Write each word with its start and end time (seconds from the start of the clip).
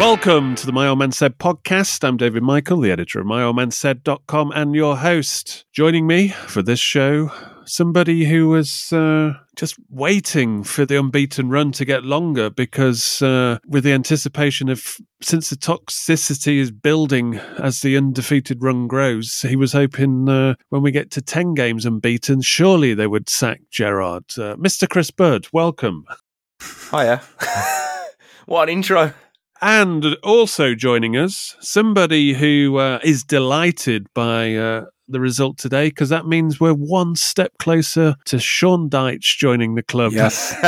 Welcome 0.00 0.54
to 0.54 0.64
the 0.64 0.72
My 0.72 0.88
Old 0.88 0.98
Man 0.98 1.12
Said 1.12 1.36
podcast. 1.36 2.08
I'm 2.08 2.16
David 2.16 2.42
Michael, 2.42 2.80
the 2.80 2.90
editor 2.90 3.20
of 3.20 3.26
myoldmansaid.com 3.26 4.50
and 4.52 4.74
your 4.74 4.96
host. 4.96 5.66
Joining 5.74 6.06
me 6.06 6.28
for 6.28 6.62
this 6.62 6.80
show, 6.80 7.30
somebody 7.66 8.24
who 8.24 8.48
was 8.48 8.94
uh, 8.94 9.34
just 9.56 9.76
waiting 9.90 10.64
for 10.64 10.86
the 10.86 10.98
unbeaten 10.98 11.50
run 11.50 11.70
to 11.72 11.84
get 11.84 12.02
longer 12.02 12.48
because, 12.48 13.20
uh, 13.20 13.58
with 13.66 13.84
the 13.84 13.92
anticipation 13.92 14.70
of 14.70 14.96
since 15.20 15.50
the 15.50 15.56
toxicity 15.56 16.56
is 16.56 16.70
building 16.70 17.34
as 17.58 17.82
the 17.82 17.94
undefeated 17.98 18.62
run 18.62 18.88
grows, 18.88 19.42
he 19.42 19.54
was 19.54 19.74
hoping 19.74 20.30
uh, 20.30 20.54
when 20.70 20.80
we 20.80 20.92
get 20.92 21.10
to 21.10 21.20
10 21.20 21.52
games 21.52 21.84
unbeaten, 21.84 22.40
surely 22.40 22.94
they 22.94 23.06
would 23.06 23.28
sack 23.28 23.60
Gerrard. 23.70 24.24
Uh, 24.38 24.56
Mr. 24.56 24.88
Chris 24.88 25.10
Bird, 25.10 25.48
welcome. 25.52 26.06
Hiya. 26.90 27.20
what 28.46 28.70
an 28.70 28.76
intro. 28.76 29.12
And 29.62 30.16
also 30.22 30.74
joining 30.74 31.16
us, 31.16 31.54
somebody 31.60 32.32
who 32.32 32.78
uh, 32.78 32.98
is 33.02 33.22
delighted 33.24 34.06
by 34.14 34.54
uh, 34.54 34.86
the 35.06 35.20
result 35.20 35.58
today, 35.58 35.88
because 35.88 36.08
that 36.08 36.26
means 36.26 36.58
we're 36.58 36.72
one 36.72 37.14
step 37.14 37.52
closer 37.58 38.16
to 38.24 38.38
Sean 38.38 38.88
Dyche 38.88 39.36
joining 39.36 39.74
the 39.74 39.82
club. 39.82 40.12
Yes. 40.12 40.54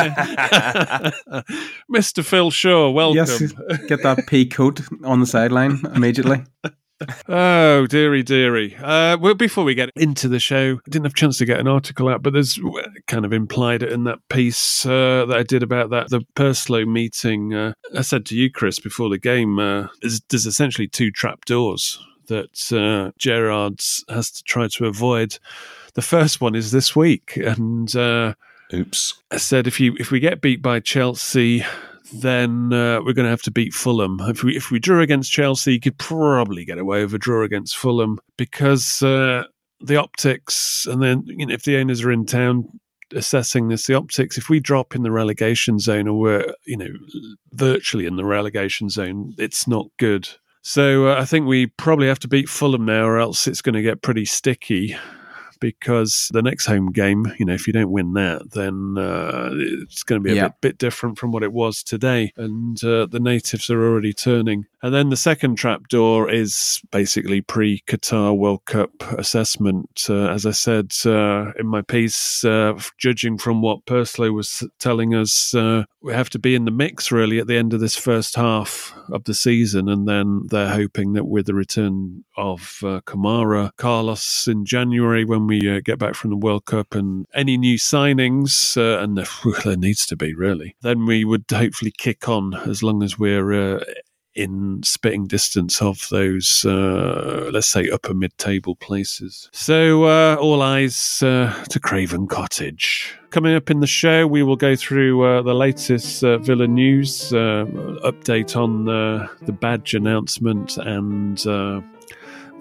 Mr. 1.91 2.23
Phil 2.25 2.51
Shaw, 2.51 2.91
welcome. 2.91 3.17
Yes, 3.17 3.53
get 3.89 4.03
that 4.03 4.27
P 4.27 4.45
coat 4.45 4.83
on 5.05 5.21
the 5.21 5.27
sideline 5.27 5.81
immediately. 5.95 6.45
Oh, 7.29 7.87
dearie, 7.87 8.23
dearie. 8.23 8.77
Uh, 8.77 9.17
well, 9.19 9.35
before 9.35 9.65
we 9.65 9.75
get 9.75 9.91
into 9.97 10.29
the 10.29 10.39
show, 10.39 10.79
I 10.87 10.91
didn't 10.91 11.07
have 11.07 11.13
a 11.13 11.17
chance 11.17 11.39
to 11.39 11.45
get 11.45 11.61
an 11.61 11.69
article 11.69 12.09
out, 12.09 12.23
but 12.23 12.33
there's 12.33 12.59
uh, 12.59 12.83
kind 13.07 13.25
of 13.25 13.33
implied 13.33 13.83
it 13.83 13.93
in 13.93 14.05
that 14.05 14.19
piece 14.29 14.85
uh, 14.85 15.25
that 15.27 15.37
I 15.37 15.43
did 15.43 15.63
about 15.63 15.91
that 15.91 16.11
the 16.11 16.23
Purslow 16.35 16.85
meeting. 16.85 17.55
Uh, 17.55 17.75
I 17.97 18.03
said 18.03 18.27
to 18.27 18.37
you, 18.37 18.51
Chris, 18.51 18.79
before 18.79 19.09
the 19.09 19.19
game, 19.19 19.59
uh, 19.59 19.89
there's, 20.01 20.21
there's 20.29 20.47
essentially 20.47 20.89
two 20.89 21.11
trap 21.11 21.45
doors 21.45 21.99
that 22.27 22.73
uh, 22.73 23.13
Gerrard 23.19 23.81
has 24.09 24.31
to 24.31 24.43
try 24.45 24.69
to 24.69 24.87
avoid. 24.87 25.39
The 25.95 26.03
first 26.03 26.41
one 26.41 26.55
is 26.55 26.71
this 26.71 26.97
week, 26.97 27.37
and 27.37 27.95
uh, 27.95 28.35
Oops. 28.73 29.15
I 29.31 29.37
said 29.37 29.67
if 29.67 29.79
you 29.81 29.95
if 29.99 30.11
we 30.11 30.21
get 30.21 30.41
beat 30.41 30.63
by 30.63 30.81
Chelsea, 30.81 31.65
then 32.13 32.73
uh, 32.73 33.01
we're 33.03 33.13
going 33.13 33.25
to 33.25 33.31
have 33.31 33.43
to 33.43 33.51
beat 33.51 33.75
Fulham. 33.75 34.19
If 34.23 34.43
we 34.43 34.57
if 34.57 34.71
we 34.71 34.79
drew 34.79 35.01
against 35.01 35.33
Chelsea, 35.33 35.75
you 35.75 35.81
could 35.81 35.99
probably 35.99 36.65
get 36.65 36.79
away 36.79 37.03
with 37.03 37.15
a 37.15 37.19
draw 37.19 37.43
against 37.43 37.77
Fulham 37.77 38.19
because 38.37 39.03
uh, 39.03 39.45
the 39.81 39.97
optics, 39.97 40.87
and 40.89 41.03
then 41.03 41.23
you 41.27 41.47
know 41.47 41.55
if 41.55 41.65
the 41.65 41.77
owners 41.77 42.03
are 42.05 42.13
in 42.13 42.27
town 42.27 42.69
assessing 43.15 43.69
this, 43.69 43.87
the 43.87 43.95
optics. 43.95 44.39
If 44.39 44.49
we 44.49 44.61
drop 44.61 44.95
in 44.95 45.03
the 45.03 45.11
relegation 45.11 45.79
zone, 45.79 46.09
or 46.09 46.19
we're 46.19 46.55
you 46.67 46.77
know 46.77 46.89
virtually 47.53 48.07
in 48.07 48.17
the 48.17 48.25
relegation 48.25 48.89
zone, 48.89 49.35
it's 49.39 49.67
not 49.67 49.87
good. 49.99 50.29
So 50.63 51.09
uh, 51.09 51.21
I 51.21 51.25
think 51.25 51.47
we 51.47 51.67
probably 51.67 52.07
have 52.07 52.21
to 52.21 52.29
beat 52.29 52.49
Fulham 52.49 52.85
now, 52.85 53.05
or 53.05 53.19
else 53.19 53.47
it's 53.47 53.63
going 53.63 53.75
to 53.75 53.83
get 53.83 54.03
pretty 54.03 54.25
sticky 54.25 54.97
because 55.63 56.29
the 56.33 56.43
next 56.43 56.67
home 56.67 56.91
game, 56.93 57.33
you 57.39 57.47
know, 57.47 57.55
if 57.55 57.67
you 57.67 57.73
don't 57.73 57.91
win 57.91 58.13
that, 58.15 58.51
then 58.51 58.97
uh, 58.99 59.51
it's 59.83 60.03
going 60.03 60.21
to 60.21 60.25
be 60.25 60.33
a 60.33 60.35
Yeah. 60.35 60.49
bit, 60.49 60.61
bit 60.61 60.79
different 60.79 61.19
from 61.19 61.31
what 61.31 61.43
it 61.45 61.53
was 61.53 61.83
today. 61.83 62.33
And 62.37 62.83
uh, 62.85 63.07
the 63.07 63.21
natives 63.21 63.71
are 63.71 63.83
already 63.83 64.13
turning. 64.13 64.67
And 64.83 64.93
then 64.93 65.11
the 65.11 65.17
second 65.17 65.55
trapdoor 65.57 66.29
is 66.29 66.83
basically 66.91 67.41
pre 67.41 67.81
Qatar 67.87 68.37
World 68.37 68.65
Cup 68.65 68.91
assessment. 69.17 70.07
Uh, 70.09 70.27
as 70.29 70.45
I 70.45 70.51
said 70.51 70.93
uh, 71.07 71.53
in 71.59 71.69
my 71.69 71.83
piece, 71.83 72.45
uh, 72.45 72.77
judging 72.99 73.39
from 73.39 73.63
what 73.63 73.87
Purslow 73.87 74.33
was 74.33 74.65
telling 74.81 75.15
us, 75.15 75.55
uh, 75.55 75.85
we 76.03 76.13
have 76.13 76.31
to 76.31 76.39
be 76.41 76.57
in 76.57 76.65
the 76.65 76.73
mix 76.73 77.13
really 77.13 77.39
at 77.39 77.47
the 77.47 77.57
end 77.57 77.73
of 77.73 77.79
this 77.81 77.97
first 77.97 78.35
half 78.35 78.93
of 79.13 79.23
the 79.25 79.35
season. 79.35 79.89
And 79.89 80.09
then 80.09 80.43
they're 80.49 80.75
hoping 80.75 81.13
that 81.13 81.27
with 81.27 81.47
the 81.47 81.55
return 81.55 82.25
of 82.37 82.81
uh, 82.83 83.01
Kamara, 83.07 83.71
Carlos 83.77 84.49
in 84.49 84.65
January, 84.65 85.25
when 85.25 85.47
we 85.47 85.52
uh, 85.61 85.81
get 85.85 85.99
back 85.99 86.15
from 86.15 86.31
the 86.31 86.37
World 86.37 86.65
Cup, 86.65 86.95
and 86.95 87.27
any 87.35 87.57
new 87.57 87.77
signings, 87.77 88.77
uh, 88.77 89.03
and 89.03 89.17
there, 89.65 89.77
needs 89.77 90.07
to 90.07 90.17
be 90.17 90.35
really, 90.35 90.77
then 90.83 91.07
we 91.07 91.25
would 91.25 91.45
hopefully 91.51 91.93
kick 91.97 92.29
on 92.29 92.55
as 92.55 92.83
long 92.83 93.03
as 93.03 93.19
we're. 93.19 93.77
Uh, 93.77 93.85
in 94.35 94.83
spitting 94.83 95.27
distance 95.27 95.83
of 95.83 96.09
those, 96.09 96.65
uh, 96.65 97.51
let's 97.53 97.69
say, 97.69 97.91
upper 97.91 98.15
mid 98.15 98.39
table 98.39 98.75
places. 98.75 99.51
So, 99.53 100.05
uh, 100.05 100.37
all 100.37 100.63
eyes 100.63 101.23
uh, 101.23 101.53
to 101.69 101.79
Craven 101.79 102.27
Cottage. 102.29 103.15
Coming 103.29 103.55
up 103.55 103.71
in 103.71 103.81
the 103.81 103.87
show, 103.87 104.27
we 104.27 104.43
will 104.43 104.57
go 104.57 104.75
through 104.75 105.43
the 105.43 105.55
latest 105.55 106.23
Villa 106.23 106.67
news, 106.67 107.31
update 107.31 108.57
on 108.57 108.87
the 108.87 109.53
badge 109.53 109.93
announcement, 109.93 110.79
and 110.79 111.39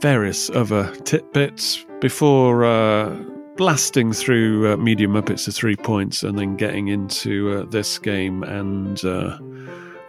various 0.02 0.50
other 0.50 0.94
tidbits 1.04 1.86
before. 2.00 2.66
Uh, 2.66 3.16
Blasting 3.58 4.14
through 4.14 4.74
uh, 4.74 4.78
Media 4.78 5.08
Muppets 5.08 5.46
to 5.46 5.52
three 5.52 5.76
points 5.76 6.24
and 6.24 6.40
then 6.40 6.56
getting 6.56 6.88
into 6.88 7.52
uh, 7.52 7.66
this 7.66 8.00
game 8.00 8.44
and 8.44 9.04
uh, 9.06 9.38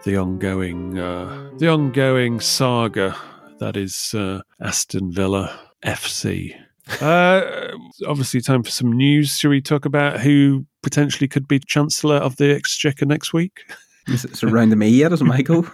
the 0.05 0.17
ongoing 0.17 0.97
uh, 0.97 1.49
the 1.57 1.67
ongoing 1.67 2.39
saga 2.39 3.15
that 3.59 3.77
is 3.77 4.15
uh, 4.15 4.41
Aston 4.61 5.11
Villa 5.11 5.59
FC. 5.85 6.55
Uh, 6.99 7.71
obviously, 8.07 8.41
time 8.41 8.61
for 8.61 8.69
some 8.69 8.91
news. 8.91 9.37
Shall 9.37 9.51
we 9.51 9.61
talk 9.61 9.85
about 9.85 10.19
who 10.19 10.65
potentially 10.81 11.29
could 11.29 11.47
be 11.47 11.59
Chancellor 11.59 12.17
of 12.17 12.35
the 12.35 12.53
Exchequer 12.53 13.05
next 13.05 13.31
week? 13.31 13.61
Is 14.07 14.25
it 14.25 14.35
surrounding 14.35 14.77
me 14.79 14.89
yet, 14.89 15.13
as 15.13 15.23
Michael? 15.23 15.65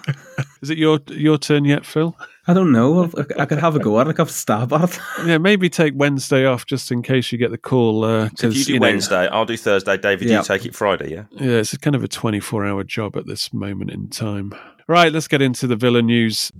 Is 0.62 0.70
it 0.70 0.78
your 0.78 1.00
your 1.08 1.38
turn 1.38 1.66
yet, 1.66 1.86
Phil? 1.86 2.16
I 2.48 2.54
don't 2.54 2.72
know. 2.72 3.04
I, 3.06 3.42
I 3.42 3.46
could 3.46 3.58
have 3.60 3.76
a 3.76 3.80
go 3.80 4.00
at 4.00 4.08
it. 4.08 4.10
I 4.10 4.14
could 4.14 4.20
have 4.20 4.30
a 4.30 4.31
stab 4.31 4.74
at 4.74 4.84
it. 4.92 5.00
Yeah, 5.26 5.38
maybe 5.38 5.70
take 5.70 5.94
Wednesday 5.96 6.46
off 6.46 6.66
just 6.66 6.92
in 6.92 7.02
case 7.02 7.31
you 7.31 7.38
get 7.38 7.52
the 7.52 7.58
call. 7.58 8.04
Uh, 8.06 8.30
So 8.36 8.48
if 8.48 8.54
you 8.56 8.60
'cause, 8.60 8.66
do 8.68 8.74
know, 8.76 8.80
Wednesday, 8.81 9.28
I'll 9.28 9.46
do 9.46 9.58
Thursday. 9.58 9.98
David, 9.98 10.30
Yeah. 10.30 10.40
you 10.40 10.44
take 10.44 10.66
it 10.66 10.76
Friday, 10.76 11.12
yeah? 11.12 11.24
Yeah, 11.31 11.58
it's 11.60 11.76
kind 11.78 11.96
of 11.96 12.04
a 12.04 12.08
24 12.08 12.66
hour 12.66 12.84
job 12.84 13.18
at 13.18 13.26
this 13.28 13.52
moment 13.54 13.92
in 13.92 14.10
time. 14.10 14.54
Right, 14.88 15.12
let's 15.12 15.28
get 15.28 15.42
into 15.42 15.68
the 15.68 15.75
Villa 15.75 16.02
news. 16.02 16.52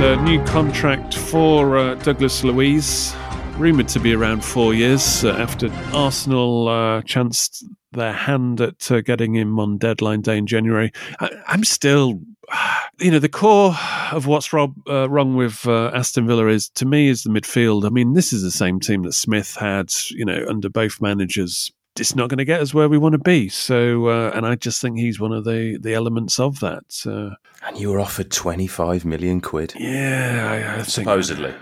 A 0.00 0.16
new 0.22 0.40
contract 0.44 1.14
for 1.14 1.76
uh, 1.76 1.96
Douglas 1.96 2.44
Luiz, 2.44 3.12
rumoured 3.56 3.88
to 3.88 3.98
be 3.98 4.14
around 4.14 4.44
four 4.44 4.72
years 4.72 5.24
uh, 5.24 5.30
after 5.30 5.72
Arsenal 5.92 6.68
uh, 6.68 7.02
chanced 7.02 7.64
their 7.90 8.12
hand 8.12 8.60
at 8.60 8.90
uh, 8.92 9.00
getting 9.00 9.34
him 9.34 9.58
on 9.58 9.76
deadline 9.76 10.20
day 10.20 10.38
in 10.38 10.46
January. 10.46 10.92
I, 11.18 11.30
I'm 11.48 11.64
still, 11.64 12.20
you 13.00 13.10
know, 13.10 13.18
the 13.18 13.28
core 13.28 13.74
of 14.12 14.28
what's 14.28 14.52
rob, 14.52 14.76
uh, 14.88 15.10
wrong 15.10 15.34
with 15.34 15.66
uh, 15.66 15.90
Aston 15.92 16.28
Villa 16.28 16.46
is, 16.46 16.68
to 16.76 16.86
me, 16.86 17.08
is 17.08 17.24
the 17.24 17.30
midfield. 17.30 17.84
I 17.84 17.88
mean, 17.88 18.12
this 18.12 18.32
is 18.32 18.44
the 18.44 18.52
same 18.52 18.78
team 18.78 19.02
that 19.02 19.14
Smith 19.14 19.56
had, 19.58 19.90
you 20.10 20.24
know, 20.24 20.46
under 20.48 20.68
both 20.68 21.00
managers. 21.00 21.72
It's 22.00 22.14
not 22.14 22.28
going 22.28 22.38
to 22.38 22.44
get 22.44 22.60
us 22.60 22.72
where 22.74 22.88
we 22.88 22.98
want 22.98 23.12
to 23.14 23.18
be. 23.18 23.48
So, 23.48 24.06
uh, 24.08 24.30
and 24.34 24.46
I 24.46 24.54
just 24.54 24.80
think 24.80 24.98
he's 24.98 25.18
one 25.20 25.32
of 25.32 25.44
the 25.44 25.78
the 25.80 25.94
elements 25.94 26.38
of 26.38 26.60
that. 26.60 26.84
Uh, 27.06 27.34
And 27.66 27.76
you 27.78 27.90
were 27.90 28.00
offered 28.00 28.30
25 28.30 29.04
million 29.04 29.40
quid. 29.40 29.74
yeah, 29.78 30.46
I, 30.50 30.72
I 30.74 30.82
think 30.82 30.88
Supposedly. 30.88 31.54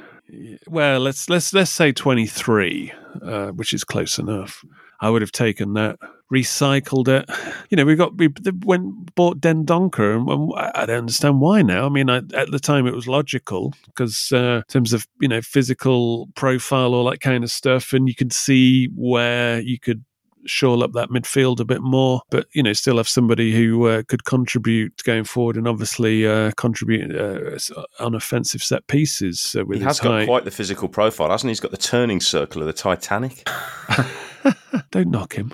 well, 0.69 1.00
let's 1.00 1.29
let's 1.31 1.53
let's 1.53 1.71
say 1.71 1.93
twenty 1.93 2.27
three, 2.27 2.93
uh, 3.23 3.49
which 3.49 3.73
is 3.73 3.85
close 3.85 4.19
enough. 4.19 4.65
I 5.00 5.11
would 5.11 5.21
have 5.23 5.33
taken 5.33 5.75
that, 5.75 5.99
recycled 6.33 7.09
it. 7.09 7.29
You 7.69 7.77
know, 7.77 7.85
we 7.85 7.97
got 7.97 8.17
we 8.17 8.29
went 8.65 9.15
bought 9.17 9.41
Dendoncker, 9.41 10.17
and, 10.17 10.29
and 10.29 10.53
I 10.55 10.87
don't 10.87 10.99
understand 10.99 11.41
why 11.41 11.62
now. 11.62 11.85
I 11.87 11.88
mean, 11.88 12.09
I, 12.09 12.19
at 12.35 12.53
the 12.53 12.61
time 12.61 12.87
it 12.87 12.94
was 12.94 13.09
logical 13.09 13.75
because 13.87 14.31
uh, 14.33 14.62
in 14.69 14.73
terms 14.73 14.93
of 14.93 15.06
you 15.21 15.27
know 15.29 15.41
physical 15.43 16.29
profile, 16.37 16.94
all 16.94 17.11
that 17.11 17.21
kind 17.21 17.43
of 17.43 17.50
stuff, 17.50 17.93
and 17.93 18.06
you 18.09 18.15
could 18.15 18.33
see 18.33 18.87
where 18.94 19.61
you 19.61 19.81
could 19.81 20.05
shore 20.49 20.83
up 20.83 20.93
that 20.93 21.11
midfield 21.11 21.61
a 21.61 21.65
bit 21.65 21.83
more, 21.83 22.23
but 22.31 22.47
you 22.53 22.63
know, 22.63 22.73
still 22.73 22.97
have 22.97 23.09
somebody 23.09 23.53
who 23.53 23.87
uh, 23.87 24.03
could 24.09 24.25
contribute 24.25 25.03
going 25.05 25.25
forward 25.25 25.57
and 25.57 25.67
obviously 25.69 26.27
uh, 26.27 26.51
contribute 26.57 27.15
uh, 27.15 27.59
on 28.01 28.15
offensive 28.15 28.63
set 28.63 28.87
pieces 28.87 29.57
uh, 29.59 29.65
with 29.65 29.79
He 29.79 29.85
has 29.85 30.01
got 30.01 30.13
height. 30.13 30.27
quite 30.27 30.45
the 30.45 30.51
physical 30.51 30.89
profile, 30.89 31.31
hasn't 31.31 31.49
he? 31.49 31.51
He's 31.53 31.61
got 31.61 31.71
the 31.71 31.77
turning 31.77 32.21
circle 32.21 32.63
of 32.63 32.67
the 32.67 32.73
Titanic. 32.73 33.49
Don't 34.91 35.11
knock 35.11 35.35
him. 35.35 35.53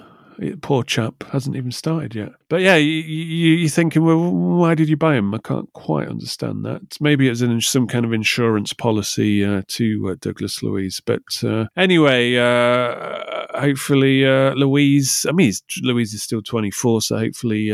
Poor 0.61 0.83
chap 0.83 1.25
hasn't 1.31 1.57
even 1.57 1.71
started 1.71 2.15
yet. 2.15 2.33
But 2.49 2.61
yeah, 2.61 2.77
you, 2.77 2.91
you, 2.91 3.55
you're 3.55 3.69
thinking, 3.69 4.05
well, 4.05 4.19
why 4.19 4.75
did 4.75 4.89
you 4.89 4.97
buy 4.97 5.17
him? 5.17 5.35
I 5.35 5.39
can't 5.39 5.73
quite 5.73 6.09
understand 6.09 6.65
that. 6.65 6.97
Maybe 7.01 7.29
it's 7.29 7.41
an, 7.41 7.61
some 7.61 7.87
kind 7.87 8.05
of 8.05 8.13
insurance 8.13 8.73
policy 8.73 9.45
uh, 9.45 9.63
to 9.69 10.11
uh, 10.11 10.17
Douglas 10.21 10.63
Luiz. 10.63 11.01
But 11.01 11.23
uh, 11.45 11.67
anyway, 11.77 12.37
uh, 12.37 13.59
hopefully 13.59 14.27
uh, 14.27 14.55
Luiz. 14.55 15.27
I 15.29 15.33
mean, 15.33 15.53
Luiz 15.83 16.15
is 16.15 16.23
still 16.23 16.43
24, 16.43 17.03
so 17.03 17.19
hopefully 17.19 17.73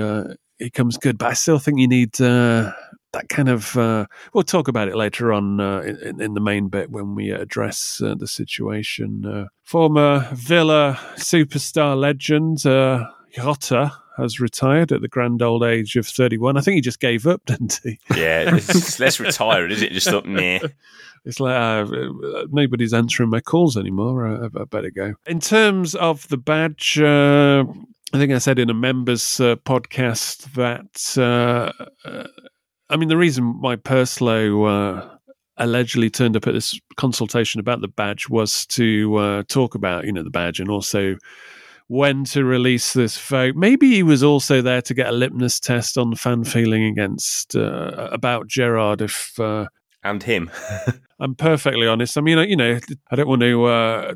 uh, 0.60 0.64
he 0.64 0.70
comes 0.70 0.96
good. 0.96 1.18
But 1.18 1.28
I 1.28 1.32
still 1.34 1.58
think 1.58 1.78
you 1.78 1.88
need. 1.88 2.20
Uh, 2.20 2.72
that 3.12 3.28
kind 3.28 3.48
of 3.48 3.76
uh, 3.76 4.06
we'll 4.32 4.44
talk 4.44 4.68
about 4.68 4.88
it 4.88 4.96
later 4.96 5.32
on 5.32 5.60
uh, 5.60 5.80
in, 5.80 6.20
in 6.20 6.34
the 6.34 6.40
main 6.40 6.68
bit 6.68 6.90
when 6.90 7.14
we 7.14 7.30
address 7.30 8.02
uh, 8.04 8.14
the 8.14 8.26
situation. 8.26 9.24
Uh, 9.24 9.46
former 9.64 10.28
Villa 10.32 10.98
superstar 11.16 11.98
legend 11.98 12.66
uh, 12.66 13.06
Jota 13.32 13.92
has 14.18 14.40
retired 14.40 14.92
at 14.92 15.00
the 15.00 15.08
grand 15.08 15.42
old 15.42 15.62
age 15.62 15.96
of 15.96 16.06
31. 16.06 16.56
I 16.56 16.60
think 16.60 16.74
he 16.74 16.80
just 16.80 17.00
gave 17.00 17.26
up, 17.26 17.40
didn't 17.46 17.80
he? 17.82 17.98
Yeah, 18.14 18.56
it's 18.56 18.98
less 19.00 19.20
retired, 19.20 19.72
is 19.72 19.82
it? 19.82 19.92
Just 19.92 20.08
thought, 20.08 20.26
meh. 20.26 20.60
It's 21.24 21.40
like 21.40 21.54
uh, 21.54 22.46
nobody's 22.50 22.94
answering 22.94 23.28
my 23.28 23.40
calls 23.40 23.76
anymore. 23.76 24.26
I, 24.26 24.46
I 24.46 24.64
better 24.64 24.90
go. 24.90 25.14
In 25.26 25.40
terms 25.40 25.94
of 25.96 26.26
the 26.28 26.38
badge, 26.38 26.98
uh, 26.98 27.64
I 28.12 28.18
think 28.18 28.32
I 28.32 28.38
said 28.38 28.58
in 28.58 28.70
a 28.70 28.74
members 28.74 29.38
uh, 29.38 29.56
podcast 29.56 30.54
that 30.54 31.20
uh, 31.22 31.72
uh, 32.08 32.26
I 32.88 32.96
mean 32.96 33.08
the 33.08 33.18
reason 33.18 33.60
why 33.60 33.76
Purslow 33.76 34.64
uh, 34.64 35.16
allegedly 35.58 36.08
turned 36.08 36.36
up 36.36 36.46
at 36.46 36.54
this 36.54 36.78
consultation 36.96 37.60
about 37.60 37.82
the 37.82 37.88
badge 37.88 38.28
was 38.30 38.64
to 38.66 39.16
uh, 39.16 39.42
talk 39.48 39.74
about 39.74 40.06
you 40.06 40.12
know 40.12 40.22
the 40.22 40.30
badge 40.30 40.58
and 40.58 40.70
also 40.70 41.16
when 41.88 42.24
to 42.24 42.44
release 42.44 42.92
this 42.92 43.18
vote. 43.18 43.56
Maybe 43.56 43.90
he 43.94 44.02
was 44.02 44.22
also 44.22 44.62
there 44.62 44.82
to 44.82 44.94
get 44.94 45.08
a 45.08 45.12
litmus 45.12 45.58
test 45.60 45.98
on 45.98 46.14
fan 46.14 46.44
feeling 46.44 46.84
against 46.84 47.56
uh, 47.56 48.08
about 48.12 48.46
Gerrard 48.46 49.02
if. 49.02 49.38
Uh, 49.38 49.66
and 50.04 50.22
him. 50.22 50.50
I'm 51.20 51.34
perfectly 51.34 51.86
honest. 51.88 52.16
I 52.16 52.20
mean, 52.20 52.38
you 52.48 52.56
know, 52.56 52.78
I 53.10 53.16
don't 53.16 53.26
want 53.26 53.42
to 53.42 53.64
uh, 53.64 54.14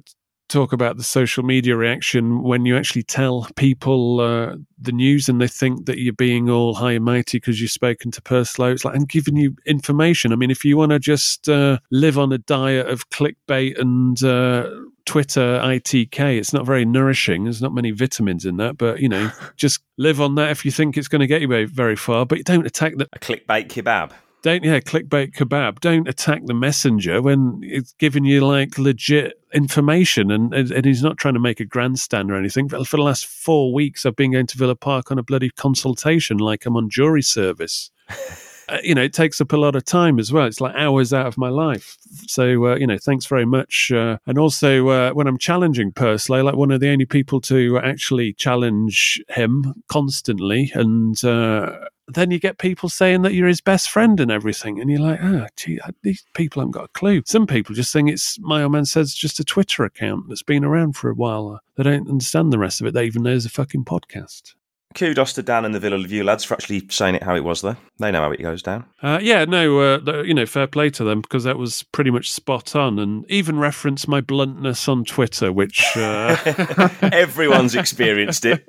talk 0.53 0.73
about 0.73 0.99
the 0.99 1.03
social 1.03 1.43
media 1.43 1.75
reaction 1.77 2.43
when 2.43 2.67
you 2.67 2.77
actually 2.77 3.03
tell 3.03 3.49
people 3.57 4.21
uh, 4.21 4.55
the 4.79 4.93
news 4.93 5.29
and 5.29 5.41
they 5.41 5.49
think 5.49 5.87
that 5.87 5.99
you're 5.99 6.13
being 6.13 6.51
all 6.51 6.75
high 6.75 6.93
and 6.93 7.05
mighty 7.05 7.39
because 7.39 7.61
you've 7.61 7.71
spoken 7.71 8.11
to 8.11 8.21
Purslow. 8.21 8.71
It's 8.71 8.85
like 8.85 8.95
I'm 8.95 9.07
giving 9.07 9.37
you 9.37 9.57
information. 9.65 10.33
I 10.33 10.37
mean, 10.37 10.51
if 10.51 10.65
you 10.65 10.77
want 10.77 10.93
to 10.93 10.99
just 10.99 11.49
uh, 11.49 11.79
live 11.91 12.19
on 12.19 12.33
a 12.33 12.39
diet 12.39 12.87
of 12.89 13.09
clickbait 13.09 13.79
and 13.81 14.23
uh, 14.23 14.69
Twitter 15.07 15.59
ITK, 15.63 16.39
it's 16.39 16.53
not 16.53 16.67
very 16.67 16.85
nourishing. 16.85 17.45
There's 17.45 17.63
not 17.63 17.73
many 17.73 17.91
vitamins 17.91 18.45
in 18.45 18.59
that, 18.59 18.77
but 18.77 19.01
you 19.01 19.09
know, 19.09 19.31
just 19.57 19.81
live 19.97 20.21
on 20.21 20.35
that 20.35 20.51
if 20.51 20.65
you 20.67 20.71
think 20.71 20.99
it's 20.99 21.09
going 21.09 21.21
to 21.21 21.27
get 21.27 21.41
you 21.41 21.49
very, 21.49 21.65
very 21.65 21.97
far. 21.97 22.27
But 22.27 22.45
don't 22.45 22.67
attack 22.67 22.97
the 22.97 23.09
A 23.15 23.19
clickbait 23.19 23.69
kebab. 23.69 24.13
Don't 24.43 24.65
yeah 24.65 24.81
clickbait 24.81 25.35
kebab. 25.35 25.79
Don't 25.81 26.09
attack 26.09 26.43
the 26.47 26.55
messenger 26.55 27.23
when 27.23 27.61
it's 27.63 27.93
giving 27.93 28.25
you 28.25 28.45
like 28.45 28.77
legit 28.77 29.35
information 29.55 30.31
and, 30.31 30.53
and 30.53 30.71
and 30.73 30.85
he's 30.85 31.03
not 31.03 31.17
trying 31.17 31.35
to 31.35 31.41
make 31.41 31.61
a 31.61 31.65
grandstand 31.65 32.31
or 32.31 32.35
anything 32.35 32.69
for, 32.69 32.85
for 32.85 32.97
the 32.97 33.03
last 33.03 33.27
four 33.27 33.73
weeks 33.73 34.07
i've 34.07 34.17
been 34.17 34.33
going 34.33 34.47
to 34.47 34.57
villa 34.57 34.75
park 34.75 35.11
on 35.11 35.19
a 35.19 35.23
bloody 35.23 35.51
consultation 35.51 36.39
like 36.39 36.67
i'm 36.67 36.77
on 36.77 36.89
jury 36.89 37.23
service. 37.23 37.91
Uh, 38.69 38.79
you 38.85 38.95
know 38.95 39.03
it 39.03 39.13
takes 39.13 39.41
up 39.41 39.53
a 39.53 39.57
lot 39.57 39.75
of 39.75 39.85
time 39.85 40.21
as 40.21 40.33
well. 40.33 40.47
It's 40.47 40.61
like 40.61 40.75
hours 40.77 41.13
out 41.13 41.27
of 41.27 41.37
my 41.37 41.49
life. 41.49 41.99
So 42.29 42.67
uh, 42.67 42.77
you 42.77 42.87
know 42.87 42.97
thanks 42.97 43.27
very 43.27 43.45
much 43.45 43.91
uh, 43.93 44.19
and 44.25 44.39
also 44.39 44.89
uh, 44.89 45.11
when 45.11 45.27
i'm 45.27 45.37
challenging 45.37 45.91
Purslow 45.91 46.45
like 46.45 46.55
one 46.55 46.71
of 46.71 46.81
the 46.81 46.89
only 46.89 47.05
people 47.05 47.41
to 47.43 47.81
actually 47.83 48.33
challenge 48.35 49.21
him 49.29 49.75
constantly 49.89 50.71
and 50.75 51.23
uh, 51.25 51.73
then 52.15 52.31
you 52.31 52.39
get 52.39 52.59
people 52.59 52.89
saying 52.89 53.23
that 53.23 53.35
you're 53.35 53.49
his 53.49 53.61
best 53.61 53.91
friend 53.91 54.19
and 54.21 54.31
everything, 54.31 54.81
and 54.81 54.91
you're 54.91 55.01
like, 55.01 55.21
oh, 55.23 55.47
gee, 55.57 55.81
these 56.03 56.25
people 56.35 56.61
haven't 56.61 56.73
got 56.73 56.85
a 56.85 56.89
clue. 56.89 57.23
Some 57.27 57.47
people 57.47 57.75
just 57.75 57.93
think 57.93 58.11
it's 58.11 58.39
my 58.41 58.63
old 58.63 58.73
man 58.73 58.85
says 58.85 59.15
just 59.15 59.41
a 59.41 59.45
Twitter 59.45 59.85
account 59.85 60.29
that's 60.29 60.43
been 60.43 60.65
around 60.65 60.97
for 60.97 61.11
a 61.11 61.15
while. 61.15 61.49
Uh, 61.49 61.59
they 61.77 61.85
don't 61.85 62.09
understand 62.09 62.53
the 62.53 62.59
rest 62.59 62.81
of 62.81 62.87
it. 62.87 62.95
They 62.95 63.05
even 63.05 63.23
know 63.23 63.31
there's 63.31 63.47
a 63.47 63.51
fucking 63.51 63.85
podcast. 63.85 64.55
Kudos 64.95 65.33
to 65.35 65.43
Dan 65.43 65.65
and 65.65 65.75
the 65.75 65.81
Villa 65.81 65.97
Review 65.97 66.25
lads 66.25 66.45
for 66.45 66.55
actually 66.55 66.87
saying 66.91 67.15
it 67.15 67.23
how 67.23 67.35
it 67.35 67.45
was, 67.45 67.63
there. 67.63 67.77
They 67.99 68.11
know 68.11 68.23
how 68.23 68.31
it 68.33 68.43
goes 68.43 68.63
down. 68.63 68.85
Uh, 69.03 69.19
yeah, 69.23 69.45
no, 69.45 69.81
uh, 69.81 70.23
you 70.25 70.35
know, 70.35 70.47
fair 70.47 70.67
play 70.67 70.91
to 70.91 71.05
them 71.05 71.21
because 71.21 71.45
that 71.45 71.57
was 71.59 71.83
pretty 71.93 72.11
much 72.11 72.31
spot 72.31 72.75
on, 72.77 72.99
and 72.99 73.25
even 73.31 73.59
reference 73.59 74.07
my 74.09 74.21
bluntness 74.21 74.89
on 74.89 75.05
Twitter, 75.05 75.53
which 75.53 75.85
uh, 75.97 76.37
Everyone's 77.13 77.75
experienced 77.77 78.45
it. 78.45 78.65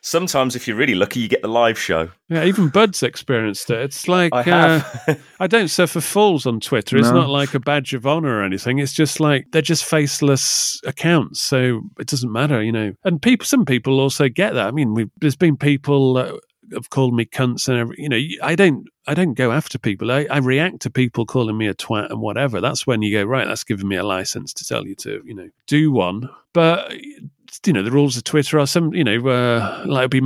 Sometimes, 0.00 0.56
if 0.56 0.66
you're 0.66 0.76
really 0.76 0.94
lucky, 0.94 1.20
you 1.20 1.28
get 1.28 1.42
the 1.42 1.48
live 1.48 1.78
show. 1.78 2.08
yeah, 2.28 2.44
even 2.44 2.68
Bud's 2.68 3.02
experienced 3.02 3.70
it. 3.70 3.78
It's 3.80 4.08
like 4.08 4.32
I 4.32 4.40
uh, 4.40 4.44
have. 4.80 5.20
I 5.40 5.46
don't 5.46 5.68
suffer 5.68 6.00
fools 6.00 6.46
on 6.46 6.60
Twitter. 6.60 6.96
It's 6.96 7.08
No. 7.08 7.20
not 7.20 7.28
like 7.28 7.54
a 7.54 7.60
badge 7.60 7.94
of 7.94 8.06
honor 8.06 8.38
or 8.38 8.42
anything. 8.42 8.78
It's 8.78 8.92
just 8.94 9.20
like 9.20 9.46
they're 9.52 9.62
just 9.62 9.84
faceless 9.84 10.80
accounts, 10.86 11.40
so 11.40 11.82
it 12.00 12.06
doesn't 12.08 12.32
matter, 12.32 12.62
you 12.62 12.72
know. 12.72 12.92
And 13.04 13.20
people, 13.22 13.44
some 13.44 13.64
people 13.64 14.00
also 14.00 14.28
get 14.28 14.54
that. 14.54 14.66
I 14.66 14.70
mean, 14.70 14.94
we've, 14.94 15.10
there's 15.20 15.36
been 15.36 15.56
people 15.56 15.67
that 15.76 16.40
have 16.72 16.90
called 16.90 17.14
me 17.14 17.24
cunts 17.24 17.68
and 17.68 17.78
every, 17.78 17.96
you 17.98 18.08
know. 18.08 18.20
I 18.42 18.54
don't, 18.54 18.86
I 19.06 19.14
don't 19.14 19.34
go 19.34 19.52
after 19.52 19.78
people. 19.78 20.10
I, 20.10 20.26
I 20.30 20.38
react 20.38 20.80
to 20.80 20.90
people 20.90 21.26
calling 21.26 21.56
me 21.56 21.66
a 21.66 21.74
twat 21.74 22.10
and 22.10 22.20
whatever. 22.20 22.60
That's 22.60 22.86
when 22.86 23.02
you 23.02 23.16
go 23.16 23.24
right. 23.24 23.46
That's 23.46 23.64
giving 23.64 23.88
me 23.88 23.96
a 23.96 24.04
license 24.04 24.52
to 24.54 24.64
tell 24.64 24.86
you 24.86 24.94
to, 24.96 25.22
you 25.24 25.34
know, 25.34 25.48
do 25.66 25.92
one. 25.92 26.28
But 26.52 26.92
you 27.66 27.72
know, 27.72 27.82
the 27.82 27.90
rules 27.90 28.16
of 28.16 28.24
Twitter 28.24 28.58
are 28.58 28.66
some, 28.66 28.92
you 28.92 29.04
know, 29.04 29.28
uh, 29.28 29.84
like 29.86 30.10
be 30.10 30.20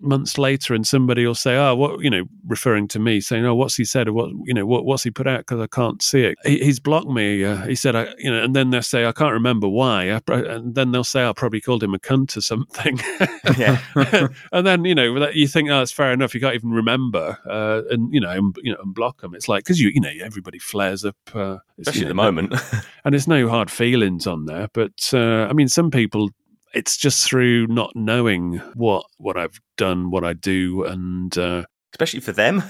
months 0.00 0.38
later 0.38 0.74
and 0.74 0.86
somebody 0.86 1.26
will 1.26 1.34
say, 1.34 1.56
oh, 1.56 1.74
what, 1.74 2.00
you 2.00 2.10
know, 2.10 2.24
referring 2.46 2.88
to 2.88 2.98
me 2.98 3.20
saying, 3.20 3.44
oh, 3.44 3.54
what's 3.54 3.76
he 3.76 3.84
said 3.84 4.08
or 4.08 4.12
what, 4.12 4.30
you 4.44 4.54
know, 4.54 4.66
what, 4.66 4.84
what's 4.84 5.02
he 5.02 5.10
put 5.10 5.26
out 5.26 5.40
because 5.40 5.60
I 5.60 5.66
can't 5.66 6.02
see 6.02 6.22
it. 6.22 6.38
He, 6.44 6.58
he's 6.58 6.80
blocked 6.80 7.08
me. 7.08 7.44
Uh, 7.44 7.66
he 7.66 7.74
said, 7.74 7.94
I, 7.94 8.08
you 8.18 8.30
know, 8.30 8.42
and 8.42 8.54
then 8.54 8.70
they'll 8.70 8.82
say, 8.82 9.06
I 9.06 9.12
can't 9.12 9.32
remember 9.32 9.68
why. 9.68 10.10
I, 10.10 10.20
and 10.28 10.74
then 10.74 10.92
they'll 10.92 11.04
say, 11.04 11.24
I 11.26 11.32
probably 11.32 11.60
called 11.60 11.82
him 11.82 11.94
a 11.94 11.98
cunt 11.98 12.36
or 12.36 12.40
something. 12.40 13.00
Yeah. 13.58 13.80
and 14.52 14.66
then, 14.66 14.84
you 14.84 14.94
know, 14.94 15.28
you 15.30 15.48
think, 15.48 15.70
oh, 15.70 15.82
it's 15.82 15.92
fair 15.92 16.12
enough. 16.12 16.34
You 16.34 16.40
can't 16.40 16.54
even 16.54 16.70
remember. 16.70 17.38
Uh, 17.48 17.82
and, 17.90 18.12
you 18.12 18.20
know, 18.20 18.30
and, 18.30 18.56
you 18.62 18.72
know, 18.72 18.78
and 18.82 18.94
block 18.94 19.20
them. 19.20 19.34
It's 19.34 19.48
like, 19.48 19.64
because 19.64 19.80
you, 19.80 19.90
you 19.92 20.00
know, 20.00 20.10
everybody 20.22 20.58
flares 20.58 21.04
up. 21.04 21.16
Uh, 21.34 21.58
Especially 21.78 22.02
you 22.02 22.06
at 22.06 22.08
the 22.08 22.14
moment. 22.14 22.54
and 23.04 23.12
there's 23.12 23.28
no 23.28 23.48
hard 23.48 23.70
feelings 23.70 24.26
on 24.26 24.46
there. 24.46 24.68
But 24.72 25.10
uh, 25.12 25.46
I 25.48 25.52
mean, 25.52 25.68
some 25.68 25.90
people, 25.90 26.30
it's 26.72 26.96
just 26.96 27.26
through 27.28 27.66
not 27.66 27.92
knowing 27.94 28.58
what 28.74 29.04
what 29.18 29.36
I've 29.36 29.60
done, 29.76 30.10
what 30.10 30.24
I 30.24 30.32
do, 30.32 30.84
and 30.84 31.36
uh, 31.36 31.64
Especially 31.92 32.20
for 32.20 32.32
them. 32.32 32.62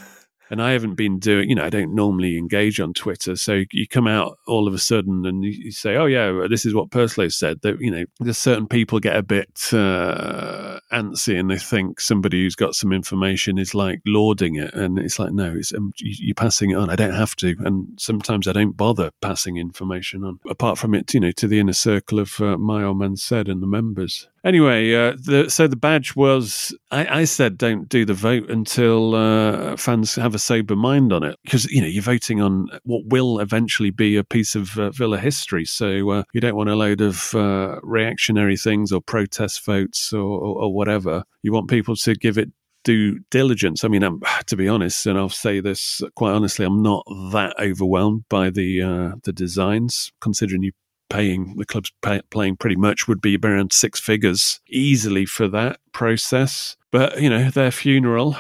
and 0.51 0.61
I 0.61 0.73
haven't 0.73 0.95
been 0.95 1.19
doing, 1.19 1.49
you 1.49 1.55
know, 1.55 1.65
I 1.65 1.71
don't 1.71 1.95
normally 1.95 2.37
engage 2.37 2.81
on 2.81 2.93
Twitter. 2.93 3.37
So 3.37 3.63
you 3.71 3.87
come 3.87 4.07
out 4.07 4.37
all 4.47 4.67
of 4.67 4.75
a 4.75 4.79
sudden 4.79 5.25
and 5.27 5.45
you, 5.45 5.51
you 5.51 5.71
say, 5.71 5.97
oh, 5.97 6.07
yeah, 6.07 6.47
this 6.49 6.67
is 6.67 6.75
what 6.75 6.91
Purslow 6.91 7.29
said. 7.29 7.61
That, 7.63 7.81
you 7.81 7.91
know, 7.91 8.05
there's 8.19 8.39
certain 8.39 8.67
people 8.67 8.99
get 8.99 9.17
a 9.17 9.23
bit 9.23 9.73
uh, 9.73 10.70
antsy 10.93 11.39
and 11.39 11.51
they 11.51 11.59
think 11.59 12.01
somebody 12.01 12.43
who's 12.43 12.57
got 12.57 12.75
some 12.75 12.93
information 12.93 13.59
is 13.59 13.75
like 13.75 14.01
lauding 14.07 14.57
it. 14.57 14.75
And 14.75 14.99
it's 14.99 15.19
like, 15.19 15.33
no, 15.33 15.55
it's, 15.57 15.73
um, 15.75 15.93
you, 15.99 16.15
you're 16.19 16.35
passing 16.35 16.71
it 16.71 16.75
on. 16.77 16.91
I 16.91 16.97
don't 16.97 17.15
have 17.15 17.37
to. 17.37 17.57
And 17.61 17.89
sometimes 17.99 18.49
I 18.49 18.53
don't 18.53 18.77
bother 18.77 19.11
passing 19.21 19.57
information 19.57 20.25
on, 20.25 20.41
apart 20.49 20.79
from 20.79 20.95
it, 20.95 21.13
you 21.15 21.21
know, 21.21 21.33
to 21.33 21.47
the 21.47 21.61
inner 21.61 21.73
circle 21.73 22.19
of 22.19 22.41
uh, 22.41 22.59
my 22.59 22.83
old 22.85 22.99
man 22.99 23.17
said 23.17 23.49
and 23.49 23.63
the 23.63 23.67
members. 23.67 24.29
Anyway, 24.43 24.95
uh, 24.95 25.13
the, 25.23 25.51
so 25.51 25.67
the 25.67 25.77
badge 25.77 26.17
was. 26.17 26.75
I, 26.91 27.21
I, 27.21 27.25
said 27.25 27.59
don't 27.59 27.89
do 27.91 28.07
the 28.07 28.15
vote 28.15 28.49
until 28.49 29.15
uh, 29.15 29.77
fans 29.77 30.15
have 30.15 30.35
a 30.35 30.39
sober 30.39 30.75
mind 30.75 31.13
on 31.13 31.23
it, 31.23 31.39
because 31.45 31.67
you 31.67 31.83
know 31.83 31.87
you're 31.87 32.03
voting 32.03 32.41
on 32.41 32.69
what 32.85 33.03
will 33.07 33.39
eventually 33.39 33.91
be 33.91 34.17
a 34.17 34.25
piece 34.25 34.55
of 34.55 34.79
uh, 34.79 34.91
Villa 34.91 35.19
history. 35.19 35.67
So 35.67 36.11
uh, 36.11 36.23
you 36.33 36.41
don't 36.41 36.57
want 36.57 36.71
a 36.71 36.75
load 36.75 37.03
of 37.03 37.35
uh, 37.35 37.81
reactionary 37.83 38.57
things 38.57 38.93
or 38.93 39.03
protest 39.03 39.63
votes 39.65 40.11
or, 40.11 40.23
or, 40.23 40.63
or 40.63 40.75
whatever. 40.75 41.25
You 41.43 41.53
want 41.53 41.69
people 41.69 41.95
to 41.97 42.15
give 42.15 42.39
it 42.39 42.51
due 42.85 43.19
diligence. 43.31 43.85
I 43.85 43.89
mean, 43.89 44.03
I'm, 44.03 44.23
to 44.47 44.57
be 44.57 44.69
honest, 44.69 45.07
and 45.07 45.19
I'll 45.19 45.29
say 45.29 45.61
this 45.61 46.01
quite 46.17 46.33
honestly, 46.33 46.65
I'm 46.65 46.83
not 46.83 47.05
that 47.33 47.55
overwhelmed 47.61 48.25
by 48.31 48.49
the 48.49 48.83
uh, 48.83 49.17
the 49.23 49.33
designs, 49.33 50.13
considering 50.21 50.63
you 50.63 50.73
paying 51.11 51.57
the 51.57 51.67
club's 51.67 51.93
pay, 52.01 52.23
playing 52.31 52.57
pretty 52.57 52.77
much 52.77 53.07
would 53.07 53.21
be 53.21 53.37
around 53.37 53.73
six 53.73 54.01
figures 54.01 54.61
easily 54.69 55.27
for 55.27 55.47
that 55.49 55.79
process. 55.93 56.77
But 56.91 57.21
you 57.21 57.29
know, 57.29 57.51
their 57.51 57.71
funeral. 57.71 58.37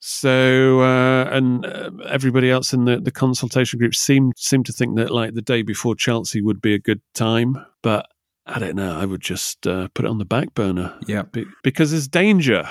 So 0.00 0.82
uh, 0.82 1.30
and 1.30 1.64
uh, 1.64 1.90
everybody 2.06 2.50
else 2.50 2.74
in 2.74 2.84
the, 2.84 3.00
the 3.00 3.10
consultation 3.10 3.78
group 3.78 3.94
seemed 3.94 4.34
seemed 4.36 4.66
to 4.66 4.72
think 4.72 4.96
that 4.96 5.10
like 5.10 5.32
the 5.32 5.40
day 5.40 5.62
before 5.62 5.94
Chelsea 5.94 6.42
would 6.42 6.60
be 6.60 6.74
a 6.74 6.78
good 6.78 7.00
time, 7.14 7.64
but 7.80 8.06
I 8.44 8.58
don't 8.58 8.76
know. 8.76 8.98
I 8.98 9.06
would 9.06 9.22
just 9.22 9.66
uh, 9.66 9.88
put 9.94 10.04
it 10.04 10.10
on 10.10 10.18
the 10.18 10.26
back 10.26 10.52
burner. 10.52 10.94
Yeah, 11.06 11.22
be- 11.22 11.46
because 11.62 11.92
there's 11.92 12.08
danger 12.08 12.68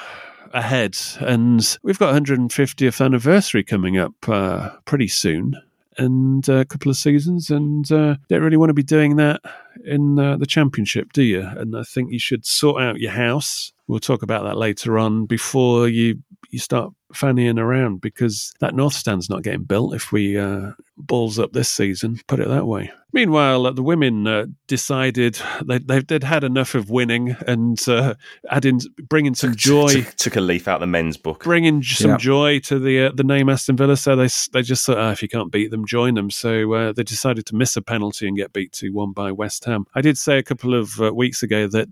ahead, 0.53 0.95
and 1.19 1.77
we've 1.81 1.97
got 1.97 2.13
150th 2.13 3.03
anniversary 3.03 3.63
coming 3.63 3.97
up 3.97 4.13
uh, 4.27 4.69
pretty 4.85 5.07
soon 5.07 5.55
and 5.97 6.47
uh, 6.49 6.57
a 6.57 6.65
couple 6.65 6.89
of 6.89 6.97
seasons, 6.97 7.49
and 7.49 7.91
uh, 7.91 8.15
don't 8.29 8.41
really 8.41 8.57
want 8.57 8.69
to 8.69 8.73
be 8.73 8.83
doing 8.83 9.15
that 9.17 9.41
in 9.85 10.19
uh, 10.19 10.37
the 10.37 10.45
championship, 10.45 11.13
do 11.13 11.23
you? 11.23 11.41
And 11.41 11.75
I 11.75 11.83
think 11.83 12.11
you 12.11 12.19
should 12.19 12.45
sort 12.45 12.81
out 12.81 12.99
your 12.99 13.11
house. 13.11 13.71
We'll 13.87 13.99
talk 13.99 14.23
about 14.23 14.43
that 14.43 14.57
later 14.57 14.97
on 14.97 15.25
before 15.25 15.87
you 15.87 16.21
you 16.49 16.59
start 16.59 16.93
fannying 17.13 17.59
around 17.59 17.99
because 17.99 18.53
that 18.59 18.75
north 18.75 18.93
stand's 18.93 19.29
not 19.29 19.41
getting 19.41 19.63
built 19.63 19.95
if 19.95 20.11
we 20.11 20.37
uh, 20.37 20.71
balls 20.97 21.39
up 21.39 21.53
this 21.53 21.69
season. 21.69 22.19
Put 22.27 22.39
it 22.39 22.47
that 22.47 22.67
way. 22.67 22.91
Meanwhile, 23.13 23.67
uh, 23.67 23.71
the 23.71 23.83
women 23.83 24.25
uh, 24.25 24.47
decided 24.65 25.39
they, 25.63 25.77
they'd, 25.77 26.07
they'd 26.07 26.23
had 26.23 26.43
enough 26.43 26.73
of 26.73 26.89
winning 26.89 27.37
and 27.45 27.79
uh, 27.87 28.15
adding, 28.49 28.81
bringing 29.07 29.35
some 29.35 29.55
joy. 29.55 29.89
Took, 29.89 30.15
took, 30.15 30.35
a 30.35 30.41
leaf 30.41 30.67
out 30.67 30.77
of 30.77 30.81
the 30.81 30.87
men's 30.87 31.15
book, 31.15 31.43
bringing 31.43 31.83
some 31.83 32.11
yeah. 32.11 32.17
joy 32.17 32.59
to 32.61 32.79
the 32.79 33.05
uh, 33.05 33.11
the 33.13 33.23
name 33.23 33.49
Aston 33.49 33.77
Villa. 33.77 33.97
So 33.97 34.15
they 34.15 34.29
they 34.51 34.63
just 34.63 34.83
thought, 34.83 34.97
oh, 34.97 35.11
if 35.11 35.21
you 35.21 35.29
can't 35.29 35.51
beat 35.51 35.69
them, 35.69 35.85
join 35.85 36.15
them. 36.15 36.31
So 36.31 36.73
uh, 36.73 36.93
they 36.93 37.03
decided 37.03 37.45
to 37.47 37.55
miss 37.55 37.77
a 37.77 37.83
penalty 37.83 38.27
and 38.27 38.35
get 38.35 38.51
beat 38.51 38.71
two 38.71 38.91
one 38.91 39.11
by 39.11 39.31
West 39.31 39.63
Ham. 39.65 39.85
I 39.93 40.01
did 40.01 40.17
say 40.17 40.39
a 40.39 40.43
couple 40.43 40.73
of 40.73 40.99
uh, 40.99 41.13
weeks 41.13 41.43
ago 41.43 41.67
that 41.67 41.89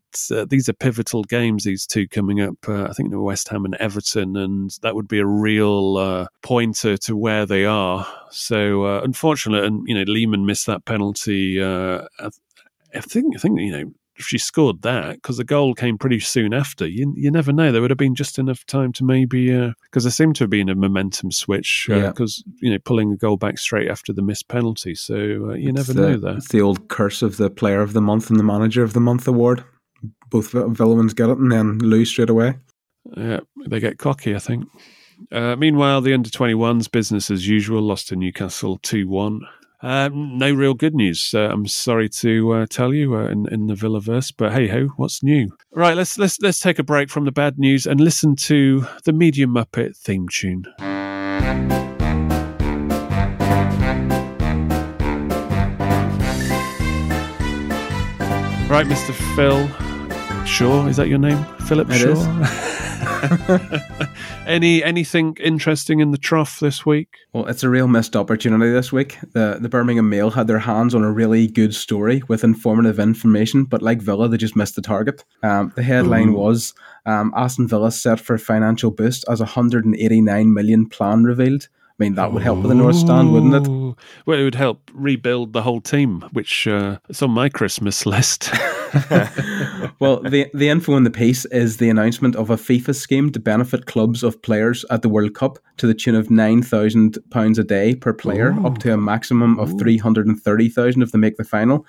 these 0.49 0.69
are 0.69 0.73
pivotal 0.73 1.23
games. 1.23 1.65
These 1.65 1.85
two 1.85 2.07
coming 2.07 2.41
up. 2.41 2.67
I 2.67 2.93
think 2.93 3.11
the 3.11 3.21
West 3.21 3.47
Ham 3.49 3.65
and 3.65 3.75
Everton, 3.75 4.35
and 4.35 4.71
that 4.81 4.95
would 4.95 5.07
be 5.07 5.19
a 5.19 5.25
real 5.25 6.27
pointer 6.41 6.97
to 6.97 7.15
where 7.15 7.45
they 7.45 7.65
are. 7.65 8.07
So 8.31 8.85
uh, 8.85 9.01
unfortunately, 9.03 9.67
and 9.67 9.87
you 9.87 9.95
know, 9.95 10.03
Lehmann 10.11 10.45
missed 10.45 10.65
that 10.67 10.85
penalty. 10.85 11.61
Uh, 11.61 12.03
I, 12.19 13.01
think 13.01 13.35
I 13.35 13.39
think 13.39 13.59
you 13.59 13.71
know 13.71 13.91
if 14.15 14.27
she 14.27 14.37
scored 14.37 14.83
that 14.83 15.15
because 15.15 15.37
the 15.37 15.43
goal 15.43 15.73
came 15.73 15.97
pretty 15.97 16.19
soon 16.19 16.53
after. 16.53 16.87
You 16.87 17.13
you 17.15 17.31
never 17.31 17.51
know. 17.51 17.71
There 17.71 17.81
would 17.81 17.91
have 17.91 17.97
been 17.97 18.15
just 18.15 18.39
enough 18.39 18.65
time 18.65 18.93
to 18.93 19.03
maybe 19.03 19.51
because 19.51 20.05
uh, 20.05 20.07
there 20.07 20.11
seemed 20.11 20.35
to 20.37 20.43
have 20.45 20.49
been 20.49 20.69
a 20.69 20.75
momentum 20.75 21.31
switch 21.31 21.85
because 21.87 22.43
uh, 22.45 22.51
yeah. 22.55 22.67
you 22.67 22.73
know 22.73 22.79
pulling 22.79 23.11
a 23.11 23.17
goal 23.17 23.37
back 23.37 23.57
straight 23.57 23.89
after 23.89 24.13
the 24.13 24.21
missed 24.21 24.47
penalty. 24.47 24.95
So 24.95 25.15
uh, 25.15 25.53
you 25.53 25.69
it's 25.69 25.75
never 25.75 25.93
the, 25.93 26.01
know 26.01 26.17
that. 26.17 26.37
It's 26.37 26.49
the 26.49 26.61
old 26.61 26.87
curse 26.87 27.21
of 27.21 27.37
the 27.37 27.49
Player 27.49 27.81
of 27.81 27.93
the 27.93 28.01
Month 28.01 28.29
and 28.29 28.39
the 28.39 28.43
Manager 28.43 28.83
of 28.83 28.93
the 28.93 29.01
Month 29.01 29.27
award. 29.27 29.63
Both 30.29 30.51
villains 30.51 31.13
get 31.13 31.29
it 31.29 31.37
and 31.37 31.51
then 31.51 31.79
lose 31.79 32.09
straight 32.09 32.29
away. 32.29 32.57
Yeah, 33.17 33.41
they 33.67 33.79
get 33.79 33.97
cocky. 33.97 34.35
I 34.35 34.39
think. 34.39 34.65
Uh, 35.31 35.55
meanwhile, 35.55 36.01
the 36.01 36.13
under 36.13 36.29
21s, 36.29 36.89
business 36.89 37.29
as 37.29 37.47
usual, 37.47 37.81
lost 37.81 38.07
to 38.09 38.15
Newcastle 38.15 38.77
2 38.77 39.07
1. 39.07 39.41
Um, 39.83 40.37
no 40.37 40.53
real 40.53 40.75
good 40.75 40.93
news. 40.93 41.33
Uh, 41.33 41.49
I'm 41.51 41.67
sorry 41.67 42.07
to 42.09 42.51
uh, 42.53 42.65
tell 42.69 42.93
you 42.93 43.15
uh, 43.15 43.25
in, 43.25 43.47
in 43.51 43.67
the 43.67 43.73
Villaverse, 43.73 44.31
but 44.37 44.53
hey 44.53 44.67
ho, 44.67 44.89
what's 44.97 45.23
new? 45.23 45.49
Right, 45.71 45.97
let's 45.97 46.19
let's 46.19 46.39
let's 46.39 46.59
take 46.59 46.77
a 46.77 46.83
break 46.83 47.09
from 47.09 47.25
the 47.25 47.31
bad 47.31 47.57
news 47.57 47.87
and 47.87 47.99
listen 47.99 48.35
to 48.35 48.85
the 49.05 49.13
Media 49.13 49.47
Muppet 49.47 49.97
theme 49.97 50.27
tune. 50.29 50.65
Right, 58.69 58.85
Mr. 58.85 59.13
Phil 59.35 59.67
Shaw, 60.45 60.87
is 60.87 60.97
that 60.97 61.07
your 61.07 61.19
name? 61.19 61.43
Philip 61.67 61.89
it 61.89 61.97
Shaw? 61.97 62.77
Any 64.47 64.83
anything 64.83 65.37
interesting 65.39 65.99
in 65.99 66.11
the 66.11 66.17
trough 66.17 66.59
this 66.59 66.85
week? 66.85 67.09
Well, 67.33 67.45
it's 67.45 67.63
a 67.63 67.69
real 67.69 67.87
missed 67.87 68.15
opportunity 68.15 68.71
this 68.71 68.91
week. 68.91 69.17
The 69.33 69.57
the 69.61 69.69
Birmingham 69.69 70.09
Mail 70.09 70.31
had 70.31 70.47
their 70.47 70.59
hands 70.59 70.95
on 70.95 71.03
a 71.03 71.11
really 71.11 71.47
good 71.47 71.75
story 71.75 72.23
with 72.27 72.43
informative 72.43 72.99
information, 72.99 73.65
but 73.65 73.81
like 73.81 74.01
Villa, 74.01 74.27
they 74.27 74.37
just 74.37 74.55
missed 74.55 74.75
the 74.75 74.81
target. 74.81 75.23
Um, 75.43 75.71
the 75.75 75.83
headline 75.83 76.29
Ooh. 76.29 76.37
was 76.37 76.73
um, 77.05 77.31
Aston 77.35 77.67
Villa 77.67 77.91
set 77.91 78.19
for 78.19 78.37
financial 78.37 78.91
boost 78.91 79.25
as 79.29 79.39
a 79.39 79.45
189 79.45 80.53
million 80.53 80.89
plan 80.89 81.23
revealed. 81.23 81.67
I 81.71 82.03
mean, 82.03 82.15
that 82.15 82.33
would 82.33 82.41
help 82.41 82.59
with 82.59 82.69
the 82.69 82.75
North 82.75 82.95
Stand, 82.95 83.31
wouldn't 83.31 83.53
it? 83.53 83.69
Well, 84.25 84.39
it 84.39 84.43
would 84.43 84.55
help 84.55 84.89
rebuild 84.93 85.53
the 85.53 85.61
whole 85.61 85.81
team, 85.81 86.21
which 86.31 86.67
uh, 86.67 86.97
is 87.09 87.21
on 87.21 87.31
my 87.31 87.47
Christmas 87.47 88.05
list. 88.07 88.49
well, 89.99 90.21
the 90.21 90.49
the 90.53 90.69
info 90.69 90.95
in 90.97 91.03
the 91.03 91.11
piece 91.11 91.45
is 91.45 91.77
the 91.77 91.89
announcement 91.89 92.35
of 92.35 92.49
a 92.49 92.57
FIFA 92.57 92.93
scheme 92.93 93.31
to 93.31 93.39
benefit 93.39 93.85
clubs 93.85 94.23
of 94.23 94.41
players 94.41 94.83
at 94.89 95.01
the 95.01 95.09
World 95.09 95.33
Cup 95.33 95.59
to 95.77 95.87
the 95.87 95.93
tune 95.93 96.15
of 96.15 96.29
nine 96.29 96.61
thousand 96.61 97.17
pounds 97.29 97.57
a 97.57 97.63
day 97.63 97.95
per 97.95 98.13
player, 98.13 98.51
Ooh. 98.51 98.67
up 98.67 98.79
to 98.79 98.93
a 98.93 98.97
maximum 98.97 99.59
of 99.59 99.77
three 99.79 99.97
hundred 99.97 100.27
and 100.27 100.39
thirty 100.39 100.67
thousand 100.67 101.01
if 101.03 101.11
they 101.11 101.17
make 101.19 101.37
the 101.37 101.43
final. 101.43 101.85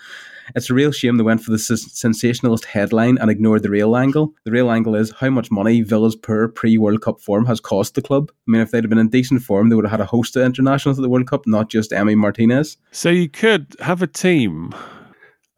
It's 0.54 0.70
a 0.70 0.74
real 0.74 0.92
shame 0.92 1.16
they 1.16 1.22
went 1.22 1.42
for 1.42 1.50
the 1.50 1.58
sensationalist 1.58 2.64
headline 2.64 3.18
and 3.18 3.30
ignored 3.30 3.62
the 3.62 3.70
real 3.70 3.96
angle. 3.96 4.34
The 4.44 4.50
real 4.50 4.70
angle 4.70 4.94
is 4.94 5.12
how 5.18 5.30
much 5.30 5.50
money 5.50 5.82
Villa's 5.82 6.16
poor 6.16 6.48
pre 6.48 6.78
World 6.78 7.02
Cup 7.02 7.20
form 7.20 7.46
has 7.46 7.60
cost 7.60 7.94
the 7.94 8.02
club. 8.02 8.30
I 8.30 8.50
mean, 8.50 8.60
if 8.60 8.70
they'd 8.70 8.84
have 8.84 8.90
been 8.90 8.98
in 8.98 9.08
decent 9.08 9.42
form, 9.42 9.68
they 9.68 9.76
would 9.76 9.84
have 9.84 9.92
had 9.92 10.00
a 10.00 10.06
host 10.06 10.36
of 10.36 10.44
internationals 10.44 10.98
at 10.98 11.02
the 11.02 11.08
World 11.08 11.26
Cup, 11.26 11.46
not 11.46 11.68
just 11.68 11.90
Emi 11.90 12.16
Martinez. 12.16 12.76
So 12.90 13.08
you 13.08 13.28
could 13.28 13.74
have 13.80 14.02
a 14.02 14.06
team 14.06 14.74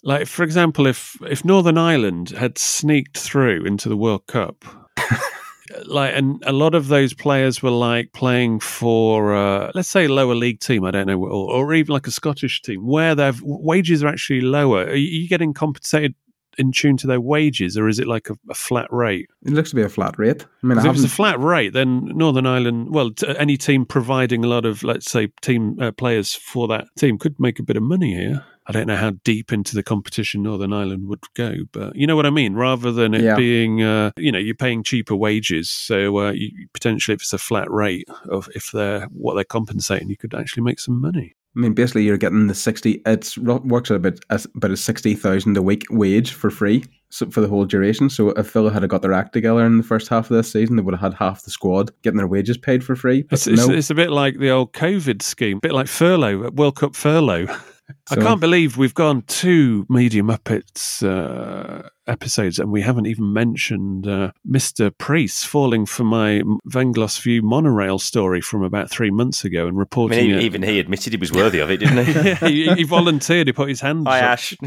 like, 0.04 0.26
for 0.26 0.42
example, 0.42 0.86
if 0.86 1.16
if 1.22 1.44
Northern 1.44 1.78
Ireland 1.78 2.30
had 2.30 2.58
sneaked 2.58 3.18
through 3.18 3.64
into 3.64 3.88
the 3.88 3.96
World 3.96 4.26
Cup, 4.26 4.64
like, 5.86 6.14
and 6.14 6.42
a 6.46 6.52
lot 6.52 6.74
of 6.74 6.88
those 6.88 7.14
players 7.14 7.62
were 7.62 7.70
like 7.70 8.12
playing 8.12 8.60
for, 8.60 9.34
uh, 9.34 9.72
let's 9.74 9.88
say, 9.88 10.04
a 10.04 10.08
lower 10.08 10.34
league 10.34 10.60
team. 10.60 10.84
I 10.84 10.90
don't 10.90 11.06
know, 11.06 11.18
or, 11.18 11.54
or 11.54 11.74
even 11.74 11.92
like 11.92 12.06
a 12.06 12.10
Scottish 12.10 12.60
team 12.60 12.86
where 12.86 13.14
their 13.14 13.32
wages 13.42 14.04
are 14.04 14.08
actually 14.08 14.42
lower. 14.42 14.84
Are 14.84 14.94
you 14.94 15.26
getting 15.26 15.54
compensated 15.54 16.14
in 16.58 16.70
tune 16.70 16.96
to 16.98 17.06
their 17.06 17.20
wages, 17.20 17.76
or 17.76 17.88
is 17.88 17.98
it 17.98 18.06
like 18.06 18.28
a, 18.28 18.34
a, 18.50 18.54
flat 18.54 18.86
rate? 18.92 19.28
It 19.44 19.52
looks 19.52 19.70
to 19.70 19.76
be 19.76 19.82
a 19.82 19.88
flat 19.88 20.18
rate. 20.18 20.46
I 20.62 20.66
mean, 20.66 20.78
I 20.78 20.86
if 20.86 20.94
it's 20.94 21.04
a 21.04 21.08
flat 21.08 21.40
rate, 21.40 21.72
then 21.72 22.04
Northern 22.14 22.46
Ireland, 22.46 22.94
well, 22.94 23.10
t- 23.10 23.34
any 23.38 23.56
team 23.56 23.84
providing 23.86 24.44
a 24.44 24.48
lot 24.48 24.64
of, 24.64 24.82
let's 24.84 25.10
say, 25.10 25.28
team 25.40 25.78
uh, 25.80 25.92
players 25.92 26.34
for 26.34 26.68
that 26.68 26.86
team 26.96 27.18
could 27.18 27.40
make 27.40 27.58
a 27.58 27.64
bit 27.64 27.76
of 27.76 27.82
money 27.82 28.14
here. 28.14 28.44
I 28.66 28.72
don't 28.72 28.86
know 28.86 28.96
how 28.96 29.10
deep 29.24 29.52
into 29.52 29.74
the 29.74 29.82
competition 29.82 30.42
Northern 30.42 30.72
Ireland 30.72 31.08
would 31.08 31.22
go, 31.34 31.54
but 31.72 31.94
you 31.96 32.06
know 32.06 32.16
what 32.16 32.26
I 32.26 32.30
mean. 32.30 32.54
Rather 32.54 32.92
than 32.92 33.14
it 33.14 33.22
yeah. 33.22 33.36
being, 33.36 33.82
uh, 33.82 34.10
you 34.16 34.32
know, 34.32 34.38
you're 34.38 34.54
paying 34.54 34.82
cheaper 34.82 35.14
wages, 35.14 35.68
so 35.68 36.18
uh, 36.18 36.32
you, 36.32 36.50
potentially 36.72 37.14
if 37.14 37.22
it's 37.22 37.32
a 37.32 37.38
flat 37.38 37.70
rate 37.70 38.08
of 38.30 38.48
if 38.54 38.70
they're 38.72 39.06
what 39.06 39.34
they're 39.34 39.44
compensating, 39.44 40.08
you 40.08 40.16
could 40.16 40.34
actually 40.34 40.62
make 40.62 40.80
some 40.80 41.00
money. 41.00 41.34
I 41.56 41.60
mean, 41.60 41.74
basically, 41.74 42.02
you're 42.02 42.16
getting 42.16 42.48
the 42.48 42.54
sixty. 42.54 43.02
It 43.06 43.36
works 43.38 43.90
out 43.90 43.96
about 43.96 44.18
as 44.30 44.46
about 44.56 44.70
a 44.70 44.76
sixty 44.76 45.14
thousand 45.14 45.56
a 45.56 45.62
week 45.62 45.84
wage 45.90 46.32
for 46.32 46.50
free 46.50 46.84
for 47.30 47.40
the 47.40 47.48
whole 47.48 47.64
duration. 47.64 48.10
So 48.10 48.30
if 48.30 48.50
Villa 48.50 48.72
had 48.72 48.88
got 48.88 49.02
their 49.02 49.12
act 49.12 49.32
together 49.34 49.64
in 49.64 49.78
the 49.78 49.84
first 49.84 50.08
half 50.08 50.30
of 50.30 50.36
this 50.36 50.50
season, 50.50 50.76
they 50.76 50.82
would 50.82 50.94
have 50.94 51.12
had 51.12 51.14
half 51.14 51.44
the 51.44 51.50
squad 51.50 51.92
getting 52.02 52.18
their 52.18 52.26
wages 52.26 52.58
paid 52.58 52.82
for 52.82 52.96
free. 52.96 53.24
It's, 53.30 53.46
no. 53.46 53.52
it's, 53.52 53.68
it's, 53.68 53.90
a 53.90 53.94
bit 53.94 54.10
like 54.10 54.38
the 54.38 54.50
old 54.50 54.72
COVID 54.72 55.22
scheme, 55.22 55.58
a 55.58 55.60
bit 55.60 55.72
like 55.72 55.86
furlough, 55.86 56.50
World 56.50 56.76
Cup 56.76 56.96
furlough. 56.96 57.46
I 58.10 58.16
can't 58.16 58.40
believe 58.40 58.76
we've 58.76 58.94
gone 58.94 59.22
two 59.22 59.86
Media 59.88 60.22
Muppets 60.22 61.02
uh, 61.02 61.88
episodes 62.06 62.58
and 62.58 62.70
we 62.70 62.82
haven't 62.82 63.06
even 63.06 63.32
mentioned 63.32 64.06
uh, 64.06 64.30
Mr. 64.48 64.96
Preece 64.96 65.44
falling 65.44 65.86
for 65.86 66.04
my 66.04 66.42
Venglos 66.68 67.20
View 67.22 67.42
monorail 67.42 67.98
story 67.98 68.40
from 68.40 68.62
about 68.62 68.90
three 68.90 69.10
months 69.10 69.44
ago 69.44 69.66
and 69.66 69.76
I 69.76 69.80
reporting 69.80 70.28
mean, 70.28 70.38
it. 70.38 70.42
even 70.42 70.62
he 70.62 70.78
admitted 70.78 71.12
he 71.12 71.16
was 71.16 71.32
worthy 71.32 71.58
of 71.58 71.70
it, 71.70 71.78
didn't 71.78 72.04
he? 72.04 72.12
yeah, 72.12 72.34
he, 72.48 72.74
he 72.74 72.82
volunteered. 72.84 73.46
He 73.46 73.52
put 73.52 73.68
his 73.68 73.80
hands 73.80 74.06
Hi, 74.06 74.20
up. 74.20 74.24
Ash. 74.24 74.54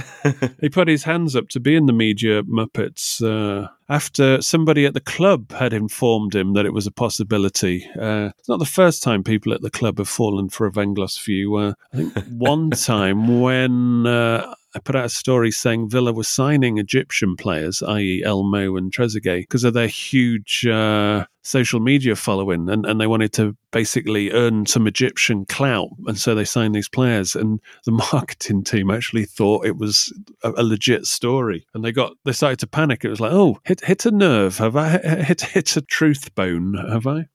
He 0.62 0.70
put 0.70 0.88
his 0.88 1.04
hands 1.04 1.36
up 1.36 1.50
to 1.50 1.60
be 1.60 1.76
in 1.76 1.86
the 1.86 1.94
Media 1.94 2.44
Muppets 2.44 3.22
uh, 3.22 3.68
after 3.90 4.42
somebody 4.42 4.86
at 4.86 4.94
the 4.94 5.00
club 5.00 5.52
had 5.52 5.74
informed 5.74 6.36
him 6.36 6.54
that 6.54 6.66
it 6.66 6.74
was 6.74 6.88
a 6.88 6.92
possibility. 6.92 7.88
Uh, 8.00 8.32
it's 8.38 8.50
not 8.50 8.60
the 8.60 8.66
first 8.66 9.04
time 9.04 9.24
people 9.24 9.54
at 9.54 9.62
the 9.62 9.70
club 9.70 9.98
have 9.98 10.10
fallen 10.10 10.50
for 10.50 10.66
a 10.66 10.72
Venglos 10.72 11.24
view. 11.24 11.56
Uh, 11.56 11.74
I 11.94 11.98
think 11.98 12.14
one 12.30 12.70
time 12.72 13.40
when 13.42 14.06
uh, 14.08 14.54
I 14.78 14.80
put 14.80 14.96
out 14.96 15.06
a 15.06 15.10
story 15.10 15.50
saying 15.50 15.90
Villa 15.90 16.14
were 16.14 16.24
signing 16.24 16.78
Egyptian 16.78 17.36
players, 17.36 17.82
i.e., 17.82 18.22
Elmo 18.24 18.78
and 18.78 18.92
Trezeguet, 18.94 19.42
because 19.42 19.64
of 19.64 19.74
their 19.74 19.88
huge 19.88 20.68
uh, 20.68 21.26
social 21.42 21.80
media 21.80 22.16
following, 22.16 22.70
and, 22.70 22.86
and 22.86 23.02
they 23.02 23.08
wanted 23.08 23.34
to 23.34 23.58
basically 23.72 24.32
earn 24.34 24.68
some 24.68 24.86
Egyptian 24.86 25.48
clout, 25.48 25.90
and 26.06 26.20
so 26.20 26.36
they 26.36 26.46
signed 26.46 26.76
these 26.76 26.88
players. 26.88 27.36
And 27.36 27.60
the 27.86 27.92
marketing 28.14 28.64
team 28.64 28.92
actually 28.92 29.26
thought 29.26 29.66
it 29.66 29.78
was 29.78 30.14
a, 30.44 30.52
a 30.56 30.64
legit 30.64 31.08
story, 31.08 31.66
and 31.74 31.84
they 31.84 31.92
got 31.92 32.14
they 32.24 32.32
started 32.32 32.60
to 32.60 32.68
panic. 32.68 33.04
It 33.04 33.10
was 33.10 33.20
like, 33.20 33.34
oh, 33.34 33.60
hit 33.64 33.84
hit 33.84 34.06
a 34.06 34.12
nerve, 34.12 34.60
have 34.60 34.76
I? 34.76 34.90
Hit 35.00 35.42
hit 35.42 35.76
a 35.76 35.82
truth 35.82 36.36
bone, 36.36 36.76
have 36.76 37.08
I? 37.08 37.26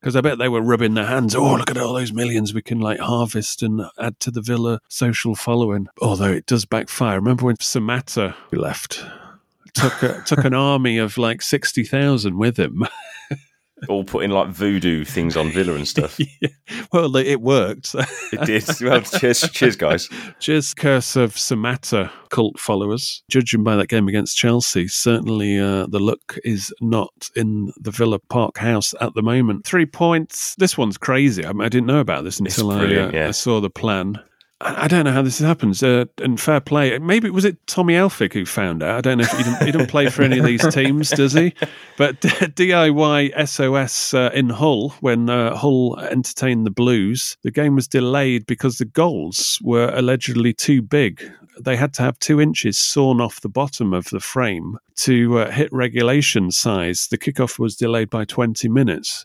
Because 0.00 0.14
I 0.14 0.20
bet 0.20 0.38
they 0.38 0.48
were 0.48 0.62
rubbing 0.62 0.94
their 0.94 1.06
hands. 1.06 1.34
Oh, 1.34 1.54
look 1.54 1.70
at 1.70 1.76
all 1.76 1.94
those 1.94 2.12
millions 2.12 2.54
we 2.54 2.62
can 2.62 2.78
like 2.80 3.00
harvest 3.00 3.62
and 3.62 3.82
add 3.98 4.20
to 4.20 4.30
the 4.30 4.40
Villa 4.40 4.80
social 4.88 5.34
following. 5.34 5.88
Although 6.00 6.32
it 6.32 6.46
does 6.46 6.64
backfire. 6.64 7.16
Remember 7.16 7.46
when 7.46 7.56
Samatta 7.56 8.34
left? 8.52 9.04
Took 9.74 10.02
a, 10.02 10.22
took 10.24 10.44
an 10.44 10.54
army 10.54 10.98
of 10.98 11.18
like 11.18 11.42
sixty 11.42 11.84
thousand 11.84 12.38
with 12.38 12.58
him. 12.58 12.86
All 13.88 14.04
putting 14.04 14.30
like 14.30 14.48
voodoo 14.48 15.04
things 15.04 15.36
on 15.36 15.50
Villa 15.50 15.74
and 15.74 15.86
stuff. 15.86 16.18
Yeah. 16.40 16.50
Well, 16.92 17.16
it 17.16 17.40
worked. 17.40 17.94
It 18.32 18.44
did. 18.44 18.64
Well, 18.80 19.00
cheers, 19.00 19.40
cheers, 19.50 19.76
guys. 19.76 20.08
Cheers, 20.40 20.74
curse 20.74 21.16
of 21.16 21.34
Samatta 21.34 22.10
cult 22.30 22.60
followers. 22.60 23.22
Judging 23.28 23.64
by 23.64 23.76
that 23.76 23.88
game 23.88 24.06
against 24.06 24.36
Chelsea, 24.36 24.86
certainly 24.86 25.58
uh, 25.58 25.86
the 25.86 25.98
look 25.98 26.38
is 26.44 26.72
not 26.80 27.30
in 27.34 27.72
the 27.80 27.90
Villa 27.90 28.18
Park 28.18 28.58
house 28.58 28.94
at 29.00 29.14
the 29.14 29.22
moment. 29.22 29.64
Three 29.64 29.86
points. 29.86 30.54
This 30.56 30.76
one's 30.78 30.98
crazy. 30.98 31.44
I, 31.44 31.52
mean, 31.52 31.62
I 31.62 31.68
didn't 31.68 31.86
know 31.86 32.00
about 32.00 32.24
this 32.24 32.38
until 32.38 32.70
I, 32.70 32.84
uh, 32.84 33.10
yeah. 33.12 33.28
I 33.28 33.32
saw 33.32 33.60
the 33.60 33.70
plan. 33.70 34.20
I 34.60 34.88
don't 34.88 35.04
know 35.04 35.12
how 35.12 35.22
this 35.22 35.38
happens. 35.38 35.82
Uh, 35.84 36.06
and 36.20 36.40
fair 36.40 36.60
play. 36.60 36.98
Maybe 36.98 37.30
was 37.30 37.44
it 37.44 37.64
Tommy 37.68 37.94
Elphick 37.94 38.32
who 38.32 38.44
found 38.44 38.82
out. 38.82 38.96
I 38.96 39.00
don't 39.00 39.18
know 39.18 39.24
if 39.24 39.30
he 39.30 39.44
didn't, 39.44 39.66
he 39.66 39.72
didn't 39.72 39.86
play 39.86 40.10
for 40.10 40.22
any 40.22 40.38
of 40.38 40.44
these 40.44 40.66
teams, 40.74 41.10
does 41.10 41.32
he? 41.32 41.54
But 41.96 42.20
DIY 42.20 43.48
SOS 43.48 44.14
uh, 44.14 44.30
in 44.34 44.50
Hull 44.50 44.90
when 45.00 45.30
uh, 45.30 45.54
Hull 45.54 45.98
entertained 46.00 46.66
the 46.66 46.72
Blues, 46.72 47.36
the 47.42 47.52
game 47.52 47.76
was 47.76 47.86
delayed 47.86 48.46
because 48.46 48.78
the 48.78 48.84
goals 48.84 49.60
were 49.62 49.92
allegedly 49.94 50.52
too 50.52 50.82
big. 50.82 51.22
They 51.60 51.76
had 51.76 51.94
to 51.94 52.02
have 52.02 52.18
two 52.18 52.40
inches 52.40 52.78
sawn 52.78 53.20
off 53.20 53.40
the 53.40 53.48
bottom 53.48 53.92
of 53.92 54.10
the 54.10 54.20
frame 54.20 54.78
to 54.96 55.38
uh, 55.38 55.50
hit 55.50 55.72
regulation 55.72 56.50
size. 56.50 57.08
The 57.08 57.18
kickoff 57.18 57.58
was 57.58 57.76
delayed 57.76 58.10
by 58.10 58.24
20 58.24 58.68
minutes. 58.68 59.24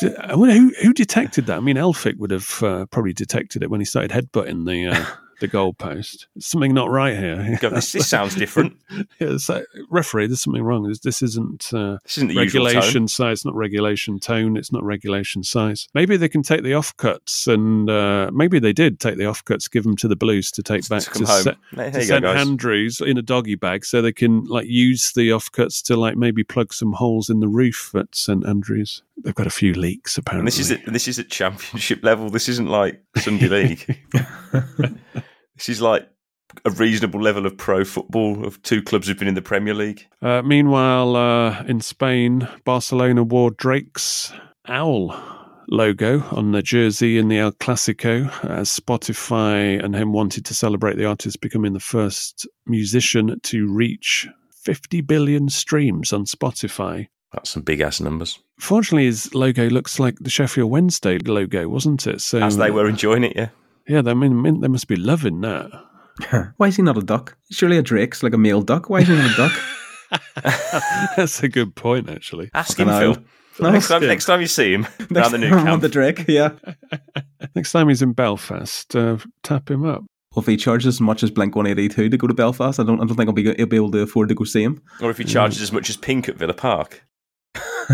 D- 0.00 0.14
I 0.18 0.34
wonder 0.34 0.54
who, 0.54 0.72
who 0.82 0.92
detected 0.92 1.46
that. 1.46 1.56
I 1.56 1.60
mean, 1.60 1.76
Elphick 1.76 2.18
would 2.18 2.30
have 2.30 2.62
uh, 2.62 2.86
probably 2.86 3.12
detected 3.12 3.62
it 3.62 3.70
when 3.70 3.80
he 3.80 3.84
started 3.84 4.10
headbutting 4.10 4.66
the 4.66 4.86
uh, 4.88 5.04
the 5.42 5.48
goalpost. 5.48 6.26
Something 6.38 6.72
not 6.72 6.90
right 6.90 7.16
here. 7.16 7.58
This, 7.72 7.92
this 7.92 8.08
sounds 8.08 8.34
different. 8.34 8.76
Yeah, 9.18 9.38
like, 9.48 9.64
referee, 9.88 10.26
there's 10.26 10.42
something 10.42 10.62
wrong. 10.62 10.86
This, 10.86 10.98
this 10.98 11.22
isn't 11.22 11.72
uh, 11.72 11.96
This 12.02 12.18
isn't 12.18 12.36
regulation 12.36 13.08
size. 13.08 13.38
It's 13.38 13.44
not 13.44 13.54
regulation 13.54 14.18
tone. 14.18 14.56
It's 14.56 14.70
not 14.70 14.82
regulation 14.82 15.42
size. 15.42 15.88
Maybe 15.94 16.16
they 16.16 16.28
can 16.28 16.42
take 16.42 16.62
the 16.62 16.72
offcuts, 16.72 17.46
and 17.52 17.88
uh, 17.88 18.30
maybe 18.32 18.58
they 18.58 18.72
did 18.72 19.00
take 19.00 19.16
the 19.16 19.24
offcuts, 19.24 19.70
give 19.70 19.84
them 19.84 19.96
to 19.96 20.08
the 20.08 20.16
Blues 20.16 20.50
to 20.52 20.62
take 20.62 20.86
back 20.88 21.02
to, 21.04 21.24
home. 21.24 21.42
Se- 21.42 21.56
to 21.74 22.02
St. 22.02 22.24
Andrews 22.24 23.00
in 23.00 23.16
a 23.16 23.22
doggy 23.22 23.54
bag, 23.54 23.84
so 23.84 24.02
they 24.02 24.12
can 24.12 24.44
like 24.44 24.66
use 24.66 25.12
the 25.12 25.30
offcuts 25.30 25.82
to 25.84 25.96
like 25.96 26.16
maybe 26.16 26.44
plug 26.44 26.74
some 26.74 26.92
holes 26.92 27.30
in 27.30 27.40
the 27.40 27.48
roof 27.48 27.94
at 27.94 28.14
St 28.14 28.46
Andrews. 28.46 29.02
They've 29.16 29.34
got 29.34 29.46
a 29.46 29.50
few 29.50 29.72
leaks 29.74 30.16
And 30.16 30.26
apparently. 30.26 30.46
this 30.48 30.58
is 30.58 30.70
at, 30.70 30.84
this 30.86 31.08
is 31.08 31.18
at 31.18 31.28
championship 31.28 32.02
level. 32.02 32.28
This 32.30 32.48
isn't 32.48 32.68
like 32.68 33.02
Sunday 33.16 33.48
league. 33.48 33.98
This 35.62 35.76
is 35.76 35.82
like 35.82 36.08
a 36.64 36.70
reasonable 36.70 37.20
level 37.20 37.46
of 37.46 37.56
pro 37.56 37.84
football 37.84 38.44
of 38.44 38.60
two 38.62 38.82
clubs 38.82 39.06
who've 39.06 39.18
been 39.18 39.28
in 39.28 39.34
the 39.34 39.42
Premier 39.42 39.74
League. 39.74 40.08
Uh, 40.20 40.42
meanwhile, 40.42 41.14
uh, 41.14 41.62
in 41.62 41.80
Spain, 41.80 42.48
Barcelona 42.64 43.22
wore 43.22 43.52
Drake's 43.52 44.32
owl 44.66 45.16
logo 45.68 46.22
on 46.32 46.50
the 46.50 46.62
jersey 46.62 47.16
in 47.16 47.28
the 47.28 47.38
El 47.38 47.52
Clasico 47.52 48.28
as 48.44 48.68
Spotify 48.68 49.82
and 49.82 49.94
him 49.94 50.12
wanted 50.12 50.44
to 50.46 50.54
celebrate 50.54 50.96
the 50.96 51.06
artist 51.06 51.40
becoming 51.40 51.74
the 51.74 51.80
first 51.80 52.46
musician 52.66 53.38
to 53.44 53.72
reach 53.72 54.26
50 54.64 55.00
billion 55.02 55.48
streams 55.48 56.12
on 56.12 56.24
Spotify. 56.24 57.06
That's 57.32 57.50
some 57.50 57.62
big 57.62 57.80
ass 57.80 58.00
numbers. 58.00 58.40
Fortunately, 58.58 59.06
his 59.06 59.32
logo 59.32 59.68
looks 59.70 60.00
like 60.00 60.16
the 60.18 60.28
Sheffield 60.28 60.70
Wednesday 60.70 61.18
logo, 61.18 61.68
wasn't 61.68 62.06
it? 62.08 62.20
So 62.20 62.40
As 62.40 62.56
they 62.56 62.72
were 62.72 62.88
enjoying 62.88 63.24
it, 63.24 63.36
yeah. 63.36 63.48
Yeah, 63.92 64.00
they, 64.00 64.12
I 64.12 64.14
mean, 64.14 64.60
they 64.60 64.68
must 64.68 64.88
be 64.88 64.96
loving 64.96 65.42
that. 65.42 65.70
Why 66.56 66.68
is 66.68 66.76
he 66.76 66.82
not 66.82 66.96
a 66.96 67.02
duck? 67.02 67.36
Surely 67.50 67.76
a 67.76 67.82
Drake's 67.82 68.22
like 68.22 68.32
a 68.32 68.38
male 68.38 68.62
duck. 68.62 68.88
Why 68.88 69.00
is 69.00 69.08
he 69.08 69.14
not 69.14 69.30
a 69.30 69.36
duck? 69.36 69.52
That's 71.16 71.42
a 71.42 71.48
good 71.48 71.74
point, 71.74 72.08
actually. 72.08 72.50
Ask 72.54 72.78
him, 72.78 72.88
Phil. 72.88 73.14
hell. 73.14 73.70
Next 73.70 73.88
time, 73.88 74.02
him. 74.02 74.08
next 74.08 74.24
time 74.24 74.40
you 74.40 74.46
see 74.46 74.72
him 74.72 74.86
Next 75.10 75.30
the 75.30 75.38
new 75.38 75.50
time 75.50 75.66
camp, 75.66 75.82
the 75.82 75.88
Drake, 75.90 76.24
yeah. 76.26 76.52
Next 77.54 77.72
time 77.72 77.88
he's 77.88 78.00
in 78.00 78.12
Belfast, 78.12 78.96
uh, 78.96 79.18
tap 79.42 79.70
him 79.70 79.84
up. 79.84 80.02
Well, 80.34 80.42
if 80.42 80.46
he 80.46 80.56
charges 80.56 80.86
as 80.86 81.00
much 81.02 81.22
as 81.22 81.30
Blink 81.30 81.54
One 81.54 81.66
Eighty 81.66 81.88
Two 81.88 82.08
to 82.08 82.16
go 82.16 82.26
to 82.26 82.32
Belfast, 82.32 82.80
I 82.80 82.84
don't, 82.84 83.00
I 83.00 83.04
don't 83.04 83.16
think 83.16 83.28
I'll 83.28 83.34
be, 83.34 83.48
I'll 83.58 83.66
be 83.66 83.76
able 83.76 83.90
to 83.90 84.00
afford 84.00 84.30
to 84.30 84.34
go 84.34 84.44
see 84.44 84.62
him. 84.62 84.82
or 85.02 85.10
if 85.10 85.18
he 85.18 85.24
charges 85.24 85.60
as 85.60 85.70
much 85.70 85.90
as 85.90 85.98
Pink 85.98 86.30
at 86.30 86.36
Villa 86.36 86.54
Park. 86.54 87.04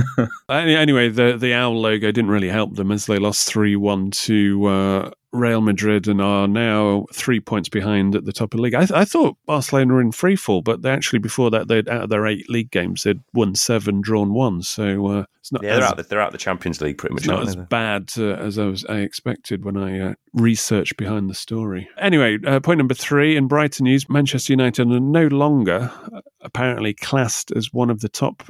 Any- 0.48 0.76
Anyway, 0.76 1.08
the 1.08 1.36
the 1.36 1.54
owl 1.54 1.80
logo 1.80 2.10
didn't 2.12 2.30
really 2.30 2.48
help 2.48 2.74
them 2.76 2.90
as 2.92 3.06
they 3.06 3.18
lost 3.18 3.48
three 3.48 3.76
one 3.76 4.10
to 4.12 4.66
uh, 4.66 5.10
Real 5.32 5.60
Madrid 5.60 6.08
and 6.08 6.22
are 6.22 6.48
now 6.48 7.06
three 7.12 7.40
points 7.40 7.68
behind 7.68 8.14
at 8.14 8.24
the 8.24 8.32
top 8.32 8.54
of 8.54 8.58
the 8.58 8.62
league. 8.62 8.74
I, 8.74 8.86
I 8.94 9.04
thought 9.04 9.36
Barcelona 9.46 9.94
were 9.94 10.00
in 10.00 10.12
free 10.12 10.36
fall, 10.36 10.62
but 10.62 10.82
they 10.82 10.90
actually 10.90 11.18
before 11.18 11.50
that 11.50 11.68
they'd 11.68 11.88
out 11.88 12.04
of 12.04 12.10
their 12.10 12.26
eight 12.26 12.48
league 12.48 12.70
games 12.70 13.02
they'd 13.02 13.20
won 13.34 13.54
seven, 13.54 14.00
drawn 14.00 14.32
one. 14.32 14.62
So 14.62 15.06
uh, 15.06 15.24
it's 15.40 15.52
not 15.52 15.62
Yeah, 15.62 15.74
they're 15.74 15.84
as, 15.84 15.90
out. 15.90 15.96
The, 15.98 16.02
they're 16.04 16.20
out 16.20 16.32
the 16.32 16.38
Champions 16.38 16.80
League 16.80 16.96
pretty 16.96 17.14
much. 17.14 17.26
not 17.26 17.46
as 17.46 17.56
they? 17.56 17.62
bad 17.62 18.10
uh, 18.16 18.34
as 18.36 18.58
I 18.58 18.64
was 18.64 18.84
I 18.86 18.98
expected 18.98 19.64
when 19.64 19.76
I 19.76 20.00
uh, 20.00 20.14
researched 20.32 20.96
behind 20.96 21.28
the 21.28 21.34
story. 21.34 21.88
Anyway, 21.98 22.38
uh, 22.46 22.60
point 22.60 22.78
number 22.78 22.94
three 22.94 23.36
in 23.36 23.48
Brighton 23.48 23.84
news: 23.84 24.08
Manchester 24.08 24.52
United 24.54 24.90
are 24.90 25.00
no 25.00 25.26
longer 25.26 25.92
uh, 26.12 26.20
apparently 26.40 26.94
classed 26.94 27.50
as 27.52 27.72
one 27.72 27.90
of 27.90 28.00
the 28.00 28.08
top. 28.08 28.48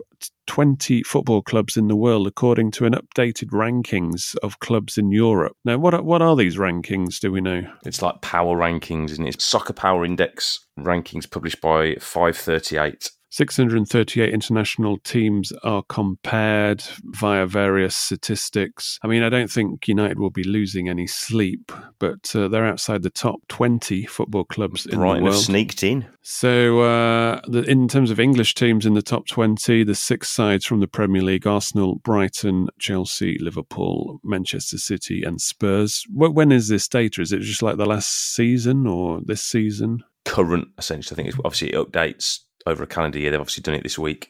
20 0.49 1.03
football 1.05 1.43
clubs 1.43 1.77
in 1.77 1.87
the 1.87 1.95
world 1.95 2.27
according 2.27 2.73
to 2.73 2.87
an 2.87 2.95
updated 2.95 3.51
rankings 3.51 4.35
of 4.43 4.59
clubs 4.59 4.99
in 4.99 5.13
Europe. 5.13 5.53
Now 5.65 5.79
what 5.79 5.95
are, 5.95 6.03
what 6.03 6.23
are 6.23 6.35
these 6.35 6.57
rankings 6.57 7.21
do 7.21 7.31
we 7.31 7.41
know? 7.41 7.63
It's 7.85 8.03
like 8.03 8.21
power 8.23 8.57
rankings, 8.57 9.11
isn't 9.13 9.27
it? 9.27 9.35
It's 9.35 9.45
Soccer 9.45 9.73
Power 9.73 10.05
Index 10.05 10.67
rankings 10.79 11.31
published 11.31 11.61
by 11.61 11.97
538. 12.01 13.11
638 13.31 14.33
international 14.33 14.99
teams 14.99 15.53
are 15.63 15.83
compared 15.89 16.83
via 17.05 17.47
various 17.47 17.95
statistics. 17.95 18.99
I 19.03 19.07
mean, 19.07 19.23
I 19.23 19.29
don't 19.29 19.51
think 19.51 19.87
United 19.87 20.19
will 20.19 20.31
be 20.31 20.45
losing 20.45 20.89
any 20.89 21.07
sleep, 21.07 21.71
but 21.99 22.35
uh, 22.35 22.49
they're 22.49 22.67
outside 22.67 23.03
the 23.03 23.11
top 23.11 23.41
20 23.49 24.07
football 24.07 24.45
clubs 24.45 24.87
in 24.87 24.99
Brighton 24.99 25.19
the 25.19 25.25
world. 25.25 25.35
have 25.37 25.45
sneaked 25.45 25.83
in. 25.83 26.07
So, 26.23 26.81
uh, 26.81 27.41
the, 27.47 27.63
in 27.63 27.89
terms 27.89 28.11
of 28.11 28.21
English 28.21 28.55
teams 28.55 28.87
in 28.87 28.95
the 28.95 29.03
top 29.03 29.27
20, 29.27 29.85
the 29.85 29.95
six 29.95 30.29
sides 30.29 30.65
from 30.67 30.81
the 30.81 30.89
Premier 30.89 31.23
League 31.23 31.47
Arsenal, 31.47 31.97
Brighton, 31.97 32.69
Chelsea, 32.79 33.39
Liverpool, 33.41 34.21
Manchester 34.25 34.79
City, 34.79 35.23
and 35.23 35.41
Spurs. 35.41 36.05
Wh- 36.09 36.35
When 36.35 36.53
is 36.53 36.69
this 36.69 36.89
data? 36.89 37.21
Is 37.23 37.33
it 37.33 37.41
just 37.41 37.63
like 37.63 37.77
the 37.77 37.87
last 37.87 38.35
season 38.35 38.87
or 38.87 39.21
this 39.25 39.43
season? 39.43 40.03
Current, 40.25 40.69
essentially. 40.77 41.15
I 41.15 41.17
think 41.17 41.29
it's 41.29 41.39
obviously 41.45 41.73
it 41.73 41.77
updates 41.77 42.41
over 42.69 42.85
a 42.85 42.87
calendar 42.87 43.19
year. 43.19 43.31
They've 43.31 43.41
obviously 43.41 43.63
done 43.63 43.75
it 43.75 43.83
this 43.83 43.99
week. 43.99 44.29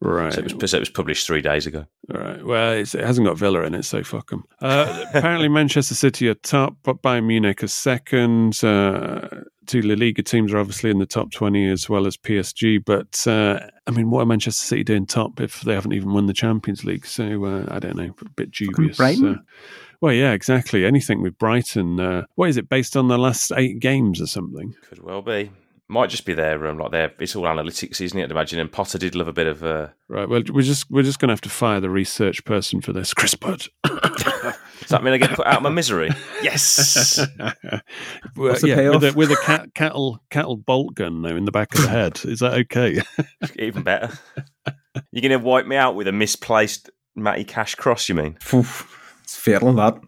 Right. 0.00 0.32
So, 0.32 0.40
it 0.40 0.60
was, 0.60 0.70
so 0.70 0.76
it 0.76 0.80
was 0.80 0.90
published 0.90 1.26
three 1.26 1.42
days 1.42 1.66
ago. 1.66 1.84
All 2.14 2.20
right. 2.20 2.44
Well, 2.44 2.72
it's, 2.72 2.94
it 2.94 3.02
hasn't 3.02 3.26
got 3.26 3.36
Villa 3.36 3.62
in 3.62 3.74
it, 3.74 3.84
so 3.84 4.04
fuck 4.04 4.30
them. 4.30 4.44
Uh, 4.60 5.04
apparently, 5.14 5.48
Manchester 5.48 5.94
City 5.94 6.28
are 6.28 6.34
top, 6.34 6.76
but 6.84 7.02
Bayern 7.02 7.26
Munich 7.26 7.64
are 7.64 7.68
second. 7.68 8.62
Uh, 8.62 9.28
two 9.66 9.82
La 9.82 9.96
Liga 9.96 10.22
teams 10.22 10.52
are 10.52 10.58
obviously 10.58 10.90
in 10.90 10.98
the 10.98 11.06
top 11.06 11.32
20 11.32 11.68
as 11.68 11.88
well 11.88 12.06
as 12.06 12.16
PSG. 12.16 12.84
But, 12.84 13.26
uh, 13.26 13.58
I 13.88 13.90
mean, 13.90 14.10
what 14.10 14.22
are 14.22 14.26
Manchester 14.26 14.66
City 14.66 14.84
doing 14.84 15.04
top 15.04 15.40
if 15.40 15.62
they 15.62 15.74
haven't 15.74 15.92
even 15.92 16.12
won 16.12 16.26
the 16.26 16.32
Champions 16.32 16.84
League? 16.84 17.04
So, 17.04 17.44
uh, 17.44 17.66
I 17.68 17.80
don't 17.80 17.96
know, 17.96 18.14
a 18.20 18.28
bit 18.36 18.52
dubious. 18.52 18.98
Brighton? 18.98 19.26
Uh, 19.26 19.38
well, 20.00 20.12
yeah, 20.12 20.30
exactly. 20.30 20.84
Anything 20.84 21.22
with 21.22 21.36
Brighton. 21.38 21.98
Uh, 21.98 22.22
what 22.36 22.50
is 22.50 22.56
it, 22.56 22.68
based 22.68 22.96
on 22.96 23.08
the 23.08 23.18
last 23.18 23.50
eight 23.56 23.80
games 23.80 24.20
or 24.20 24.26
something? 24.26 24.76
Could 24.88 25.02
well 25.02 25.22
be. 25.22 25.50
Might 25.90 26.10
just 26.10 26.26
be 26.26 26.34
their 26.34 26.66
um, 26.66 26.78
like 26.78 26.90
their. 26.92 27.12
It's 27.18 27.34
all 27.34 27.44
analytics, 27.44 28.00
isn't 28.02 28.18
it? 28.18 28.24
I'd 28.24 28.30
imagine. 28.30 28.58
And 28.58 28.70
Potter 28.70 28.98
did 28.98 29.14
love 29.14 29.28
a 29.28 29.32
bit 29.32 29.46
of. 29.46 29.64
Uh, 29.64 29.88
Right. 30.10 30.28
Well, 30.28 30.42
we're 30.50 30.62
just 30.62 30.90
we're 30.90 31.02
just 31.02 31.18
going 31.18 31.28
to 31.28 31.32
have 31.32 31.40
to 31.42 31.50
fire 31.50 31.80
the 31.80 31.90
research 31.90 32.42
person 32.46 32.80
for 32.80 32.94
this, 32.94 33.12
Chris 33.12 33.34
Budd. 33.34 33.66
does 33.84 34.88
that 34.88 35.02
mean 35.04 35.12
I 35.12 35.18
get 35.18 35.32
put 35.34 35.46
out 35.46 35.58
of 35.58 35.62
my 35.62 35.68
misery? 35.70 36.10
Yes. 36.42 37.18
Well, 38.36 38.50
What's 38.50 38.62
the 38.62 38.68
yeah, 38.68 38.74
payoff? 38.76 39.02
with 39.02 39.14
a, 39.14 39.18
with 39.18 39.30
a 39.32 39.36
cat, 39.36 39.74
cattle 39.74 40.22
cattle 40.30 40.56
bolt 40.56 40.94
gun 40.94 41.22
though 41.22 41.36
in 41.36 41.44
the 41.44 41.50
back 41.52 41.74
of 41.74 41.82
the 41.82 41.88
head. 41.88 42.20
Is 42.24 42.40
that 42.40 42.54
okay? 42.54 43.02
Even 43.58 43.82
better. 43.82 44.16
You're 45.12 45.22
going 45.28 45.38
to 45.38 45.44
wipe 45.46 45.66
me 45.66 45.76
out 45.76 45.94
with 45.94 46.08
a 46.08 46.12
misplaced 46.12 46.90
Matty 47.16 47.44
Cash 47.44 47.74
cross, 47.74 48.08
you 48.08 48.14
mean? 48.14 48.36
Phew, 48.40 48.64
it's 49.22 49.36
fatal 49.36 49.72
that. 49.74 49.98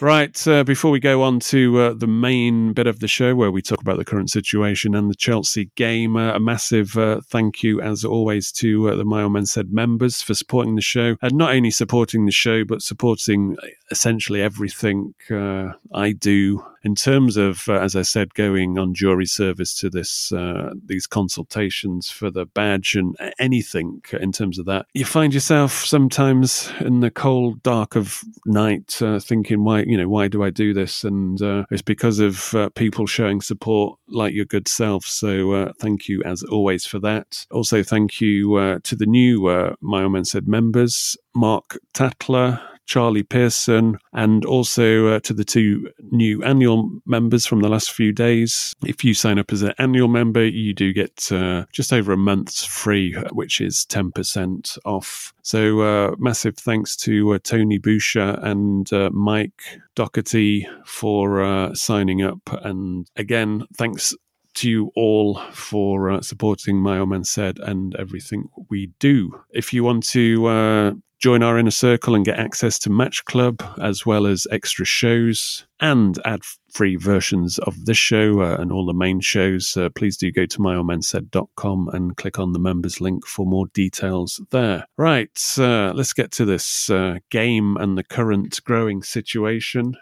Right, 0.00 0.46
uh, 0.46 0.62
before 0.62 0.90
we 0.90 1.00
go 1.00 1.22
on 1.22 1.40
to 1.40 1.80
uh, 1.80 1.94
the 1.94 2.06
main 2.06 2.74
bit 2.74 2.86
of 2.86 3.00
the 3.00 3.08
show 3.08 3.34
where 3.34 3.50
we 3.50 3.62
talk 3.62 3.80
about 3.80 3.96
the 3.96 4.04
current 4.04 4.30
situation 4.30 4.94
and 4.94 5.08
the 5.08 5.14
Chelsea 5.14 5.70
game, 5.74 6.16
uh, 6.16 6.34
a 6.34 6.40
massive 6.40 6.98
uh, 6.98 7.22
thank 7.30 7.62
you, 7.62 7.80
as 7.80 8.04
always, 8.04 8.52
to 8.52 8.90
uh, 8.90 8.96
the 8.96 9.06
My 9.06 9.26
Men 9.26 9.46
Said 9.46 9.72
members 9.72 10.20
for 10.20 10.34
supporting 10.34 10.74
the 10.74 10.82
show. 10.82 11.16
And 11.22 11.32
not 11.32 11.54
only 11.54 11.70
supporting 11.70 12.26
the 12.26 12.32
show, 12.32 12.64
but 12.64 12.82
supporting 12.82 13.56
essentially 13.90 14.42
everything 14.42 15.14
uh, 15.30 15.72
I 15.94 16.12
do 16.12 16.64
in 16.86 16.94
terms 16.94 17.36
of, 17.36 17.68
uh, 17.68 17.80
as 17.80 17.96
I 17.96 18.02
said, 18.02 18.34
going 18.34 18.78
on 18.78 18.94
jury 18.94 19.26
service 19.26 19.76
to 19.78 19.90
this 19.90 20.30
uh, 20.30 20.72
these 20.84 21.06
consultations 21.06 22.08
for 22.10 22.30
the 22.30 22.46
badge 22.46 22.94
and 22.94 23.16
anything 23.40 24.02
in 24.20 24.30
terms 24.30 24.58
of 24.58 24.66
that. 24.66 24.86
You 24.94 25.04
find 25.04 25.34
yourself 25.34 25.84
sometimes 25.84 26.70
in 26.80 27.00
the 27.00 27.10
cold 27.10 27.62
dark 27.64 27.96
of 27.96 28.22
night 28.44 29.02
uh, 29.02 29.18
thinking, 29.18 29.64
why, 29.64 29.82
you 29.86 29.96
know, 29.96 30.08
why 30.08 30.28
do 30.28 30.42
I 30.42 30.50
do 30.50 30.74
this? 30.74 31.04
And 31.04 31.40
uh, 31.40 31.64
it's 31.70 31.82
because 31.82 32.18
of 32.18 32.54
uh, 32.54 32.68
people 32.70 33.06
showing 33.06 33.40
support 33.40 33.98
like 34.08 34.34
your 34.34 34.44
good 34.44 34.68
self. 34.68 35.04
So 35.06 35.52
uh, 35.52 35.72
thank 35.80 36.08
you 36.08 36.22
as 36.24 36.42
always 36.42 36.84
for 36.84 36.98
that. 37.00 37.46
Also, 37.50 37.82
thank 37.82 38.20
you 38.20 38.56
uh, 38.56 38.78
to 38.82 38.96
the 38.96 39.06
new 39.06 39.46
uh, 39.46 39.74
My 39.80 40.02
Old 40.02 40.12
Man 40.12 40.24
Said 40.24 40.48
members, 40.48 41.16
Mark 41.34 41.78
Tatler. 41.94 42.60
Charlie 42.86 43.22
Pearson, 43.22 43.98
and 44.12 44.44
also 44.44 45.08
uh, 45.08 45.20
to 45.20 45.34
the 45.34 45.44
two 45.44 45.90
new 46.10 46.42
annual 46.42 46.90
members 47.04 47.46
from 47.46 47.60
the 47.60 47.68
last 47.68 47.92
few 47.92 48.12
days. 48.12 48.74
If 48.84 49.04
you 49.04 49.14
sign 49.14 49.38
up 49.38 49.52
as 49.52 49.62
an 49.62 49.74
annual 49.78 50.08
member, 50.08 50.44
you 50.44 50.72
do 50.72 50.92
get 50.92 51.30
uh, 51.30 51.66
just 51.72 51.92
over 51.92 52.12
a 52.12 52.16
month's 52.16 52.64
free, 52.64 53.12
which 53.32 53.60
is 53.60 53.86
10% 53.88 54.78
off. 54.84 55.32
So, 55.42 55.80
uh, 55.80 56.16
massive 56.18 56.56
thanks 56.56 56.96
to 56.98 57.34
uh, 57.34 57.38
Tony 57.42 57.78
Boucher 57.78 58.38
and 58.42 58.90
uh, 58.92 59.10
Mike 59.12 59.62
Doherty 59.94 60.68
for 60.84 61.42
uh, 61.42 61.74
signing 61.74 62.22
up. 62.22 62.40
And 62.64 63.08
again, 63.16 63.64
thanks 63.76 64.14
to 64.56 64.70
you 64.70 64.90
all 64.96 65.40
for 65.52 66.10
uh, 66.10 66.20
supporting 66.20 66.76
My 66.76 66.98
Old 66.98 67.10
Man 67.10 67.24
Said 67.24 67.58
and 67.58 67.94
everything 67.96 68.48
we 68.68 68.90
do. 68.98 69.40
If 69.52 69.72
you 69.72 69.84
want 69.84 70.06
to 70.08 70.46
uh, 70.46 70.92
join 71.18 71.42
our 71.42 71.58
inner 71.58 71.70
circle 71.70 72.14
and 72.14 72.24
get 72.24 72.38
access 72.38 72.78
to 72.80 72.90
Match 72.90 73.24
Club, 73.24 73.62
as 73.80 74.04
well 74.04 74.26
as 74.26 74.46
extra 74.50 74.84
shows 74.84 75.66
and 75.80 76.18
ad 76.24 76.42
free 76.72 76.96
versions 76.96 77.58
of 77.60 77.86
this 77.86 77.96
show 77.96 78.40
uh, 78.40 78.56
and 78.58 78.70
all 78.70 78.84
the 78.84 78.92
main 78.92 79.20
shows, 79.20 79.76
uh, 79.76 79.88
please 79.94 80.16
do 80.16 80.30
go 80.30 80.46
to 80.46 80.58
myoldmansaid.com 80.58 81.88
and 81.92 82.16
click 82.16 82.38
on 82.38 82.52
the 82.52 82.58
members 82.58 83.00
link 83.00 83.26
for 83.26 83.46
more 83.46 83.66
details 83.68 84.40
there. 84.50 84.86
Right, 84.96 85.42
uh, 85.58 85.92
let's 85.94 86.12
get 86.12 86.32
to 86.32 86.44
this 86.44 86.90
uh, 86.90 87.18
game 87.30 87.76
and 87.78 87.96
the 87.96 88.04
current 88.04 88.62
growing 88.64 89.02
situation. 89.02 89.96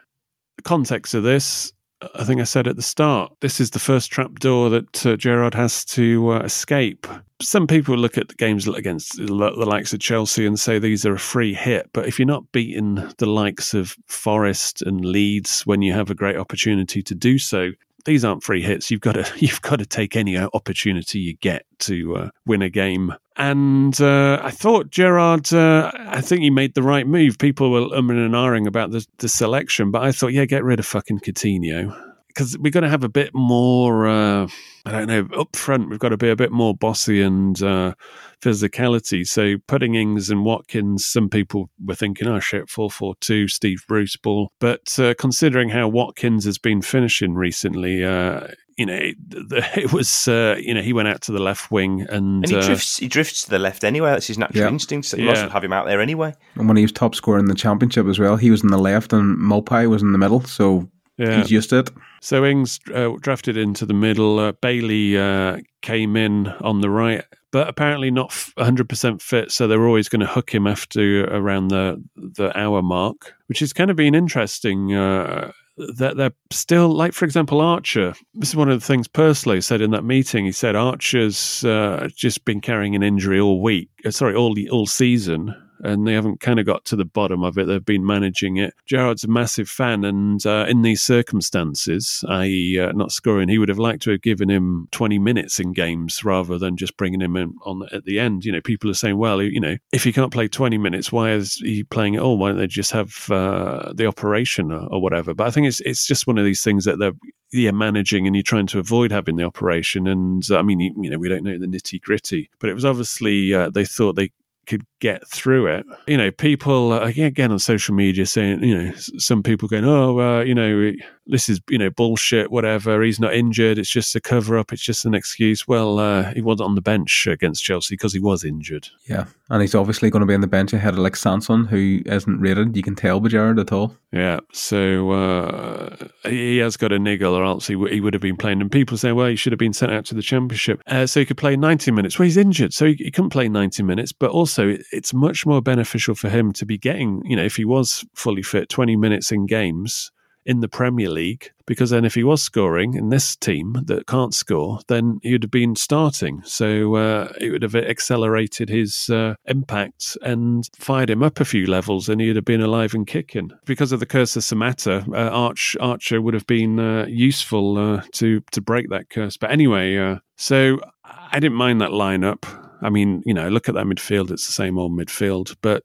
The 0.56 0.62
context 0.62 1.14
of 1.14 1.22
this 1.22 1.72
I 2.14 2.24
think 2.24 2.40
I 2.40 2.44
said 2.44 2.66
at 2.66 2.76
the 2.76 2.82
start, 2.82 3.32
this 3.40 3.60
is 3.60 3.70
the 3.70 3.78
first 3.78 4.10
trapdoor 4.10 4.70
that 4.70 5.06
uh, 5.06 5.16
Gerrard 5.16 5.54
has 5.54 5.84
to 5.86 6.30
uh, 6.30 6.38
escape. 6.40 7.06
Some 7.40 7.66
people 7.66 7.96
look 7.96 8.16
at 8.16 8.36
games 8.36 8.66
against 8.68 9.16
the 9.16 9.32
likes 9.32 9.92
of 9.92 10.00
Chelsea 10.00 10.46
and 10.46 10.58
say 10.58 10.78
these 10.78 11.04
are 11.04 11.14
a 11.14 11.18
free 11.18 11.54
hit, 11.54 11.90
but 11.92 12.06
if 12.06 12.18
you're 12.18 12.26
not 12.26 12.50
beating 12.52 12.94
the 13.18 13.26
likes 13.26 13.74
of 13.74 13.96
Forest 14.06 14.82
and 14.82 15.04
Leeds 15.04 15.62
when 15.66 15.82
you 15.82 15.92
have 15.92 16.10
a 16.10 16.14
great 16.14 16.36
opportunity 16.36 17.02
to 17.02 17.14
do 17.14 17.38
so, 17.38 17.70
these 18.04 18.24
aren't 18.24 18.42
free 18.42 18.62
hits. 18.62 18.90
You've 18.90 19.00
got 19.00 19.12
to 19.12 19.30
you've 19.36 19.62
got 19.62 19.76
to 19.76 19.86
take 19.86 20.16
any 20.16 20.36
opportunity 20.38 21.20
you 21.20 21.36
get 21.36 21.66
to 21.80 22.16
uh, 22.16 22.30
win 22.46 22.62
a 22.62 22.70
game. 22.70 23.14
And 23.36 24.00
uh, 24.00 24.40
I 24.42 24.52
thought 24.52 24.90
Gerrard, 24.90 25.52
uh, 25.52 25.90
I 25.96 26.20
think 26.20 26.42
he 26.42 26.50
made 26.50 26.74
the 26.74 26.82
right 26.82 27.06
move. 27.06 27.36
People 27.38 27.72
were 27.72 27.88
umming 27.88 28.24
and 28.24 28.34
ahhing 28.34 28.68
about 28.68 28.92
the, 28.92 29.04
the 29.18 29.28
selection, 29.28 29.90
but 29.90 30.02
I 30.02 30.12
thought, 30.12 30.32
yeah, 30.32 30.44
get 30.44 30.62
rid 30.62 30.78
of 30.78 30.86
fucking 30.86 31.18
Coutinho 31.18 32.13
because 32.34 32.58
we're 32.58 32.70
going 32.72 32.82
to 32.84 32.90
have 32.90 33.04
a 33.04 33.08
bit 33.08 33.30
more. 33.34 34.08
Uh, 34.08 34.48
I 34.86 34.90
don't 34.92 35.06
know. 35.06 35.28
Up 35.38 35.56
front, 35.56 35.88
we've 35.88 35.98
got 35.98 36.10
to 36.10 36.16
be 36.16 36.28
a 36.28 36.36
bit 36.36 36.52
more 36.52 36.74
bossy 36.74 37.22
and 37.22 37.60
uh, 37.62 37.94
physicality. 38.42 39.26
So 39.26 39.56
putting 39.66 39.94
Ings 39.94 40.30
and 40.30 40.44
Watkins, 40.44 41.06
some 41.06 41.28
people 41.30 41.70
were 41.82 41.94
thinking, 41.94 42.28
oh 42.28 42.40
shit, 42.40 42.68
four 42.68 42.90
four 42.90 43.14
two, 43.20 43.48
Steve 43.48 43.84
Bruce 43.88 44.16
ball. 44.16 44.50
But 44.60 44.98
uh, 44.98 45.14
considering 45.18 45.70
how 45.70 45.88
Watkins 45.88 46.44
has 46.44 46.58
been 46.58 46.82
finishing 46.82 47.34
recently, 47.34 48.04
uh, 48.04 48.48
you 48.76 48.86
know, 48.86 48.94
it, 49.00 49.16
it 49.76 49.92
was 49.92 50.28
uh, 50.28 50.56
you 50.58 50.74
know 50.74 50.82
he 50.82 50.92
went 50.92 51.08
out 51.08 51.22
to 51.22 51.32
the 51.32 51.40
left 51.42 51.70
wing 51.70 52.02
and, 52.02 52.44
And 52.44 52.50
he 52.50 52.56
uh, 52.56 52.66
drifts. 52.66 52.98
He 52.98 53.08
drifts 53.08 53.44
to 53.44 53.50
the 53.50 53.58
left 53.58 53.84
anyway. 53.84 54.10
That's 54.10 54.26
his 54.26 54.38
natural 54.38 54.64
Yeah. 54.64 54.68
instinct. 54.68 55.08
So 55.08 55.16
you 55.16 55.24
might 55.24 55.32
as 55.32 55.38
Yeah. 55.38 55.42
well 55.44 55.52
have 55.52 55.64
him 55.64 55.72
out 55.72 55.86
there 55.86 56.00
anyway. 56.00 56.34
And 56.56 56.68
when 56.68 56.76
he 56.76 56.82
was 56.82 56.92
top 56.92 57.14
scorer 57.14 57.38
in 57.38 57.46
the 57.46 57.54
championship 57.54 58.06
as 58.06 58.18
well, 58.18 58.36
he 58.36 58.50
was 58.50 58.62
in 58.62 58.68
the 58.70 58.78
left 58.78 59.12
and 59.12 59.38
Mopai 59.38 59.88
was 59.88 60.02
in 60.02 60.12
the 60.12 60.18
middle, 60.18 60.42
so 60.42 60.90
yeah. 61.16 61.38
he's 61.38 61.50
used 61.50 61.72
it. 61.72 61.90
So 62.20 62.44
Ings 62.44 62.80
uh, 62.94 63.10
drafted 63.20 63.56
into 63.56 63.86
the 63.86 63.94
middle. 63.94 64.38
Uh, 64.38 64.52
Bailey 64.52 65.16
uh, 65.18 65.58
came 65.82 66.16
in 66.16 66.48
on 66.48 66.80
the 66.80 66.90
right, 66.90 67.24
but 67.52 67.68
apparently 67.68 68.10
not 68.10 68.30
f- 68.32 68.52
100% 68.58 69.22
fit. 69.22 69.50
So 69.50 69.66
they're 69.66 69.86
always 69.86 70.08
going 70.08 70.20
to 70.20 70.26
hook 70.26 70.52
him 70.52 70.66
after 70.66 71.24
around 71.26 71.68
the 71.68 72.02
the 72.16 72.56
hour 72.58 72.82
mark, 72.82 73.34
which 73.46 73.60
has 73.60 73.72
kind 73.72 73.90
of 73.90 73.96
been 73.96 74.14
interesting. 74.14 74.94
Uh, 74.94 75.52
that 75.76 76.16
they're 76.16 76.34
still 76.52 76.88
like, 76.88 77.12
for 77.12 77.24
example, 77.24 77.60
Archer. 77.60 78.14
This 78.34 78.50
is 78.50 78.56
one 78.56 78.68
of 78.68 78.78
the 78.78 78.86
things 78.86 79.08
Purslow 79.08 79.58
said 79.60 79.80
in 79.80 79.90
that 79.90 80.04
meeting. 80.04 80.44
He 80.44 80.52
said 80.52 80.76
Archer's 80.76 81.64
uh, 81.64 82.08
just 82.14 82.44
been 82.44 82.60
carrying 82.60 82.94
an 82.94 83.02
injury 83.02 83.40
all 83.40 83.60
week. 83.60 83.88
Uh, 84.04 84.12
sorry, 84.12 84.34
all 84.34 84.54
the 84.54 84.70
all 84.70 84.86
season. 84.86 85.54
And 85.84 86.06
they 86.06 86.14
haven't 86.14 86.40
kind 86.40 86.58
of 86.58 86.66
got 86.66 86.84
to 86.86 86.96
the 86.96 87.04
bottom 87.04 87.44
of 87.44 87.58
it. 87.58 87.66
They've 87.66 87.84
been 87.84 88.06
managing 88.06 88.56
it. 88.56 88.74
Gerrard's 88.86 89.24
a 89.24 89.28
massive 89.28 89.68
fan, 89.68 90.04
and 90.04 90.44
uh, 90.46 90.66
in 90.68 90.82
these 90.82 91.02
circumstances, 91.02 92.24
i.e., 92.28 92.78
uh, 92.78 92.92
not 92.92 93.12
scoring, 93.12 93.48
he 93.48 93.58
would 93.58 93.68
have 93.68 93.78
liked 93.78 94.02
to 94.04 94.10
have 94.12 94.22
given 94.22 94.50
him 94.50 94.88
20 94.92 95.18
minutes 95.18 95.60
in 95.60 95.72
games 95.72 96.24
rather 96.24 96.58
than 96.58 96.76
just 96.76 96.96
bringing 96.96 97.20
him 97.20 97.36
in 97.36 97.54
on 97.64 97.86
at 97.92 98.04
the 98.04 98.18
end. 98.18 98.44
You 98.44 98.52
know, 98.52 98.60
people 98.60 98.90
are 98.90 98.94
saying, 98.94 99.18
well, 99.18 99.42
you 99.42 99.60
know, 99.60 99.76
if 99.92 100.04
he 100.04 100.12
can't 100.12 100.32
play 100.32 100.48
20 100.48 100.78
minutes, 100.78 101.12
why 101.12 101.32
is 101.32 101.56
he 101.56 101.84
playing 101.84 102.16
at 102.16 102.22
all? 102.22 102.38
Why 102.38 102.48
don't 102.48 102.58
they 102.58 102.66
just 102.66 102.92
have 102.92 103.30
uh, 103.30 103.92
the 103.94 104.06
operation 104.06 104.72
or, 104.72 104.86
or 104.86 105.02
whatever? 105.02 105.34
But 105.34 105.46
I 105.46 105.50
think 105.50 105.66
it's 105.66 105.80
it's 105.80 106.06
just 106.06 106.26
one 106.26 106.38
of 106.38 106.44
these 106.44 106.62
things 106.62 106.84
that 106.84 106.98
they're 106.98 107.12
yeah, 107.54 107.70
managing 107.70 108.26
and 108.26 108.34
you're 108.34 108.42
trying 108.42 108.66
to 108.66 108.78
avoid 108.78 109.12
having 109.12 109.36
the 109.36 109.44
operation. 109.44 110.08
And 110.08 110.42
uh, 110.50 110.58
I 110.58 110.62
mean, 110.62 110.80
you, 110.80 110.94
you 111.00 111.10
know, 111.10 111.18
we 111.18 111.28
don't 111.28 111.44
know 111.44 111.58
the 111.58 111.66
nitty 111.66 112.00
gritty, 112.00 112.50
but 112.58 112.68
it 112.68 112.74
was 112.74 112.84
obviously 112.84 113.54
uh, 113.54 113.70
they 113.70 113.84
thought 113.84 114.16
they 114.16 114.30
could 114.66 114.84
get 115.00 115.26
through 115.28 115.66
it. 115.66 115.86
You 116.06 116.16
know, 116.16 116.30
people 116.30 116.92
again 116.94 117.52
on 117.52 117.58
social 117.58 117.94
media 117.94 118.26
saying, 118.26 118.62
you 118.62 118.76
know, 118.76 118.92
some 118.94 119.42
people 119.42 119.68
going, 119.68 119.84
oh, 119.84 120.18
uh, 120.18 120.40
you 120.42 120.54
know, 120.54 120.92
this 121.26 121.48
is 121.48 121.60
you 121.68 121.78
know 121.78 121.90
bullshit, 121.90 122.50
whatever. 122.50 123.02
He's 123.02 123.20
not 123.20 123.34
injured. 123.34 123.78
It's 123.78 123.90
just 123.90 124.14
a 124.14 124.20
cover 124.20 124.58
up. 124.58 124.72
It's 124.72 124.82
just 124.82 125.04
an 125.04 125.14
excuse. 125.14 125.66
Well, 125.66 125.98
uh, 125.98 126.32
he 126.34 126.42
wasn't 126.42 126.68
on 126.68 126.74
the 126.74 126.80
bench 126.80 127.26
against 127.26 127.64
Chelsea 127.64 127.94
because 127.94 128.12
he 128.12 128.20
was 128.20 128.44
injured. 128.44 128.88
Yeah, 129.06 129.26
and 129.50 129.62
he's 129.62 129.74
obviously 129.74 130.10
going 130.10 130.20
to 130.20 130.26
be 130.26 130.34
on 130.34 130.40
the 130.40 130.46
bench 130.46 130.72
ahead 130.72 130.94
of 130.94 131.00
like 131.00 131.16
Sanson, 131.16 131.64
who 131.64 132.00
isn't 132.06 132.40
rated. 132.40 132.76
You 132.76 132.82
can 132.82 132.94
tell 132.94 133.20
by 133.20 133.28
Gerrard 133.28 133.58
at 133.58 133.72
all. 133.72 133.96
Yeah, 134.12 134.40
so 134.52 135.10
uh, 135.10 135.96
he 136.24 136.58
has 136.58 136.76
got 136.76 136.92
a 136.92 136.98
niggle, 136.98 137.34
or 137.34 137.44
else 137.44 137.66
he, 137.66 137.74
w- 137.74 137.92
he 137.92 138.00
would 138.00 138.14
have 138.14 138.22
been 138.22 138.36
playing. 138.36 138.60
And 138.60 138.70
people 138.70 138.96
say, 138.96 139.12
well, 139.12 139.26
he 139.26 139.36
should 139.36 139.52
have 139.52 139.58
been 139.58 139.72
sent 139.72 139.92
out 139.92 140.04
to 140.06 140.14
the 140.14 140.22
championship, 140.22 140.82
uh, 140.86 141.06
so 141.06 141.20
he 141.20 141.26
could 141.26 141.36
play 141.36 141.56
ninety 141.56 141.90
minutes. 141.90 142.18
Well, 142.18 142.24
he's 142.24 142.36
injured, 142.36 142.72
so 142.72 142.86
he, 142.86 142.94
he 142.94 143.10
couldn't 143.10 143.30
play 143.30 143.48
ninety 143.48 143.82
minutes. 143.82 144.12
But 144.12 144.30
also, 144.30 144.68
it, 144.68 144.84
it's 144.92 145.14
much 145.14 145.46
more 145.46 145.62
beneficial 145.62 146.14
for 146.14 146.28
him 146.28 146.52
to 146.52 146.66
be 146.66 146.78
getting, 146.78 147.22
you 147.24 147.34
know, 147.34 147.44
if 147.44 147.56
he 147.56 147.64
was 147.64 148.04
fully 148.14 148.42
fit, 148.42 148.68
twenty 148.68 148.96
minutes 148.96 149.32
in 149.32 149.46
games 149.46 150.12
in 150.46 150.60
the 150.60 150.68
Premier 150.68 151.08
League 151.08 151.50
because 151.66 151.90
then 151.90 152.04
if 152.04 152.14
he 152.14 152.24
was 152.24 152.42
scoring 152.42 152.94
in 152.94 153.08
this 153.08 153.36
team 153.36 153.76
that 153.86 154.06
can't 154.06 154.34
score, 154.34 154.80
then 154.88 155.18
he 155.22 155.32
would 155.32 155.42
have 155.42 155.50
been 155.50 155.76
starting. 155.76 156.42
So 156.44 156.94
uh, 156.96 157.32
it 157.40 157.50
would 157.50 157.62
have 157.62 157.74
accelerated 157.74 158.68
his 158.68 159.08
uh, 159.10 159.34
impact 159.46 160.16
and 160.22 160.68
fired 160.76 161.10
him 161.10 161.22
up 161.22 161.40
a 161.40 161.44
few 161.44 161.66
levels, 161.66 162.08
and 162.08 162.20
he'd 162.20 162.36
have 162.36 162.44
been 162.44 162.60
alive 162.60 162.94
and 162.94 163.06
kicking. 163.06 163.50
Because 163.64 163.92
of 163.92 164.00
the 164.00 164.06
curse 164.06 164.36
of 164.36 164.42
Samatta, 164.42 165.08
uh, 165.08 165.30
Arch 165.30 165.76
Archer 165.80 166.20
would 166.20 166.34
have 166.34 166.46
been 166.46 166.78
uh, 166.78 167.06
useful 167.08 167.78
uh, 167.78 168.02
to 168.12 168.40
to 168.52 168.60
break 168.60 168.90
that 168.90 169.10
curse. 169.10 169.36
But 169.36 169.50
anyway, 169.50 169.96
uh, 169.96 170.18
so 170.36 170.80
I 171.04 171.40
didn't 171.40 171.56
mind 171.56 171.80
that 171.80 171.90
lineup. 171.90 172.44
I 172.82 172.90
mean, 172.90 173.22
you 173.24 173.32
know, 173.32 173.48
look 173.48 173.68
at 173.68 173.74
that 173.74 173.86
midfield; 173.86 174.30
it's 174.30 174.46
the 174.46 174.52
same 174.52 174.78
old 174.78 174.92
midfield, 174.92 175.56
but 175.62 175.84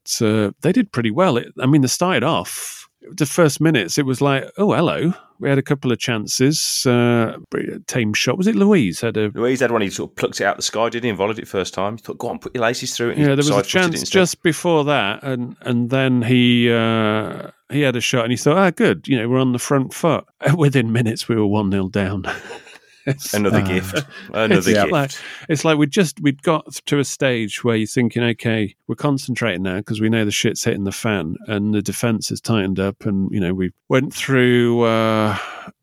they 0.60 0.72
did 0.72 0.92
pretty 0.92 1.10
well. 1.10 1.38
It, 1.38 1.52
I 1.58 1.66
mean, 1.66 1.80
they 1.80 1.88
started 1.88 2.24
off 2.24 2.89
the 3.02 3.26
first 3.26 3.60
minutes, 3.60 3.98
it 3.98 4.06
was 4.06 4.20
like, 4.20 4.50
oh, 4.58 4.72
hello. 4.72 5.14
We 5.38 5.48
had 5.48 5.58
a 5.58 5.62
couple 5.62 5.90
of 5.90 5.98
chances. 5.98 6.84
Uh, 6.84 7.38
tame 7.86 8.12
shot. 8.12 8.36
Was 8.36 8.46
it 8.46 8.54
Luiz 8.54 9.00
had 9.00 9.16
a 9.16 9.30
Luiz 9.34 9.60
had 9.60 9.70
one. 9.70 9.80
He 9.80 9.88
sort 9.88 10.10
of 10.10 10.16
plucked 10.16 10.40
it 10.40 10.44
out 10.44 10.56
the 10.56 10.62
sky. 10.62 10.90
didn't 10.90 11.04
he? 11.04 11.08
And 11.08 11.18
volleyed 11.18 11.38
it 11.38 11.48
first 11.48 11.72
time. 11.72 11.96
He 11.96 12.02
thought, 12.02 12.18
go 12.18 12.28
on, 12.28 12.38
put 12.38 12.54
your 12.54 12.62
laces 12.62 12.94
through 12.94 13.10
it. 13.10 13.18
Yeah, 13.18 13.28
there 13.28 13.36
was 13.38 13.48
a 13.48 13.62
chance 13.62 14.08
just 14.08 14.42
before 14.42 14.84
that, 14.84 15.22
and 15.22 15.56
and 15.62 15.88
then 15.88 16.20
he 16.20 16.70
uh, 16.70 17.50
he 17.70 17.80
had 17.80 17.96
a 17.96 18.02
shot, 18.02 18.24
and 18.24 18.32
he 18.32 18.36
thought, 18.36 18.58
ah, 18.58 18.70
good. 18.70 19.08
You 19.08 19.16
know, 19.16 19.28
we're 19.30 19.40
on 19.40 19.52
the 19.52 19.58
front 19.58 19.94
foot. 19.94 20.26
Within 20.56 20.92
minutes, 20.92 21.26
we 21.26 21.36
were 21.36 21.46
one 21.46 21.70
0 21.70 21.88
down. 21.88 22.24
Another 23.32 23.58
uh, 23.58 23.66
gift. 23.66 24.04
Another 24.28 24.54
it's 24.56 24.66
gift. 24.66 24.92
Like, 24.92 25.12
it's 25.48 25.64
like 25.64 25.78
we 25.78 25.86
just 25.86 26.20
we'd 26.20 26.42
got 26.42 26.74
to 26.86 26.98
a 26.98 27.04
stage 27.04 27.64
where 27.64 27.76
you're 27.76 27.86
thinking, 27.86 28.22
okay, 28.22 28.74
we're 28.86 28.94
concentrating 28.94 29.62
now 29.62 29.76
because 29.76 30.00
we 30.00 30.08
know 30.08 30.24
the 30.24 30.30
shit's 30.30 30.64
hitting 30.64 30.84
the 30.84 30.92
fan 30.92 31.36
and 31.46 31.74
the 31.74 31.82
defense 31.82 32.30
is 32.30 32.40
tightened 32.40 32.78
up, 32.78 33.06
and 33.06 33.30
you 33.32 33.40
know 33.40 33.54
we 33.54 33.72
went 33.88 34.14
through. 34.14 34.82
Uh, 34.82 35.38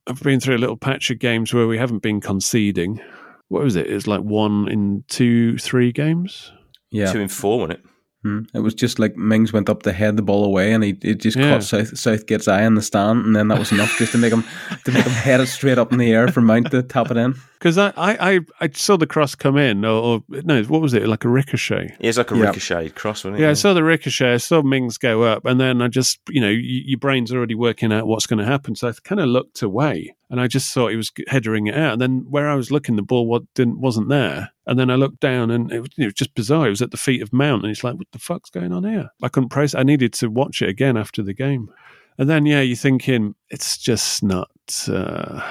I've 0.08 0.21
been 0.21 0.39
through 0.39 0.56
a 0.56 0.60
little 0.60 0.77
patch 0.77 1.10
of 1.12 1.19
games 1.19 1.53
where 1.53 1.67
we 1.67 1.77
haven't 1.77 1.99
been 1.99 2.21
conceding. 2.21 3.01
What 3.49 3.63
was 3.63 3.75
it? 3.75 3.88
It's 3.88 4.08
like 4.08 4.21
one 4.21 4.67
in 4.69 5.03
two, 5.08 5.58
three 5.58 5.91
games. 5.91 6.51
Yeah, 6.91 7.12
two 7.12 7.19
in 7.19 7.27
four, 7.27 7.60
wasn't 7.60 7.80
it? 7.80 7.86
Mm. 8.25 8.47
It 8.53 8.60
was 8.60 8.73
just 8.73 8.97
like 8.97 9.15
Mings 9.15 9.53
went 9.53 9.69
up 9.69 9.84
to 9.84 9.93
head 9.93 10.17
the 10.17 10.23
ball 10.23 10.43
away, 10.43 10.73
and 10.73 10.84
he, 10.84 10.97
he 11.01 11.13
just 11.13 11.38
yeah. 11.38 11.51
caught 11.51 11.63
South 11.63 11.97
Southgate's 11.97 12.47
eye 12.47 12.63
in 12.63 12.73
the 12.73 12.82
stand, 12.82 13.25
and 13.25 13.36
then 13.36 13.47
that 13.49 13.60
was 13.60 13.71
enough 13.71 13.95
just 13.97 14.12
to 14.13 14.17
make 14.17 14.34
him 14.34 14.43
to 14.86 14.91
make 14.91 15.06
him 15.06 15.12
head 15.12 15.39
it 15.39 15.47
straight 15.47 15.77
up 15.77 15.91
in 15.91 15.99
the 15.99 16.12
air 16.12 16.27
for 16.27 16.41
Mount 16.41 16.71
to 16.71 16.82
tap 16.82 17.12
it 17.12 17.17
in. 17.17 17.36
Because 17.60 17.77
I, 17.77 17.91
I, 17.97 18.39
I 18.62 18.69
saw 18.73 18.97
the 18.97 19.08
cross 19.08 19.34
come 19.34 19.58
in, 19.58 19.84
or, 19.84 20.21
or, 20.30 20.41
no, 20.43 20.62
what 20.63 20.82
was 20.82 20.93
it? 20.93 21.08
Like 21.08 21.25
a 21.25 21.30
ricochet. 21.30 21.95
Yeah, 21.99 22.10
it's 22.10 22.17
like 22.17 22.32
a 22.32 22.38
yep. 22.38 22.47
ricochet 22.47 22.89
cross, 22.89 23.23
wasn't 23.23 23.39
it? 23.39 23.43
Yeah, 23.43 23.49
I 23.49 23.53
saw 23.53 23.73
the 23.73 23.84
ricochet. 23.84 24.34
I 24.34 24.38
saw 24.38 24.62
Mings 24.62 24.97
go 24.97 25.23
up, 25.23 25.45
and 25.45 25.60
then 25.60 25.82
I 25.82 25.88
just, 25.88 26.19
you 26.30 26.39
know, 26.39 26.49
y- 26.49 26.60
your 26.62 26.99
brain's 26.99 27.32
already 27.32 27.56
working 27.56 27.91
out 27.91 28.06
what's 28.06 28.27
going 28.27 28.39
to 28.39 28.45
happen. 28.45 28.75
So 28.75 28.89
I 28.89 28.93
kind 29.03 29.19
of 29.19 29.27
looked 29.27 29.63
away, 29.63 30.15
and 30.29 30.41
I 30.41 30.47
just 30.47 30.73
thought 30.73 30.91
he 30.91 30.97
was 30.97 31.11
headering 31.27 31.67
it 31.67 31.75
out. 31.75 31.93
And 31.93 32.01
then 32.01 32.25
where 32.29 32.49
I 32.49 32.55
was 32.55 32.71
looking, 32.71 32.95
the 32.95 33.01
ball 33.01 33.27
what 33.27 33.43
didn't 33.55 33.79
wasn't 33.79 34.09
there. 34.09 34.51
And 34.65 34.77
then 34.77 34.89
I 34.89 34.95
looked 34.95 35.21
down, 35.21 35.51
and 35.51 35.71
it 35.71 35.79
was, 35.79 35.89
it 35.97 36.05
was 36.05 36.13
just 36.13 36.35
bizarre. 36.35 36.67
It 36.67 36.71
was 36.71 36.81
at 36.81 36.91
the 36.91 36.97
feet 36.97 37.21
of 37.21 37.31
Mount, 37.31 37.63
and 37.63 37.71
it's 37.71 37.83
like, 37.83 37.95
what 37.95 38.07
the 38.11 38.19
fuck's 38.19 38.49
going 38.49 38.73
on 38.73 38.83
here? 38.83 39.09
I 39.23 39.29
couldn't 39.29 39.49
process. 39.49 39.79
I 39.79 39.83
needed 39.83 40.13
to 40.13 40.29
watch 40.29 40.61
it 40.61 40.69
again 40.69 40.97
after 40.97 41.23
the 41.23 41.33
game. 41.33 41.69
And 42.17 42.29
then, 42.29 42.45
yeah, 42.45 42.61
you're 42.61 42.75
thinking 42.75 43.35
it's 43.49 43.77
just 43.77 44.23
not. 44.23 44.49
Uh, 44.87 45.41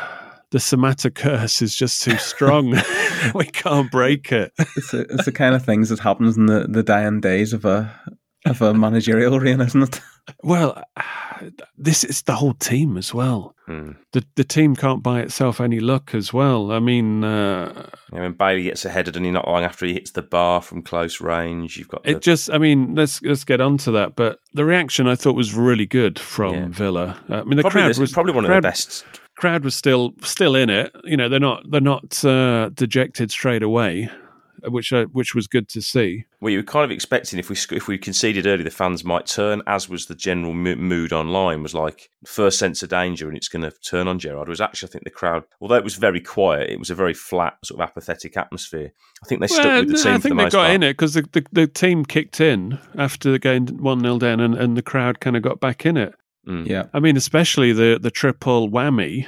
the 0.50 0.58
Samatta 0.58 1.14
curse 1.14 1.62
is 1.62 1.74
just 1.74 2.02
too 2.02 2.16
strong. 2.18 2.74
we 3.34 3.46
can't 3.46 3.90
break 3.90 4.30
it. 4.32 4.52
It's, 4.76 4.92
a, 4.92 5.00
it's 5.00 5.24
the 5.24 5.32
kind 5.32 5.54
of 5.54 5.64
things 5.64 5.88
that 5.88 6.00
happens 6.00 6.36
in 6.36 6.46
the, 6.46 6.66
the 6.68 7.20
days 7.20 7.52
of 7.52 7.64
a 7.64 7.94
of 8.44 8.62
a 8.62 8.72
managerial 8.72 9.40
reign, 9.40 9.60
isn't 9.60 9.82
it? 9.82 10.00
Well, 10.42 10.82
this 11.78 12.04
is 12.04 12.22
the 12.22 12.34
whole 12.34 12.54
team 12.54 12.96
as 12.96 13.12
well. 13.14 13.54
Hmm. 13.66 13.92
The 14.12 14.24
the 14.36 14.44
team 14.44 14.76
can't 14.76 15.02
buy 15.02 15.20
itself 15.20 15.60
any 15.60 15.80
luck 15.80 16.14
as 16.14 16.32
well. 16.32 16.70
I 16.70 16.78
mean, 16.78 17.24
uh, 17.24 17.90
yeah, 18.12 18.20
when 18.20 18.32
Bailey 18.32 18.64
gets 18.64 18.84
ahead, 18.84 19.14
and 19.14 19.24
he 19.24 19.30
not 19.30 19.48
long 19.48 19.64
after 19.64 19.86
he 19.86 19.94
hits 19.94 20.12
the 20.12 20.22
bar 20.22 20.62
from 20.62 20.82
close 20.82 21.20
range, 21.20 21.76
you've 21.76 21.88
got 21.88 22.04
the... 22.04 22.10
it. 22.10 22.22
Just, 22.22 22.50
I 22.50 22.58
mean, 22.58 22.94
let's 22.94 23.20
let's 23.22 23.44
get 23.44 23.60
on 23.60 23.78
to 23.78 23.90
that. 23.92 24.14
But 24.14 24.38
the 24.52 24.64
reaction 24.64 25.08
I 25.08 25.16
thought 25.16 25.34
was 25.34 25.54
really 25.54 25.86
good 25.86 26.18
from 26.18 26.54
yeah. 26.54 26.68
Villa. 26.68 27.18
Uh, 27.28 27.40
I 27.40 27.44
mean, 27.44 27.56
the 27.56 27.62
probably 27.62 27.82
crowd 27.82 27.98
was 27.98 28.12
probably 28.12 28.32
one 28.32 28.44
crowd, 28.44 28.58
of 28.58 28.62
the 28.62 28.68
best 28.68 29.04
crowd 29.36 29.64
was 29.64 29.74
still 29.74 30.14
still 30.22 30.56
in 30.56 30.70
it. 30.70 30.94
You 31.04 31.16
know, 31.16 31.28
they're 31.28 31.38
not 31.38 31.70
they're 31.70 31.80
not 31.80 32.24
uh, 32.24 32.70
dejected 32.70 33.30
straight 33.30 33.62
away, 33.62 34.10
which 34.68 34.92
uh, 34.92 35.06
which 35.06 35.34
was 35.34 35.46
good 35.46 35.68
to 35.70 35.80
see. 35.82 36.24
Well, 36.40 36.50
you 36.50 36.58
were 36.58 36.64
kind 36.64 36.84
of 36.84 36.90
expecting 36.90 37.38
if 37.38 37.48
we 37.48 37.56
if 37.72 37.88
we 37.88 37.98
conceded 37.98 38.46
early, 38.46 38.62
the 38.62 38.70
fans 38.70 39.04
might 39.04 39.26
turn. 39.26 39.62
As 39.66 39.88
was 39.88 40.06
the 40.06 40.14
general 40.14 40.54
mood 40.54 41.12
online, 41.12 41.62
was 41.62 41.74
like 41.74 42.10
first 42.26 42.58
sense 42.58 42.82
of 42.82 42.88
danger, 42.88 43.28
and 43.28 43.36
it's 43.36 43.48
going 43.48 43.62
to 43.62 43.70
turn 43.70 44.08
on 44.08 44.18
Gerrard. 44.18 44.48
Was 44.48 44.60
actually, 44.60 44.88
I 44.88 44.92
think 44.92 45.04
the 45.04 45.10
crowd, 45.10 45.44
although 45.60 45.76
it 45.76 45.84
was 45.84 45.96
very 45.96 46.20
quiet, 46.20 46.70
it 46.70 46.78
was 46.78 46.90
a 46.90 46.94
very 46.94 47.14
flat, 47.14 47.56
sort 47.64 47.80
of 47.80 47.88
apathetic 47.88 48.36
atmosphere. 48.36 48.92
I 49.22 49.26
think 49.26 49.40
they 49.40 49.46
stuck 49.46 49.64
well, 49.64 49.80
with 49.80 49.88
the 49.90 49.94
team. 49.96 50.02
For 50.02 50.02
the 50.02 50.10
moment. 50.10 50.24
I 50.24 50.28
think 50.28 50.36
the 50.36 50.44
they 50.44 50.50
got 50.50 50.66
part. 50.66 50.74
in 50.74 50.82
it 50.82 50.92
because 50.92 51.14
the, 51.14 51.22
the, 51.32 51.46
the 51.52 51.66
team 51.66 52.04
kicked 52.04 52.40
in 52.40 52.78
after 52.96 53.38
going 53.38 53.66
one 53.82 54.00
0 54.00 54.18
down, 54.18 54.40
and, 54.40 54.54
and 54.54 54.76
the 54.76 54.82
crowd 54.82 55.20
kind 55.20 55.36
of 55.36 55.42
got 55.42 55.60
back 55.60 55.86
in 55.86 55.96
it. 55.96 56.14
Mm. 56.46 56.66
Yeah, 56.66 56.84
I 56.92 57.00
mean, 57.00 57.16
especially 57.16 57.72
the 57.72 57.98
the 58.00 58.10
triple 58.10 58.68
whammy 58.70 59.26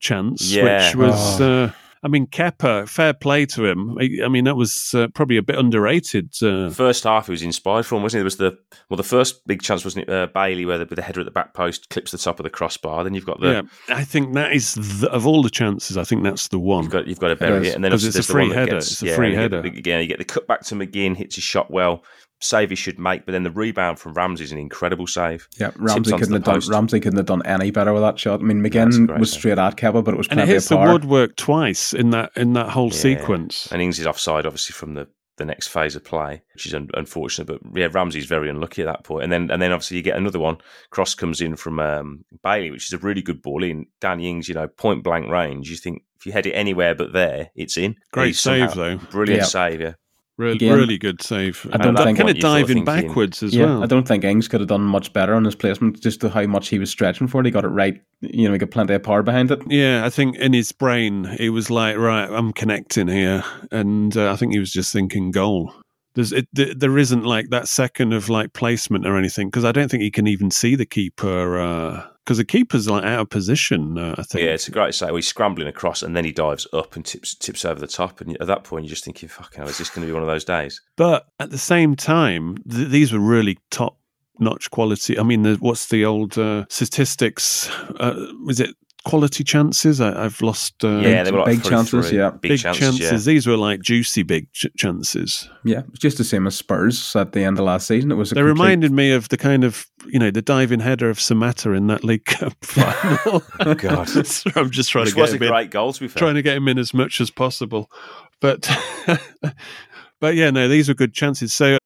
chance, 0.00 0.52
Yeah. 0.52 0.86
which 0.86 0.96
was. 0.96 1.40
Oh. 1.40 1.64
Uh, 1.64 1.70
I 2.04 2.08
mean, 2.08 2.26
Kepa, 2.26 2.86
fair 2.86 3.14
play 3.14 3.46
to 3.46 3.64
him. 3.64 3.96
I 3.98 4.28
mean, 4.28 4.44
that 4.44 4.56
was 4.56 4.92
uh, 4.94 5.08
probably 5.14 5.38
a 5.38 5.42
bit 5.42 5.56
underrated. 5.56 6.34
Uh, 6.42 6.68
First 6.68 7.04
half, 7.04 7.26
he 7.26 7.30
was 7.32 7.40
inspired 7.40 7.86
from, 7.86 8.02
wasn't 8.02 8.18
he? 8.18 8.20
There 8.20 8.24
was 8.24 8.36
the 8.36 8.58
well, 8.90 8.98
the 8.98 9.02
first 9.02 9.46
big 9.46 9.62
chance 9.62 9.84
wasn't 9.84 10.06
it 10.06 10.12
uh, 10.12 10.26
Bailey, 10.26 10.66
where 10.66 10.76
the, 10.76 10.84
with 10.84 10.96
the 10.96 11.02
header 11.02 11.20
at 11.20 11.24
the 11.24 11.32
back 11.32 11.54
post 11.54 11.88
clips 11.88 12.10
the 12.10 12.18
top 12.18 12.38
of 12.38 12.44
the 12.44 12.50
crossbar. 12.50 13.04
Then 13.04 13.14
you've 13.14 13.24
got 13.24 13.40
the 13.40 13.50
yeah, 13.88 13.96
I 13.96 14.04
think 14.04 14.34
that 14.34 14.52
is 14.52 14.74
the, 14.74 15.10
of 15.10 15.26
all 15.26 15.42
the 15.42 15.48
chances. 15.48 15.96
I 15.96 16.04
think 16.04 16.22
that's 16.24 16.48
the 16.48 16.58
one. 16.58 16.82
You've 16.84 16.92
got 16.92 17.06
you've 17.06 17.20
got 17.20 17.28
to 17.28 17.36
bury 17.36 17.64
Yes. 17.64 17.72
it, 17.72 17.76
and 17.76 17.84
then 17.84 17.92
it's 17.94 18.04
a 18.04 18.10
the 18.10 18.22
free 18.22 18.48
that 18.50 18.54
header. 18.54 18.72
Gets, 18.72 18.92
It's 18.92 19.02
a 19.02 19.06
yeah, 19.06 19.16
free 19.16 19.30
get 19.30 19.38
header. 19.40 19.58
Again, 19.60 20.02
you 20.02 20.06
get 20.06 20.18
the 20.18 20.24
cut 20.24 20.46
back 20.46 20.60
to 20.64 20.74
McGinn, 20.74 21.16
hits 21.16 21.36
his 21.36 21.44
shot 21.44 21.70
well. 21.70 22.04
Save 22.44 22.68
he 22.70 22.76
should 22.76 22.98
make, 22.98 23.24
but 23.24 23.32
then 23.32 23.42
the 23.42 23.50
rebound 23.50 23.98
from 23.98 24.12
Ramsey 24.12 24.44
is 24.44 24.52
an 24.52 24.58
incredible 24.58 25.06
save. 25.06 25.48
yeah. 25.58 25.70
Ramsey 25.76 26.12
onto 26.12 26.24
couldn't 26.24 26.42
the 26.44 26.52
have 26.52 26.62
done. 26.62 26.70
Ramsey 26.70 27.00
couldn't 27.00 27.16
have 27.16 27.24
done 27.26 27.40
any 27.46 27.70
better 27.70 27.92
with 27.94 28.02
that 28.02 28.18
shot. 28.18 28.40
I 28.40 28.42
mean, 28.42 28.62
That's 28.62 28.74
McGinn 28.76 29.06
great, 29.06 29.18
was 29.20 29.32
yeah. 29.32 29.38
straight 29.38 29.58
at 29.58 29.76
Kepa, 29.76 30.04
but 30.04 30.12
it 30.12 30.18
was 30.18 30.28
and 30.28 30.38
it 30.38 30.42
plenty 30.42 30.52
hits 30.52 30.70
of 30.70 30.80
the 30.80 30.92
woodwork 30.92 31.36
twice 31.36 31.94
in 31.94 32.10
that 32.10 32.32
in 32.36 32.52
that 32.52 32.68
whole 32.68 32.88
Yeah. 32.88 32.98
sequence. 32.98 33.68
And 33.72 33.80
Ings 33.80 33.98
is 33.98 34.06
offside, 34.06 34.44
obviously, 34.44 34.74
from 34.74 34.92
the, 34.92 35.08
the 35.38 35.46
next 35.46 35.68
phase 35.68 35.96
of 35.96 36.04
play, 36.04 36.42
which 36.52 36.66
is 36.66 36.74
un- 36.74 36.90
unfortunate. 36.92 37.46
But 37.46 37.60
yeah, 37.74 37.88
Ramsey's 37.90 38.26
very 38.26 38.50
unlucky 38.50 38.82
at 38.82 38.86
that 38.86 39.04
point. 39.04 39.24
And 39.24 39.32
then 39.32 39.50
and 39.50 39.62
then 39.62 39.72
obviously 39.72 39.96
you 39.96 40.02
get 40.02 40.16
another 40.18 40.38
one. 40.38 40.58
Cross 40.90 41.14
comes 41.14 41.40
in 41.40 41.56
from 41.56 41.80
um, 41.80 42.24
Bailey, 42.42 42.70
which 42.70 42.84
is 42.86 42.92
a 42.92 42.98
really 42.98 43.22
good 43.22 43.40
ball 43.40 43.64
in. 43.64 43.86
Danny 44.02 44.28
Ings, 44.28 44.48
you 44.50 44.54
know, 44.54 44.68
point 44.68 45.02
blank 45.02 45.30
range. 45.30 45.70
You 45.70 45.76
think 45.76 46.02
if 46.18 46.26
you 46.26 46.32
head 46.32 46.44
it 46.46 46.52
anywhere 46.52 46.94
but 46.94 47.12
there, 47.14 47.50
it's 47.56 47.78
in. 47.78 47.96
Great 48.12 48.36
save, 48.36 48.70
somehow- 48.70 48.74
though. 48.74 48.96
Brilliant 49.10 49.40
Yeah. 49.42 49.46
save, 49.46 49.80
yeah. 49.80 49.92
Really, 50.36 50.56
Again, 50.56 50.76
really 50.76 50.98
good 50.98 51.22
save. 51.22 51.64
I 51.72 51.76
don't 51.76 51.88
And 51.90 51.98
think- 51.98 52.18
kind 52.18 52.28
of 52.28 52.34
What 52.34 52.36
you 52.36 52.42
sort 52.42 52.60
of 52.62 52.66
diving 52.68 52.84
backwards 52.84 53.42
as 53.42 53.54
yeah, 53.54 53.66
well. 53.66 53.84
I 53.84 53.86
don't 53.86 54.06
think 54.08 54.24
Ings 54.24 54.48
could 54.48 54.60
have 54.60 54.68
done 54.68 54.82
much 54.82 55.12
better 55.12 55.34
on 55.34 55.44
his 55.44 55.54
placement, 55.54 56.00
just 56.00 56.20
to 56.22 56.28
how 56.28 56.44
much 56.46 56.68
he 56.68 56.80
was 56.80 56.90
stretching 56.90 57.28
for 57.28 57.40
it. 57.40 57.44
He 57.46 57.52
got 57.52 57.64
it 57.64 57.68
right. 57.68 58.00
You 58.20 58.48
know, 58.48 58.52
he 58.52 58.58
got 58.58 58.72
plenty 58.72 58.94
of 58.94 59.02
power 59.04 59.22
behind 59.22 59.52
it. 59.52 59.62
Yeah, 59.68 60.04
I 60.04 60.10
think 60.10 60.36
in 60.36 60.52
his 60.52 60.72
brain 60.72 61.24
he 61.38 61.50
was 61.50 61.70
like, 61.70 61.96
right, 61.96 62.28
I'm 62.28 62.52
connecting 62.52 63.06
here, 63.06 63.44
and 63.70 64.16
uh, 64.16 64.32
I 64.32 64.36
think 64.36 64.52
he 64.52 64.58
was 64.58 64.72
just 64.72 64.92
thinking 64.92 65.30
goal. 65.30 65.72
There's 66.16 66.32
it, 66.32 66.48
there 66.52 66.98
isn't 66.98 67.24
like 67.24 67.50
that 67.50 67.68
second 67.68 68.12
of 68.12 68.28
like 68.28 68.52
placement 68.54 69.06
or 69.06 69.16
anything 69.16 69.48
because 69.48 69.64
I 69.64 69.72
don't 69.72 69.90
think 69.90 70.02
he 70.02 70.10
can 70.10 70.26
even 70.26 70.50
see 70.50 70.74
the 70.76 70.86
keeper 70.86 71.58
because 72.24 72.38
the 72.38 72.44
keeper's 72.44 72.88
like 72.88 73.04
out 73.04 73.20
of 73.20 73.30
position. 73.30 73.98
Uh, 73.98 74.14
I 74.18 74.22
think. 74.22 74.44
Yeah, 74.44 74.52
it's 74.52 74.68
a 74.68 74.70
great 74.70 74.94
save. 74.94 75.14
He's 75.14 75.28
scrambling 75.28 75.68
across 75.68 76.02
and 76.02 76.16
then 76.16 76.24
he 76.24 76.32
dives 76.32 76.66
up 76.72 76.96
and 76.96 77.04
tips 77.04 77.34
tips 77.34 77.64
over 77.64 77.78
the 77.78 77.86
top. 77.86 78.20
And 78.20 78.36
at 78.40 78.46
that 78.46 78.64
point, 78.64 78.84
you're 78.84 78.90
just 78.90 79.04
thinking, 79.04 79.28
"Fuck, 79.28 79.54
hell, 79.54 79.68
is 79.68 79.78
this 79.78 79.90
going 79.90 80.06
to 80.06 80.10
be 80.10 80.14
one 80.14 80.22
of 80.22 80.28
those 80.28 80.44
days?" 80.44 80.80
But 80.96 81.26
at 81.38 81.50
the 81.50 81.58
same 81.58 81.96
time, 81.96 82.56
th- 82.68 82.88
these 82.88 83.12
were 83.12 83.18
really 83.18 83.58
top 83.70 83.98
notch 84.38 84.70
quality. 84.70 85.18
I 85.18 85.22
mean, 85.22 85.42
the, 85.42 85.54
what's 85.56 85.88
the 85.88 86.04
old 86.04 86.38
uh, 86.38 86.64
statistics? 86.68 87.70
Uh, 88.00 88.32
was 88.44 88.60
it 88.60 88.74
quality 89.04 89.44
chances? 89.44 90.00
I, 90.00 90.24
I've 90.24 90.40
lost. 90.40 90.82
Uh, 90.84 90.98
yeah, 90.98 91.22
they 91.22 91.30
were 91.30 91.38
like 91.38 91.46
big 91.46 91.60
three, 91.62 91.70
chances, 91.70 92.08
three. 92.08 92.18
yeah. 92.18 92.30
big, 92.30 92.40
big 92.50 92.60
chances. 92.60 92.98
chances. 92.98 93.24
These 93.24 93.46
were 93.46 93.56
like 93.56 93.80
juicy 93.82 94.22
big 94.22 94.50
ch- 94.52 94.66
chances. 94.76 95.48
Yeah, 95.64 95.82
it's 95.90 95.98
just 96.00 96.18
the 96.18 96.24
same 96.24 96.46
as 96.46 96.54
Spurs 96.56 97.14
at 97.16 97.32
the 97.32 97.42
end 97.44 97.58
of 97.58 97.64
last 97.64 97.86
season. 97.86 98.10
It 98.10 98.16
was 98.16 98.32
a 98.32 98.34
They 98.34 98.40
complete- 98.40 98.52
reminded 98.52 98.92
me 98.92 99.12
of 99.12 99.28
the 99.28 99.36
kind 99.36 99.64
of 99.64 99.86
you 100.06 100.18
know 100.18 100.30
the 100.30 100.42
diving 100.42 100.80
header 100.80 101.08
of 101.10 101.18
Samatta 101.18 101.76
in 101.76 101.86
that 101.88 102.02
League 102.04 102.24
Cup 102.24 102.52
final. 102.64 103.42
Oh, 103.60 103.74
God. 103.78 104.08
So 104.26 104.50
I'm 104.56 104.70
just 104.70 104.90
trying 104.90 105.04
Which 105.04 105.10
to 105.14 105.16
get 105.16 105.22
was 105.22 105.32
a 105.32 105.36
him 105.36 105.42
in, 105.44 105.48
great 105.50 105.70
goal, 105.70 105.92
to 105.92 106.00
be 106.00 106.08
fair. 106.08 106.18
trying 106.20 106.34
to 106.34 106.42
get 106.42 106.56
him 106.56 106.66
in 106.68 106.78
as 106.78 106.92
much 106.94 107.20
as 107.20 107.30
possible, 107.30 107.90
but 108.40 108.68
but 110.20 110.34
yeah, 110.34 110.50
no, 110.50 110.68
these 110.68 110.88
were 110.88 110.94
good 110.94 111.12
chances. 111.14 111.52
So 111.54 111.78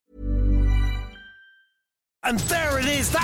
And 2.25 2.39
there 2.41 2.79
it 2.79 2.85
is. 2.87 3.11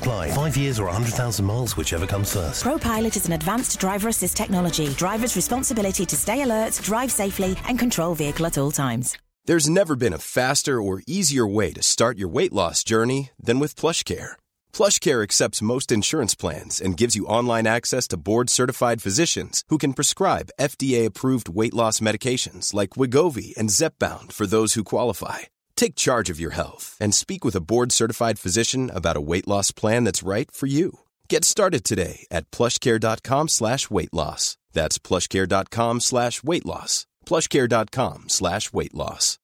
apply. 0.00 0.30
Five 0.32 0.56
years 0.56 0.80
or 0.80 0.86
100,000 0.86 1.44
miles, 1.44 1.76
whichever 1.76 2.06
comes 2.06 2.34
first. 2.34 2.64
ProPilot 2.64 3.16
is 3.16 3.26
an 3.26 3.32
advanced 3.32 3.78
driver 3.78 4.08
assist 4.08 4.36
technology. 4.36 4.88
Driver's 4.94 5.36
responsibility 5.36 6.04
to 6.06 6.16
stay 6.16 6.42
alert, 6.42 6.80
drive 6.82 7.12
safely, 7.12 7.56
and 7.68 7.78
control 7.78 8.14
vehicle 8.14 8.46
at 8.46 8.58
all 8.58 8.70
times. 8.70 9.16
There's 9.46 9.68
never 9.68 9.96
been 9.96 10.12
a 10.12 10.18
faster 10.18 10.80
or 10.82 11.02
easier 11.06 11.46
way 11.46 11.72
to 11.72 11.82
start 11.82 12.18
your 12.18 12.28
weight 12.28 12.52
loss 12.52 12.84
journey 12.84 13.30
than 13.42 13.58
with 13.58 13.74
PlushCare. 13.74 14.32
PlushCare 14.72 15.22
accepts 15.22 15.62
most 15.62 15.90
insurance 15.90 16.34
plans 16.34 16.80
and 16.80 16.96
gives 16.96 17.16
you 17.16 17.26
online 17.26 17.66
access 17.66 18.06
to 18.08 18.18
board-certified 18.18 19.02
physicians 19.02 19.64
who 19.68 19.78
can 19.78 19.94
prescribe 19.94 20.50
FDA-approved 20.60 21.48
weight 21.48 21.74
loss 21.74 22.00
medications 22.00 22.74
like 22.74 22.90
Wegovy 22.90 23.56
and 23.56 23.70
Zepbound 23.70 24.32
for 24.32 24.46
those 24.46 24.74
who 24.74 24.84
qualify. 24.84 25.38
Take 25.80 25.94
charge 25.96 26.28
of 26.28 26.38
your 26.38 26.50
health 26.50 26.94
and 27.00 27.14
speak 27.14 27.42
with 27.42 27.56
a 27.56 27.62
board-certified 27.62 28.38
physician 28.38 28.90
about 28.90 29.16
a 29.16 29.20
weight 29.22 29.48
loss 29.48 29.72
plan 29.72 30.04
that's 30.04 30.22
right 30.22 30.50
for 30.50 30.66
you. 30.66 30.98
Get 31.26 31.42
started 31.42 31.84
today 31.84 32.26
at 32.30 32.50
plushcare.com 32.50 33.48
slash 33.48 33.88
weight 33.88 34.12
loss. 34.12 34.58
That's 34.74 34.98
plushcare.com 34.98 36.00
slash 36.00 36.42
weight 36.42 36.66
loss. 36.66 37.06
plushcare.com 37.24 38.28
slash 38.28 38.74
weight 38.74 38.94
loss. 38.94 39.38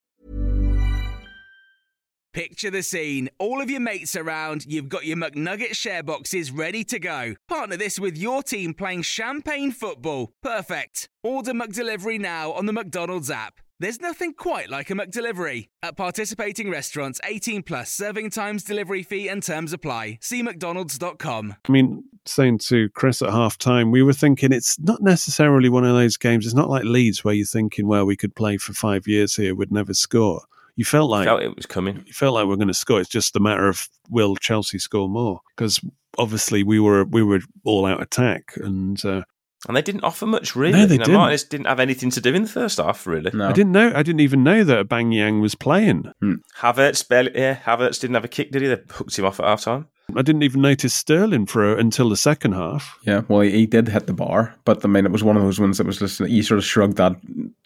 Picture 2.34 2.70
the 2.70 2.82
scene. 2.82 3.30
All 3.38 3.62
of 3.62 3.70
your 3.70 3.80
mates 3.80 4.14
around, 4.14 4.66
you've 4.66 4.90
got 4.90 5.06
your 5.06 5.16
McNugget 5.16 5.74
share 5.74 6.02
boxes 6.02 6.50
ready 6.50 6.84
to 6.84 6.98
go. 6.98 7.36
Partner 7.48 7.78
this 7.78 7.98
with 7.98 8.18
your 8.18 8.42
team 8.42 8.74
playing 8.74 9.00
champagne 9.00 9.72
football. 9.72 10.32
Perfect. 10.42 11.08
Order 11.22 11.54
McDelivery 11.54 12.20
now 12.20 12.52
on 12.52 12.66
the 12.66 12.74
McDonald's 12.74 13.30
app. 13.30 13.60
There's 13.78 14.00
nothing 14.00 14.32
quite 14.32 14.70
like 14.70 14.88
a 14.88 14.94
McDelivery. 14.94 15.68
At 15.82 15.98
participating 15.98 16.70
restaurants, 16.70 17.20
18 17.24 17.62
plus 17.62 17.92
serving 17.92 18.30
times, 18.30 18.64
delivery 18.64 19.02
fee, 19.02 19.28
and 19.28 19.42
terms 19.42 19.74
apply. 19.74 20.18
See 20.22 20.42
McDonald's.com. 20.42 21.56
I 21.68 21.72
mean, 21.72 22.04
saying 22.24 22.58
to 22.58 22.88
Chris 22.90 23.20
at 23.20 23.30
half 23.30 23.58
time, 23.58 23.90
we 23.90 24.02
were 24.02 24.14
thinking 24.14 24.50
it's 24.50 24.78
not 24.80 25.02
necessarily 25.02 25.68
one 25.68 25.84
of 25.84 25.94
those 25.94 26.16
games. 26.16 26.46
It's 26.46 26.54
not 26.54 26.70
like 26.70 26.84
Leeds 26.84 27.22
where 27.22 27.34
you're 27.34 27.44
thinking, 27.44 27.86
well, 27.86 28.06
we 28.06 28.16
could 28.16 28.34
play 28.34 28.56
for 28.56 28.72
five 28.72 29.06
years 29.06 29.36
here, 29.36 29.54
we'd 29.54 29.70
never 29.70 29.92
score. 29.92 30.40
You 30.76 30.86
felt 30.86 31.10
like 31.10 31.26
Felt 31.26 31.42
it 31.42 31.54
was 31.54 31.66
coming. 31.66 32.02
you 32.06 32.14
felt 32.14 32.34
like 32.34 32.46
we're 32.46 32.56
going 32.56 32.68
to 32.68 32.74
score. 32.74 33.00
It's 33.00 33.10
just 33.10 33.36
a 33.36 33.40
matter 33.40 33.68
of 33.68 33.88
will 34.08 34.36
Chelsea 34.36 34.78
score 34.78 35.08
more? 35.08 35.40
Because 35.54 35.80
obviously 36.16 36.62
we 36.62 36.80
were 36.80 37.04
we 37.04 37.22
were 37.22 37.40
all 37.64 37.84
out 37.84 38.02
attack, 38.02 38.52
and 38.56 39.02
uh, 39.04 39.22
And 39.68 39.76
they 39.76 39.82
didn't 39.82 40.04
offer 40.04 40.26
much, 40.26 40.54
really. 40.54 40.78
No, 40.78 40.86
they 40.86 40.94
you 40.94 40.98
know, 40.98 41.04
didn't. 41.04 41.18
Martinez 41.18 41.44
didn't 41.44 41.66
have 41.66 41.80
anything 41.80 42.10
to 42.10 42.20
do 42.20 42.34
in 42.34 42.42
the 42.42 42.48
first 42.48 42.78
half, 42.78 43.06
really. 43.06 43.30
No. 43.34 43.48
I 43.48 43.52
didn't 43.52 43.72
know. 43.72 43.92
I 43.94 44.02
didn't 44.02 44.20
even 44.20 44.44
know 44.44 44.62
that 44.64 44.88
Bang 44.88 45.12
Yang 45.12 45.40
was 45.40 45.54
playing. 45.54 46.12
Hmm. 46.20 46.34
Havertz 46.58 47.06
barely, 47.08 47.32
yeah, 47.34 47.56
Havertz 47.56 48.00
didn't 48.00 48.14
have 48.14 48.24
a 48.24 48.28
kick, 48.28 48.52
did 48.52 48.62
he? 48.62 48.68
They 48.68 48.80
hooked 48.90 49.18
him 49.18 49.24
off 49.24 49.40
at 49.40 49.46
half 49.46 49.62
time. 49.62 49.88
I 50.14 50.22
didn't 50.22 50.44
even 50.44 50.60
notice 50.60 50.94
Sterling 50.94 51.46
for 51.46 51.76
until 51.76 52.08
the 52.08 52.16
second 52.16 52.52
half. 52.52 52.96
Yeah, 53.02 53.22
well, 53.28 53.40
he, 53.40 53.50
he 53.50 53.66
did 53.66 53.88
hit 53.88 54.06
the 54.06 54.12
bar, 54.12 54.54
but 54.64 54.84
I 54.84 54.88
mean, 54.88 55.04
it 55.04 55.10
was 55.10 55.24
one 55.24 55.36
of 55.36 55.42
those 55.42 55.58
ones 55.58 55.78
that 55.78 55.86
was 55.86 55.98
just 55.98 56.20
you 56.20 56.42
sort 56.44 56.58
of 56.58 56.64
shrugged 56.64 56.96
that 56.98 57.16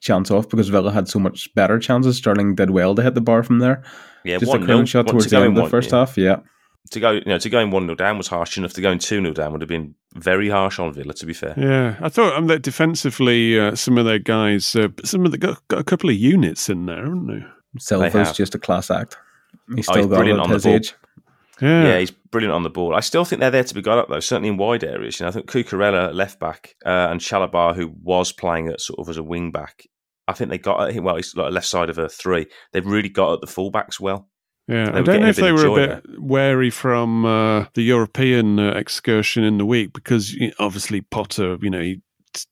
chance 0.00 0.30
off 0.30 0.48
because 0.48 0.70
Villa 0.70 0.90
had 0.90 1.06
so 1.06 1.18
much 1.18 1.52
better 1.54 1.78
chances. 1.78 2.16
Sterling 2.16 2.54
did 2.54 2.70
well 2.70 2.94
to 2.94 3.02
hit 3.02 3.14
the 3.14 3.20
bar 3.20 3.42
from 3.42 3.58
there. 3.58 3.82
Yeah, 4.24 4.38
just 4.38 4.54
a 4.54 4.58
1-0. 4.58 4.64
clean 4.64 4.86
shot 4.86 5.06
towards 5.06 5.26
to 5.26 5.30
the 5.30 5.36
end 5.36 5.48
of 5.48 5.54
the 5.54 5.60
one, 5.62 5.70
first 5.70 5.90
yeah. 5.90 5.98
half. 5.98 6.16
Yeah, 6.16 6.36
To 6.92 6.98
go, 7.00 7.10
you 7.12 7.22
know, 7.26 7.38
to 7.38 7.48
go 7.50 7.60
in 7.60 7.70
one 7.70 7.84
0 7.84 7.94
down 7.94 8.16
was 8.16 8.26
harsh 8.28 8.56
enough. 8.58 8.72
To 8.72 8.80
go 8.80 8.90
in 8.90 8.98
two 8.98 9.20
0 9.20 9.32
down 9.32 9.52
would 9.52 9.60
have 9.60 9.68
been 9.68 9.94
very 10.16 10.48
harsh 10.48 10.78
on 10.78 10.92
Villa. 10.92 11.12
To 11.14 11.26
be 11.26 11.34
fair, 11.34 11.54
Yeah, 11.56 11.96
I 12.00 12.08
thought 12.08 12.34
um, 12.34 12.46
that 12.48 12.62
defensively, 12.62 13.58
uh, 13.60 13.74
some 13.76 13.96
of 13.98 14.06
their 14.06 14.18
guys, 14.18 14.74
uh, 14.74 14.88
some 15.04 15.24
of 15.24 15.30
the 15.30 15.38
got, 15.38 15.66
got 15.68 15.78
a 15.80 15.84
couple 15.84 16.10
of 16.10 16.16
units 16.16 16.68
in 16.68 16.86
there, 16.86 17.04
haven't 17.04 17.26
they? 17.28 17.44
Silva's 17.78 18.12
have. 18.12 18.34
just 18.34 18.54
a 18.54 18.58
class 18.58 18.90
act. 18.90 19.16
He's 19.76 19.88
Oh, 19.88 19.92
still 19.92 20.02
he's 20.04 20.10
got 20.10 20.16
brilliant 20.16 20.40
on 20.40 20.48
the 20.48 20.54
his 20.54 20.64
ball. 20.64 20.74
age. 20.74 20.94
Yeah, 21.60 21.84
yeah, 21.84 21.98
he's 21.98 22.10
brilliant 22.10 22.54
on 22.54 22.62
the 22.62 22.70
ball. 22.70 22.94
I 22.94 23.00
still 23.00 23.24
think 23.26 23.40
they're 23.40 23.50
there 23.50 23.62
to 23.62 23.74
be 23.74 23.82
got 23.82 23.98
up 23.98 24.08
though. 24.08 24.18
Certainly 24.20 24.48
in 24.48 24.56
wide 24.56 24.82
areas. 24.82 25.20
You 25.20 25.24
know, 25.24 25.28
I 25.28 25.32
think 25.32 25.46
Cucurella 25.50 26.12
left 26.14 26.40
back 26.40 26.74
uh, 26.86 27.08
and 27.10 27.20
Chalobah, 27.20 27.74
who 27.76 27.92
was 28.02 28.32
playing 28.32 28.68
at 28.68 28.80
sort 28.80 28.98
of 28.98 29.08
as 29.10 29.18
a 29.18 29.22
wing 29.22 29.50
back. 29.52 29.86
I 30.26 30.32
think 30.32 30.48
they 30.50 30.58
got 30.58 30.80
at 30.88 30.94
him. 30.94 31.04
Well, 31.04 31.16
he's 31.16 31.36
like 31.36 31.52
left 31.52 31.66
side 31.66 31.90
of 31.90 31.98
a 31.98 32.08
three. 32.08 32.46
They've 32.72 32.86
really 32.86 33.10
got 33.10 33.34
at 33.34 33.40
the 33.42 33.46
fullbacks 33.46 34.00
well. 34.00 34.29
Yeah. 34.70 34.90
I 34.94 35.02
don't 35.02 35.20
know 35.20 35.28
if 35.28 35.36
they 35.36 35.52
were 35.52 35.66
a 35.66 35.74
bit 35.74 36.20
wary 36.20 36.70
from 36.70 37.24
uh, 37.24 37.66
the 37.74 37.82
European 37.82 38.58
uh, 38.58 38.72
excursion 38.72 39.44
in 39.44 39.58
the 39.58 39.66
week 39.66 39.92
because 39.92 40.32
you 40.32 40.48
know, 40.48 40.54
obviously 40.58 41.00
Potter, 41.00 41.58
you 41.60 41.70
know, 41.70 41.80
he, 41.80 42.00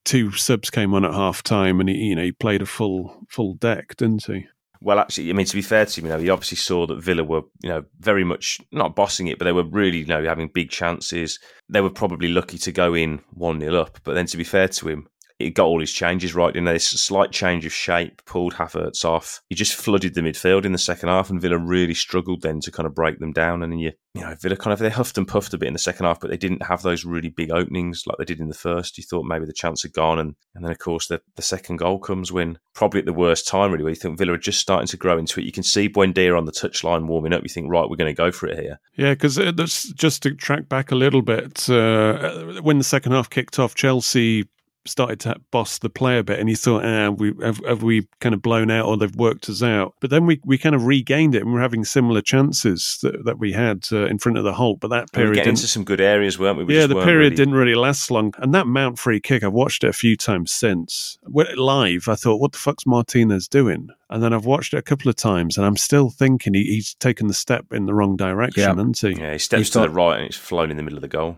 two 0.04 0.33
subs 0.33 0.70
came 0.70 0.94
on 0.94 1.04
at 1.04 1.14
half 1.14 1.42
time 1.42 1.81
and 1.81 1.88
he, 1.88 1.96
you 1.96 2.16
know, 2.16 2.24
he 2.24 2.33
played 2.33 2.62
a 2.62 2.66
full 2.66 3.24
full 3.28 3.54
deck, 3.54 3.96
didn't 3.96 4.24
he? 4.26 4.46
Well, 4.81 4.98
actually, 4.98 5.31
I 5.31 5.33
mean, 5.33 5.46
to 5.46 5.57
be 5.57 5.62
fair 5.62 5.87
to 5.87 6.00
him, 6.00 6.07
you 6.07 6.12
know, 6.12 6.18
he 6.18 6.31
obviously 6.31 6.57
saw 6.57 6.87
that 6.87 7.02
Villa 7.02 7.24
were, 7.24 7.42
you 7.62 7.68
know, 7.68 7.85
very 7.98 8.22
much 8.22 8.61
not 8.70 8.94
bossing 8.94 9.26
it, 9.26 9.38
but 9.38 9.44
they 9.44 9.52
were 9.52 9.64
really, 9.64 9.98
you 9.98 10.07
know, 10.07 10.24
having 10.24 10.48
big 10.48 10.70
chances. 10.70 11.40
They 11.68 11.81
were 11.81 11.90
probably 11.90 12.28
lucky 12.28 12.59
to 12.59 12.72
go 12.72 12.94
in 12.94 13.20
1 13.31 13.61
0 13.61 13.74
up. 13.74 13.98
But 14.04 14.14
then 14.14 14.26
to 14.26 14.37
be 14.37 14.44
fair 14.44 14.68
to 14.68 14.88
him, 14.88 15.09
he 15.38 15.51
got 15.51 15.66
all 15.66 15.81
his 15.81 15.92
changes 15.92 16.35
right. 16.35 16.55
You 16.55 16.61
know, 16.61 16.72
this 16.72 16.88
slight 16.88 17.31
change 17.31 17.64
of 17.64 17.72
shape 17.72 18.24
pulled 18.24 18.55
Havertz 18.55 19.05
off. 19.05 19.40
He 19.48 19.55
just 19.55 19.74
flooded 19.74 20.14
the 20.14 20.20
midfield 20.20 20.64
in 20.64 20.72
the 20.72 20.79
second 20.79 21.09
half, 21.09 21.31
and 21.31 21.40
Villa 21.40 21.59
really 21.59 21.94
struggled 21.94 22.42
then 22.42 22.61
to 22.61 22.72
kind 22.72 22.87
of 22.87 22.94
break 22.94 23.20
them 23.20 23.33
down. 23.33 23.62
And 23.62 23.72
then 23.72 23.79
you, 23.79 23.92
you 24.14 24.22
know, 24.22 24.35
Villa 24.40 24.57
kind 24.57 24.72
of 24.72 24.81
they 24.81 24.90
huffed 24.90 25.16
and 25.16 25.29
puffed 25.29 25.55
a 25.55 25.59
bit 25.59 25.68
in 25.68 25.74
the 25.74 25.79
second 25.79 26.07
half, 26.07 26.18
but 26.18 26.31
they 26.31 26.37
didn't 26.37 26.64
have 26.64 26.83
those 26.83 27.05
really 27.05 27.29
big 27.29 27.53
openings 27.53 28.03
like 28.07 28.18
they 28.18 28.24
did 28.24 28.40
in 28.40 28.48
the 28.48 28.55
first. 28.55 28.98
You 28.98 29.05
thought 29.05 29.27
maybe 29.27 29.46
the 29.46 29.53
chance 29.53 29.83
had 29.83 29.92
gone, 29.92 30.18
and 30.18 30.35
and 30.55 30.64
then 30.64 30.72
of 30.72 30.79
course 30.79 31.07
the 31.07 31.20
the 31.37 31.42
second 31.42 31.77
goal 31.77 32.01
comes 32.01 32.33
when 32.33 32.59
probably 32.74 33.01
at 33.01 33.07
the 33.07 33.12
worst 33.12 33.46
time 33.46 33.70
really, 33.70 33.85
where 33.85 33.92
you 33.92 33.96
think 33.96 34.18
Villa 34.18 34.33
are 34.33 34.38
just 34.38 34.61
starting 34.61 34.88
to 34.88 34.96
grow 34.96 35.18
into 35.18 35.40
it. 35.40 35.46
You 35.46 35.53
can 35.53 35.62
see 35.62 35.88
Buendia 35.88 36.37
on 36.37 36.46
the 36.46 36.53
touchline 36.53 37.07
warming 37.07 37.33
up. 37.33 37.44
You 37.44 37.48
think 37.48 37.70
right, 37.70 37.88
we're 37.88 37.96
going 37.96 38.12
to 38.12 38.22
go 38.22 38.33
for 38.33 38.48
it 38.48 38.59
here. 38.59 38.81
Yeah, 38.96 39.12
because 39.12 39.37
that's 39.37 39.92
just 39.92 40.24
to 40.24 40.35
track 40.35 40.68
back 40.68 40.90
a 40.90 40.96
little 40.96 41.22
bit. 41.22 41.70
Uh, 41.70 42.61
when 42.62 42.79
the 42.79 42.85
second 42.85 43.12
half 43.12 43.31
kicked 43.31 43.61
off, 43.61 43.77
Chelsea 43.77 44.48
started 44.88 45.20
to 45.20 45.37
boss 45.51 45.79
the 45.79 45.90
play 45.90 46.18
a 46.18 46.24
bit, 46.24 46.38
and 46.38 46.48
he 46.48 46.55
thought, 46.55 46.85
ah, 46.85 47.11
we 47.11 47.33
have, 47.42 47.61
have 47.66 47.83
we 47.83 48.09
kind 48.20 48.35
of 48.35 48.42
blown 48.42 48.70
out 48.70 48.87
or 48.87 48.96
they've 48.96 49.14
worked 49.14 49.48
us 49.48 49.62
out. 49.62 49.94
But 50.01 50.11
then 50.11 50.27
we, 50.27 50.40
we 50.44 50.59
kind 50.59 50.74
of 50.74 50.87
regained 50.87 51.35
it, 51.35 51.42
and 51.42 51.53
we're 51.53 51.61
having 51.61 51.85
similar 51.85 52.20
chances 52.20 52.98
that, 53.03 53.24
that 53.24 53.38
we 53.38 53.53
had 53.53 53.85
uh, 53.92 54.07
in 54.07 54.18
front 54.18 54.38
of 54.38 54.44
the 54.44 54.53
Holt. 54.55 54.81
But 54.81 54.88
that 54.88 55.12
period, 55.12 55.35
getting 55.35 55.44
didn't, 55.53 55.59
into 55.59 55.68
some 55.68 55.85
good 55.85 56.01
areas, 56.01 56.38
weren't 56.38 56.59
we? 56.59 56.64
we 56.64 56.74
yeah, 56.74 56.81
just 56.83 56.90
the 56.90 57.05
period 57.05 57.18
really- 57.33 57.37
didn't 57.37 57.55
really 57.55 57.74
last 57.74 58.11
long. 58.11 58.33
And 58.38 58.55
that 58.55 58.66
Mount 58.66 58.98
free 58.98 59.20
kick, 59.20 59.42
I've 59.42 59.53
watched 59.53 59.85
it 59.85 59.88
a 59.88 59.92
few 59.92 60.16
times 60.16 60.53
since. 60.53 61.18
When 61.22 61.46
live, 61.57 62.09
I 62.09 62.14
thought, 62.14 62.40
what 62.40 62.53
the 62.53 62.59
fuck's 62.59 62.87
Martinez 62.87 63.48
doing? 63.48 63.88
And 64.11 64.22
then 64.22 64.33
I've 64.33 64.46
watched 64.46 64.72
it 64.72 64.79
a 64.79 64.83
couple 64.83 65.11
of 65.11 65.16
times, 65.16 65.57
and 65.59 65.66
I'm 65.66 65.77
still 65.77 66.09
thinking 66.11 66.55
he, 66.55 66.64
he's 66.64 66.94
taken 66.94 67.27
the 67.27 67.35
step 67.35 67.66
in 67.72 67.87
the 67.87 67.94
wrong 67.94 68.16
direction, 68.16 68.62
Yeah. 68.62 68.68
hasn't 68.68 68.98
he? 69.01 69.20
Yeah, 69.20 69.33
he 69.33 69.38
steps 69.38 69.66
He 69.68 69.72
to 69.72 69.81
the 69.81 69.90
right 69.90 70.16
and 70.18 70.27
it's 70.27 70.37
flown 70.37 70.70
in 70.70 70.77
the 70.79 70.83
middle 70.83 70.96
of 70.96 71.03
the 71.03 71.09
goal. 71.09 71.37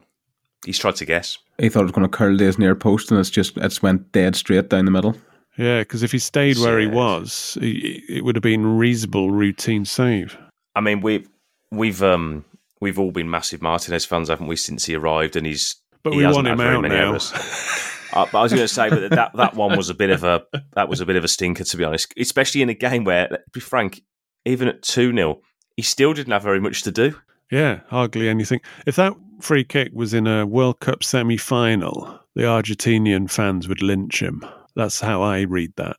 He's 0.65 0.79
tried 0.79 0.97
to 0.97 1.07
guess. 1.07 1.39
He 1.59 1.69
thought 1.69 1.81
it 1.81 1.85
was 1.85 1.93
going 1.93 2.09
to 2.09 2.17
curl 2.17 2.37
to 2.37 2.45
his 2.45 2.59
near 2.59 2.75
post, 2.75 3.11
and 3.11 3.19
it's 3.19 3.31
just 3.31 3.57
it's 3.57 3.83
went 3.83 4.13
dead 4.13 4.37
straight 4.37 4.69
down 4.69 4.85
the 4.85 4.91
middle. 4.91 5.17
Yeah, 5.57 5.81
because 5.81 6.03
if 6.03 6.13
he 6.13 6.19
stayed 6.19 6.59
where 6.59 6.79
he 6.79 6.87
was, 6.87 7.59
he, 7.61 8.03
it 8.09 8.25
would 8.25 8.37
have 8.37 8.43
been 8.43 8.79
reasonable 8.79 9.31
routine 9.31 9.85
save. 9.85 10.37
I 10.75 10.81
mean, 10.81 11.01
we've 11.01 11.29
we've 11.71 12.03
um 12.03 12.45
we've 12.81 12.99
all 12.99 13.11
been 13.11 13.31
massive 13.31 13.63
Martinez 13.63 14.05
fans, 14.05 14.29
haven't 14.29 14.47
we, 14.47 14.57
since 14.57 14.87
he 14.87 14.95
arrived? 14.95 15.37
And 15.37 15.47
he's 15.47 15.77
But 16.03 16.13
he 16.13 16.19
we 16.19 16.23
hasn't 16.25 16.47
want 16.47 16.61
him 16.61 16.67
had 16.67 16.75
out 16.75 16.83
many 16.83 16.95
now. 16.95 17.19
Uh, 18.13 18.27
but 18.33 18.41
I 18.41 18.43
was 18.43 18.53
going 18.53 18.65
to 18.65 18.67
say, 18.67 18.91
but 18.91 19.09
that 19.11 19.31
that 19.37 19.55
one 19.55 19.77
was 19.77 19.89
a 19.89 19.95
bit 19.95 20.11
of 20.11 20.25
a 20.25 20.43
that 20.75 20.89
was 20.89 21.01
a 21.01 21.07
bit 21.07 21.15
of 21.15 21.23
a 21.23 21.29
stinker, 21.29 21.63
to 21.63 21.77
be 21.77 21.85
honest. 21.85 22.13
Especially 22.19 22.61
in 22.61 22.69
a 22.69 22.75
game 22.75 23.05
where, 23.05 23.29
let's 23.31 23.49
be 23.53 23.61
frank, 23.61 24.03
even 24.45 24.67
at 24.67 24.83
two 24.83 25.15
0 25.15 25.41
he 25.77 25.83
still 25.83 26.13
didn't 26.13 26.33
have 26.33 26.43
very 26.43 26.61
much 26.61 26.83
to 26.83 26.91
do. 26.91 27.15
Yeah, 27.51 27.81
hardly 27.89 28.29
anything. 28.29 28.61
If 28.85 28.97
that 28.97 29.15
free 29.43 29.65
kick 29.65 29.91
was 29.93 30.15
in 30.15 30.27
a 30.27 30.47
World 30.47 30.81
Cup 30.81 31.03
semi 31.05 31.37
final, 31.37 32.21
the 32.35 32.43
Argentinian 32.43 33.31
fans 33.31 33.69
would 33.69 33.83
lynch 33.83 34.23
him. 34.23 34.45
That's 34.77 35.01
how 35.01 35.23
I 35.23 35.41
read 35.43 35.73
that. 35.77 35.97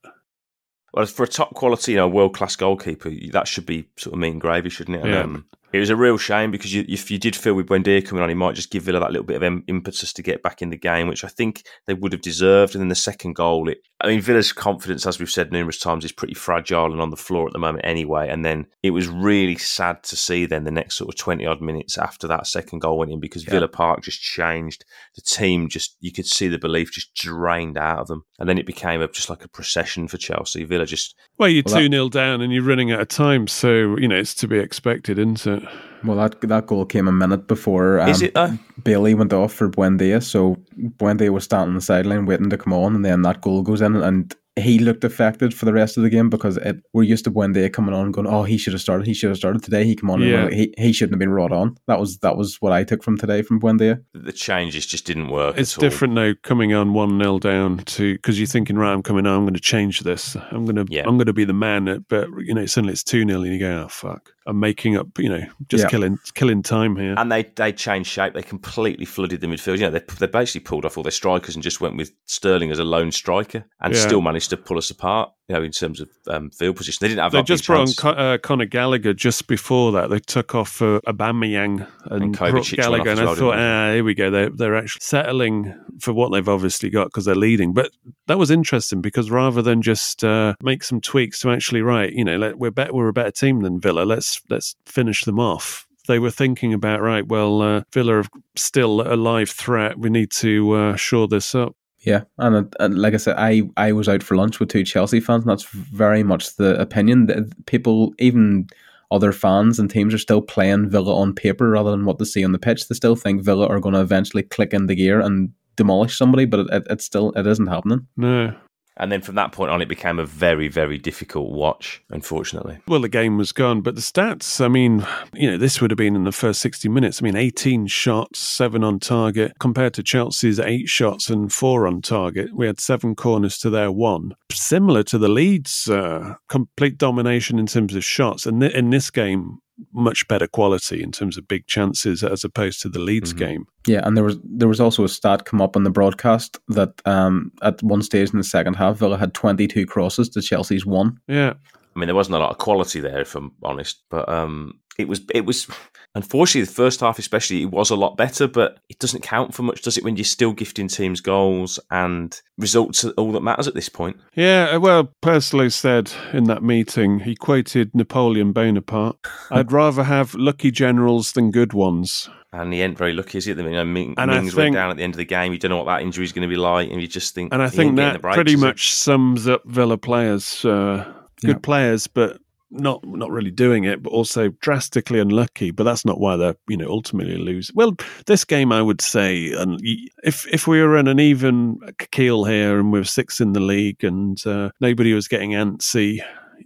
Well, 0.93 1.06
for 1.06 1.23
a 1.23 1.27
top 1.27 1.54
quality, 1.54 1.93
you 1.93 1.97
know, 1.97 2.08
world 2.08 2.34
class 2.36 2.56
goalkeeper, 2.56 3.10
that 3.32 3.47
should 3.47 3.65
be 3.65 3.88
sort 3.97 4.13
of 4.13 4.19
mean 4.19 4.39
gravy, 4.39 4.69
shouldn't 4.69 4.97
it? 4.97 5.04
And, 5.04 5.12
Yeah. 5.13 5.21
um, 5.21 5.45
It 5.73 5.79
was 5.79 5.89
a 5.89 5.95
real 5.95 6.17
shame 6.17 6.51
because 6.51 6.73
you, 6.73 6.86
if 6.88 7.10
you 7.10 7.17
did 7.17 7.36
feel 7.36 7.53
with 7.53 7.67
Buendia 7.67 8.05
coming 8.05 8.21
on, 8.21 8.29
he 8.29 8.36
might 8.36 8.55
just 8.55 8.71
give 8.71 8.84
Villa 8.84 8.99
that 8.99 9.12
little 9.12 9.25
bit 9.25 9.38
of 9.38 9.43
im- 9.43 9.63
impetus 9.67 10.12
to 10.13 10.21
get 10.21 10.43
back 10.43 10.62
in 10.62 10.69
the 10.69 10.77
game, 10.77 11.07
which 11.07 11.23
I 11.23 11.29
think 11.29 11.63
they 11.88 11.93
would 11.93 12.12
have 12.12 12.21
deserved. 12.21 12.75
And 12.75 12.81
then 12.81 12.89
the 12.89 12.95
second 12.95 13.36
goal, 13.36 13.69
it, 13.69 13.79
I 14.01 14.07
mean, 14.07 14.19
Villa's 14.21 14.51
confidence, 14.51 15.05
as 15.05 15.17
we've 15.17 15.31
said 15.31 15.51
numerous 15.51 15.79
times, 15.79 16.03
is 16.03 16.12
pretty 16.12 16.34
fragile 16.34 16.91
and 16.91 17.01
on 17.01 17.10
the 17.10 17.15
floor 17.15 17.47
at 17.47 17.53
the 17.53 17.60
moment 17.60 17.86
anyway. 17.86 18.27
And 18.29 18.43
then 18.43 18.67
it 18.84 18.91
was 18.91 19.07
really 19.07 19.55
sad 19.55 20.03
to 20.03 20.15
see 20.17 20.45
then 20.45 20.65
the 20.65 20.71
next 20.71 20.97
sort 20.97 21.10
of 21.10 21.17
20 21.17 21.45
odd 21.45 21.62
minutes 21.62 21.97
after 21.97 22.27
that 22.27 22.47
second 22.47 22.79
goal 22.79 22.97
went 22.97 23.12
in 23.12 23.21
because 23.21 23.45
yeah. 23.45 23.51
Villa 23.51 23.67
Park 23.69 24.03
just 24.03 24.21
changed. 24.21 24.84
The 25.15 25.21
team 25.21 25.69
just, 25.69 25.95
you 26.01 26.12
could 26.12 26.25
see 26.25 26.49
the 26.49 26.60
belief 26.60 26.91
just 26.91 27.13
drained 27.13 27.77
out 27.77 27.99
of 27.99 28.07
them. 28.07 28.25
And 28.39 28.49
then 28.49 28.57
it 28.57 28.65
became 28.65 29.01
a, 29.01 29.07
just 29.07 29.29
like 29.29 29.45
a 29.45 29.49
procession 29.49 30.10
for 30.10 30.17
Chelsea. 30.17 30.65
Villa 30.65 30.86
just. 30.86 31.15
Well, 31.38 31.49
you're 31.49 31.63
2 31.63 31.89
0 31.89 32.10
down 32.10 32.41
and 32.41 32.51
you're 32.51 32.63
running 32.63 32.91
out 32.91 32.99
of 32.99 33.07
time. 33.07 33.47
So, 33.47 33.95
you 33.97 34.07
know, 34.07 34.17
it's 34.17 34.36
to 34.36 34.47
be 34.47 34.57
expected, 34.57 35.17
isn't 35.17 35.47
it? 35.47 35.61
Well, 36.04 36.17
that 36.17 36.41
that 36.41 36.67
goal 36.67 36.86
came 36.86 37.08
a 37.08 37.12
minute 37.12 37.47
before 37.47 38.00
um, 38.00 38.10
Is 38.10 38.21
it, 38.21 38.36
uh? 38.36 38.54
Bailey 38.84 39.13
went 39.13 39.34
off 39.34 39.54
for 39.54 39.69
Buendia. 39.69 40.24
So 40.24 40.58
Buendia 40.97 41.30
was 41.30 41.43
standing 41.43 41.69
on 41.69 41.76
the 41.76 41.82
sideline 41.82 42.26
waiting 42.26 42.50
to 42.50 42.58
come 42.58 42.74
on, 42.74 42.95
and 42.95 43.06
then 43.06 43.21
that 43.21 43.41
goal 43.41 43.62
goes 43.62 43.82
in, 43.82 43.95
and 43.95 44.36
he 44.60 44.80
looked 44.80 45.04
affected 45.04 45.54
for 45.54 45.63
the 45.63 45.71
rest 45.71 45.95
of 45.95 46.04
the 46.04 46.10
game 46.10 46.30
because 46.30 46.58
it, 46.58 46.78
we're 46.91 47.04
used 47.04 47.24
to 47.24 47.32
Buendia 47.32 47.71
coming 47.71 47.95
on 47.95 48.12
going, 48.12 48.28
oh, 48.28 48.43
he 48.43 48.58
should 48.58 48.74
have 48.74 48.82
started, 48.82 49.08
he 49.08 49.13
should 49.13 49.30
have 49.30 49.38
started 49.38 49.63
today. 49.63 49.86
He 49.86 49.95
come 49.95 50.10
on, 50.10 50.21
yeah. 50.21 50.43
and 50.43 50.54
he 50.54 50.74
he 50.78 50.91
shouldn't 50.91 51.13
have 51.13 51.19
been 51.19 51.30
brought 51.30 51.54
on. 51.54 51.78
That 51.88 51.99
was 51.99 52.18
that 52.20 52.36
was 52.36 52.57
what 52.59 52.74
I 52.74 52.84
took 52.84 53.03
from 53.03 53.18
today 53.18 53.43
from 53.43 53.62
Buendia. 53.62 54.03
The 54.14 54.34
changes 54.34 54.86
just 54.86 55.05
didn't 55.05 55.30
work. 55.30 55.57
It's 55.57 55.76
different 55.76 56.14
now, 56.16 56.34
coming 56.43 56.74
on 56.74 56.93
one 56.93 57.18
0 57.18 57.39
down 57.39 57.78
to 57.78 58.16
because 58.16 58.39
you're 58.39 58.47
thinking, 58.47 58.78
right, 58.78 58.91
I'm 58.91 59.03
coming 59.03 59.26
on, 59.26 59.38
I'm 59.38 59.43
going 59.43 59.53
to 59.53 59.59
change 59.59 60.01
this. 60.01 60.36
I'm 60.36 60.66
going 60.66 60.76
to 60.76 60.86
yeah. 60.89 61.03
I'm 61.05 61.18
going 61.18 61.28
to 61.28 61.34
be 61.34 61.45
the 61.45 61.53
man. 61.53 62.05
But 62.09 62.28
you 62.39 62.53
know, 62.53 62.66
suddenly 62.66 62.93
it's 62.93 63.03
two 63.03 63.26
0 63.26 63.41
and 63.41 63.53
you 63.53 63.59
go, 63.59 63.84
oh 63.84 63.88
fuck. 63.88 64.34
I'm 64.47 64.59
making 64.59 64.97
up, 64.97 65.07
you 65.19 65.29
know, 65.29 65.43
just 65.67 65.83
yeah. 65.83 65.89
killing 65.89 66.19
killing 66.33 66.63
time 66.63 66.95
here. 66.95 67.13
And 67.17 67.31
they 67.31 67.43
they 67.43 67.71
changed 67.71 68.09
shape. 68.09 68.33
They 68.33 68.41
completely 68.41 69.05
flooded 69.05 69.41
the 69.41 69.47
midfield. 69.47 69.77
You 69.77 69.83
know, 69.83 69.91
they 69.91 70.03
they 70.19 70.27
basically 70.27 70.61
pulled 70.61 70.85
off 70.85 70.97
all 70.97 71.03
their 71.03 71.11
strikers 71.11 71.55
and 71.55 71.63
just 71.63 71.81
went 71.81 71.95
with 71.95 72.11
Sterling 72.25 72.71
as 72.71 72.79
a 72.79 72.83
lone 72.83 73.11
striker, 73.11 73.65
and 73.81 73.93
yeah. 73.93 73.99
still 73.99 74.21
managed 74.21 74.49
to 74.49 74.57
pull 74.57 74.77
us 74.77 74.89
apart. 74.89 75.31
You 75.47 75.55
know, 75.55 75.63
in 75.63 75.71
terms 75.71 75.99
of 75.99 76.09
um, 76.27 76.49
field 76.51 76.77
position, 76.77 76.99
they 77.01 77.09
didn't 77.09 77.23
have. 77.23 77.33
They 77.33 77.43
just 77.43 77.65
brought 77.67 77.89
on 77.89 77.93
Con- 77.95 78.17
uh, 78.17 78.37
Conor 78.37 78.65
Gallagher 78.65 79.13
just 79.13 79.47
before 79.47 79.91
that. 79.91 80.09
They 80.09 80.19
took 80.19 80.55
off 80.55 80.81
uh, 80.81 81.01
Aubameyang 81.05 81.85
and, 82.05 82.23
and 82.23 82.37
brought 82.37 82.71
Gallagher, 82.71 83.09
and 83.09 83.19
I 83.19 83.35
thought, 83.35 83.57
ah, 83.57 83.93
here 83.93 84.03
we 84.03 84.13
go. 84.13 84.29
They're 84.29 84.49
they're 84.49 84.75
actually 84.77 85.01
settling 85.01 85.75
for 85.99 86.13
what 86.13 86.31
they've 86.31 86.47
obviously 86.47 86.89
got 86.89 87.05
because 87.05 87.25
they're 87.25 87.35
leading. 87.35 87.73
But 87.73 87.91
that 88.27 88.37
was 88.37 88.49
interesting 88.49 89.01
because 89.01 89.29
rather 89.29 89.61
than 89.61 89.81
just 89.81 90.23
uh, 90.23 90.55
make 90.61 90.83
some 90.83 91.01
tweaks 91.01 91.41
to 91.41 91.51
actually 91.51 91.81
right, 91.81 92.13
you 92.13 92.23
know, 92.23 92.37
let, 92.37 92.57
we're 92.57 92.71
better, 92.71 92.93
we're 92.93 93.09
a 93.09 93.13
better 93.13 93.31
team 93.31 93.61
than 93.61 93.79
Villa. 93.79 94.03
Let's 94.03 94.41
let's 94.49 94.75
finish 94.85 95.25
them 95.25 95.39
off. 95.39 95.85
They 96.07 96.19
were 96.19 96.31
thinking 96.31 96.73
about 96.73 97.01
right. 97.01 97.27
Well, 97.27 97.61
uh, 97.61 97.81
Villa 97.93 98.19
are 98.19 98.25
still 98.55 99.01
a 99.01 99.15
live 99.15 99.49
threat. 99.49 99.99
We 99.99 100.09
need 100.09 100.31
to 100.31 100.71
uh, 100.71 100.95
shore 100.95 101.27
this 101.27 101.53
up. 101.53 101.75
Yeah, 102.02 102.24
and, 102.39 102.56
uh, 102.56 102.64
and, 102.80 102.99
like 102.99 103.14
I 103.14 103.18
said, 103.18 103.36
I, 103.38 103.62
I 103.78 103.91
was 103.91 104.10
out 104.10 104.24
for 104.24 104.36
lunch 104.36 104.60
with 104.60 104.70
two 104.70 104.84
Chelsea 104.84 105.20
fans, 105.20 105.43
and 105.43 105.52
that's 105.52 105.68
very 105.70 106.24
much 106.24 106.56
the 106.56 106.80
opinion 106.82 107.28
that 107.28 107.66
people, 107.68 108.14
even 108.18 108.68
other 109.12 109.32
fans 109.32 109.78
and 109.78 109.89
teams, 109.89 110.14
are 110.14 110.18
still 110.20 110.41
playing 110.41 110.89
Villa 110.89 111.16
on 111.16 111.34
paper 111.34 111.70
rather 111.70 111.91
than 111.91 112.06
what 112.06 112.18
they 112.18 112.26
see 112.26 112.43
on 112.43 112.54
the 112.54 112.60
pitch. 112.60 112.88
They 112.88 112.95
still 112.95 113.16
think 113.16 113.43
Villa 113.43 113.68
are 113.68 113.80
going 113.80 113.93
to 113.93 114.02
eventually 114.02 114.41
click 114.41 114.74
in 114.74 114.88
the 114.88 114.95
gear 114.95 115.20
and 115.20 115.52
demolish 115.76 116.18
somebody, 116.18 116.45
but 116.45 116.62
it, 116.62 116.68
it, 116.72 116.84
it's 116.89 117.06
still 117.06 117.32
it 117.34 117.45
isn't 117.45 117.68
happening. 117.68 118.08
No, 118.18 118.56
and 118.97 119.11
then 119.11 119.21
from 119.21 119.35
that 119.35 119.51
point 119.51 119.71
on, 119.71 119.81
it 119.81 119.87
became 119.87 120.19
a 120.19 120.25
very, 120.25 120.67
very 120.67 120.97
difficult 120.97 121.51
watch, 121.51 122.03
unfortunately. 122.09 122.79
Well, 122.87 122.99
the 122.99 123.09
game 123.09 123.37
was 123.37 123.51
gone, 123.51 123.81
but 123.81 123.95
the 123.95 124.01
stats, 124.01 124.63
I 124.63 124.67
mean, 124.67 125.05
you 125.33 125.49
know, 125.49 125.57
this 125.57 125.81
would 125.81 125.91
have 125.91 125.97
been 125.97 126.15
in 126.15 126.25
the 126.25 126.31
first 126.31 126.61
60 126.61 126.89
minutes. 126.89 127.21
I 127.21 127.23
mean, 127.23 127.35
18 127.35 127.87
shots, 127.87 128.39
seven 128.39 128.83
on 128.83 128.99
target, 128.99 129.53
compared 129.59 129.93
to 129.95 130.03
Chelsea's 130.03 130.59
eight 130.59 130.89
shots 130.89 131.29
and 131.29 131.51
four 131.51 131.87
on 131.87 132.01
target. 132.01 132.53
We 132.53 132.67
had 132.67 132.79
seven 132.79 133.15
corners 133.15 133.57
to 133.59 133.69
their 133.69 133.91
one. 133.91 134.35
Similar 134.51 135.03
to 135.03 135.17
the 135.17 135.29
Leeds' 135.29 135.87
uh, 135.89 136.35
complete 136.49 136.97
domination 136.97 137.59
in 137.59 137.67
terms 137.67 137.95
of 137.95 138.03
shots. 138.03 138.45
And 138.45 138.61
in 138.61 138.89
this 138.89 139.09
game, 139.09 139.59
much 139.93 140.27
better 140.27 140.47
quality 140.47 141.01
in 141.01 141.11
terms 141.11 141.38
of 141.38 141.47
big 141.47 141.67
chances 141.67 142.23
as 142.23 142.43
opposed 142.43 142.82
to 142.82 142.89
the 142.89 142.99
Leeds 142.99 143.32
mm-hmm. 143.34 143.45
game. 143.45 143.67
Yeah, 143.88 144.01
and 144.03 144.15
there 144.15 144.23
was 144.23 144.38
there 144.43 144.67
was 144.67 144.79
also 144.79 145.03
a 145.03 145.09
stat 145.09 145.45
come 145.45 145.61
up 145.61 145.75
on 145.75 145.84
the 145.84 145.89
broadcast 145.89 146.59
that 146.69 147.01
um, 147.05 147.51
at 147.61 147.82
one 147.84 148.01
stage 148.01 148.32
in 148.32 148.38
the 148.38 148.43
second 148.43 148.75
half, 148.75 148.97
Villa 148.97 149.17
had 149.17 149.34
twenty 149.34 149.67
two 149.67 149.86
crosses 149.86 150.29
to 150.29 150.41
Chelsea's 150.41 150.86
one. 150.86 151.19
Yeah, 151.27 151.53
I 151.95 151.99
mean 151.99 152.07
there 152.07 152.15
wasn't 152.15 152.35
a 152.35 152.39
lot 152.39 152.51
of 152.51 152.57
quality 152.57 152.99
there, 152.99 153.21
if 153.21 153.35
I'm 153.35 153.51
honest, 153.63 154.03
but 154.09 154.27
um, 154.29 154.79
it 154.97 155.07
was 155.07 155.21
it 155.33 155.45
was 155.45 155.67
unfortunately 156.15 156.65
the 156.65 156.71
first 156.71 156.99
half 156.99 157.17
especially 157.19 157.61
it 157.61 157.71
was 157.71 157.89
a 157.89 157.95
lot 157.95 158.17
better 158.17 158.47
but 158.47 158.79
it 158.89 158.99
doesn't 158.99 159.23
count 159.23 159.53
for 159.53 159.63
much 159.63 159.81
does 159.81 159.97
it 159.97 160.03
when 160.03 160.17
you're 160.17 160.23
still 160.23 160.51
gifting 160.51 160.87
teams 160.87 161.21
goals 161.21 161.79
and 161.89 162.41
results 162.57 163.05
are 163.05 163.11
all 163.11 163.31
that 163.31 163.41
matters 163.41 163.67
at 163.67 163.73
this 163.73 163.89
point 163.89 164.17
yeah 164.35 164.69
uh, 164.73 164.79
well 164.79 165.13
Purslow 165.21 165.69
said 165.69 166.11
in 166.33 166.45
that 166.45 166.63
meeting 166.63 167.19
he 167.19 167.35
quoted 167.35 167.95
Napoleon 167.95 168.51
Bonaparte 168.51 169.17
I'd 169.51 169.71
rather 169.71 170.03
have 170.03 170.35
lucky 170.35 170.71
generals 170.71 171.31
than 171.31 171.51
good 171.51 171.73
ones 171.73 172.29
and 172.53 172.73
he 172.73 172.81
ain't 172.81 172.97
very 172.97 173.13
lucky, 173.13 173.37
is 173.37 173.45
he? 173.45 173.53
Know, 173.53 173.85
Ming, 173.85 174.13
and 174.17 174.29
Mings 174.29 174.49
think, 174.49 174.57
went 174.57 174.73
down 174.73 174.89
at 174.91 174.97
the 174.97 175.03
end 175.03 175.13
of 175.13 175.17
the 175.17 175.23
game. 175.23 175.53
You 175.53 175.57
don't 175.57 175.69
know 175.69 175.77
what 175.77 175.85
that 175.85 176.01
injury 176.01 176.25
is 176.25 176.33
going 176.33 176.41
to 176.41 176.53
be 176.53 176.57
like, 176.57 176.91
and 176.91 177.01
you 177.01 177.07
just 177.07 177.33
think. 177.33 177.53
And 177.53 177.63
I 177.63 177.69
think 177.69 177.95
that 177.95 178.21
pretty 178.21 178.57
much 178.57 178.93
sums 178.93 179.47
up 179.47 179.63
Villa 179.63 179.97
players. 179.97 180.65
Uh, 180.65 181.09
good 181.41 181.63
players, 181.63 182.07
but 182.07 182.39
not 182.71 183.05
not 183.05 183.29
really 183.29 183.51
doing 183.51 183.83
it, 183.83 184.01
but 184.01 184.11
also 184.11 184.49
drastically 184.61 185.19
unlucky. 185.19 185.71
But 185.71 185.83
that's 185.83 186.05
not 186.05 186.19
why 186.19 186.37
they're 186.37 186.55
you 186.67 186.77
know 186.77 186.89
ultimately 186.89 187.37
lose. 187.37 187.71
Well, 187.75 187.95
this 188.25 188.45
game 188.45 188.71
I 188.71 188.81
would 188.81 189.01
say, 189.01 189.51
and 189.51 189.79
if 190.23 190.47
if 190.47 190.67
we 190.67 190.81
were 190.81 190.97
in 190.97 191.07
an 191.07 191.19
even 191.19 191.79
keel 192.11 192.45
here 192.45 192.79
and 192.79 192.91
we 192.91 192.99
are 192.99 193.03
six 193.03 193.39
in 193.39 193.53
the 193.53 193.59
league 193.59 194.03
and 194.03 194.37
uh, 194.45 194.71
nobody 194.79 195.13
was 195.13 195.27
getting 195.27 195.51
antsy, 195.51 196.19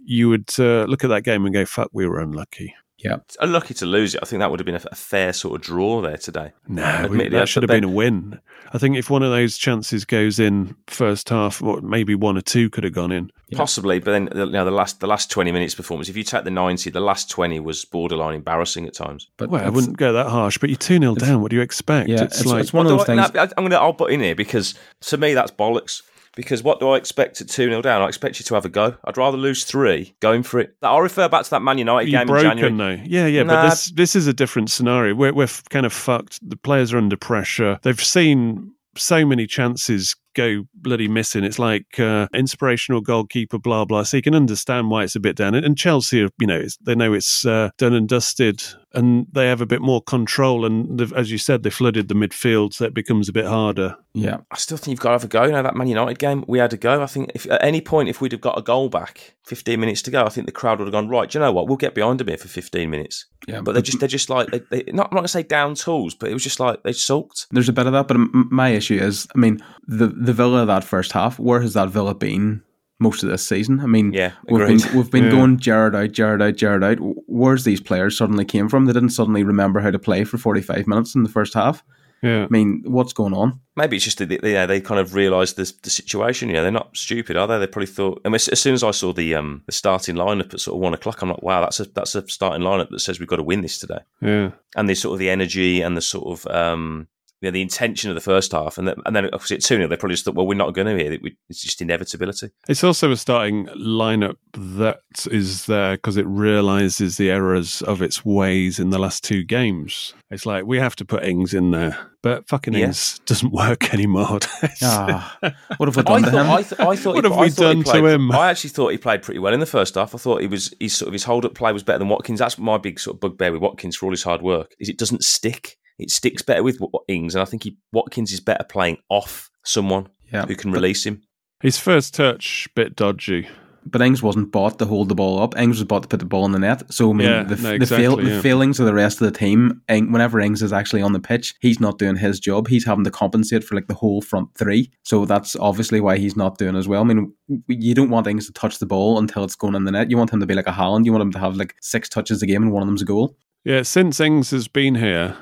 you 0.04 0.28
would 0.28 0.50
uh, 0.58 0.84
look 0.84 1.04
at 1.04 1.08
that 1.08 1.24
game 1.24 1.44
and 1.44 1.54
go, 1.54 1.64
"Fuck, 1.64 1.90
we 1.92 2.06
were 2.06 2.20
unlucky." 2.20 2.74
Yeah, 2.98 3.16
it's 3.16 3.36
unlucky 3.40 3.74
to 3.74 3.86
lose 3.86 4.14
it. 4.14 4.20
I 4.22 4.26
think 4.26 4.40
that 4.40 4.50
would 4.50 4.58
have 4.58 4.66
been 4.66 4.74
a, 4.74 4.80
fair 4.80 5.32
sort 5.34 5.56
of 5.56 5.60
draw 5.60 6.00
there 6.00 6.16
today. 6.16 6.52
No, 6.66 6.82
Admittedly, 6.82 7.38
that 7.38 7.48
should 7.48 7.62
have 7.62 7.68
been 7.68 7.84
a 7.84 7.88
win. 7.88 8.40
I 8.72 8.78
think 8.78 8.96
if 8.96 9.10
one 9.10 9.22
of 9.22 9.30
those 9.30 9.58
chances 9.58 10.04
goes 10.06 10.38
in 10.38 10.74
first 10.86 11.28
half, 11.28 11.62
or 11.62 11.82
maybe 11.82 12.14
one 12.14 12.38
or 12.38 12.40
two 12.40 12.70
could 12.70 12.84
have 12.84 12.94
gone 12.94 13.12
in. 13.12 13.30
Yeah. 13.48 13.58
Possibly, 13.58 13.98
but 13.98 14.12
then 14.12 14.28
you 14.34 14.50
know, 14.50 14.64
the 14.64 14.70
last 14.70 15.00
the 15.00 15.06
last 15.06 15.30
twenty 15.30 15.52
minutes 15.52 15.74
performance. 15.74 16.08
If 16.08 16.16
you 16.16 16.24
take 16.24 16.44
the 16.44 16.50
ninety, 16.50 16.90
the 16.90 17.00
last 17.00 17.30
twenty 17.30 17.60
was 17.60 17.84
borderline 17.84 18.34
embarrassing 18.34 18.86
at 18.86 18.94
times. 18.94 19.28
But 19.36 19.50
well, 19.50 19.64
I 19.64 19.68
wouldn't 19.68 19.98
go 19.98 20.14
that 20.14 20.28
harsh. 20.28 20.58
But 20.58 20.70
you're 20.70 20.78
two 20.78 20.98
0 20.98 21.14
down. 21.16 21.42
What 21.42 21.50
do 21.50 21.56
you 21.56 21.62
expect? 21.62 22.08
Yeah, 22.08 22.24
it's, 22.24 22.40
it's 22.40 22.46
like 22.46 22.62
it's 22.62 22.72
one 22.72 22.86
of 22.86 22.96
those 22.96 23.06
things. 23.06 23.20
I, 23.20 23.42
I'm 23.42 23.64
gonna 23.64 23.76
I'll 23.76 23.92
put 23.92 24.10
in 24.10 24.20
here 24.20 24.34
because 24.34 24.74
to 25.02 25.18
me 25.18 25.34
that's 25.34 25.50
bollocks. 25.50 26.02
Because 26.36 26.62
what 26.62 26.78
do 26.78 26.90
I 26.90 26.98
expect 26.98 27.40
at 27.40 27.48
2 27.48 27.70
0 27.70 27.82
down? 27.82 28.02
I 28.02 28.06
expect 28.06 28.38
you 28.38 28.44
to 28.44 28.54
have 28.54 28.64
a 28.64 28.68
go. 28.68 28.94
I'd 29.04 29.16
rather 29.16 29.38
lose 29.38 29.64
three 29.64 30.14
going 30.20 30.44
for 30.44 30.60
it. 30.60 30.76
I'll 30.82 31.00
refer 31.00 31.28
back 31.28 31.44
to 31.44 31.50
that 31.50 31.62
Man 31.62 31.78
United 31.78 32.08
You're 32.08 32.20
game 32.20 32.28
broken, 32.28 32.50
in 32.52 32.58
January. 32.58 32.96
Though. 32.96 33.02
Yeah, 33.06 33.26
yeah, 33.26 33.42
nah. 33.42 33.54
but 33.54 33.70
this 33.70 33.90
this 33.92 34.14
is 34.14 34.26
a 34.28 34.32
different 34.32 34.70
scenario. 34.70 35.14
We're, 35.14 35.32
we're 35.32 35.48
kind 35.70 35.86
of 35.86 35.92
fucked. 35.92 36.38
The 36.48 36.56
players 36.56 36.92
are 36.92 36.98
under 36.98 37.16
pressure. 37.16 37.80
They've 37.82 38.00
seen 38.00 38.72
so 38.98 39.26
many 39.26 39.46
chances 39.46 40.14
go 40.34 40.64
bloody 40.74 41.08
missing. 41.08 41.42
It's 41.42 41.58
like 41.58 41.98
uh, 41.98 42.28
inspirational 42.34 43.00
goalkeeper, 43.00 43.58
blah 43.58 43.84
blah. 43.84 44.02
So 44.02 44.18
you 44.18 44.22
can 44.22 44.34
understand 44.34 44.90
why 44.90 45.04
it's 45.04 45.16
a 45.16 45.20
bit 45.20 45.36
down. 45.36 45.54
And 45.54 45.76
Chelsea, 45.76 46.18
you 46.18 46.46
know, 46.46 46.62
they 46.82 46.94
know 46.94 47.12
it's 47.14 47.44
uh, 47.44 47.70
done 47.78 47.94
and 47.94 48.08
dusted, 48.08 48.62
and 48.96 49.26
they 49.30 49.46
have 49.46 49.60
a 49.60 49.66
bit 49.66 49.82
more 49.82 50.02
control. 50.02 50.64
And 50.64 51.00
as 51.14 51.30
you 51.30 51.38
said, 51.38 51.62
they 51.62 51.70
flooded 51.70 52.08
the 52.08 52.14
midfield, 52.14 52.72
so 52.72 52.86
it 52.86 52.94
becomes 52.94 53.28
a 53.28 53.32
bit 53.32 53.44
harder. 53.44 53.96
Yeah, 54.14 54.38
I 54.50 54.56
still 54.56 54.78
think 54.78 54.92
you've 54.92 55.00
got 55.00 55.10
to 55.10 55.14
have 55.14 55.24
a 55.24 55.28
go. 55.28 55.44
You 55.44 55.52
know 55.52 55.62
that 55.62 55.76
Man 55.76 55.86
United 55.86 56.18
game, 56.18 56.44
we 56.48 56.58
had 56.58 56.72
a 56.72 56.76
go. 56.76 57.02
I 57.02 57.06
think 57.06 57.30
if 57.34 57.48
at 57.50 57.62
any 57.62 57.80
point 57.80 58.08
if 58.08 58.20
we'd 58.20 58.32
have 58.32 58.40
got 58.40 58.58
a 58.58 58.62
goal 58.62 58.88
back, 58.88 59.36
fifteen 59.44 59.78
minutes 59.78 60.02
to 60.02 60.10
go, 60.10 60.24
I 60.24 60.30
think 60.30 60.46
the 60.46 60.52
crowd 60.52 60.78
would 60.78 60.86
have 60.86 60.92
gone 60.92 61.08
right. 61.08 61.30
Do 61.30 61.38
you 61.38 61.44
know 61.44 61.52
what? 61.52 61.68
We'll 61.68 61.76
get 61.76 61.94
behind 61.94 62.18
them 62.18 62.28
here 62.28 62.38
for 62.38 62.48
fifteen 62.48 62.90
minutes. 62.90 63.26
Yeah, 63.46 63.60
but 63.60 63.72
they're 63.72 63.82
just 63.82 64.00
they're 64.00 64.08
just 64.08 64.30
like 64.30 64.48
they, 64.48 64.60
they, 64.70 64.92
not 64.92 65.08
I'm 65.10 65.14
not 65.14 65.20
going 65.20 65.24
to 65.24 65.28
say 65.28 65.42
down 65.42 65.74
tools, 65.74 66.14
but 66.14 66.30
it 66.30 66.32
was 66.32 66.42
just 66.42 66.58
like 66.58 66.82
they 66.82 66.92
sulked. 66.92 67.46
There's 67.50 67.68
a 67.68 67.74
bit 67.74 67.86
of 67.86 67.92
that, 67.92 68.08
but 68.08 68.16
my 68.32 68.70
issue 68.70 68.96
is, 68.96 69.28
I 69.34 69.38
mean, 69.38 69.62
the 69.86 70.08
the 70.08 70.32
Villa 70.32 70.64
that 70.64 70.84
first 70.84 71.12
half, 71.12 71.38
where 71.38 71.60
has 71.60 71.74
that 71.74 71.90
Villa 71.90 72.14
been 72.14 72.62
most 72.98 73.22
of 73.22 73.28
this 73.28 73.46
season? 73.46 73.80
I 73.80 73.86
mean, 73.86 74.12
yeah, 74.12 74.32
we've 74.48 74.66
been 74.66 74.96
we've 74.96 75.10
been 75.10 75.24
yeah. 75.24 75.30
going 75.30 75.58
Gerrard 75.58 75.94
out, 75.94 76.12
Gerrard 76.12 76.40
out, 76.42 76.56
Gerrard 76.56 76.82
out. 76.82 76.98
Where's 77.36 77.64
these 77.64 77.80
players 77.80 78.16
suddenly 78.16 78.44
came 78.44 78.68
from? 78.68 78.86
They 78.86 78.92
didn't 78.92 79.10
suddenly 79.10 79.44
remember 79.44 79.80
how 79.80 79.90
to 79.90 79.98
play 79.98 80.24
for 80.24 80.38
45 80.38 80.86
minutes 80.86 81.14
in 81.14 81.22
the 81.22 81.28
first 81.28 81.54
half. 81.54 81.84
Yeah. 82.22 82.44
I 82.44 82.48
mean, 82.48 82.82
what's 82.86 83.12
going 83.12 83.34
on? 83.34 83.60
Maybe 83.76 83.96
it's 83.96 84.04
just 84.04 84.18
that 84.18 84.28
they, 84.28 84.52
yeah, 84.52 84.64
they 84.66 84.80
kind 84.80 84.98
of 84.98 85.14
realised 85.14 85.56
the, 85.56 85.70
the 85.82 85.90
situation. 85.90 86.48
Yeah, 86.48 86.62
they're 86.62 86.70
not 86.70 86.96
stupid, 86.96 87.36
are 87.36 87.46
they? 87.46 87.58
They 87.58 87.66
probably 87.66 87.86
thought. 87.86 88.22
I 88.24 88.28
mean, 88.28 88.36
as 88.36 88.60
soon 88.60 88.74
as 88.74 88.82
I 88.82 88.90
saw 88.90 89.12
the 89.12 89.34
um 89.34 89.62
the 89.66 89.72
starting 89.72 90.16
lineup 90.16 90.54
at 90.54 90.60
sort 90.60 90.76
of 90.76 90.80
one 90.80 90.94
o'clock, 90.94 91.20
I'm 91.20 91.28
like, 91.28 91.42
wow, 91.42 91.60
that's 91.60 91.80
a 91.80 91.84
that's 91.84 92.14
a 92.14 92.26
starting 92.26 92.66
lineup 92.66 92.88
that 92.88 93.00
says 93.00 93.20
we've 93.20 93.28
got 93.28 93.36
to 93.36 93.42
win 93.42 93.60
this 93.60 93.78
today. 93.78 94.00
Yeah, 94.22 94.52
and 94.74 94.88
the 94.88 94.94
sort 94.94 95.12
of 95.12 95.18
the 95.18 95.30
energy 95.30 95.82
and 95.82 95.96
the 95.96 96.00
sort 96.00 96.26
of 96.26 96.46
um 96.52 97.08
you 97.40 97.48
know, 97.48 97.50
the 97.52 97.60
intention 97.62 98.10
of 98.10 98.14
the 98.14 98.20
first 98.20 98.52
half, 98.52 98.78
and 98.78 98.88
then, 98.88 98.96
and 99.04 99.14
then 99.14 99.26
obviously 99.32 99.56
at 99.56 99.62
two 99.62 99.76
0 99.76 99.88
they 99.88 99.96
probably 99.96 100.14
just 100.14 100.24
thought, 100.24 100.34
well, 100.34 100.46
we're 100.46 100.54
not 100.54 100.72
going 100.74 100.86
to 100.86 101.02
here. 101.02 101.18
It's 101.50 101.62
just 101.62 101.82
inevitability. 101.82 102.48
It's 102.68 102.82
also 102.82 103.10
a 103.10 103.16
starting 103.16 103.66
lineup 103.76 104.36
that 104.54 105.00
is 105.30 105.66
there 105.66 105.96
because 105.96 106.16
it 106.16 106.26
realizes 106.26 107.16
the 107.18 107.30
errors 107.30 107.82
of 107.82 108.00
its 108.02 108.24
ways 108.24 108.78
in 108.78 108.90
the 108.90 108.98
last 108.98 109.22
two 109.24 109.42
games. 109.44 110.14
It's 110.30 110.46
like 110.46 110.64
we 110.64 110.78
have 110.78 110.96
to 110.96 111.04
put 111.04 111.22
Ings 111.24 111.52
in 111.54 111.70
there, 111.72 111.96
but 112.22 112.48
fucking 112.48 112.72
Yeah. 112.74 112.86
Ings 112.86 113.20
doesn't 113.26 113.52
work 113.52 113.92
anymore. 113.94 114.38
Ah, 114.82 115.36
what 115.76 115.88
have 115.88 115.96
we 115.96 116.02
I 116.06 116.20
done 116.20 116.22
to 116.22 116.30
thought, 116.30 116.40
him? 116.46 116.50
I, 116.50 116.62
th- 116.62 116.80
I 116.80 116.96
thought 116.96 117.14
What 117.16 117.24
he, 117.24 117.30
have 117.30 117.38
I 117.38 117.40
we 117.42 117.50
thought 117.50 117.76
he 117.76 117.82
done 117.82 117.94
to 118.02 118.06
him? 118.06 118.32
I 118.32 118.48
actually 118.50 118.70
thought 118.70 118.88
he 118.92 118.98
played 118.98 119.22
pretty 119.22 119.38
well 119.40 119.52
in 119.54 119.60
the 119.60 119.66
first 119.66 119.94
half. 119.94 120.14
I 120.14 120.18
thought 120.18 120.40
he 120.40 120.46
was 120.46 120.74
his 120.80 120.96
sort 120.96 121.08
of 121.08 121.12
his 121.12 121.24
hold 121.24 121.44
up 121.44 121.54
play 121.54 121.72
was 121.72 121.82
better 121.82 121.98
than 121.98 122.08
Watkins. 122.08 122.38
That's 122.38 122.58
my 122.58 122.78
big 122.78 122.98
sort 122.98 123.16
of 123.16 123.20
bugbear 123.20 123.52
with 123.52 123.60
Watkins 123.60 123.94
for 123.96 124.06
all 124.06 124.12
his 124.12 124.22
hard 124.22 124.42
work 124.42 124.74
is 124.80 124.88
it 124.88 124.98
doesn't 124.98 125.22
stick. 125.22 125.76
It 125.98 126.10
sticks 126.10 126.42
better 126.42 126.62
with 126.62 126.80
Wa- 126.80 126.90
Ings, 127.08 127.34
and 127.34 127.42
I 127.42 127.44
think 127.46 127.62
he, 127.64 127.78
Watkins 127.92 128.32
is 128.32 128.40
better 128.40 128.64
playing 128.64 128.98
off 129.08 129.50
someone 129.64 130.08
Yeah, 130.32 130.44
who 130.46 130.54
can 130.56 130.70
but- 130.70 130.76
release 130.76 131.04
him. 131.06 131.22
His 131.60 131.78
first 131.78 132.12
touch 132.14 132.68
bit 132.74 132.94
dodgy. 132.96 133.48
But 133.88 134.02
Ings 134.02 134.20
wasn't 134.20 134.50
bought 134.50 134.80
to 134.80 134.84
hold 134.84 135.08
the 135.08 135.14
ball 135.14 135.40
up. 135.40 135.56
Ings 135.56 135.78
was 135.78 135.84
bought 135.84 136.02
to 136.02 136.08
put 136.08 136.18
the 136.18 136.26
ball 136.26 136.44
in 136.44 136.50
the 136.50 136.58
net. 136.58 136.82
So 136.92 137.08
I 137.08 137.12
mean, 137.12 137.28
Yeah, 137.28 137.44
the, 137.44 137.54
no, 137.54 137.78
the, 137.78 137.86
fail, 137.86 138.14
exactly, 138.14 138.30
the 138.34 138.42
failings 138.42 138.80
of 138.80 138.86
the 138.86 138.92
rest 138.92 139.20
of 139.22 139.32
the 139.32 139.38
team. 139.38 139.80
Ing, 139.88 140.10
whenever 140.10 140.40
Ings 140.40 140.60
is 140.60 140.72
actually 140.72 141.02
on 141.02 141.12
the 141.12 141.20
pitch, 141.20 141.54
he's 141.60 141.78
not 141.78 141.96
doing 141.98 142.16
his 142.16 142.40
job. 142.40 142.66
He's 142.66 142.84
having 142.84 143.04
to 143.04 143.12
compensate 143.12 143.62
for 143.62 143.76
like 143.76 143.86
the 143.86 143.94
whole 143.94 144.20
front 144.22 144.48
three. 144.58 144.90
So 145.04 145.24
that's 145.24 145.54
obviously 145.56 146.00
why 146.00 146.18
he's 146.18 146.36
not 146.36 146.58
doing 146.58 146.74
as 146.74 146.88
well. 146.88 147.00
I 147.00 147.04
mean, 147.04 147.32
you 147.68 147.94
don't 147.94 148.10
want 148.10 148.26
Ings 148.26 148.46
to 148.46 148.52
touch 148.52 148.80
the 148.80 148.86
ball 148.86 149.18
until 149.20 149.44
it's 149.44 149.54
going 149.54 149.76
in 149.76 149.84
the 149.84 149.92
net. 149.92 150.10
You 150.10 150.16
want 150.18 150.32
him 150.32 150.40
to 150.40 150.46
be 150.46 150.54
like 150.54 150.66
a 150.66 150.72
Haaland. 150.72 151.04
You 151.04 151.12
want 151.12 151.22
him 151.22 151.32
to 151.32 151.38
have 151.38 151.54
like 151.54 151.76
six 151.80 152.08
touches 152.08 152.42
a 152.42 152.46
game 152.46 152.64
and 152.64 152.72
one 152.72 152.82
of 152.82 152.88
them's 152.88 153.02
a 153.02 153.06
goal. 153.06 153.36
Yeah, 153.64 153.82
since 153.82 154.18
Ings 154.18 154.50
has 154.50 154.66
been 154.66 154.96
here, 154.96 155.36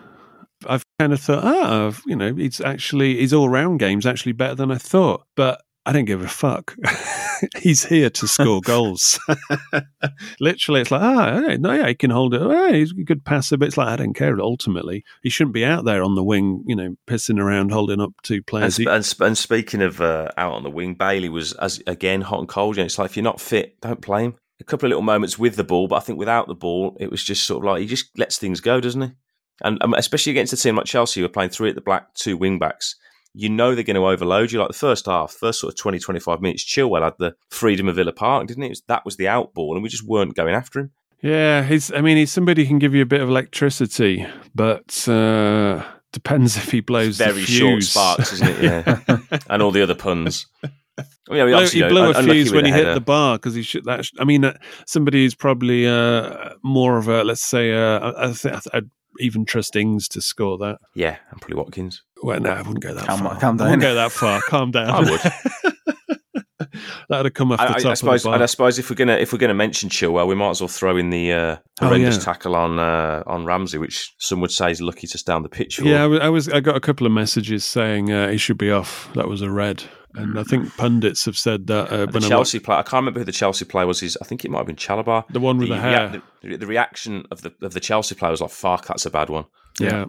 I've 0.69 0.85
kind 0.99 1.13
of 1.13 1.21
thought, 1.21 1.45
ah, 1.45 1.93
you 2.07 2.17
know, 2.17 2.35
it's 2.39 2.61
actually 2.61 3.19
his 3.21 3.33
all 3.33 3.49
round 3.49 3.79
game's 3.81 4.07
actually 4.07 4.33
better 4.33 4.55
than 4.55 4.71
I 4.71 4.79
thought. 4.79 5.25
But 5.37 5.61
I 5.87 5.93
don't 5.93 6.05
give 6.07 6.23
a 6.23 6.29
fuck. 6.29 6.75
he's 7.61 7.85
here 7.85 8.09
to 8.11 8.27
score 8.29 8.61
goals. 8.65 9.19
Literally, 10.41 10.81
it's 10.81 10.91
like, 10.91 11.03
ah, 11.03 11.43
oh, 11.47 11.57
no, 11.57 11.73
yeah, 11.73 11.89
he 11.89 11.95
can 11.95 12.11
hold 12.11 12.35
it. 12.35 12.41
Oh, 12.43 12.73
he's 12.73 12.93
a 12.93 13.03
good 13.05 13.25
passer, 13.25 13.57
but 13.57 13.69
it's 13.69 13.77
like 13.77 13.89
I 13.89 13.97
don't 13.97 14.15
care. 14.15 14.39
Ultimately, 14.41 15.05
he 15.23 15.31
shouldn't 15.31 15.55
be 15.55 15.65
out 15.65 15.85
there 15.85 16.03
on 16.03 16.15
the 16.15 16.25
wing, 16.25 16.65
you 16.67 16.75
know, 16.77 16.97
pissing 17.07 17.39
around, 17.41 17.71
holding 17.71 18.01
up 18.01 18.13
two 18.23 18.37
And, 18.37 18.47
players. 18.47 18.79
and, 18.79 19.05
sp- 19.05 19.23
and 19.23 19.37
speaking 19.39 19.83
of 19.83 20.01
uh, 20.01 20.31
out 20.37 20.53
on 20.55 20.63
the 20.63 20.71
wing, 20.71 20.95
Bailey 20.95 21.29
was 21.29 21.53
as 21.55 21.83
again 21.87 22.23
hot 22.23 22.41
and 22.41 22.49
cold. 22.49 22.79
And 22.79 22.87
it's 22.87 22.99
like 22.99 23.11
if 23.11 23.17
you're 23.17 23.25
not 23.25 23.41
fit, 23.41 23.81
don't 23.81 24.01
play 24.01 24.25
him. 24.25 24.37
A 24.61 24.65
couple 24.65 24.87
of 24.87 24.91
little 24.91 25.03
moments 25.03 25.39
with 25.39 25.57
the 25.57 25.65
ball, 25.65 25.89
but 25.89 25.97
I 25.97 26.01
think 26.01 26.19
without 26.19 26.47
the 26.47 26.55
ball, 26.55 26.97
it 27.01 27.11
was 27.11 27.23
just 27.23 27.45
sort 27.45 27.65
of 27.65 27.71
like 27.71 27.81
he 27.81 27.87
just 27.87 28.17
lets 28.17 28.39
things 28.39 28.61
go, 28.61 28.81
doesn't 28.81 29.03
he? 29.03 29.11
And 29.63 29.83
um, 29.83 29.95
especially 29.95 30.31
against 30.33 30.53
a 30.53 30.57
team 30.57 30.77
like 30.77 30.87
Chelsea, 30.87 31.21
who 31.21 31.27
are 31.27 31.31
playing 31.31 31.51
three 31.51 31.69
at 31.69 31.75
the 31.75 31.81
black, 31.81 32.15
two 32.15 32.37
wing 32.37 32.59
backs. 32.59 32.97
You 33.37 33.49
know 33.49 33.75
they're 33.75 33.83
going 33.83 33.97
to 33.97 34.07
overload 34.07 34.53
you. 34.53 34.61
Like 34.61 34.69
the 34.69 34.75
first 34.75 35.07
half, 35.07 35.33
first 35.33 35.61
sort 35.61 35.73
of 35.73 35.79
20, 35.79 35.99
25 35.99 36.41
minutes, 36.41 36.65
Chilwell 36.65 37.03
had 37.03 37.15
the 37.19 37.35
freedom 37.51 37.89
of 37.89 37.97
Villa 37.97 38.13
Park, 38.13 38.47
didn't 38.47 38.63
it? 38.63 38.67
it 38.67 38.71
was, 38.71 38.83
that 38.83 39.05
was 39.05 39.17
the 39.17 39.27
out 39.27 39.55
ball, 39.55 39.75
and 39.75 39.83
we 39.83 39.89
just 39.89 40.07
weren't 40.07 40.37
going 40.37 40.55
after 40.55 40.81
him. 40.81 40.93
Yeah, 41.21 41.65
he's. 41.65 41.91
I 41.93 42.01
mean, 42.01 42.17
he's 42.17 42.31
somebody 42.31 42.63
who 42.65 42.69
can 42.69 42.79
give 42.79 42.95
you 42.95 43.03
a 43.03 43.07
bit 43.07 43.21
of 43.23 43.29
electricity, 43.29 44.27
but 44.55 45.09
uh, 45.09 45.83
depends 46.13 46.57
if 46.57 46.71
he 46.71 46.81
blows 46.81 47.19
the 47.19 47.25
Very 47.25 47.43
short 47.43 47.83
sparks, 47.83 48.35
isn't 48.35 48.49
it? 48.49 48.63
Yeah. 48.63 49.19
and 49.49 49.63
all 49.63 49.71
the 49.71 49.83
other 49.83 49.95
puns. 49.95 50.47
I 50.99 51.03
mean, 51.29 51.47
Blew- 51.47 51.67
he 51.67 51.83
blew 51.83 52.11
a 52.11 52.23
fuse 52.23 52.53
when 52.53 52.67
he 52.67 52.71
hit 52.71 52.95
the 52.95 53.01
bar 53.01 53.37
because 53.37 53.55
he 53.55 53.63
should. 53.63 53.85
That 53.85 54.05
sh- 54.05 54.13
I 54.19 54.25
mean, 54.25 54.45
uh, 54.45 54.57
somebody 54.87 55.25
who's 55.25 55.35
probably 55.35 55.87
uh, 55.87 56.51
more 56.63 56.99
of 56.99 57.09
a 57.09 57.25
let's 57.25 57.43
say 57.43 57.73
uh, 57.73 57.99
I, 57.99 58.29
I 58.29 58.33
think 58.33 58.57
I'd 58.73 58.91
even 59.21 59.45
trust 59.45 59.77
Ings 59.77 60.09
to 60.09 60.21
score 60.21 60.59
that. 60.59 60.79
Yeah, 60.95 61.17
and 61.31 61.41
probably 61.41 61.57
Watkins. 61.57 62.03
Well, 62.23 62.41
no, 62.41 62.51
I 62.51 62.59
wouldn't 62.59 62.81
go 62.81 62.95
that 62.95 63.07
Calm- 63.07 63.21
far. 63.21 63.39
calm 63.41 63.57
down. 63.57 63.67
I 63.67 63.71
wouldn't 63.71 63.83
down. 63.83 63.91
go 63.91 63.95
that 63.95 64.13
far. 64.13 64.41
Calm 64.49 64.71
down. 64.73 64.91
I 64.91 65.01
would. 65.11 65.21
That'd 67.09 67.27
have 67.27 67.35
come 67.35 67.53
off 67.53 67.59
the 67.59 67.65
I, 67.65 67.67
top 67.79 67.85
I, 67.85 67.89
I 67.89 67.93
of 67.93 67.99
suppose, 67.99 68.23
the 68.23 68.31
and 68.31 68.43
I 68.43 68.47
suppose 68.47 68.79
if 68.79 68.89
we're 68.91 68.97
gonna 68.97 69.15
if 69.17 69.33
we're 69.33 69.39
gonna 69.39 69.55
mention 69.55 69.89
Chilwell, 69.91 70.27
we 70.27 70.35
might 70.35 70.51
as 70.51 70.61
well 70.61 70.69
throw 70.69 70.97
in 70.97 71.11
the 71.11 71.33
uh, 71.33 71.57
Oh, 71.81 71.87
horrendous 71.89 72.17
yeah. 72.17 72.23
tackle 72.23 72.57
on 72.57 72.79
uh, 72.79 73.23
on 73.27 73.45
Ramsey, 73.45 73.79
which 73.79 74.15
some 74.19 74.41
would 74.41 74.51
say 74.51 74.71
is 74.71 74.81
lucky 74.81 75.07
to 75.09 75.19
stay 75.19 75.33
on 75.33 75.43
the 75.43 75.49
pitch 75.49 75.77
for. 75.77 75.85
Yeah, 75.85 76.05
I 76.05 76.07
was, 76.07 76.21
I 76.21 76.29
was. 76.29 76.49
I 76.49 76.61
got 76.61 76.77
a 76.77 76.81
couple 76.81 77.07
of 77.07 77.13
messages 77.13 77.65
saying 77.65 78.11
uh, 78.11 78.29
he 78.31 78.39
should 78.39 78.59
be 78.59 78.71
off. 78.71 79.09
That 79.15 79.29
was 79.29 79.43
a 79.43 79.51
red, 79.51 79.85
and 80.15 80.39
I 80.39 80.43
think 80.45 80.77
pundits 80.77 81.25
have 81.25 81.37
said 81.37 81.67
that. 81.69 81.91
Uh, 81.91 82.07
the 82.07 82.13
when 82.13 82.25
I 82.25 82.29
Chelsea 82.29 82.59
player, 82.61 82.79
I 82.79 82.83
can't 82.83 83.03
remember 83.03 83.21
who 83.21 83.25
the 83.25 83.33
Chelsea 83.33 83.65
player 83.65 83.87
was. 83.87 84.01
His, 84.01 84.17
I 84.21 84.25
think 84.25 84.45
it 84.45 84.51
might 84.51 84.59
have 84.59 84.67
been 84.67 84.77
Chalobah. 84.77 85.25
The 85.29 85.41
one 85.41 85.59
with 85.59 85.69
the 85.69 85.79
hair. 85.79 86.11
rea- 86.43 86.51
the, 86.51 86.57
the 86.59 86.67
reaction 86.67 87.25
of 87.31 87.43
the 87.43 87.53
of 87.63 87.73
the 87.75 87.81
Chelsea 87.81 88.15
player 88.15 88.31
was 88.31 88.41
like, 88.41 88.51
"Fuck, 88.51 88.87
that's 88.87 89.07
a 89.07 89.11
bad 89.11 89.29
one." 89.31 89.45
yeah. 89.81 90.07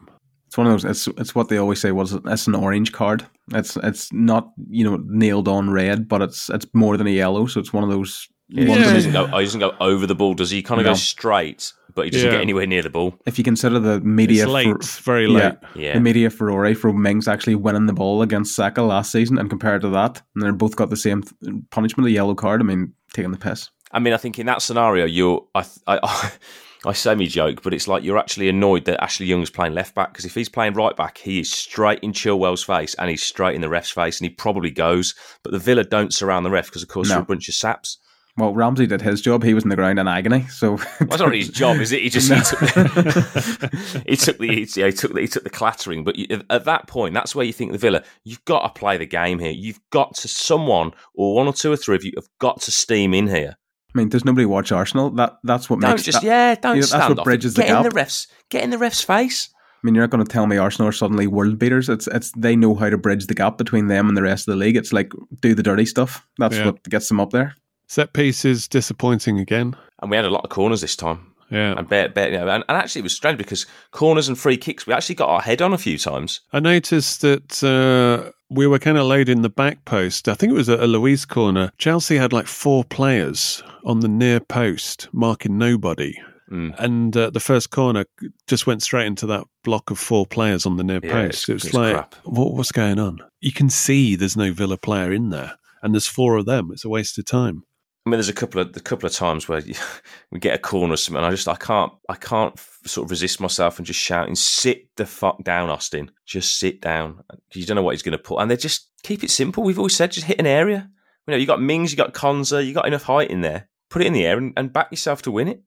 It's 0.47 0.57
one 0.59 0.67
of 0.67 0.73
those. 0.73 0.85
It's 0.85 1.07
it's 1.19 1.33
what 1.33 1.49
they 1.49 1.57
always 1.57 1.81
say 1.81 1.91
was 1.91 2.13
it's 2.13 2.45
an 2.47 2.53
orange 2.55 2.91
card. 2.91 3.25
It's 3.51 3.75
it's 3.77 4.13
not 4.13 4.51
you 4.69 4.83
know 4.83 5.01
nailed 5.07 5.47
on 5.47 5.71
red, 5.71 6.07
but 6.07 6.21
it's 6.21 6.49
it's 6.49 6.67
more 6.73 6.97
than 6.97 7.07
a 7.07 7.11
yellow. 7.11 7.47
So 7.47 7.59
it's 7.59 7.73
one 7.73 7.83
of 7.83 7.89
those. 7.89 8.27
Yeah, 8.47 8.69
ones 8.69 8.85
He 8.85 8.93
doesn't 8.93 9.11
go. 9.11 9.25
He 9.25 9.43
doesn't 9.43 9.59
go 9.59 9.73
over 9.81 10.05
the 10.05 10.13
ball, 10.13 10.35
does 10.35 10.51
he? 10.51 10.57
He 10.57 10.63
kind 10.63 10.79
of 10.79 10.85
No. 10.85 10.91
goes 10.91 11.01
straight, 11.01 11.73
but 11.95 12.05
he 12.05 12.11
doesn't 12.11 12.27
Yeah. 12.27 12.33
get 12.35 12.41
anywhere 12.41 12.67
near 12.67 12.81
the 12.83 12.89
ball. 12.89 13.15
If 13.25 13.37
you 13.37 13.43
consider 13.43 13.79
the 13.79 13.99
media 14.01 14.43
It's 14.43 14.51
late, 14.51 14.83
for- 14.83 15.01
very 15.03 15.25
yeah, 15.27 15.37
late. 15.37 15.53
Yeah. 15.75 15.93
the 15.93 15.99
media 16.01 16.29
furore 16.29 16.73
for 16.75 16.93
Mings 16.93 17.27
actually 17.27 17.55
winning 17.55 17.85
the 17.87 17.93
ball 17.93 18.21
against 18.21 18.55
Saka 18.55 18.81
last 18.81 19.11
season, 19.11 19.37
and 19.37 19.49
compared 19.49 19.81
to 19.81 19.89
that, 19.89 20.21
and 20.35 20.43
they're 20.43 20.53
both 20.53 20.75
got 20.75 20.89
the 20.89 20.97
same 20.97 21.23
punishment, 21.71 22.07
a 22.07 22.11
yellow 22.11 22.35
card. 22.35 22.61
I 22.61 22.63
mean, 22.65 22.93
taking 23.13 23.31
the 23.31 23.37
piss. 23.37 23.69
I 23.91 23.99
mean, 23.99 24.13
I 24.13 24.17
think 24.17 24.37
in 24.39 24.45
that 24.47 24.61
scenario, 24.61 25.05
you're. 25.05 25.45
I, 25.55 25.63
I, 25.87 26.31
I 26.87 26.93
say 26.93 27.15
me 27.15 27.25
joke, 27.25 27.63
but 27.63 27.73
it's 27.73 27.87
like 27.87 28.03
you're 28.03 28.17
actually 28.17 28.47
annoyed 28.47 28.85
that 28.85 29.01
Ashley 29.03 29.25
Young's 29.25 29.49
playing 29.49 29.73
left 29.73 29.95
back 29.95 30.09
because 30.13 30.23
if 30.25 30.35
he's 30.35 30.49
playing 30.49 30.73
right 30.73 30.95
back, 30.95 31.17
he 31.17 31.39
is 31.39 31.51
straight 31.51 31.97
in 32.01 32.11
Chilwell's 32.11 32.63
face 32.63 32.93
and 32.99 33.09
he's 33.09 33.23
straight 33.23 33.55
in 33.55 33.61
the 33.61 33.69
ref's 33.69 33.89
face, 33.89 34.19
and 34.19 34.29
he 34.29 34.35
probably 34.35 34.69
goes. 34.69 35.15
But 35.43 35.51
the 35.53 35.57
Villa 35.59 35.83
don't 35.83 36.13
surround 36.13 36.45
the 36.45 36.51
ref 36.51 36.65
because, 36.67 36.83
of 36.83 36.89
course, 36.89 37.07
No. 37.09 37.15
they're 37.15 37.23
a 37.23 37.25
bunch 37.25 37.49
of 37.49 37.55
saps. 37.55 37.97
Well, 38.37 38.53
Ramsey 38.53 38.85
did 38.85 39.01
his 39.01 39.21
job. 39.21 39.43
He 39.43 39.53
was 39.53 39.63
in 39.63 39.69
the 39.69 39.77
ground 39.77 39.97
in 39.97 40.07
agony. 40.09 40.45
So 40.47 40.71
Well, 40.73 40.85
that's 40.99 41.19
not 41.19 41.27
really 41.29 41.39
his 41.39 41.49
job, 41.49 41.77
is 41.77 41.93
it? 41.93 42.01
He 42.01 42.09
just 42.09 42.29
he 42.29 42.35
took, 42.35 42.59
the, 42.59 44.03
he 44.07 44.15
took 44.17 44.37
the 44.39 44.47
he, 44.47 44.67
yeah, 44.75 44.87
he 44.87 44.91
took 44.91 45.13
the, 45.13 45.21
he 45.21 45.27
took 45.27 45.43
the 45.43 45.49
clattering. 45.49 46.03
But 46.03 46.17
you, 46.17 46.41
at 46.49 46.65
that 46.65 46.87
point, 46.87 47.13
that's 47.13 47.33
where 47.33 47.45
you 47.45 47.53
think 47.53 47.71
the 47.71 47.77
Villa. 47.77 48.03
You've 48.25 48.43
got 48.45 48.63
to 48.73 48.77
play 48.79 48.97
the 48.97 49.05
game 49.05 49.39
here. 49.39 49.51
You've 49.51 49.79
got 49.89 50.15
to 50.15 50.27
someone 50.27 50.91
or 51.13 51.35
one 51.35 51.47
or 51.47 51.53
two 51.53 51.71
or 51.71 51.77
three 51.77 51.95
of 51.95 52.03
you 52.03 52.11
have 52.17 52.27
got 52.39 52.61
to 52.63 52.71
steam 52.71 53.13
in 53.13 53.27
here. 53.27 53.55
I 53.93 53.97
mean, 53.97 54.09
does 54.09 54.25
nobody 54.25 54.45
watch 54.45 54.73
Arsenal? 54.73 55.11
That 55.11 55.37
that's 55.45 55.69
what 55.69 55.79
Don't 55.79 55.91
makes 55.91 56.03
just 56.03 56.21
that- 56.21 56.27
yeah, 56.27 56.55
don't 56.55 56.75
you 56.75 56.81
know, 56.81 56.87
that's 56.87 56.89
stand 56.89 57.09
what 57.11 57.19
off. 57.19 57.23
bridges 57.25 57.53
the 57.53 57.61
Get 57.61 57.69
in 57.77 57.83
gap. 57.83 57.93
the 57.93 57.97
refs. 57.99 58.27
Get 58.49 58.63
in 58.65 58.69
the 58.69 58.77
ref's 58.77 59.01
face. 59.01 59.49
I 59.53 59.77
mean, 59.83 59.95
you're 59.95 60.03
not 60.03 60.09
going 60.09 60.25
to 60.25 60.29
tell 60.31 60.47
me 60.47 60.57
Arsenal 60.57 60.89
are 60.89 60.91
suddenly 60.91 61.27
world 61.27 61.57
beaters. 61.59 61.87
It's 61.87 62.07
it's 62.07 62.31
they 62.35 62.57
know 62.57 62.75
how 62.75 62.89
to 62.89 62.97
bridge 62.97 63.27
the 63.27 63.33
gap 63.35 63.57
between 63.57 63.87
them 63.87 64.09
and 64.09 64.17
the 64.17 64.23
rest 64.23 64.45
of 64.47 64.53
the 64.53 64.57
league. 64.57 64.75
It's 64.75 64.91
like 64.91 65.13
do 65.41 65.53
the 65.55 65.63
dirty 65.63 65.85
stuff. 65.85 66.27
That's 66.37 66.55
Yeah. 66.57 66.65
what 66.65 66.83
gets 66.83 67.07
them 67.07 67.21
up 67.21 67.29
there. 67.29 67.55
Set 67.87 68.13
piece 68.13 68.45
is 68.45 68.67
disappointing 68.67 69.39
again. 69.39 69.75
And 70.01 70.09
we 70.11 70.17
had 70.17 70.25
a 70.25 70.29
lot 70.29 70.43
of 70.43 70.49
corners 70.49 70.81
this 70.81 70.95
time. 70.95 71.31
Yeah. 71.51 71.75
And, 71.77 71.87
bet, 71.87 72.15
bet, 72.15 72.31
you 72.31 72.39
know, 72.39 72.47
and, 72.47 72.63
and 72.67 72.77
actually, 72.77 73.01
it 73.01 73.03
was 73.03 73.15
strange 73.15 73.37
because 73.37 73.67
corners 73.91 74.27
and 74.27 74.37
free 74.37 74.57
kicks, 74.57 74.87
we 74.87 74.93
actually 74.93 75.15
got 75.15 75.29
our 75.29 75.41
head 75.41 75.61
on 75.61 75.73
a 75.73 75.77
few 75.77 75.97
times. 75.97 76.41
I 76.51 76.59
noticed 76.59 77.21
that 77.21 77.63
uh, 77.63 78.31
we 78.49 78.65
were 78.65 78.79
kind 78.79 78.97
of 78.97 79.05
laid 79.05 79.29
in 79.29 79.43
the 79.43 79.49
back 79.49 79.85
post. 79.85 80.27
I 80.27 80.33
think 80.33 80.51
it 80.51 80.55
was 80.55 80.69
a, 80.69 80.77
a 80.83 80.87
Luiz 80.87 81.23
corner. 81.25 81.71
Chelsea 81.77 82.17
had 82.17 82.33
like 82.33 82.47
four 82.47 82.83
players 82.83 83.61
on 83.83 83.99
the 83.99 84.07
near 84.07 84.39
post 84.39 85.07
marking 85.13 85.57
nobody. 85.59 86.17
Mm. 86.51 86.79
And 86.79 87.15
uh, 87.15 87.29
the 87.29 87.39
first 87.39 87.69
corner 87.69 88.05
just 88.47 88.65
went 88.67 88.81
straight 88.81 89.05
into 89.07 89.27
that 89.27 89.43
block 89.63 89.91
of 89.91 89.99
four 89.99 90.25
players 90.25 90.65
on 90.65 90.77
the 90.77 90.83
near 90.83 90.99
Yeah, 91.03 91.11
post. 91.11 91.47
it's- 91.47 91.49
It 91.49 91.67
was 91.67 91.73
like, 91.75 92.13
what, 92.23 92.53
what's 92.53 92.71
going 92.71 92.97
on? 92.99 93.19
You 93.39 93.51
can 93.51 93.69
see 93.69 94.15
there's 94.15 94.37
no 94.37 94.51
Villa 94.51 94.77
player 94.77 95.11
in 95.11 95.29
there, 95.29 95.53
and 95.83 95.93
there's 95.93 96.07
four 96.07 96.37
of 96.37 96.45
them. 96.47 96.69
It's 96.71 96.85
a 96.85 96.89
waste 96.89 97.17
of 97.19 97.25
time. 97.25 97.63
I 98.05 98.09
mean, 98.09 98.17
there's 98.17 98.29
a 98.29 98.33
couple 98.33 98.61
of 98.61 98.75
a 98.75 98.79
couple 98.79 99.07
of 99.07 99.13
times 99.13 99.47
where 99.47 99.61
we 100.31 100.39
get 100.39 100.55
a 100.55 100.59
corner 100.59 100.93
or 100.93 100.97
something. 100.97 101.17
And 101.17 101.25
I 101.25 101.31
just 101.31 101.47
I 101.47 101.55
can't 101.55 101.91
I 102.07 102.15
can't 102.15 102.57
sort 102.85 103.05
of 103.05 103.11
resist 103.11 103.41
myself 103.41 103.77
and 103.77 103.85
just 103.85 103.99
shouting, 103.99 104.35
"Sit 104.35 104.95
the 104.95 105.05
fuck 105.05 105.43
down, 105.43 105.69
Austin! 105.69 106.11
Just 106.25 106.59
sit 106.59 106.81
down." 106.81 107.23
You 107.53 107.65
don't 107.65 107.75
know 107.75 107.83
what 107.83 107.95
he's 107.95 108.03
going 108.03 108.17
to 108.17 108.23
put, 108.23 108.39
and 108.39 108.51
they 108.51 108.57
just 108.57 108.91
keep 109.03 109.23
it 109.23 109.31
simple. 109.31 109.63
We've 109.63 109.79
always 109.79 109.95
said 109.95 110.11
just 110.11 110.27
hit 110.27 110.39
an 110.39 110.45
area. 110.45 110.89
You 111.27 111.31
know, 111.31 111.37
you 111.37 111.47
got 111.47 111.61
Mings, 111.61 111.91
you 111.91 111.97
got 111.97 112.13
Konsa, 112.13 112.65
you 112.65 112.73
got 112.73 112.87
enough 112.87 113.03
height 113.03 113.31
in 113.31 113.41
there. 113.41 113.67
Put 113.89 114.03
it 114.03 114.07
in 114.07 114.13
the 114.13 114.25
air 114.25 114.37
and, 114.37 114.53
and 114.55 114.71
back 114.71 114.91
yourself 114.91 115.23
to 115.23 115.31
win 115.31 115.47
it. 115.47 115.63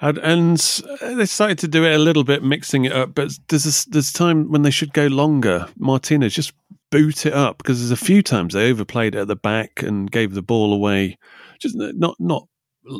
And, 0.00 0.18
and 0.18 0.58
they 1.02 1.26
started 1.26 1.58
to 1.58 1.68
do 1.68 1.84
it 1.84 1.94
a 1.94 1.98
little 1.98 2.24
bit, 2.24 2.42
mixing 2.42 2.84
it 2.84 2.92
up. 2.92 3.14
But 3.14 3.32
there's 3.48 3.64
this, 3.64 3.84
there's 3.84 4.12
time 4.12 4.50
when 4.50 4.62
they 4.62 4.70
should 4.70 4.92
go 4.92 5.06
longer. 5.06 5.68
Martinez 5.78 6.34
just 6.34 6.52
boot 6.90 7.26
it 7.26 7.32
up 7.32 7.58
because 7.58 7.80
there's 7.80 7.90
a 7.90 8.04
few 8.04 8.22
times 8.22 8.54
they 8.54 8.70
overplayed 8.70 9.14
it 9.14 9.20
at 9.20 9.28
the 9.28 9.36
back 9.36 9.82
and 9.82 10.10
gave 10.10 10.34
the 10.34 10.42
ball 10.42 10.72
away. 10.72 11.18
Just 11.60 11.76
not 11.76 12.14
not 12.18 12.48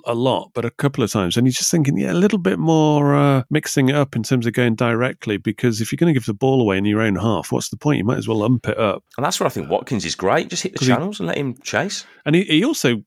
a 0.07 0.15
lot, 0.15 0.51
but 0.55 0.65
a 0.65 0.71
couple 0.71 1.05
of 1.05 1.13
times. 1.13 1.37
And 1.37 1.47
you're 1.47 1.53
just 1.53 1.71
thinking, 1.71 1.99
yeah, 1.99 2.11
a 2.13 2.15
little 2.15 2.39
bit 2.39 2.59
more 2.59 3.15
uh, 3.15 3.43
mixing 3.51 3.91
it 3.91 3.95
up 3.95 4.17
in 4.17 4.23
terms 4.23 4.47
of 4.47 4.55
going 4.55 4.75
directly. 4.77 5.37
Because 5.37 5.81
if 5.83 5.93
you're 5.93 5.99
going 5.99 6.13
to 6.13 6.19
give 6.19 6.25
the 6.27 6.33
ball 6.33 6.63
away 6.63 6.79
in 6.79 6.87
your 6.87 7.03
own 7.03 7.17
half, 7.17 7.53
what's 7.53 7.69
the 7.69 7.77
point? 7.77 7.99
You 7.99 8.05
might 8.05 8.17
as 8.17 8.27
well 8.27 8.43
ump 8.43 8.67
it 8.67 8.79
up. 8.79 9.05
And 9.19 9.27
that's 9.27 9.39
where 9.39 9.47
I 9.47 9.51
think 9.51 9.69
Watkins 9.69 10.07
is 10.07 10.15
great. 10.15 10.49
Just 10.49 10.63
hit 10.63 10.73
the 10.73 10.79
'Cause 10.79 10.89
he- 10.89 10.95
channels 10.95 11.21
and 11.21 11.27
let 11.27 11.37
him 11.37 11.55
chase. 11.63 12.07
And 12.25 12.35
he, 12.35 12.45
he 12.45 12.65
also 12.65 13.03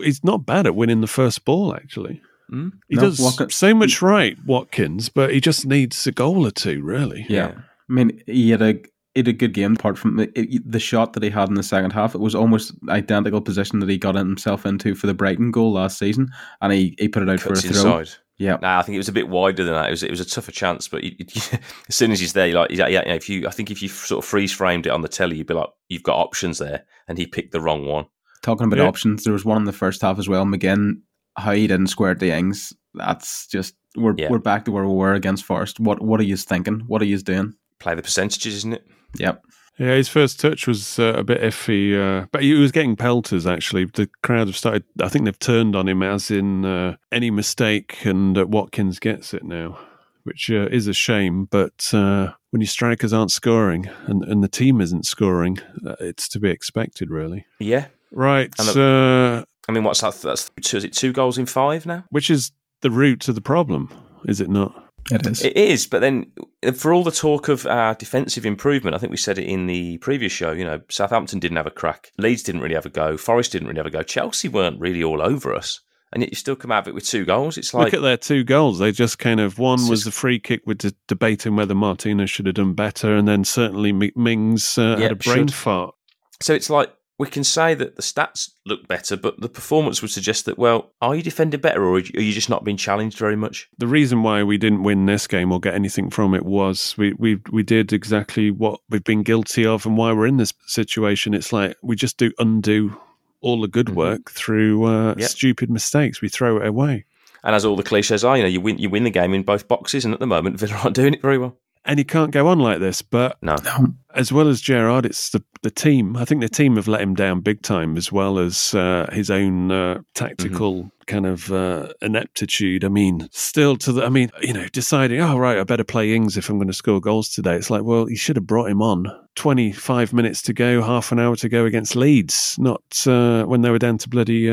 is 0.00 0.22
not 0.22 0.46
bad 0.46 0.66
at 0.66 0.76
winning 0.76 1.00
the 1.00 1.06
first 1.08 1.44
ball. 1.44 1.74
Actually, 1.74 2.20
Mm. 2.52 2.72
he 2.88 2.94
No, 2.96 3.02
does 3.02 3.18
Watkins- 3.20 3.54
so 3.56 3.74
much 3.74 4.00
right, 4.02 4.36
Watkins. 4.46 5.08
But 5.08 5.32
he 5.32 5.40
just 5.40 5.66
needs 5.66 6.06
a 6.06 6.12
goal 6.12 6.46
or 6.46 6.50
two, 6.52 6.80
really. 6.82 7.26
Yeah. 7.28 7.52
I 7.88 7.92
mean, 7.92 8.22
he 8.26 8.50
had 8.50 8.62
a 8.62 8.74
he 9.14 9.20
had 9.20 9.28
a 9.28 9.32
good 9.32 9.54
game. 9.54 9.74
Apart 9.74 9.98
from 9.98 10.16
the, 10.16 10.30
it, 10.38 10.62
the 10.70 10.78
shot 10.80 11.12
that 11.14 11.22
he 11.22 11.30
had 11.30 11.48
in 11.48 11.54
the 11.54 11.62
second 11.62 11.92
half, 11.92 12.14
it 12.14 12.20
was 12.20 12.34
almost 12.34 12.72
identical 12.88 13.40
position 13.40 13.80
that 13.80 13.88
he 13.88 13.98
got 13.98 14.14
himself 14.14 14.64
into 14.66 14.94
for 14.94 15.06
the 15.06 15.14
Brighton 15.14 15.50
goal 15.50 15.72
last 15.72 15.98
season, 15.98 16.28
and 16.60 16.72
he, 16.72 16.94
he 16.98 17.08
put 17.08 17.22
it 17.22 17.28
out 17.28 17.40
Cuts 17.40 17.62
for 17.62 17.68
a 17.68 17.72
throw. 17.72 17.98
inside. 17.98 18.16
Yeah, 18.38 18.56
Nah, 18.62 18.78
I 18.78 18.82
think 18.82 18.94
it 18.94 18.98
was 19.00 19.08
a 19.08 19.12
bit 19.12 19.28
wider 19.28 19.64
than 19.64 19.74
that. 19.74 19.88
It 19.88 19.90
was 19.90 20.02
it 20.02 20.10
was 20.10 20.20
a 20.20 20.24
tougher 20.24 20.52
chance, 20.52 20.88
but 20.88 21.04
you, 21.04 21.12
you, 21.18 21.26
as 21.88 21.94
soon 21.94 22.10
as 22.10 22.20
he's 22.20 22.32
there, 22.32 22.46
you're 22.46 22.58
like, 22.60 22.70
yeah, 22.70 22.88
yeah, 22.88 23.00
if 23.02 23.28
you, 23.28 23.46
I 23.46 23.50
think 23.50 23.70
if 23.70 23.82
you 23.82 23.88
sort 23.88 24.24
of 24.24 24.28
freeze 24.28 24.50
framed 24.52 24.86
it 24.86 24.90
on 24.92 25.02
the 25.02 25.08
telly, 25.08 25.36
you'd 25.36 25.46
be 25.46 25.52
like, 25.54 25.68
you've 25.88 26.02
got 26.02 26.16
options 26.18 26.56
there, 26.58 26.84
and 27.06 27.18
he 27.18 27.26
picked 27.26 27.52
the 27.52 27.60
wrong 27.60 27.84
one. 27.86 28.06
talking 28.42 28.66
about 28.66 28.78
Yeah. 28.78 28.86
options, 28.88 29.24
there 29.24 29.34
was 29.34 29.44
one 29.44 29.58
in 29.58 29.64
the 29.64 29.72
first 29.74 30.00
half 30.00 30.18
as 30.18 30.26
well. 30.28 30.46
McGinn, 30.46 31.02
how 31.36 31.52
he 31.52 31.66
didn't 31.66 31.88
square 31.88 32.14
the 32.14 32.30
Ings, 32.30 32.72
that's 32.94 33.46
just 33.48 33.74
we're 33.96 34.14
Yeah. 34.16 34.28
we're 34.30 34.38
back 34.38 34.64
to 34.64 34.72
where 34.72 34.86
we 34.86 34.94
were 34.94 35.12
against 35.14 35.44
Forest. 35.44 35.78
What 35.78 36.00
what 36.00 36.18
are 36.20 36.24
you 36.24 36.36
thinking? 36.38 36.80
What 36.86 37.02
are 37.02 37.06
you 37.06 37.18
doing? 37.18 37.52
Play 37.80 37.94
the 37.94 38.02
percentages, 38.02 38.54
isn't 38.56 38.74
it? 38.74 38.86
Yep. 39.18 39.42
Yeah, 39.78 39.94
his 39.94 40.08
first 40.08 40.38
touch 40.38 40.66
was 40.66 40.98
uh, 40.98 41.14
a 41.16 41.24
bit 41.24 41.40
iffy, 41.40 41.98
uh, 41.98 42.26
but 42.32 42.42
he 42.42 42.52
was 42.52 42.70
getting 42.70 42.96
pelters. 42.96 43.46
Actually, 43.46 43.86
the 43.86 44.10
crowd 44.22 44.46
have 44.48 44.56
started. 44.56 44.84
I 45.00 45.08
think 45.08 45.24
they've 45.24 45.38
turned 45.38 45.74
on 45.74 45.88
him 45.88 46.02
as 46.02 46.30
in 46.30 46.66
uh, 46.66 46.96
any 47.10 47.30
mistake, 47.30 48.04
and 48.04 48.36
uh, 48.36 48.46
Watkins 48.46 48.98
gets 48.98 49.32
it 49.32 49.42
now, 49.42 49.78
which 50.24 50.50
uh, 50.50 50.68
is 50.70 50.86
a 50.86 50.92
shame. 50.92 51.46
But 51.46 51.88
uh, 51.94 52.32
when 52.50 52.60
your 52.60 52.68
strikers 52.68 53.14
aren't 53.14 53.30
scoring 53.32 53.88
and, 54.06 54.22
and 54.24 54.44
the 54.44 54.48
team 54.48 54.82
isn't 54.82 55.06
scoring, 55.06 55.58
uh, 55.86 55.96
it's 55.98 56.28
to 56.28 56.38
be 56.38 56.50
expected, 56.50 57.10
really. 57.10 57.46
Yeah. 57.58 57.86
Right. 58.12 58.52
And 58.58 58.76
uh, 58.76 59.44
I 59.66 59.72
mean, 59.72 59.84
what's 59.84 60.02
that? 60.02 60.14
That's 60.20 60.50
two, 60.60 60.76
is 60.76 60.84
it 60.84 60.92
two 60.92 61.12
goals 61.12 61.38
in 61.38 61.46
five 61.46 61.86
now? 61.86 62.04
which 62.10 62.28
is 62.28 62.52
the 62.82 62.90
root 62.90 63.28
of 63.28 63.34
the 63.34 63.40
problem, 63.40 63.88
is 64.26 64.42
it 64.42 64.50
not? 64.50 64.89
It 65.10 65.26
is. 65.26 65.42
It 65.44 65.56
is, 65.56 65.86
but 65.86 66.00
then 66.00 66.32
for 66.74 66.92
all 66.92 67.02
the 67.02 67.10
talk 67.10 67.48
of 67.48 67.66
our 67.66 67.94
defensive 67.94 68.46
improvement, 68.46 68.94
I 68.94 68.98
think 68.98 69.10
we 69.10 69.16
said 69.16 69.38
it 69.38 69.46
in 69.48 69.66
the 69.66 69.98
previous 69.98 70.32
show. 70.32 70.52
You 70.52 70.64
know, 70.64 70.80
Southampton 70.88 71.38
didn't 71.40 71.56
have 71.56 71.66
a 71.66 71.70
crack, 71.70 72.12
Leeds 72.18 72.42
didn't 72.42 72.60
really 72.60 72.74
have 72.74 72.86
a 72.86 72.90
go, 72.90 73.16
Forest 73.16 73.52
didn't 73.52 73.68
really 73.68 73.78
have 73.78 73.86
a 73.86 73.90
go, 73.90 74.02
Chelsea 74.02 74.48
weren't 74.48 74.80
really 74.80 75.02
all 75.02 75.20
over 75.20 75.54
us, 75.54 75.80
and 76.12 76.22
yet 76.22 76.30
you 76.30 76.36
still 76.36 76.54
come 76.56 76.70
out 76.70 76.84
of 76.84 76.88
it 76.88 76.94
with 76.94 77.06
two 77.06 77.24
goals. 77.24 77.58
It's 77.58 77.74
like 77.74 77.86
Look 77.86 77.94
at 77.94 78.02
their 78.02 78.16
two 78.16 78.44
goals. 78.44 78.78
They 78.78 78.92
just 78.92 79.18
kind 79.18 79.40
of 79.40 79.58
one 79.58 79.88
was 79.88 80.06
a 80.06 80.12
free 80.12 80.38
kick 80.38 80.62
with 80.66 80.78
the 80.80 80.94
debating 81.08 81.56
whether 81.56 81.74
Martinez 81.74 82.30
should 82.30 82.46
have 82.46 82.54
done 82.56 82.74
better, 82.74 83.16
and 83.16 83.26
then 83.26 83.44
certainly 83.44 83.92
Mi- 83.92 84.12
Mings 84.14 84.78
uh, 84.78 84.96
Yeah, 84.98 85.04
had 85.04 85.12
a 85.12 85.16
brain 85.16 85.46
should. 85.48 85.54
fart. 85.54 85.94
so. 86.40 86.54
It's 86.54 86.70
like 86.70 86.92
we 87.20 87.26
can 87.26 87.44
say 87.44 87.74
that 87.74 87.96
the 87.96 88.02
stats 88.02 88.50
look 88.64 88.88
better, 88.88 89.14
but 89.16 89.38
the 89.40 89.48
performance 89.48 90.00
would 90.00 90.10
suggest 90.10 90.46
that. 90.46 90.58
Well, 90.58 90.90
are 91.02 91.14
you 91.14 91.22
defending 91.22 91.60
better, 91.60 91.84
or 91.84 91.96
are 91.96 91.98
you 92.00 92.32
just 92.32 92.48
not 92.48 92.64
being 92.64 92.78
challenged 92.78 93.18
very 93.18 93.36
much? 93.36 93.68
The 93.78 93.86
reason 93.86 94.22
why 94.22 94.42
we 94.42 94.56
didn't 94.56 94.82
win 94.84 95.04
this 95.06 95.26
game 95.26 95.52
or 95.52 95.60
get 95.60 95.74
anything 95.74 96.08
from 96.10 96.34
it 96.34 96.44
was 96.46 96.94
we 96.96 97.12
we 97.18 97.38
we 97.52 97.62
did 97.62 97.92
exactly 97.92 98.50
what 98.50 98.80
we've 98.88 99.04
been 99.04 99.22
guilty 99.22 99.66
of, 99.66 99.84
and 99.86 99.96
why 99.98 100.12
we're 100.12 100.26
in 100.26 100.38
this 100.38 100.54
situation. 100.66 101.34
It's 101.34 101.52
like 101.52 101.76
we 101.82 101.94
just 101.94 102.16
do 102.16 102.32
undo 102.38 102.96
all 103.42 103.60
the 103.60 103.68
good 103.68 103.86
Mhm. 103.88 103.94
work 103.94 104.30
through 104.30 104.84
uh, 104.84 105.14
Yep. 105.18 105.28
stupid 105.28 105.70
mistakes. 105.70 106.20
We 106.22 106.28
throw 106.28 106.56
it 106.56 106.66
away. 106.66 107.04
And 107.44 107.54
as 107.54 107.64
all 107.64 107.76
the 107.76 107.82
cliches 107.82 108.22
are, 108.24 108.36
you 108.36 108.42
know, 108.42 108.48
you 108.48 108.60
win, 108.60 108.78
you 108.78 108.90
win 108.90 109.04
the 109.04 109.10
game 109.10 109.32
in 109.34 109.42
both 109.42 109.66
boxes, 109.68 110.04
and 110.04 110.12
at 110.14 110.20
the 110.20 110.26
moment, 110.26 110.56
Villa 110.60 110.74
aren't 110.82 110.96
doing 110.96 111.14
it 111.14 111.22
very 111.22 111.38
well. 111.38 111.56
And 111.84 111.98
he 111.98 112.04
can't 112.04 112.30
go 112.30 112.46
on 112.48 112.58
like 112.58 112.78
this. 112.78 113.02
But 113.02 113.38
No, 113.42 113.94
as 114.14 114.32
well 114.32 114.48
as 114.48 114.60
Gerrard, 114.60 115.06
it's 115.06 115.30
the 115.30 115.42
the 115.62 115.70
team. 115.70 116.16
I 116.16 116.24
think 116.24 116.40
the 116.40 116.48
team 116.48 116.76
have 116.76 116.88
let 116.88 117.00
him 117.00 117.14
down 117.14 117.40
big 117.40 117.62
time, 117.62 117.96
as 117.96 118.10
well 118.10 118.38
as 118.38 118.74
uh, 118.74 119.08
his 119.12 119.30
own 119.30 119.70
uh, 119.70 120.00
tactical 120.14 120.90
kind 121.06 121.26
of 121.26 121.52
uh, 121.52 121.88
ineptitude. 122.00 122.84
I 122.84 122.88
mean, 122.88 123.28
still 123.32 123.76
to 123.76 123.92
the. 123.92 124.04
I 124.04 124.08
mean, 124.08 124.30
you 124.40 124.52
know, 124.52 124.66
deciding, 124.68 125.20
oh 125.20 125.38
right, 125.38 125.58
I 125.58 125.64
better 125.64 125.84
play 125.84 126.14
Ings 126.14 126.36
if 126.36 126.48
I'm 126.48 126.58
going 126.58 126.68
to 126.68 126.74
score 126.74 127.00
goals 127.00 127.30
today. 127.30 127.56
It's 127.56 127.70
like, 127.70 127.82
well, 127.82 128.08
you 128.08 128.16
should 128.16 128.36
have 128.36 128.46
brought 128.46 128.70
him 128.70 128.82
on. 128.82 129.06
Twenty 129.34 129.72
five 129.72 130.12
minutes 130.12 130.42
to 130.42 130.52
go, 130.52 130.82
half 130.82 131.12
an 131.12 131.18
hour 131.18 131.36
to 131.36 131.48
go 131.48 131.64
against 131.64 131.96
Leeds, 131.96 132.56
not 132.58 132.82
uh, 133.06 133.44
when 133.44 133.62
they 133.62 133.70
were 133.70 133.78
down 133.78 133.98
to 133.98 134.08
bloody. 134.08 134.50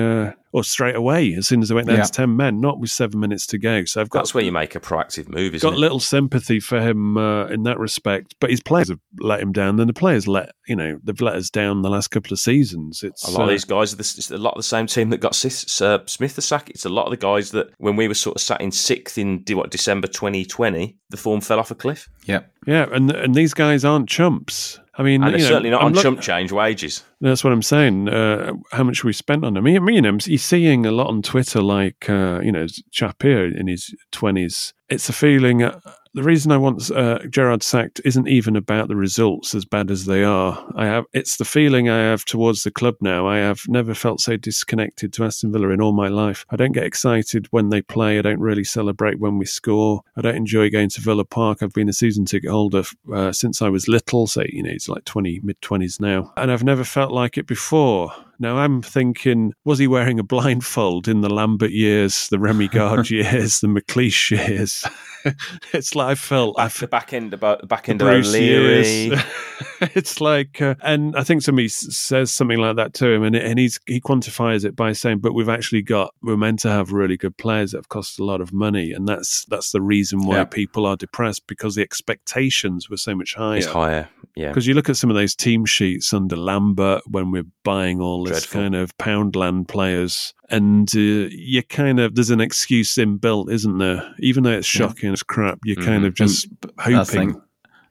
Or 0.58 0.64
straight 0.64 0.96
away, 0.96 1.34
as 1.36 1.48
soon 1.48 1.62
as 1.62 1.70
they 1.70 1.76
went 1.76 1.88
down 1.88 1.98
Yeah. 1.98 2.04
to 2.04 2.12
ten 2.12 2.36
men, 2.36 2.60
not 2.60 2.80
with 2.80 2.90
seven 2.90 3.20
minutes 3.20 3.46
to 3.48 3.60
go. 3.60 3.86
So 3.86 4.02
I've 4.02 4.10
got 4.10 4.20
that's 4.22 4.34
where 4.34 4.44
you 4.44 4.52
make 4.52 4.74
a 4.74 4.80
proactive 4.80 5.30
move, 5.30 5.54
isn't 5.54 5.70
got 5.70 5.78
it? 5.78 5.80
little 5.80 6.00
sympathy 6.00 6.60
for 6.60 6.80
him 6.82 7.16
uh, 7.18 7.46
in 7.46 7.62
that 7.64 7.78
respect, 7.78 8.34
but 8.40 8.50
his 8.50 8.60
players 8.62 8.90
have 8.90 9.00
let 9.20 9.40
him 9.40 9.52
down. 9.52 9.76
Then 9.76 9.86
the 9.86 9.94
players 9.94 10.28
let 10.28 10.52
you 10.68 10.76
know 10.76 10.98
they've 11.04 11.22
let 11.22 11.36
us 11.36 11.52
down 11.52 11.84
the 11.84 11.90
last 11.92 12.08
couple 12.08 12.34
of 12.34 12.40
seasons. 12.40 13.04
It's 13.04 13.24
A 13.28 13.32
lot 13.32 13.42
uh, 13.42 13.44
of 13.44 13.50
these 13.50 13.66
guys 13.66 13.94
are 13.94 13.98
the, 13.98 14.02
it's 14.18 14.32
a 14.32 14.38
lot 14.40 14.54
of 14.54 14.58
the 14.58 14.64
same 14.64 14.88
team 14.88 15.12
that 15.12 15.20
got 15.20 15.36
Sis, 15.36 15.80
uh, 15.80 16.00
Smith 16.08 16.36
the 16.36 16.42
sack. 16.42 16.70
It's 16.72 16.86
a 16.86 16.90
lot 16.90 17.06
of 17.06 17.12
the 17.12 17.18
guys 17.18 17.52
that 17.52 17.68
when 17.78 17.96
we 17.96 18.08
were 18.08 18.16
sort 18.16 18.36
of 18.38 18.42
sat 18.42 18.60
in 18.60 18.72
sixth 18.72 19.20
in 19.20 19.44
what 19.52 19.70
December 19.70 20.08
2020, 20.08 20.98
the 21.10 21.18
form 21.18 21.40
fell 21.42 21.60
off 21.60 21.70
a 21.72 21.76
cliff, 21.76 22.10
Yeah, 22.26 22.42
yeah, 22.66 22.88
and 22.92 23.12
and 23.12 23.36
these 23.36 23.54
guys 23.54 23.86
aren't 23.86 24.10
chumps. 24.10 24.80
I 25.00 25.04
mean, 25.04 25.24
and 25.24 25.32
they're 25.34 25.40
you 25.40 25.44
know, 25.46 25.50
certainly 25.50 25.70
not 25.70 25.82
I'm 25.82 25.88
on 25.88 25.94
look- 25.94 26.04
chump 26.04 26.22
change 26.22 26.52
wages. 26.52 27.04
That's 27.22 27.44
what 27.44 27.54
I'm 27.54 27.62
saying. 27.62 28.10
Uh, 28.10 28.54
how 28.72 28.84
much 28.84 29.04
we 29.04 29.14
spent 29.14 29.46
on 29.46 29.56
him? 29.56 29.66
I 29.66 29.80
mean, 29.80 29.88
you 29.94 30.02
know, 30.02 30.18
you're 30.26 30.38
seeing 30.40 30.86
a 30.86 30.92
lot 30.92 31.08
on 31.08 31.22
Twitter, 31.22 31.62
like 31.62 32.10
uh, 32.10 32.40
you 32.44 32.52
know, 32.52 32.66
Chapir 32.92 33.56
in 33.56 33.68
his 33.68 33.96
twenties. 34.12 34.74
It's 34.90 35.10
a 35.10 35.14
feeling. 35.14 35.64
Uh, 35.64 35.80
the 36.14 36.24
reason 36.24 36.52
I 36.52 36.58
want 36.58 36.90
uh, 36.90 37.20
Gerrard 37.28 37.62
sacked 37.62 38.02
isn't 38.06 38.28
even 38.28 38.56
about 38.56 38.88
the 38.88 38.96
results, 38.96 39.54
as 39.54 39.66
bad 39.66 39.92
as 39.92 40.06
they 40.06 40.24
are. 40.24 40.66
I 40.76 40.86
have. 40.86 41.06
It's 41.14 41.38
the 41.38 41.46
feeling 41.46 41.90
I 41.90 42.00
have 42.00 42.26
towards 42.26 42.64
the 42.64 42.72
club 42.72 42.96
now. 43.02 43.28
I 43.28 43.38
have 43.38 43.62
never 43.68 43.94
felt 43.94 44.22
so 44.22 44.38
disconnected 44.38 45.14
to 45.14 45.26
Aston 45.26 45.52
Villa 45.52 45.70
in 45.70 45.82
all 45.82 45.92
my 45.92 46.08
life. 46.08 46.46
I 46.50 46.56
don't 46.56 46.72
get 46.72 46.86
excited 46.86 47.48
when 47.52 47.70
they 47.70 47.82
play. 47.82 48.18
I 48.18 48.22
don't 48.22 48.40
really 48.40 48.64
celebrate 48.64 49.20
when 49.20 49.38
we 49.38 49.46
score. 49.46 50.02
I 50.16 50.22
don't 50.22 50.36
enjoy 50.38 50.70
going 50.70 50.90
to 50.90 51.02
Villa 51.02 51.26
Park. 51.26 51.62
I've 51.62 51.74
been 51.74 51.90
a 51.90 51.94
season 51.94 52.26
ticket 52.26 52.50
holder 52.50 52.84
uh, 53.14 53.32
since 53.32 53.62
I 53.62 53.70
was 53.70 53.88
little. 53.88 54.26
So 54.26 54.44
you 54.48 54.64
know, 54.64 54.72
it's 54.72 54.90
like 54.90 55.06
twenty 55.06 55.40
mid 55.44 55.62
twenties 55.62 56.00
now, 56.00 56.34
and 56.38 56.52
I've 56.52 56.64
never 56.64 56.84
felt 56.84 57.12
like 57.12 57.38
it 57.38 57.46
before. 57.46 58.12
Now 58.40 58.58
I'm 58.58 58.82
thinking, 58.82 59.54
was 59.66 59.80
he 59.80 59.88
wearing 59.88 60.20
a 60.20 60.24
blindfold 60.24 61.08
in 61.08 61.22
the 61.22 61.30
Lambert 61.34 61.72
years, 61.72 62.28
the 62.30 62.40
Remy 62.40 62.68
Gard 62.70 63.10
years, 63.10 63.60
the 63.60 63.68
McLeish 63.68 64.32
years? 64.32 64.86
it's 65.74 65.96
like 65.96 66.08
I 66.10 66.16
felt 66.16 66.56
I 66.60 66.66
Back, 66.68 66.74
the 66.76 66.88
back 66.88 67.14
end 67.14 67.34
about 67.34 67.62
the 67.62 67.68
back 67.68 67.90
end 67.90 68.02
of 68.02 68.08
Bruce 68.08 68.30
O'Leary. 68.30 68.86
years. 68.88 69.22
it's 69.96 70.22
like, 70.22 70.62
uh, 70.62 70.76
and 70.84 71.16
I 71.16 71.24
think 71.24 71.42
somebody 71.42 71.66
s- 71.66 71.96
says 71.96 72.32
something 72.32 72.60
like 72.60 72.76
that 72.78 72.94
to 72.96 73.10
him, 73.12 73.24
and 73.24 73.36
and 73.36 73.58
he's 73.60 73.80
he 73.88 74.00
quantifies 74.00 74.64
it 74.64 74.76
by 74.76 74.94
saying, 74.94 75.20
"But 75.20 75.34
we've 75.34 75.50
actually 75.50 75.82
got 75.82 76.14
we're 76.22 76.38
meant 76.38 76.60
to 76.60 76.70
have 76.70 76.92
really 76.92 77.18
good 77.18 77.36
players 77.38 77.72
that 77.72 77.80
have 77.80 77.90
cost 77.90 78.20
a 78.20 78.24
lot 78.24 78.40
of 78.42 78.54
money, 78.54 78.92
and 78.92 79.08
that's 79.08 79.46
that's 79.46 79.72
the 79.72 79.82
reason 79.82 80.26
why 80.26 80.38
Yeah. 80.38 80.46
people 80.46 80.86
are 80.86 80.96
depressed 80.96 81.48
because 81.48 81.76
the 81.76 81.82
expectations 81.82 82.90
were 82.90 82.98
so 82.98 83.16
much 83.16 83.34
higher." 83.36 83.58
It's 83.58 83.66
higher, 83.68 84.10
yeah. 84.36 84.50
Because 84.50 84.68
you 84.68 84.74
look 84.76 84.90
at 84.90 84.98
some 84.98 85.10
of 85.10 85.16
those 85.16 85.36
team 85.36 85.66
sheets 85.66 86.14
under 86.14 86.36
Lambert 86.36 87.02
when 87.08 87.32
we're 87.32 87.46
buying 87.64 88.00
all 88.00 88.27
Dreadful. 88.30 88.62
kind 88.62 88.76
of 88.76 88.98
Poundland 88.98 89.68
players, 89.68 90.34
and 90.50 90.90
uh, 90.96 91.00
you 91.32 91.64
kind 91.64 92.00
of 92.00 92.16
there's 92.16 92.30
an 92.30 92.42
excuse 92.42 92.96
inbuilt, 92.96 93.52
isn't 93.52 93.78
there? 93.78 94.14
Even 94.20 94.44
though 94.44 94.52
it's 94.52 94.74
Yeah. 94.74 94.88
shocking, 94.88 95.12
it's 95.14 95.24
crap. 95.24 95.60
You're 95.64 95.84
kind 95.84 96.04
Mhm. 96.04 96.08
of 96.08 96.14
just 96.16 96.48
And 96.86 96.96
hoping. 96.96 97.42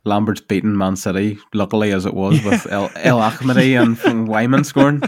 Lambert's 0.05 0.41
beaten 0.41 0.77
Man 0.79 0.95
City, 0.95 1.37
luckily 1.53 1.91
as 1.93 2.07
it 2.07 2.15
was, 2.15 2.41
with 2.45 2.67
El, 2.71 2.91
El 2.95 3.19
Ahmadi 3.19 3.81
and 3.81 3.97
Weimann 4.29 4.65
scoring. 4.65 5.03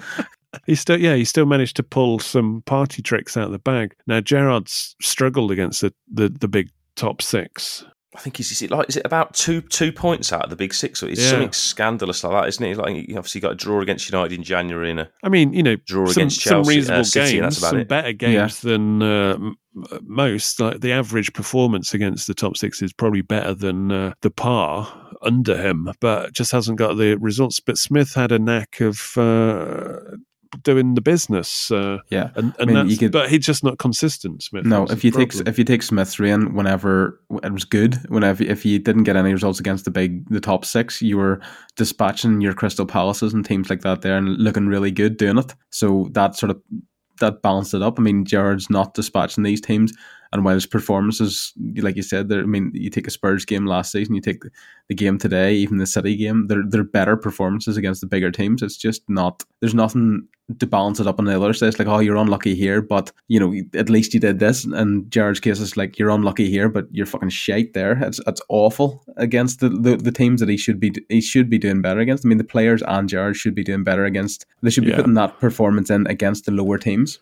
He 0.66 0.74
still, 0.74 0.98
yeah, 1.00 1.14
he 1.14 1.24
still 1.24 1.46
managed 1.46 1.76
to 1.76 1.84
pull 1.84 2.18
some 2.18 2.62
party 2.66 3.00
tricks 3.00 3.36
out 3.36 3.44
of 3.46 3.52
the 3.52 3.60
bag. 3.60 3.94
Now 4.08 4.20
Gerrard's 4.20 4.96
struggled 5.00 5.52
against 5.52 5.82
the 5.82 5.92
the, 6.12 6.28
the 6.30 6.48
big 6.48 6.70
top 6.96 7.22
six. 7.22 7.84
I 8.16 8.20
think 8.20 8.40
is, 8.40 8.50
is 8.50 8.62
it 8.62 8.70
like 8.70 8.88
is 8.88 8.96
it 8.96 9.04
about 9.04 9.34
two 9.34 9.60
two 9.60 9.92
points 9.92 10.32
out 10.32 10.44
of 10.44 10.50
the 10.50 10.56
big 10.56 10.72
six? 10.72 11.02
Or 11.02 11.08
it's 11.08 11.20
Yeah. 11.20 11.30
something 11.30 11.52
scandalous 11.52 12.24
like 12.24 12.32
that, 12.32 12.48
isn't 12.48 12.64
it? 12.64 12.78
Like 12.78 13.08
you 13.08 13.16
obviously 13.18 13.40
got 13.42 13.52
a 13.52 13.54
draw 13.54 13.80
against 13.82 14.10
United 14.10 14.34
in 14.34 14.42
January 14.42 14.90
and 14.90 15.00
a 15.00 15.10
I 15.22 15.28
mean, 15.28 15.52
you 15.52 15.62
know, 15.62 15.76
Draw 15.86 16.06
some, 16.06 16.22
against 16.22 16.40
some 16.40 16.50
Chelsea, 16.50 16.70
uh, 16.70 16.76
reasonable 16.76 17.04
City, 17.04 17.40
games, 17.40 17.58
some 17.58 17.78
it. 17.78 17.88
better 17.88 18.12
games 18.12 18.60
than 18.60 19.02
uh, 19.02 19.38
most. 20.02 20.58
Like 20.58 20.80
the 20.80 20.92
average 20.92 21.32
performance 21.34 21.92
against 21.92 22.26
the 22.26 22.34
top 22.34 22.56
six 22.56 22.80
is 22.80 22.94
probably 22.94 23.22
better 23.22 23.52
than 23.52 23.92
uh, 23.92 24.14
the 24.22 24.30
par 24.30 24.90
under 25.20 25.56
him, 25.60 25.90
but 26.00 26.32
just 26.32 26.50
hasn't 26.52 26.78
got 26.78 26.94
the 26.96 27.16
results. 27.16 27.60
But 27.60 27.76
Smith 27.76 28.14
had 28.14 28.32
a 28.32 28.38
knack 28.38 28.80
of. 28.80 29.18
Doing 30.62 30.94
the 30.94 31.00
business, 31.02 31.70
uh, 31.70 31.98
Yeah. 32.10 32.30
and, 32.34 32.54
and 32.58 32.70
I 32.70 32.72
mean, 32.72 32.88
that's, 32.88 32.98
could- 32.98 33.12
but 33.12 33.28
he's 33.28 33.44
just 33.44 33.62
not 33.62 33.78
consistent. 33.78 34.42
Smith. 34.42 34.64
No, 34.64 34.84
if 34.84 35.04
you 35.04 35.10
take 35.10 35.30
problem. 35.30 35.46
if 35.48 35.58
you 35.58 35.64
take 35.64 35.82
Smith's 35.82 36.18
reign, 36.18 36.54
whenever 36.54 37.20
it 37.42 37.52
was 37.52 37.64
good, 37.64 37.96
whenever 38.08 38.42
if 38.42 38.64
you 38.64 38.78
didn't 38.78 39.02
get 39.04 39.16
any 39.16 39.32
results 39.32 39.60
against 39.60 39.84
the 39.84 39.90
big 39.90 40.28
the 40.30 40.40
top 40.40 40.64
six, 40.64 41.02
you 41.02 41.18
were 41.18 41.40
dispatching 41.76 42.40
your 42.40 42.54
Crystal 42.54 42.86
Palaces 42.86 43.34
and 43.34 43.44
teams 43.44 43.68
like 43.70 43.82
that 43.82 44.00
there 44.02 44.16
and 44.16 44.38
looking 44.38 44.66
really 44.68 44.90
good 44.90 45.16
doing 45.18 45.38
it. 45.38 45.54
So 45.70 46.08
that 46.12 46.34
sort 46.36 46.50
of 46.50 46.60
that 47.20 47.42
balanced 47.42 47.74
it 47.74 47.82
up. 47.82 47.98
I 47.98 48.02
mean, 48.02 48.24
Gerrard's 48.24 48.70
not 48.70 48.94
dispatching 48.94 49.42
these 49.44 49.60
teams, 49.60 49.92
And 50.32 50.44
while 50.44 50.54
his 50.54 50.66
performances, 50.66 51.52
like 51.76 51.96
you 51.96 52.02
said, 52.02 52.32
I 52.32 52.42
mean, 52.42 52.70
you 52.74 52.90
take 52.90 53.06
a 53.06 53.10
Spurs 53.10 53.44
game 53.44 53.66
last 53.66 53.92
season, 53.92 54.14
you 54.14 54.20
take 54.20 54.42
the, 54.88 54.94
game 54.94 55.18
today, 55.18 55.54
even 55.54 55.78
the 55.78 55.86
City 55.86 56.16
game, 56.16 56.46
they're 56.48 56.64
they're 56.66 56.84
better 56.84 57.16
performances 57.16 57.76
against 57.76 58.00
the 58.00 58.06
bigger 58.06 58.30
teams. 58.30 58.62
It's 58.62 58.76
just 58.76 59.02
not. 59.08 59.44
There's 59.60 59.74
nothing 59.74 60.26
to 60.58 60.66
balance 60.66 60.98
it 60.98 61.06
up 61.06 61.18
on 61.18 61.26
the 61.26 61.36
other 61.36 61.52
side. 61.52 61.68
It's 61.68 61.78
like, 61.78 61.88
oh, 61.88 61.98
you're 61.98 62.16
unlucky 62.16 62.54
here, 62.54 62.80
but 62.80 63.12
you 63.28 63.38
know, 63.38 63.54
at 63.78 63.90
least 63.90 64.14
you 64.14 64.20
did 64.20 64.38
this. 64.38 64.64
And 64.64 65.10
Gerrard's 65.10 65.40
case 65.40 65.60
is 65.60 65.76
like, 65.76 65.98
you're 65.98 66.08
unlucky 66.08 66.50
here, 66.50 66.70
but 66.70 66.86
you're 66.90 67.04
fucking 67.04 67.28
shite 67.28 67.74
there. 67.74 68.02
It's 68.02 68.18
it's 68.26 68.40
awful 68.48 69.04
against 69.18 69.60
the, 69.60 69.68
the, 69.68 69.96
the 69.96 70.12
teams 70.12 70.40
that 70.40 70.48
he 70.48 70.56
should 70.56 70.80
be 70.80 70.92
he 71.10 71.20
should 71.20 71.50
be 71.50 71.58
doing 71.58 71.82
better 71.82 72.00
against. 72.00 72.24
I 72.24 72.28
mean, 72.28 72.38
the 72.38 72.44
players 72.44 72.82
and 72.86 73.08
Gerrard 73.08 73.36
should 73.36 73.54
be 73.54 73.64
doing 73.64 73.84
better 73.84 74.04
against. 74.06 74.46
They 74.62 74.70
should 74.70 74.84
be 74.84 74.90
Yeah. 74.90 74.96
putting 74.96 75.14
that 75.14 75.38
performance 75.38 75.90
in 75.90 76.06
against 76.06 76.46
the 76.46 76.52
lower 76.52 76.78
teams. 76.78 77.18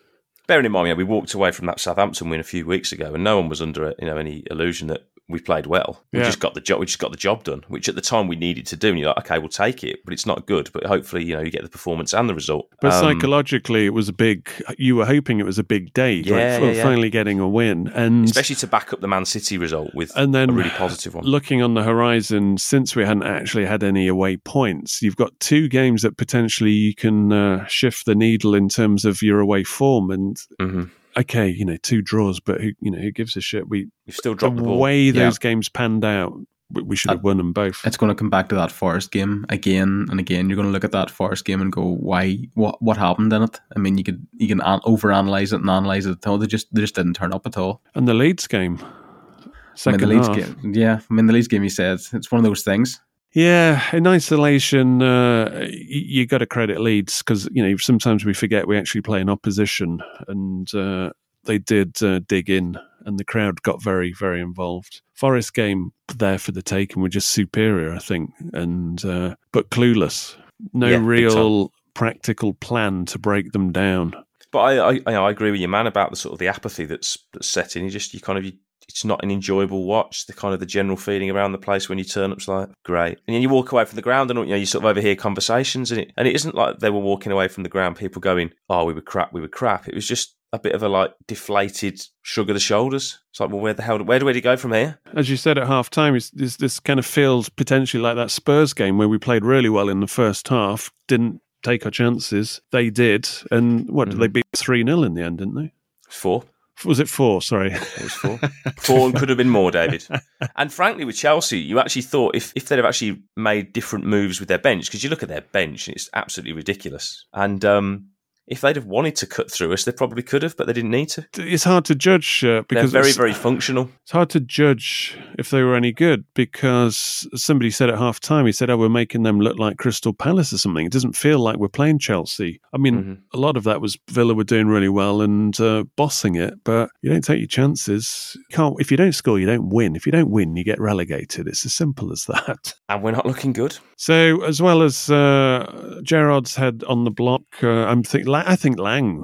Bearing 0.47 0.65
in 0.65 0.71
mind, 0.71 0.87
yeah, 0.87 0.93
we 0.93 1.03
walked 1.03 1.33
away 1.33 1.51
from 1.51 1.65
that 1.67 1.79
Southampton 1.79 2.29
win 2.29 2.39
a 2.39 2.43
few 2.43 2.65
weeks 2.65 2.93
ago, 2.93 3.13
and 3.13 3.23
no 3.23 3.37
one 3.37 3.49
was 3.49 3.61
under 3.61 3.93
you 3.99 4.07
know 4.07 4.17
any 4.17 4.43
illusion 4.49 4.87
that 4.87 5.05
we 5.29 5.39
played 5.39 5.65
well. 5.65 6.03
We 6.13 6.19
Yeah. 6.19 6.25
just 6.25 6.39
got 6.39 6.53
the 6.53 6.61
job. 6.61 6.79
We 6.79 6.85
just 6.85 6.99
got 6.99 7.11
the 7.11 7.17
job 7.17 7.43
done, 7.43 7.63
which 7.67 7.89
at 7.89 7.95
the 7.95 8.01
time 8.01 8.27
we 8.29 8.37
needed 8.37 8.65
to 8.67 8.77
do. 8.77 8.89
And 8.89 8.99
you're 8.99 9.09
like, 9.09 9.19
okay, 9.25 9.39
we'll 9.39 9.49
take 9.49 9.83
it, 9.83 9.99
but 10.05 10.13
it's 10.13 10.25
not 10.25 10.45
good. 10.47 10.69
But 10.71 10.85
hopefully, 10.85 11.25
you 11.25 11.35
know, 11.35 11.41
you 11.41 11.51
get 11.51 11.63
the 11.63 11.69
performance 11.69 12.13
and 12.13 12.29
the 12.29 12.33
result. 12.33 12.69
But 12.79 12.93
Um, 12.93 12.99
psychologically, 13.01 13.85
it 13.85 13.93
was 13.93 14.07
a 14.07 14.13
big. 14.13 14.49
You 14.77 14.95
were 14.95 15.05
hoping 15.05 15.39
it 15.39 15.45
was 15.45 15.59
a 15.59 15.63
big 15.65 15.93
day, 15.93 16.15
Yeah, 16.15 16.59
like 16.59 16.75
yeah, 16.75 16.83
finally 16.83 17.09
getting 17.09 17.39
a 17.39 17.47
win, 17.47 17.91
and 17.93 18.25
especially 18.25 18.55
to 18.57 18.67
back 18.67 18.93
up 18.93 19.01
the 19.01 19.07
Man 19.07 19.25
City 19.25 19.57
result 19.57 19.93
with 19.93 20.11
and 20.15 20.33
then 20.33 20.49
a 20.49 20.53
really 20.53 20.69
positive 20.69 21.13
one. 21.13 21.25
Looking 21.25 21.61
on 21.61 21.73
the 21.73 21.83
horizon, 21.83 22.57
since 22.57 22.95
we 22.95 23.03
hadn't 23.03 23.23
actually 23.23 23.65
had 23.65 23.83
any 23.83 24.07
away 24.07 24.37
points, 24.37 25.01
you've 25.01 25.17
got 25.17 25.37
two 25.41 25.67
games 25.67 26.03
that 26.03 26.15
potentially 26.15 26.71
you 26.71 26.95
can 26.95 27.33
uh, 27.33 27.65
shift 27.67 28.05
the 28.05 28.15
needle 28.15 28.55
in 28.55 28.69
terms 28.69 29.03
of 29.03 29.21
your 29.21 29.39
away 29.41 29.63
form. 29.65 30.09
And 30.09 30.37
hmm 30.59 30.83
okay, 31.17 31.47
you 31.49 31.65
know, 31.65 31.77
two 31.77 32.01
draws, 32.01 32.39
but 32.39 32.61
who 32.61 32.71
you 32.79 32.91
know 32.91 32.99
who 32.99 33.11
gives 33.11 33.35
a 33.35 33.41
shit? 33.41 33.67
We 33.69 33.89
You've 34.05 34.15
still 34.15 34.33
the 34.33 34.39
dropped 34.39 34.57
the 34.57 34.63
ball. 34.63 34.79
way 34.79 35.01
Yeah. 35.03 35.25
those 35.25 35.37
games 35.39 35.69
panned 35.69 36.05
out, 36.05 36.33
we, 36.71 36.95
should 36.97 37.11
uh, 37.11 37.13
have 37.15 37.23
won 37.23 37.37
them 37.37 37.53
both. 37.53 37.81
It's 37.85 37.95
going 37.97 38.09
to 38.09 38.15
come 38.15 38.29
back 38.29 38.49
to 38.49 38.55
that 38.55 38.71
Forest 38.71 39.11
game 39.11 39.45
again 39.49 40.07
and 40.09 40.19
again. 40.19 40.49
You're 40.49 40.57
going 40.57 40.67
to 40.67 40.71
look 40.71 40.83
at 40.83 40.91
that 40.91 41.09
Forest 41.09 41.45
game 41.45 41.61
and 41.61 41.71
go, 41.71 41.81
"Why? 41.83 42.39
What? 42.55 42.81
What 42.81 42.97
happened 42.97 43.31
in 43.33 43.43
it?" 43.43 43.59
I 43.75 43.79
mean, 43.79 43.97
you 43.97 44.03
could 44.03 44.25
you 44.37 44.47
can 44.47 44.61
an- 44.61 44.81
overanalyze 44.81 45.53
it 45.53 45.61
and 45.61 45.69
analyze 45.69 46.05
it 46.05 46.11
at 46.11 46.27
all. 46.27 46.37
They 46.37 46.47
just 46.47 46.73
they 46.73 46.81
just 46.81 46.95
didn't 46.95 47.13
turn 47.13 47.33
up 47.33 47.45
at 47.47 47.57
all. 47.57 47.81
And 47.95 48.07
the 48.07 48.13
Leeds 48.13 48.47
game, 48.47 48.77
I 48.81 49.45
mean, 49.45 49.53
second 49.75 49.99
the 50.01 50.07
Leeds 50.07 50.27
half. 50.27 50.35
game, 50.37 50.73
yeah. 50.73 50.99
I 51.09 51.13
mean, 51.13 51.25
the 51.27 51.33
Leeds 51.33 51.47
game. 51.47 51.63
You 51.63 51.69
said 51.69 51.99
it's 52.13 52.31
one 52.31 52.39
of 52.39 52.43
those 52.45 52.63
things. 52.63 52.99
Yeah, 53.33 53.83
in 53.93 54.07
isolation, 54.07 55.01
uh, 55.01 55.67
you 55.69 56.25
got 56.25 56.39
to 56.39 56.45
credit 56.45 56.79
Leeds 56.79 57.19
because 57.19 57.47
you 57.51 57.61
know 57.61 57.77
sometimes 57.77 58.25
we 58.25 58.33
forget 58.33 58.67
we 58.67 58.77
actually 58.77 59.01
play 59.01 59.21
in 59.21 59.29
opposition, 59.29 60.01
and 60.27 60.73
uh, 60.73 61.11
they 61.43 61.57
did 61.57 62.01
uh, 62.01 62.19
dig 62.27 62.49
in, 62.49 62.77
and 63.05 63.19
the 63.19 63.25
crowd 63.25 63.61
got 63.63 63.81
very, 63.81 64.13
very 64.13 64.41
involved. 64.41 65.01
Forest 65.13 65.53
game 65.53 65.91
there 66.15 66.37
for 66.37 66.51
the 66.51 66.61
taking 66.61 67.01
were 67.01 67.09
just 67.09 67.31
superior, 67.31 67.93
I 67.93 67.99
think, 67.99 68.31
and 68.53 69.03
uh, 69.03 69.35
but 69.51 69.69
clueless. 69.71 70.35
No 70.73 70.87
Yeah, 70.87 70.99
real 71.01 71.71
practical 71.93 72.53
plan 72.53 73.05
to 73.05 73.19
break 73.19 73.51
them 73.51 73.71
down. 73.71 74.13
But 74.51 74.59
I, 74.59 75.01
I, 75.05 75.13
I 75.13 75.29
agree 75.29 75.51
with 75.51 75.59
you, 75.59 75.67
man, 75.67 75.87
about 75.87 76.11
the 76.11 76.15
sort 76.15 76.33
of 76.33 76.39
the 76.39 76.47
apathy 76.47 76.85
that's 76.85 77.17
that's 77.33 77.47
set 77.47 77.75
in. 77.75 77.83
You 77.83 77.89
just 77.89 78.13
you 78.13 78.19
kind 78.19 78.37
of 78.37 78.45
you, 78.45 78.53
it's 78.87 79.05
not 79.05 79.23
an 79.23 79.31
enjoyable 79.31 79.85
watch. 79.85 80.25
The 80.25 80.33
kind 80.33 80.53
of 80.53 80.59
the 80.59 80.65
general 80.65 80.97
feeling 80.97 81.29
around 81.29 81.51
the 81.51 81.57
place 81.57 81.89
when 81.89 81.97
you 81.97 82.03
turn 82.03 82.31
up's 82.31 82.47
like 82.47 82.69
great, 82.83 83.19
and 83.27 83.35
then 83.35 83.41
you 83.41 83.49
walk 83.49 83.71
away 83.71 83.85
from 83.85 83.95
the 83.95 84.01
ground 84.01 84.31
and 84.31 84.39
you 84.39 84.45
know 84.45 84.55
you 84.55 84.65
sort 84.65 84.83
of 84.83 84.89
overhear 84.89 85.15
conversations, 85.15 85.91
and 85.91 86.01
it 86.01 86.11
and 86.17 86.27
it 86.27 86.35
isn't 86.35 86.55
like 86.55 86.79
they 86.79 86.89
were 86.89 86.99
walking 86.99 87.31
away 87.31 87.47
from 87.47 87.63
the 87.63 87.69
ground, 87.69 87.95
people 87.95 88.21
going, 88.21 88.51
"Oh, 88.69 88.85
we 88.85 88.93
were 88.93 89.01
crap, 89.01 89.33
we 89.33 89.41
were 89.41 89.47
crap." 89.47 89.87
It 89.87 89.95
was 89.95 90.07
just 90.07 90.35
a 90.53 90.59
bit 90.59 90.73
of 90.73 90.83
a 90.83 90.89
like 90.89 91.13
deflated 91.27 92.01
shrug 92.21 92.49
of 92.49 92.55
the 92.55 92.59
shoulders. 92.59 93.19
It's 93.31 93.39
like, 93.39 93.49
well, 93.49 93.59
where 93.59 93.73
the 93.73 93.83
hell, 93.83 94.01
where 94.03 94.19
do 94.19 94.25
we 94.25 94.39
go 94.39 94.55
from 94.55 94.73
here? 94.73 94.99
As 95.13 95.29
you 95.29 95.37
said 95.37 95.57
at 95.57 95.67
half 95.67 95.89
time, 95.89 96.13
this, 96.33 96.57
this 96.57 96.79
kind 96.79 96.99
of 96.99 97.05
feels 97.05 97.49
potentially 97.49 98.01
like 98.01 98.15
that 98.15 98.31
Spurs 98.31 98.73
game 98.73 98.97
where 98.97 99.09
we 99.09 99.17
played 99.17 99.43
really 99.43 99.69
well 99.69 99.89
in 99.89 99.99
the 99.99 100.07
first 100.07 100.47
half, 100.47 100.91
didn't 101.07 101.41
take 101.63 101.85
our 101.85 101.91
chances. 101.91 102.61
They 102.71 102.89
did. 102.89 103.27
And 103.51 103.89
what, 103.89 104.09
did 104.09 104.19
they 104.19 104.29
mm. 104.29 104.33
beat 104.33 104.45
3 104.55 104.83
0 104.85 105.03
in 105.03 105.13
the 105.15 105.23
end, 105.23 105.39
didn't 105.39 105.55
they? 105.55 105.73
Four. 106.09 106.43
Was 106.85 106.99
it 106.99 107.09
four? 107.09 107.41
Sorry. 107.41 107.71
It 107.71 108.03
was 108.03 108.13
four. 108.13 108.39
four 108.77 109.07
and 109.07 109.15
could 109.15 109.29
have 109.29 109.37
been 109.37 109.49
more, 109.49 109.71
David. 109.71 110.05
And 110.55 110.71
frankly, 110.71 111.03
with 111.03 111.15
Chelsea, 111.15 111.59
you 111.59 111.79
actually 111.79 112.03
thought 112.03 112.35
if, 112.35 112.53
if 112.55 112.67
they'd 112.67 112.77
have 112.77 112.85
actually 112.85 113.23
made 113.35 113.73
different 113.73 114.05
moves 114.05 114.39
with 114.39 114.49
their 114.49 114.59
bench, 114.59 114.85
because 114.85 115.03
you 115.03 115.09
look 115.09 115.23
at 115.23 115.29
their 115.29 115.41
bench 115.41 115.87
and 115.87 115.95
it's 115.95 116.09
absolutely 116.13 116.53
ridiculous. 116.53 117.25
And 117.33 117.63
um, 117.65 118.09
if 118.47 118.61
they'd 118.61 118.75
have 118.75 118.85
wanted 118.85 119.15
to 119.17 119.25
cut 119.27 119.51
through 119.51 119.73
us, 119.73 119.83
they 119.83 119.91
probably 119.91 120.23
could 120.23 120.41
have, 120.43 120.55
but 120.57 120.67
they 120.67 120.73
didn't 120.73 120.91
need 120.91 121.09
to. 121.09 121.27
It's 121.37 121.63
hard 121.65 121.85
to 121.85 121.95
judge 121.95 122.43
uh, 122.43 122.63
because 122.69 122.91
They're 122.91 123.01
very, 123.03 123.13
very 123.13 123.33
functional. 123.33 123.89
it's 124.03 124.11
hard 124.11 124.29
to 124.31 124.39
judge 124.39 125.17
if 125.37 125.49
they 125.49 125.61
were 125.63 125.75
any 125.75 125.91
good 125.91 126.23
because 126.35 127.27
somebody 127.35 127.69
said 127.71 127.89
at 127.89 127.97
half 127.97 128.19
time, 128.19 128.45
he 128.45 128.51
said, 128.51 128.69
Oh, 128.69 128.77
we're 128.77 128.89
making 128.89 129.23
them 129.23 129.39
look 129.39 129.59
like 129.59 129.77
Crystal 129.77 130.13
Palace 130.13 130.53
or 130.53 130.57
something. 130.57 130.85
It 130.85 130.91
doesn't 130.91 131.15
feel 131.15 131.39
like 131.39 131.57
we're 131.57 131.67
playing 131.67 131.99
Chelsea. 131.99 132.59
I 132.73 132.77
mean, 132.77 132.97
Mm-hmm. 132.97 133.13
a 133.33 133.39
lot 133.39 133.57
of 133.57 133.63
that 133.65 133.81
was 133.81 133.97
Villa 134.09 134.33
were 134.33 134.43
doing 134.43 134.67
really 134.67 134.89
well 134.89 135.21
and 135.21 135.59
uh, 135.59 135.83
bossing 135.97 136.35
it, 136.35 136.55
but 136.63 136.89
you 137.01 137.09
don't 137.11 137.23
take 137.23 137.37
your 137.39 137.47
chances. 137.47 138.35
You 138.49 138.55
can't 138.55 138.75
if 138.79 138.89
you 138.91 138.97
don't 138.97 139.11
score, 139.13 139.37
you 139.39 139.45
don't 139.45 139.69
win. 139.69 139.95
If 139.95 140.05
you 140.05 140.11
don't 140.11 140.31
win, 140.31 140.55
you 140.55 140.63
get 140.63 140.79
relegated. 140.79 141.47
It's 141.47 141.65
as 141.65 141.73
simple 141.73 142.11
as 142.11 142.25
that. 142.25 142.73
And 142.89 143.03
we're 143.03 143.11
not 143.11 143.25
looking 143.25 143.51
good. 143.51 143.77
So, 143.97 144.41
as 144.45 144.61
well 144.61 144.81
as 144.81 145.09
uh, 145.09 145.99
Gerrard's 146.03 146.55
head 146.55 146.85
on 146.87 147.03
the 147.03 147.11
block, 147.11 147.41
uh, 147.61 147.67
I'm 147.67 148.01
think 148.01 148.25
I 148.45 148.55
think 148.55 148.79
Lange. 148.79 149.23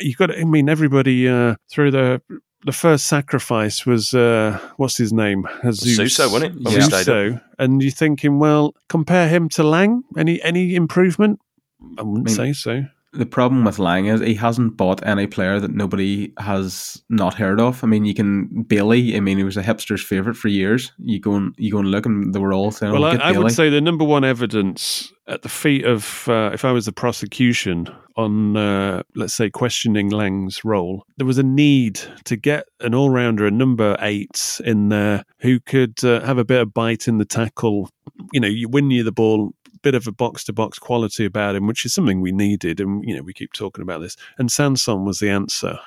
You 0.00 0.14
got. 0.14 0.36
I 0.36 0.44
mean, 0.44 0.68
everybody 0.68 1.28
uh, 1.28 1.56
through 1.70 1.90
the 1.90 2.22
the 2.64 2.72
first 2.72 3.06
sacrifice 3.06 3.86
was 3.86 4.14
uh, 4.14 4.58
what's 4.76 4.96
his 4.96 5.12
name? 5.12 5.46
Jesus. 5.62 5.96
Suso, 5.96 6.30
wasn't 6.30 6.56
it? 6.56 6.62
When 6.62 6.74
we 6.74 6.80
Suso. 6.80 7.40
And 7.58 7.82
you're 7.82 7.90
thinking, 7.90 8.38
well, 8.38 8.74
compare 8.88 9.28
him 9.28 9.48
to 9.50 9.62
Lange. 9.62 10.02
Any 10.16 10.42
any 10.42 10.74
improvement? 10.74 11.40
I 11.96 12.02
wouldn't 12.02 12.30
I 12.30 12.32
say 12.32 12.52
so. 12.52 12.84
The 13.12 13.26
problem 13.26 13.64
with 13.64 13.78
Lange 13.78 14.06
is 14.06 14.20
he 14.20 14.34
hasn't 14.34 14.76
bought 14.76 15.06
any 15.06 15.26
player 15.26 15.58
that 15.60 15.70
nobody 15.70 16.32
has 16.38 17.02
not 17.08 17.34
heard 17.34 17.60
of. 17.60 17.82
I 17.82 17.86
mean, 17.86 18.04
you 18.04 18.14
can 18.14 18.64
Bailey. 18.64 19.16
I 19.16 19.20
mean, 19.20 19.38
he 19.38 19.44
was 19.44 19.56
a 19.56 19.62
hipster's 19.62 20.02
favorite 20.02 20.36
for 20.36 20.48
years. 20.48 20.92
You 20.98 21.18
go 21.18 21.34
and 21.34 21.54
you 21.56 21.72
go 21.72 21.78
and 21.78 21.90
look, 21.90 22.04
and 22.04 22.34
they 22.34 22.38
were 22.38 22.52
all 22.52 22.70
saying, 22.70 22.92
Well, 22.92 23.04
oh, 23.04 23.08
I, 23.08 23.30
I 23.30 23.38
would 23.38 23.52
say 23.52 23.70
the 23.70 23.80
number 23.80 24.04
one 24.04 24.24
evidence 24.24 25.12
at 25.28 25.42
the 25.42 25.48
feet 25.48 25.84
of, 25.84 26.26
uh, 26.28 26.50
if 26.52 26.64
I 26.64 26.72
was 26.72 26.86
the 26.86 26.92
prosecution 26.92 27.88
on, 28.16 28.56
uh, 28.56 29.02
let's 29.14 29.34
say, 29.34 29.50
questioning 29.50 30.08
Lange's 30.08 30.64
role, 30.64 31.04
there 31.18 31.26
was 31.26 31.38
a 31.38 31.42
need 31.42 32.00
to 32.24 32.36
get 32.36 32.64
an 32.80 32.94
all 32.94 33.10
rounder, 33.10 33.46
a 33.46 33.50
number 33.50 33.96
eight 34.00 34.60
in 34.64 34.88
there 34.88 35.24
who 35.40 35.60
could 35.60 36.02
uh, 36.02 36.20
have 36.24 36.38
a 36.38 36.44
bit 36.44 36.62
of 36.62 36.74
bite 36.74 37.06
in 37.06 37.18
the 37.18 37.24
tackle. 37.24 37.90
You 38.32 38.40
know, 38.40 38.48
you 38.48 38.68
win 38.68 38.90
you 38.90 39.04
the 39.04 39.12
ball. 39.12 39.52
Bit 39.82 39.94
of 39.94 40.06
a 40.06 40.12
box 40.12 40.44
to 40.44 40.52
box 40.52 40.78
quality 40.78 41.24
about 41.24 41.54
him, 41.54 41.66
which 41.66 41.84
is 41.84 41.94
something 41.94 42.20
we 42.20 42.32
needed, 42.32 42.80
and 42.80 43.04
you 43.04 43.14
know 43.16 43.22
we 43.22 43.32
keep 43.32 43.52
talking 43.52 43.82
about 43.82 44.00
this. 44.00 44.16
And 44.38 44.50
Sanson 44.50 45.04
was 45.04 45.18
the 45.18 45.30
answer, 45.30 45.78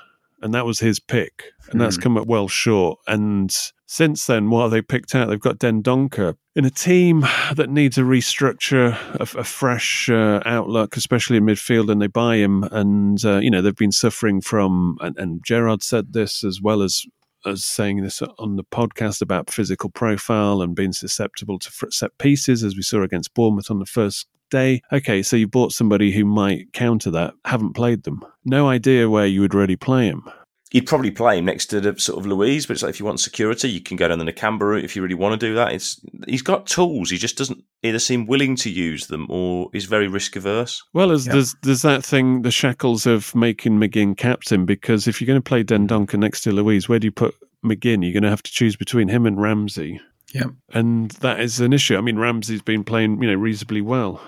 and 0.42 0.54
that 0.54 0.66
was 0.66 0.80
his 0.80 1.00
pick, 1.00 1.46
and 1.72 1.80
that's 1.82 1.96
Hmm. 1.98 2.02
come 2.02 2.18
up 2.18 2.28
well 2.28 2.48
short. 2.48 3.00
And 3.08 3.56
since 3.86 4.26
then, 4.26 4.50
what 4.50 4.64
have 4.64 4.72
they 4.72 4.82
picked 4.82 5.14
out? 5.16 5.28
They've 5.28 5.40
got 5.40 5.60
Dendoncker 5.60 6.36
in 6.56 6.64
a 6.64 6.70
team 6.70 7.22
that 7.56 7.70
needs 7.70 7.98
a 7.98 8.02
restructure, 8.02 8.98
a, 9.16 9.40
a 9.40 9.44
fresh 9.44 10.10
uh, 10.10 10.42
outlook, 10.46 10.96
especially 10.96 11.38
in 11.38 11.46
midfield, 11.46 11.92
and 11.92 12.02
they 12.02 12.08
buy 12.08 12.38
him. 12.38 12.64
And 12.64 13.24
uh, 13.26 13.40
you 13.40 13.52
know 13.52 13.62
they've 13.62 13.76
been 13.76 13.92
suffering 13.92 14.40
from, 14.42 14.98
and, 15.02 15.18
and 15.18 15.44
Gerrard 15.46 15.84
said 15.84 16.14
this 16.14 16.44
as 16.44 16.62
well 16.62 16.82
as 16.82 17.04
as 17.46 17.64
saying 17.64 18.02
this 18.02 18.22
on 18.22 18.56
the 18.56 18.64
podcast 18.64 19.22
about 19.22 19.50
physical 19.50 19.90
profile 19.90 20.62
and 20.62 20.76
being 20.76 20.94
susceptible 20.94 21.60
to 21.60 21.72
set 21.92 22.18
pieces, 22.18 22.64
as 22.64 22.76
we 22.76 22.82
saw 22.82 23.02
against 23.04 23.34
Bournemouth 23.34 23.72
on 23.72 23.80
the 23.80 23.86
first 23.86 24.28
day. 24.50 24.82
Okay, 24.92 25.24
so 25.24 25.36
you 25.36 25.48
bought 25.48 25.72
somebody 25.72 26.12
who 26.12 26.26
might 26.26 26.72
counter 26.74 27.10
that, 27.12 27.34
haven't 27.46 27.74
played 27.74 28.04
them, 28.04 28.24
no 28.46 28.68
idea 28.68 29.10
where 29.10 29.26
you 29.26 29.42
would 29.42 29.56
really 29.56 29.78
play 29.78 30.06
him. 30.06 30.30
You'd 30.72 30.88
probably 30.88 31.12
play 31.12 31.38
him 31.38 31.46
next 31.46 31.66
to 31.68 31.82
the 31.82 32.00
sort 32.00 32.20
of 32.20 32.26
Luiz, 32.26 32.66
but 32.66 32.74
it's 32.74 32.84
like 32.84 32.92
if 32.92 33.00
you 33.00 33.06
want 33.06 33.20
security, 33.20 33.70
you 33.70 33.82
can 33.82 33.98
go 33.98 34.08
down 34.08 34.20
the 34.20 34.32
Nakamba 34.32 34.62
route 34.62 34.86
if 34.86 34.96
you 34.96 35.02
really 35.02 35.16
want 35.16 35.40
to 35.40 35.48
do 35.48 35.54
that. 35.56 35.74
It's 35.74 36.00
he's 36.28 36.42
got 36.42 36.66
tools. 36.66 37.10
He 37.10 37.18
just 37.18 37.38
doesn't 37.38 37.62
either 37.84 38.00
seem 38.00 38.26
willing 38.26 38.56
to 38.58 38.70
use 38.70 39.08
them 39.08 39.28
or 39.30 39.70
is 39.74 39.86
very 39.86 40.08
risk 40.08 40.38
averse. 40.38 40.82
Well, 40.94 41.12
as 41.12 41.26
there's 41.26 41.56
there's 41.64 41.82
that 41.82 42.06
thing, 42.06 42.44
the 42.44 42.52
shackles 42.52 43.06
of 43.06 43.36
making 43.36 43.80
McGinn 43.80 44.16
captain, 44.16 44.66
because 44.66 45.08
if 45.08 45.20
you're 45.20 45.28
going 45.28 45.42
to 45.42 45.48
play 45.48 45.64
Dendoncker 45.64 46.18
next 46.18 46.42
to 46.42 46.52
Luiz, 46.52 46.88
where 46.88 47.00
do 47.00 47.08
you 47.08 47.12
put 47.12 47.36
McGinn? 47.66 48.04
You're 48.04 48.14
going 48.14 48.24
to 48.24 48.30
have 48.30 48.44
to 48.44 48.52
choose 48.52 48.78
between 48.78 49.10
him 49.10 49.26
and 49.26 49.42
Ramsey. 49.42 50.00
Yeah. 50.34 50.46
And 50.74 51.12
that 51.20 51.42
is 51.42 51.60
an 51.60 51.74
issue. 51.74 51.98
I 51.98 52.02
mean, 52.02 52.18
Ramsey's 52.18 52.62
been 52.62 52.86
playing, 52.86 53.22
you 53.22 53.30
know, 53.30 53.36
reasonably 53.36 53.82
well. 53.82 54.22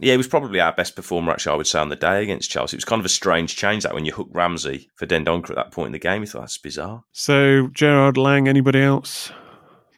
Yeah, 0.00 0.12
he 0.12 0.16
was 0.16 0.28
probably 0.28 0.60
our 0.60 0.72
best 0.72 0.96
performer, 0.96 1.32
actually, 1.32 1.52
I 1.52 1.56
would 1.56 1.66
say, 1.66 1.78
on 1.78 1.88
the 1.88 1.96
day 1.96 2.22
against 2.22 2.50
Chelsea. 2.50 2.76
It 2.76 2.78
was 2.78 2.84
kind 2.84 3.00
of 3.00 3.06
a 3.06 3.10
strange 3.10 3.56
change 3.56 3.82
that 3.82 3.94
when 3.94 4.04
you 4.04 4.12
hook 4.12 4.28
Ramsey 4.32 4.88
for 4.96 5.06
Dendoncker 5.06 5.50
at 5.50 5.56
that 5.56 5.72
point 5.72 5.86
in 5.88 5.92
the 5.92 5.98
game. 5.98 6.22
You 6.22 6.26
thought, 6.26 6.40
that's 6.40 6.58
bizarre. 6.58 7.02
So, 7.12 7.68
Gerrard 7.68 8.16
Lange, 8.16 8.48
anybody 8.48 8.80
else? 8.80 9.32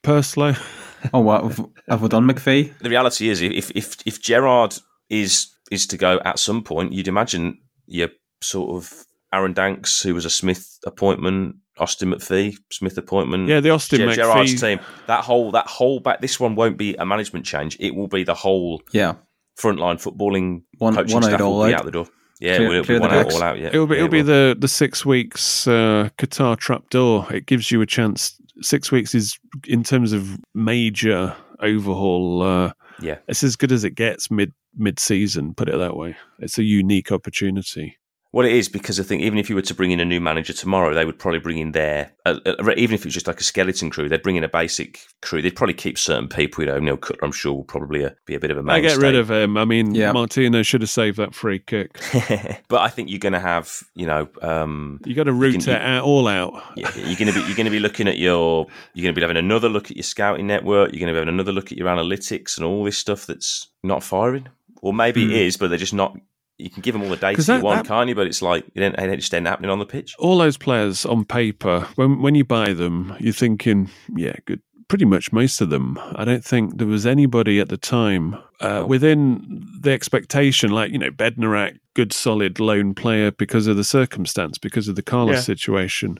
Purslow? 0.03 0.55
oh, 1.15 1.21
what 1.21 1.45
have, 1.45 1.67
have 1.89 2.03
we 2.03 2.09
done 2.09 2.27
McPhee? 2.27 2.77
The 2.79 2.91
reality 2.91 3.29
is, 3.29 3.41
if 3.43 3.71
if 3.75 3.97
if 4.07 4.23
Gerrard 4.23 4.77
is 5.09 5.49
is 5.71 5.87
to 5.89 5.97
go 5.97 6.21
at 6.25 6.39
some 6.39 6.63
point, 6.63 6.93
you'd 6.93 7.09
imagine 7.09 7.59
your 7.87 8.09
sort 8.43 8.77
of 8.77 9.05
Aaron 9.33 9.53
Danks, 9.53 10.03
who 10.03 10.15
was 10.15 10.25
a 10.25 10.31
Smith 10.31 10.79
appointment, 10.87 11.57
Austin 11.79 12.11
McPhee, 12.13 12.57
Smith 12.73 12.99
appointment. 12.99 13.49
Yeah, 13.49 13.61
the 13.61 13.71
Austin 13.71 13.99
Ger- 14.01 14.15
Gerrard's 14.15 14.61
team. 14.61 14.81
That 15.07 15.25
whole 15.25 15.51
that 15.53 15.67
whole 15.67 16.01
back. 16.01 16.21
This 16.21 16.41
one 16.41 16.55
won't 16.55 16.77
be 16.77 16.95
a 16.97 17.07
management 17.07 17.47
change. 17.47 17.77
It 17.81 17.95
will 17.95 18.09
be 18.09 18.25
the 18.25 18.35
whole 18.35 18.83
Yeah. 18.93 19.15
Frontline 19.61 20.01
footballing 20.03 20.63
One- 20.79 20.95
coaching 20.95 21.15
one 21.15 21.25
out, 21.25 21.29
staff 21.29 21.41
will 21.41 21.67
be 21.67 21.75
out. 21.75 21.81
out 21.81 21.85
the 21.87 21.91
door. 21.93 22.07
Yeah, 22.41 22.57
Clear- 22.57 22.73
it'll 22.73 22.85
clear 22.85 22.99
be 23.01 23.03
the 23.05 23.09
one 23.09 23.19
out, 23.19 23.33
all 23.35 23.43
out. 23.43 23.59
Yeah, 23.59 23.67
It'll 23.69 23.87
be, 23.87 23.95
Yeah, 23.97 23.99
it'll 23.99 24.11
be 24.11 24.23
will. 24.23 24.27
the, 24.55 24.57
the 24.59 24.69
six 24.69 25.05
weeks 25.05 25.67
uh, 25.69 26.09
Qatar 26.17 26.57
trapdoor. 26.57 27.31
It 27.33 27.45
gives 27.47 27.71
you 27.71 27.83
a 27.83 27.87
chance. 27.87 28.41
Six 28.63 28.91
weeks 28.91 29.15
is, 29.15 29.39
in 29.69 29.83
terms 29.85 30.13
of 30.15 30.39
major 30.55 31.37
overhaul, 31.61 32.43
uh, 32.43 32.73
yeah. 33.01 33.19
it's 33.29 33.43
as 33.43 33.57
good 33.57 33.73
as 33.73 33.85
it 33.85 33.95
gets 33.95 34.31
mid 34.31 34.53
mid 34.77 34.99
season. 34.99 35.53
Put 35.55 35.69
it 35.69 35.77
that 35.77 35.97
way. 35.97 36.17
It's 36.39 36.59
a 36.59 36.63
unique 36.63 37.13
opportunity. 37.13 37.99
Well, 38.33 38.47
it 38.47 38.53
is 38.53 38.69
because 38.69 39.01
I 39.01 39.03
think 39.03 39.23
even 39.23 39.39
if 39.41 39.51
you 39.51 39.57
were 39.57 39.63
to 39.63 39.75
bring 39.75 39.91
in 39.91 39.99
a 39.99 40.05
new 40.05 40.21
manager 40.21 40.53
tomorrow, 40.53 40.95
they 40.95 41.05
would 41.05 41.19
probably 41.19 41.41
bring 41.41 41.59
in 41.59 41.73
their 41.73 42.13
uh, 42.25 42.39
uh, 42.47 42.73
even 42.77 42.95
if 42.95 43.01
it 43.01 43.07
was 43.07 43.15
just 43.15 43.27
like 43.27 43.41
a 43.41 43.45
skeleton 43.45 43.91
crew, 43.91 44.09
they'd 44.09 44.23
bring 44.23 44.37
in 44.37 44.45
a 44.45 44.49
basic 44.49 45.01
crew. 45.21 45.43
They'd 45.43 45.57
probably 45.57 45.75
keep 45.75 45.99
certain 45.99 46.29
people. 46.29 46.63
You 46.63 46.71
know, 46.71 46.79
Neil 46.79 46.97
Cutler, 46.97 47.25
I'm 47.25 47.33
sure, 47.33 47.53
will 47.55 47.65
probably 47.65 48.05
uh, 48.05 48.11
be 48.27 48.37
a 48.37 48.39
bit 48.39 48.53
of 48.53 48.57
a 48.57 48.61
I 48.61 48.63
mainstay. 48.63 48.89
get 48.97 49.03
rid 49.03 49.17
of 49.17 49.31
him. 49.33 49.57
I 49.57 49.65
mean, 49.65 49.97
Yeah. 49.97 50.13
Martino 50.13 50.63
should 50.63 50.83
have 50.83 50.91
saved 50.91 51.17
that 51.19 51.35
free 51.35 51.59
kick. 51.59 51.99
but 52.69 52.81
I 52.83 52.89
think 52.89 53.11
you're 53.11 53.19
going 53.19 53.33
to 53.33 53.41
have, 53.41 53.81
you 53.97 54.07
know, 54.07 54.29
um, 54.43 55.01
You 55.05 55.15
got 55.17 55.25
to 55.25 55.33
root 55.33 55.65
can- 55.65 55.75
it 55.75 55.83
out, 55.83 56.05
all 56.05 56.29
out. 56.29 56.63
yeah, 56.77 56.89
you're 56.95 57.17
going 57.17 57.33
to 57.33 57.35
be 57.35 57.41
you're 57.47 57.57
going 57.57 57.65
to 57.65 57.71
be 57.71 57.81
looking 57.81 58.07
at 58.07 58.19
your 58.19 58.67
you're 58.95 59.03
going 59.03 59.13
to 59.15 59.19
be 59.19 59.23
having 59.23 59.39
another 59.39 59.69
look 59.69 59.91
at 59.91 59.97
your 59.97 60.05
scouting 60.05 60.47
network. 60.47 60.93
You're 60.93 61.01
going 61.01 61.09
to 61.13 61.15
be 61.15 61.19
having 61.19 61.35
another 61.35 61.51
look 61.53 61.73
at 61.73 61.79
your 61.79 61.89
analytics 61.89 62.57
and 62.59 62.65
all 62.65 62.85
this 62.85 62.97
stuff 62.97 63.27
that's 63.27 63.67
not 63.83 64.05
firing, 64.05 64.47
or 64.83 64.95
maybe 64.95 65.25
it 65.25 65.33
is, 65.33 65.57
but 65.57 65.67
they're 65.69 65.79
just 65.79 65.95
not. 65.95 66.17
You 66.61 66.71
can 66.71 66.83
give 66.83 66.93
them 66.93 67.03
all 67.03 67.09
the 67.11 67.17
data 67.17 67.37
'Cause 67.37 67.49
you 67.49 67.61
want, 67.61 67.85
that- 67.85 67.89
can't 67.89 68.09
you? 68.09 68.15
But 68.15 68.27
it's 68.27 68.43
like 68.43 68.65
it 68.75 68.81
don't, 68.81 68.99
it 68.99 69.17
just 69.17 69.35
end 69.35 69.47
happening 69.47 69.71
on 69.71 69.79
the 69.79 69.87
pitch. 69.87 70.15
All 70.19 70.39
those 70.39 70.57
players 70.57 71.05
on 71.07 71.25
paper, 71.25 71.87
when 71.97 72.21
when 72.23 72.35
you 72.35 72.45
buy 72.45 72.73
them, 72.73 73.15
you're 73.21 73.33
thinking, 73.33 73.91
yeah, 74.17 74.35
good. 74.45 74.61
Pretty 74.89 75.05
much 75.05 75.33
most 75.33 75.61
of 75.61 75.71
them. 75.71 76.01
I 76.17 76.25
don't 76.25 76.45
think 76.45 76.79
there 76.79 76.87
was 76.89 77.07
anybody 77.07 77.61
at 77.61 77.69
the 77.69 77.77
time 77.77 78.37
uh, 78.61 78.85
within 78.89 79.65
the 79.81 79.93
expectation, 79.93 80.73
like 80.73 80.91
you 80.91 80.99
know, 80.99 81.13
Bednarek, 81.13 81.79
good, 81.95 82.13
solid 82.13 82.59
lone 82.59 82.95
player 82.95 83.31
because 83.31 83.69
of 83.69 83.77
the 83.77 83.85
circumstance, 83.85 84.59
because 84.59 84.89
of 84.89 84.97
the 84.97 85.03
Carlos 85.03 85.37
Yeah. 85.37 85.41
situation. 85.43 86.19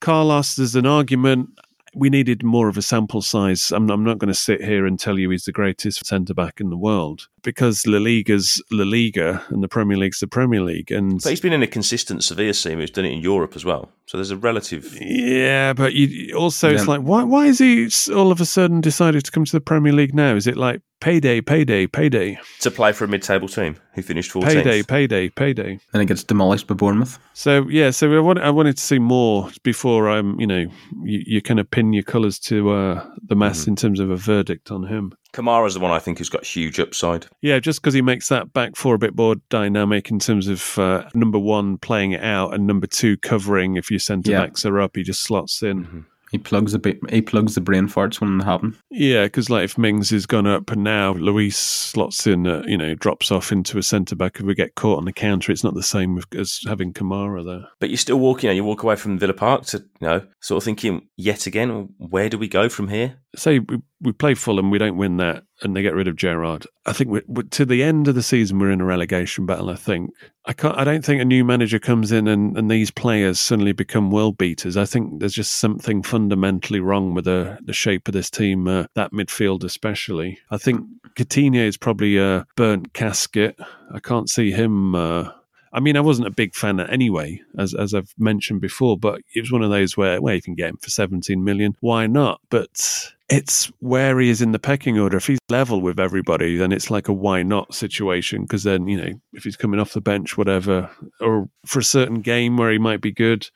Carlos, 0.00 0.54
there's 0.56 0.76
an 0.76 0.86
argument. 0.86 1.48
We 1.96 2.08
needed 2.08 2.42
more 2.44 2.68
of 2.68 2.76
a 2.76 2.82
sample 2.82 3.22
size. 3.22 3.72
I'm, 3.72 3.90
I'm 3.90 4.04
not 4.04 4.18
going 4.18 4.32
to 4.32 4.38
sit 4.38 4.62
here 4.62 4.86
and 4.86 4.98
tell 4.98 5.18
you 5.18 5.30
he's 5.30 5.44
the 5.44 5.52
greatest 5.52 6.06
centre 6.06 6.34
back 6.34 6.60
in 6.60 6.70
the 6.70 6.76
world 6.76 7.26
because 7.44 7.86
La 7.86 7.98
Liga's 7.98 8.60
La 8.72 8.84
Liga 8.84 9.44
and 9.50 9.62
the 9.62 9.68
Premier 9.68 9.96
League's 9.96 10.18
the 10.18 10.26
Premier 10.26 10.60
League. 10.60 10.90
And 10.90 11.22
But 11.22 11.30
he's 11.30 11.40
been 11.40 11.52
in 11.52 11.62
a 11.62 11.68
consistent 11.68 12.24
Sevilla 12.24 12.52
team 12.52 12.80
who's 12.80 12.90
done 12.90 13.04
it 13.04 13.12
in 13.12 13.20
Europe 13.20 13.54
as 13.54 13.64
well. 13.64 13.90
So 14.06 14.18
there's 14.18 14.30
a 14.30 14.36
relative. 14.36 14.96
Yeah, 15.00 15.72
but 15.72 15.94
you 15.94 16.36
also 16.36 16.70
it's 16.70 16.88
like 16.88 17.00
why 17.00 17.22
why 17.22 17.46
is 17.46 17.58
he 17.58 17.88
all 18.12 18.32
of 18.32 18.40
a 18.40 18.44
sudden 18.44 18.80
decided 18.80 19.24
to 19.24 19.30
come 19.30 19.44
to 19.44 19.52
the 19.52 19.60
Premier 19.60 19.92
League 19.92 20.14
now? 20.14 20.34
Is 20.34 20.46
it 20.46 20.56
like 20.56 20.82
payday, 21.00 21.40
payday, 21.40 21.86
payday, 21.86 22.38
to 22.60 22.70
play 22.70 22.92
for 22.92 23.04
a 23.04 23.08
mid-table 23.08 23.48
team 23.48 23.76
who 23.92 24.00
finished 24.00 24.32
14th. 24.32 24.44
payday, 24.44 24.82
payday, 24.82 25.28
payday? 25.28 25.78
And 25.92 26.02
it 26.02 26.06
gets 26.06 26.24
demolished 26.24 26.66
by 26.66 26.74
Bournemouth. 26.74 27.18
So 27.34 27.68
yeah, 27.68 27.90
so 27.90 28.12
I, 28.14 28.20
want, 28.20 28.38
I 28.40 28.50
wanted 28.50 28.76
to 28.78 28.82
see 28.82 28.98
more 28.98 29.50
before 29.62 30.08
I'm 30.08 30.40
you 30.40 30.46
know 30.46 30.66
you, 31.02 31.22
you 31.26 31.42
kind 31.42 31.60
of 31.60 31.70
pin 31.70 31.92
your 31.92 32.04
colours 32.04 32.38
to 32.40 32.70
uh, 32.70 33.06
the 33.22 33.36
mass 33.36 33.66
in 33.66 33.76
terms 33.76 34.00
of 34.00 34.10
a 34.10 34.16
verdict 34.16 34.70
on 34.70 34.84
him. 34.84 35.14
Kamara's 35.34 35.74
the 35.74 35.80
one 35.80 35.90
I 35.90 35.98
think 35.98 36.18
who's 36.18 36.28
got 36.30 36.44
huge 36.46 36.78
upside. 36.80 37.26
Yeah, 37.42 37.58
just 37.58 37.82
because 37.82 37.92
he 37.94 38.00
makes 38.02 38.28
that 38.28 38.52
back 38.54 38.76
four 38.76 38.94
a 38.94 38.98
bit 38.98 39.16
more 39.16 39.34
dynamic 39.50 40.10
in 40.10 40.18
terms 40.18 40.48
of 40.48 40.78
uh, 40.78 41.08
number 41.12 41.38
one 41.38 41.76
playing 41.78 42.12
it 42.12 42.22
out 42.22 42.54
and 42.54 42.66
number 42.66 42.86
two 42.86 43.16
covering 43.18 43.76
if 43.76 43.90
your 43.90 44.00
centre 44.00 44.30
Yeah. 44.30 44.40
backs 44.46 44.64
are 44.64 44.80
up, 44.80 44.96
he 44.96 45.02
just 45.02 45.22
slots 45.22 45.62
in. 45.62 46.06
He 46.30 46.38
plugs 46.38 46.72
the 46.72 46.80
ba- 46.80 46.96
he 47.10 47.22
plugs 47.22 47.54
the 47.54 47.60
brain 47.60 47.86
farts 47.86 48.20
when 48.20 48.38
they 48.38 48.44
happen. 48.44 48.76
Yeah, 48.90 49.24
because 49.24 49.50
like 49.50 49.64
if 49.64 49.78
Mings 49.78 50.10
has 50.10 50.26
gone 50.26 50.48
up 50.48 50.68
and 50.72 50.82
now 50.82 51.12
Luiz 51.12 51.56
slots 51.56 52.26
in, 52.26 52.48
uh, 52.48 52.64
you 52.66 52.76
know, 52.76 52.96
drops 52.96 53.30
off 53.30 53.52
into 53.52 53.78
a 53.78 53.84
centre 53.84 54.16
back. 54.16 54.40
If 54.40 54.42
we 54.46 54.54
get 54.56 54.74
caught 54.74 54.98
on 54.98 55.04
the 55.04 55.12
counter, 55.12 55.52
it's 55.52 55.62
not 55.62 55.74
the 55.74 55.82
same 55.84 56.20
as 56.36 56.58
having 56.66 56.92
Kamara 56.92 57.44
there. 57.44 57.68
But 57.78 57.90
you're 57.90 57.98
still 57.98 58.18
walking, 58.18 58.48
you 58.48 58.50
know, 58.50 58.56
you 58.56 58.64
walk 58.64 58.82
away 58.82 58.96
from 58.96 59.16
Villa 59.16 59.32
Park 59.34 59.64
to, 59.66 59.78
you 59.78 60.08
know, 60.08 60.26
sort 60.40 60.60
of 60.60 60.64
thinking, 60.64 61.06
yet 61.16 61.46
again, 61.46 61.90
where 61.98 62.28
do 62.28 62.36
we 62.36 62.48
go 62.48 62.68
from 62.68 62.88
here? 62.88 63.18
Say 63.36 63.58
we, 63.58 63.80
we 64.00 64.12
play 64.12 64.34
Fulham, 64.34 64.70
we 64.70 64.78
don't 64.78 64.96
win 64.96 65.16
that, 65.18 65.44
and 65.62 65.74
they 65.74 65.82
get 65.82 65.94
rid 65.94 66.08
of 66.08 66.16
Gerrard. 66.16 66.66
I 66.86 66.92
think 66.92 67.10
we're, 67.10 67.24
we're, 67.26 67.42
to 67.42 67.64
the 67.64 67.82
end 67.82 68.08
of 68.08 68.14
the 68.14 68.22
season, 68.22 68.58
we're 68.58 68.70
in 68.70 68.80
a 68.80 68.84
relegation 68.84 69.46
battle. 69.46 69.70
I 69.70 69.76
think 69.76 70.10
I 70.44 70.52
can't. 70.52 70.76
I 70.76 70.84
don't 70.84 71.04
think 71.04 71.20
a 71.20 71.24
new 71.24 71.44
manager 71.44 71.78
comes 71.78 72.12
in 72.12 72.28
and, 72.28 72.56
and 72.56 72.70
these 72.70 72.90
players 72.90 73.40
suddenly 73.40 73.72
become 73.72 74.10
world 74.10 74.38
beaters. 74.38 74.76
I 74.76 74.84
think 74.84 75.20
there's 75.20 75.34
just 75.34 75.54
something 75.54 76.02
fundamentally 76.02 76.80
wrong 76.80 77.14
with 77.14 77.24
the 77.24 77.58
the 77.64 77.72
shape 77.72 78.08
of 78.08 78.14
this 78.14 78.30
team, 78.30 78.68
uh, 78.68 78.84
that 78.94 79.12
midfield 79.12 79.64
especially. 79.64 80.38
I 80.50 80.58
think 80.58 80.86
Coutinho 81.16 81.66
is 81.66 81.76
probably 81.76 82.18
a 82.18 82.46
burnt 82.56 82.92
casket. 82.92 83.58
I 83.92 84.00
can't 84.00 84.28
see 84.28 84.50
him. 84.50 84.94
Uh, 84.94 85.30
I 85.72 85.80
mean, 85.80 85.96
I 85.96 86.00
wasn't 86.00 86.28
a 86.28 86.32
big 86.32 86.54
fan 86.54 86.78
anyway, 86.78 87.42
as 87.58 87.74
as 87.74 87.94
I've 87.94 88.14
mentioned 88.16 88.60
before, 88.60 88.96
but 88.96 89.20
it 89.34 89.40
was 89.40 89.50
one 89.50 89.62
of 89.62 89.70
those 89.70 89.96
where, 89.96 90.22
well, 90.22 90.34
you 90.34 90.40
can 90.40 90.54
get 90.54 90.70
him 90.70 90.76
for 90.76 90.88
17 90.88 91.42
million. 91.42 91.76
Why 91.80 92.06
not? 92.06 92.40
But 92.48 93.12
it's 93.28 93.66
where 93.80 94.20
he 94.20 94.28
is 94.28 94.42
in 94.42 94.52
the 94.52 94.58
pecking 94.58 94.98
order. 94.98 95.16
If 95.16 95.26
he's 95.26 95.38
level 95.48 95.80
with 95.80 95.98
everybody, 95.98 96.56
then 96.56 96.72
it's 96.72 96.90
like 96.90 97.08
a 97.08 97.12
why 97.12 97.42
not 97.42 97.74
situation. 97.74 98.42
Because 98.42 98.64
then, 98.64 98.86
you 98.88 98.96
know, 99.00 99.12
if 99.32 99.44
he's 99.44 99.56
coming 99.56 99.80
off 99.80 99.92
the 99.94 100.00
bench, 100.00 100.36
whatever, 100.36 100.90
or 101.20 101.48
for 101.66 101.78
a 101.78 101.84
certain 101.84 102.20
game 102.20 102.56
where 102.56 102.70
he 102.70 102.78
might 102.78 103.00
be 103.00 103.12
good, 103.12 103.48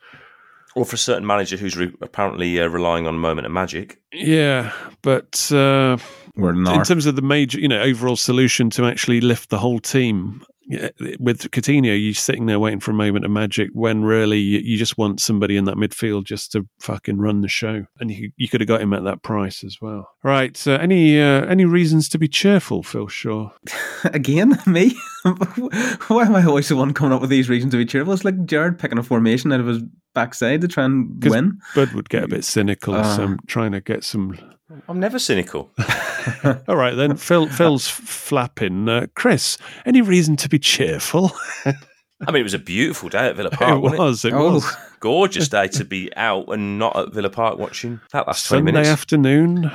Or 0.75 0.85
for 0.85 0.95
a 0.95 0.99
certain 0.99 1.25
manager 1.25 1.55
who's 1.57 1.77
re- 1.77 1.93
apparently 2.01 2.59
uh, 2.59 2.67
relying 2.67 3.05
on 3.07 3.15
a 3.15 3.19
moment 3.19 3.45
of 3.45 3.51
magic. 3.53 3.99
yeah. 4.11 4.71
But 5.01 5.51
uh, 5.51 5.97
We're 6.35 6.51
in 6.53 6.83
terms 6.83 7.05
of 7.05 7.15
the 7.15 7.21
major, 7.21 7.59
you 7.59 7.67
know, 7.67 7.81
overall 7.81 8.15
solution 8.15 8.69
to 8.71 8.85
actually 8.85 9.21
lift 9.21 9.49
the 9.49 9.59
whole 9.59 9.79
team. 9.79 10.43
Yeah, 10.69 10.89
With 11.19 11.49
Coutinho, 11.49 11.99
you're 11.99 12.13
sitting 12.13 12.45
there 12.45 12.59
waiting 12.59 12.79
for 12.79 12.91
a 12.91 12.93
moment 12.93 13.25
of 13.25 13.31
magic 13.31 13.69
when 13.73 14.03
really 14.03 14.37
you, 14.39 14.59
you 14.59 14.77
just 14.77 14.99
want 14.99 15.19
somebody 15.19 15.57
in 15.57 15.65
that 15.65 15.77
midfield 15.77 16.25
just 16.25 16.51
to 16.51 16.67
fucking 16.79 17.17
run 17.17 17.41
the 17.41 17.47
show, 17.47 17.85
and 17.99 18.11
you 18.11 18.31
you 18.37 18.47
could 18.47 18.61
have 18.61 18.67
got 18.67 18.79
him 18.81 18.93
at 18.93 19.03
that 19.03 19.23
price 19.23 19.63
as 19.63 19.77
well. 19.81 20.07
Right? 20.23 20.55
So 20.55 20.75
any 20.75 21.19
uh, 21.19 21.45
any 21.45 21.65
reasons 21.65 22.07
to 22.09 22.19
be 22.19 22.27
cheerful, 22.27 22.83
Phil 22.83 23.07
Shaw? 23.07 23.49
Again, 24.03 24.59
me? 24.67 24.95
Why 26.07 26.23
am 26.25 26.35
I 26.35 26.45
always 26.45 26.69
the 26.69 26.75
one 26.75 26.93
coming 26.93 27.13
up 27.13 27.21
with 27.21 27.31
these 27.31 27.49
reasons 27.49 27.71
to 27.71 27.77
be 27.77 27.85
cheerful? 27.85 28.13
It's 28.13 28.23
like 28.23 28.45
Gerrard 28.45 28.77
picking 28.77 28.97
a 28.99 29.03
formation 29.03 29.51
out 29.51 29.59
of 29.59 29.65
his 29.67 29.81
backside 30.13 30.61
to 30.61 30.67
try 30.67 30.85
and 30.85 31.23
win. 31.25 31.59
Bud 31.73 31.93
would 31.93 32.09
get 32.09 32.23
a 32.23 32.27
bit 32.27 32.43
cynical, 32.45 32.93
so 32.93 32.99
Uh. 33.23 33.25
I'm 33.25 33.39
trying 33.47 33.71
to 33.71 33.81
get 33.81 34.03
some. 34.03 34.37
I'm 34.87 34.99
never 34.99 35.19
cynical. 35.19 35.71
All 36.67 36.75
right 36.75 36.95
then, 36.95 37.17
Phil. 37.17 37.47
Phil's 37.47 37.87
flapping. 37.87 38.87
Uh, 38.87 39.07
Chris, 39.15 39.57
any 39.85 40.01
reason 40.01 40.35
to 40.37 40.49
be 40.49 40.59
cheerful? 40.59 41.31
I 41.65 42.31
mean, 42.31 42.41
it 42.41 42.43
was 42.43 42.53
a 42.53 42.59
beautiful 42.59 43.09
day 43.09 43.29
at 43.29 43.35
Villa 43.35 43.49
Park. 43.51 43.77
it 43.77 43.79
wasn't 43.79 43.99
was. 43.99 44.25
It 44.25 44.33
Oh. 44.33 44.53
was. 44.55 44.75
Gorgeous 44.99 45.47
day 45.47 45.67
to 45.69 45.85
be 45.85 46.13
out 46.17 46.49
and 46.49 46.77
not 46.77 46.95
at 46.97 47.13
Villa 47.13 47.29
Park 47.29 47.57
watching 47.57 48.01
that 48.11 48.27
last 48.27 48.45
20 48.47 48.59
Sunday 48.59 48.71
minutes. 48.73 48.89
afternoon. 48.89 49.71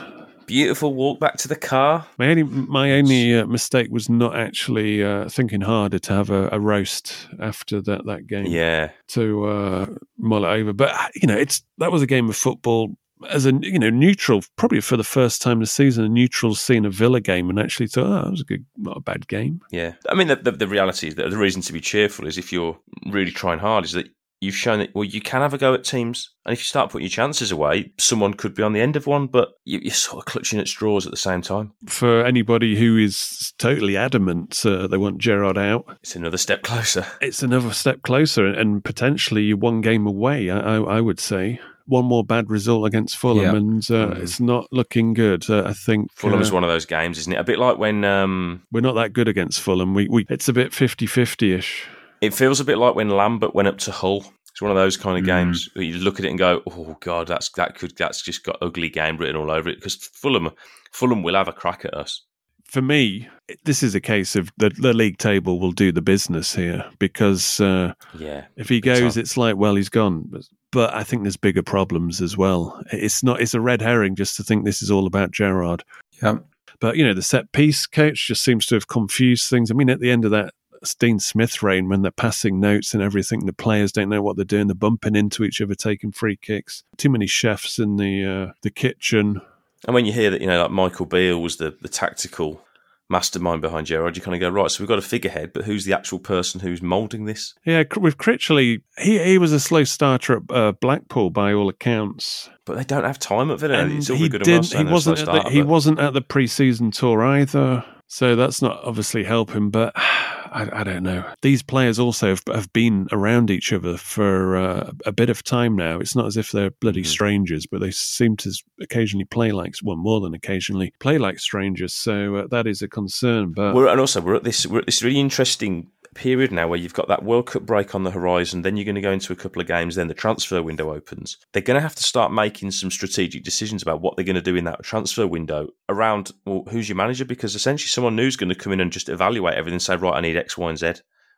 Beautiful 0.46 0.94
walk 0.94 1.18
back 1.18 1.38
to 1.38 1.48
the 1.48 1.56
car. 1.56 2.06
My 2.18 2.28
only 2.28 2.42
my 2.42 2.92
only 2.92 3.34
uh, 3.34 3.46
mistake 3.46 3.88
was 3.90 4.10
not 4.10 4.36
actually 4.36 5.02
uh, 5.02 5.26
thinking 5.30 5.62
harder 5.62 5.98
to 6.00 6.12
have 6.12 6.28
a, 6.28 6.50
a 6.52 6.60
roast 6.60 7.16
after 7.40 7.80
that 7.80 8.04
that 8.04 8.26
game. 8.26 8.44
Yeah. 8.44 8.90
To 9.08 9.46
uh, 9.46 9.86
mull 10.18 10.44
it 10.44 10.48
over, 10.48 10.74
but 10.74 10.90
uh, 10.90 11.08
you 11.14 11.26
know, 11.26 11.36
it's 11.38 11.62
that 11.78 11.90
was 11.90 12.02
a 12.02 12.06
game 12.06 12.28
of 12.28 12.36
football 12.36 12.94
as 13.30 13.46
a 13.46 13.52
you 13.60 13.78
know 13.78 13.90
neutral, 13.90 14.42
probably 14.56 14.80
for 14.80 14.96
the 14.96 15.04
first 15.04 15.42
time 15.42 15.60
this 15.60 15.72
season, 15.72 16.04
a 16.04 16.08
neutral 16.08 16.54
seen 16.54 16.84
a 16.84 16.90
Villa 16.90 17.20
game, 17.20 17.50
and 17.50 17.58
actually 17.58 17.86
thought, 17.86 18.06
oh, 18.06 18.22
that 18.22 18.30
was 18.30 18.40
a 18.40 18.44
good, 18.44 18.64
not 18.76 18.96
a 18.96 19.00
bad 19.00 19.28
game. 19.28 19.60
Yeah. 19.70 19.92
I 20.08 20.14
mean, 20.14 20.28
the, 20.28 20.36
the, 20.36 20.52
the 20.52 20.68
reality 20.68 21.08
is 21.08 21.14
that 21.16 21.30
the 21.30 21.36
reason 21.38 21.62
to 21.62 21.72
be 21.72 21.80
cheerful 21.80 22.26
is 22.26 22.38
if 22.38 22.52
you're 22.52 22.78
really 23.10 23.30
trying 23.32 23.58
hard, 23.58 23.84
is 23.84 23.92
that 23.92 24.08
you've 24.40 24.54
shown 24.54 24.78
that, 24.78 24.94
well, 24.94 25.04
you 25.04 25.22
can 25.22 25.40
have 25.40 25.54
a 25.54 25.58
go 25.58 25.72
at 25.72 25.84
teams. 25.84 26.30
And 26.44 26.52
if 26.52 26.58
you 26.60 26.64
start 26.64 26.90
putting 26.90 27.04
your 27.04 27.10
chances 27.10 27.50
away, 27.50 27.92
someone 27.98 28.34
could 28.34 28.54
be 28.54 28.62
on 28.62 28.74
the 28.74 28.80
end 28.80 28.94
of 28.94 29.06
one, 29.06 29.26
but 29.26 29.54
you, 29.64 29.78
you're 29.82 29.94
sort 29.94 30.18
of 30.18 30.26
clutching 30.26 30.60
at 30.60 30.68
straws 30.68 31.06
at 31.06 31.10
the 31.12 31.16
same 31.16 31.40
time. 31.40 31.72
For 31.86 32.22
anybody 32.26 32.76
who 32.76 32.98
is 32.98 33.54
totally 33.56 33.96
adamant 33.96 34.60
uh, 34.66 34.86
they 34.86 34.98
want 34.98 35.16
Gerrard 35.18 35.56
out, 35.56 35.86
It's 36.02 36.14
another 36.14 36.36
step 36.36 36.62
closer. 36.62 37.06
it's 37.22 37.42
another 37.42 37.72
step 37.72 38.02
closer, 38.02 38.46
and 38.46 38.84
potentially 38.84 39.44
you're 39.44 39.56
one 39.56 39.80
game 39.80 40.06
away. 40.06 40.50
I, 40.50 40.76
I, 40.76 40.96
I 40.96 41.00
would 41.00 41.20
say 41.20 41.58
one 41.86 42.04
more 42.04 42.24
bad 42.24 42.50
result 42.50 42.86
against 42.86 43.16
Fulham, 43.16 43.42
Yeah. 43.44 43.54
and 43.56 43.82
uh, 43.90 44.14
Mm. 44.14 44.22
it's 44.22 44.40
not 44.40 44.66
looking 44.72 45.12
good. 45.14 45.48
Uh, 45.50 45.64
I 45.66 45.72
think 45.72 46.10
Fulham's 46.14 46.50
uh, 46.50 46.54
one 46.54 46.64
of 46.64 46.70
those 46.70 46.86
games, 46.86 47.18
isn't 47.18 47.32
it? 47.32 47.38
A 47.38 47.44
bit 47.44 47.58
like 47.58 47.78
when 47.78 48.04
um, 48.04 48.62
we're 48.72 48.80
not 48.80 48.94
that 48.94 49.12
good 49.12 49.28
against 49.28 49.60
Fulham. 49.60 49.94
We, 49.94 50.08
we 50.08 50.26
it's 50.30 50.48
a 50.48 50.52
bit 50.52 50.72
50-50 50.72 51.54
ish. 51.58 51.86
it 52.20 52.32
feels 52.32 52.60
a 52.60 52.64
bit 52.64 52.78
like 52.78 52.94
when 52.94 53.10
Lambert 53.10 53.54
went 53.54 53.68
up 53.68 53.78
to 53.78 53.90
Hull. 53.92 54.24
It's 54.50 54.62
one 54.62 54.70
of 54.70 54.76
those 54.76 54.96
kind 54.96 55.18
of 55.18 55.24
Mm. 55.24 55.26
games 55.26 55.68
where 55.74 55.84
you 55.84 55.98
look 55.98 56.18
at 56.20 56.24
it 56.24 56.28
and 56.30 56.38
go, 56.38 56.62
"Oh 56.66 56.96
God, 57.00 57.26
that's 57.26 57.50
that 57.56 57.74
could 57.76 57.96
that's 57.96 58.22
just 58.22 58.44
got 58.44 58.56
ugly 58.62 58.88
game 58.88 59.16
written 59.16 59.34
all 59.36 59.50
over 59.50 59.68
it." 59.68 59.76
Because 59.76 59.96
Fulham, 59.96 60.50
Fulham 60.92 61.22
will 61.24 61.34
have 61.34 61.48
a 61.48 61.52
crack 61.52 61.84
at 61.84 61.92
us. 61.92 62.22
For 62.64 62.80
me, 62.80 63.28
this 63.64 63.82
is 63.82 63.94
a 63.96 64.00
case 64.00 64.36
of 64.36 64.50
the, 64.56 64.70
the 64.70 64.94
league 64.94 65.18
table 65.18 65.58
will 65.60 65.72
do 65.72 65.90
the 65.92 66.00
business 66.02 66.54
here 66.54 66.84
because 66.98 67.60
uh, 67.60 67.94
Yeah, 68.18 68.46
if 68.56 68.68
he 68.68 68.80
goes, 68.80 69.14
time. 69.14 69.20
it's 69.22 69.36
like, 69.36 69.56
well, 69.56 69.74
he's 69.74 69.88
gone. 69.90 70.24
But 70.30 70.42
but 70.74 70.92
I 70.92 71.04
think 71.04 71.22
there's 71.22 71.36
bigger 71.36 71.62
problems 71.62 72.20
as 72.20 72.36
well. 72.36 72.82
It's 72.90 73.22
not 73.22 73.40
it's 73.40 73.54
a 73.54 73.60
red 73.60 73.80
herring 73.80 74.16
just 74.16 74.36
to 74.36 74.42
think 74.42 74.64
this 74.64 74.82
is 74.82 74.90
all 74.90 75.06
about 75.06 75.30
Gerrard. 75.30 75.84
Yeah. 76.20 76.38
But 76.80 76.96
you 76.96 77.04
know, 77.04 77.14
the 77.14 77.22
set 77.22 77.52
piece 77.52 77.86
coach 77.86 78.26
just 78.26 78.42
seems 78.42 78.66
to 78.66 78.74
have 78.74 78.88
confused 78.88 79.48
things. 79.48 79.70
I 79.70 79.74
mean, 79.74 79.88
at 79.88 80.00
the 80.00 80.10
end 80.10 80.24
of 80.24 80.32
that 80.32 80.52
Dean 80.98 81.20
Smith 81.20 81.62
reign, 81.62 81.88
when 81.88 82.02
they're 82.02 82.10
passing 82.10 82.58
notes 82.58 82.92
and 82.92 83.02
everything, 83.04 83.46
the 83.46 83.52
players 83.52 83.92
don't 83.92 84.08
know 84.08 84.20
what 84.20 84.34
they're 84.34 84.44
doing. 84.44 84.66
They're 84.66 84.74
bumping 84.74 85.14
into 85.14 85.44
each 85.44 85.60
other, 85.60 85.76
taking 85.76 86.10
free 86.10 86.36
kicks. 86.36 86.82
Too 86.96 87.08
many 87.08 87.28
chefs 87.28 87.78
in 87.78 87.96
the 87.96 88.24
uh, 88.24 88.52
the 88.62 88.70
kitchen. 88.70 89.40
And 89.86 89.94
when 89.94 90.06
you 90.06 90.12
hear 90.12 90.30
that, 90.30 90.40
you 90.40 90.48
know, 90.48 90.60
like 90.60 90.72
Michael 90.72 91.06
Beale 91.06 91.40
was 91.40 91.58
the, 91.58 91.76
the 91.82 91.88
tactical 91.88 92.63
mastermind 93.08 93.60
behind 93.62 93.86
Gerrard, 93.86 94.16
you 94.16 94.22
kind 94.22 94.34
of 94.34 94.40
go, 94.40 94.48
right, 94.48 94.70
so 94.70 94.82
we've 94.82 94.88
got 94.88 94.98
a 94.98 95.02
figurehead, 95.02 95.52
but 95.52 95.64
who's 95.64 95.84
the 95.84 95.92
actual 95.92 96.18
person 96.18 96.60
who's 96.60 96.82
moulding 96.82 97.24
this? 97.24 97.54
Yeah, 97.64 97.84
with 97.96 98.18
Critchley, 98.18 98.82
he, 98.98 99.18
he 99.22 99.38
was 99.38 99.52
a 99.52 99.60
slow 99.60 99.84
starter 99.84 100.36
at 100.36 100.42
uh, 100.50 100.72
Blackpool 100.72 101.30
by 101.30 101.52
all 101.52 101.68
accounts. 101.68 102.48
But 102.64 102.76
they 102.76 102.84
don't 102.84 103.04
have 103.04 103.18
time 103.18 103.50
at 103.50 103.60
Villa. 103.60 103.86
It's 103.88 104.10
all 104.10 104.16
he 104.16 104.28
good 104.28 104.42
didn't. 104.42 104.72
He 104.72 104.84
wasn't. 104.84 105.18
At 105.18 105.26
the, 105.26 105.50
he 105.50 105.60
but- 105.60 105.68
wasn't 105.68 105.98
at 105.98 106.14
the 106.14 106.22
pre-season 106.22 106.90
tour 106.90 107.22
either. 107.24 107.84
So 108.06 108.36
that's 108.36 108.62
not 108.62 108.82
obviously 108.84 109.24
helping. 109.24 109.70
But 109.70 109.94
I, 110.54 110.80
I 110.80 110.84
don't 110.84 111.02
know. 111.02 111.24
These 111.42 111.62
players 111.62 111.98
also 111.98 112.28
have, 112.28 112.42
have 112.46 112.72
been 112.72 113.08
around 113.12 113.50
each 113.50 113.72
other 113.72 113.96
for 113.96 114.56
uh, 114.56 114.92
a 115.04 115.12
bit 115.12 115.28
of 115.28 115.42
time 115.42 115.74
now. 115.76 115.98
It's 115.98 116.14
not 116.16 116.26
as 116.26 116.36
if 116.36 116.52
they're 116.52 116.70
bloody 116.70 117.02
Mm-hmm. 117.02 117.10
strangers, 117.10 117.66
but 117.66 117.80
they 117.80 117.90
seem 117.90 118.36
to 118.38 118.52
occasionally 118.80 119.24
play 119.24 119.50
like 119.52 119.74
well, 119.82 119.96
more 119.96 120.20
than 120.20 120.32
occasionally 120.32 120.92
play 121.00 121.18
like 121.18 121.40
strangers. 121.40 121.92
So 121.92 122.36
uh, 122.36 122.46
that 122.52 122.66
is 122.66 122.80
a 122.82 122.88
concern. 122.88 123.52
But 123.52 123.74
We're, 123.74 123.88
and 123.88 124.00
also, 124.00 124.20
we're 124.20 124.36
at 124.36 124.44
this 124.44 124.64
we're 124.66 124.78
at 124.78 124.86
this 124.86 125.02
really 125.02 125.18
interesting 125.20 125.90
period 126.14 126.52
now 126.52 126.68
where 126.68 126.78
you've 126.78 126.94
got 126.94 127.08
that 127.08 127.22
World 127.24 127.46
Cup 127.46 127.62
break 127.62 127.94
on 127.94 128.04
the 128.04 128.10
horizon. 128.10 128.62
Then 128.62 128.76
you're 128.76 128.84
going 128.84 128.94
to 128.94 129.00
go 129.00 129.12
into 129.12 129.32
a 129.32 129.36
couple 129.36 129.60
of 129.60 129.68
games. 129.68 129.96
Then 129.96 130.08
the 130.08 130.14
transfer 130.14 130.62
window 130.62 130.92
opens. 130.94 131.36
They're 131.52 131.62
going 131.62 131.76
to 131.76 131.80
have 131.82 131.94
to 131.96 132.02
start 132.02 132.32
making 132.32 132.70
some 132.70 132.90
strategic 132.90 133.44
decisions 133.44 133.82
about 133.82 134.00
what 134.00 134.16
they're 134.16 134.24
going 134.24 134.36
to 134.36 134.42
do 134.42 134.56
in 134.56 134.64
that 134.64 134.82
transfer 134.82 135.26
window 135.26 135.68
around 135.88 136.30
well, 136.46 136.64
who's 136.70 136.88
your 136.88 136.96
manager 136.96 137.24
because 137.24 137.54
essentially 137.54 137.88
someone 137.88 138.16
new's 138.16 138.36
going 138.36 138.48
to 138.48 138.54
come 138.54 138.72
in 138.72 138.80
and 138.80 138.92
just 138.92 139.08
evaluate 139.08 139.54
everything 139.54 139.74
and 139.74 139.82
say, 139.82 139.96
right, 139.96 140.14
I 140.14 140.20
need 140.20 140.36
X, 140.36 140.56
Y, 140.56 140.68
and 140.68 140.78
Z, 140.78 140.92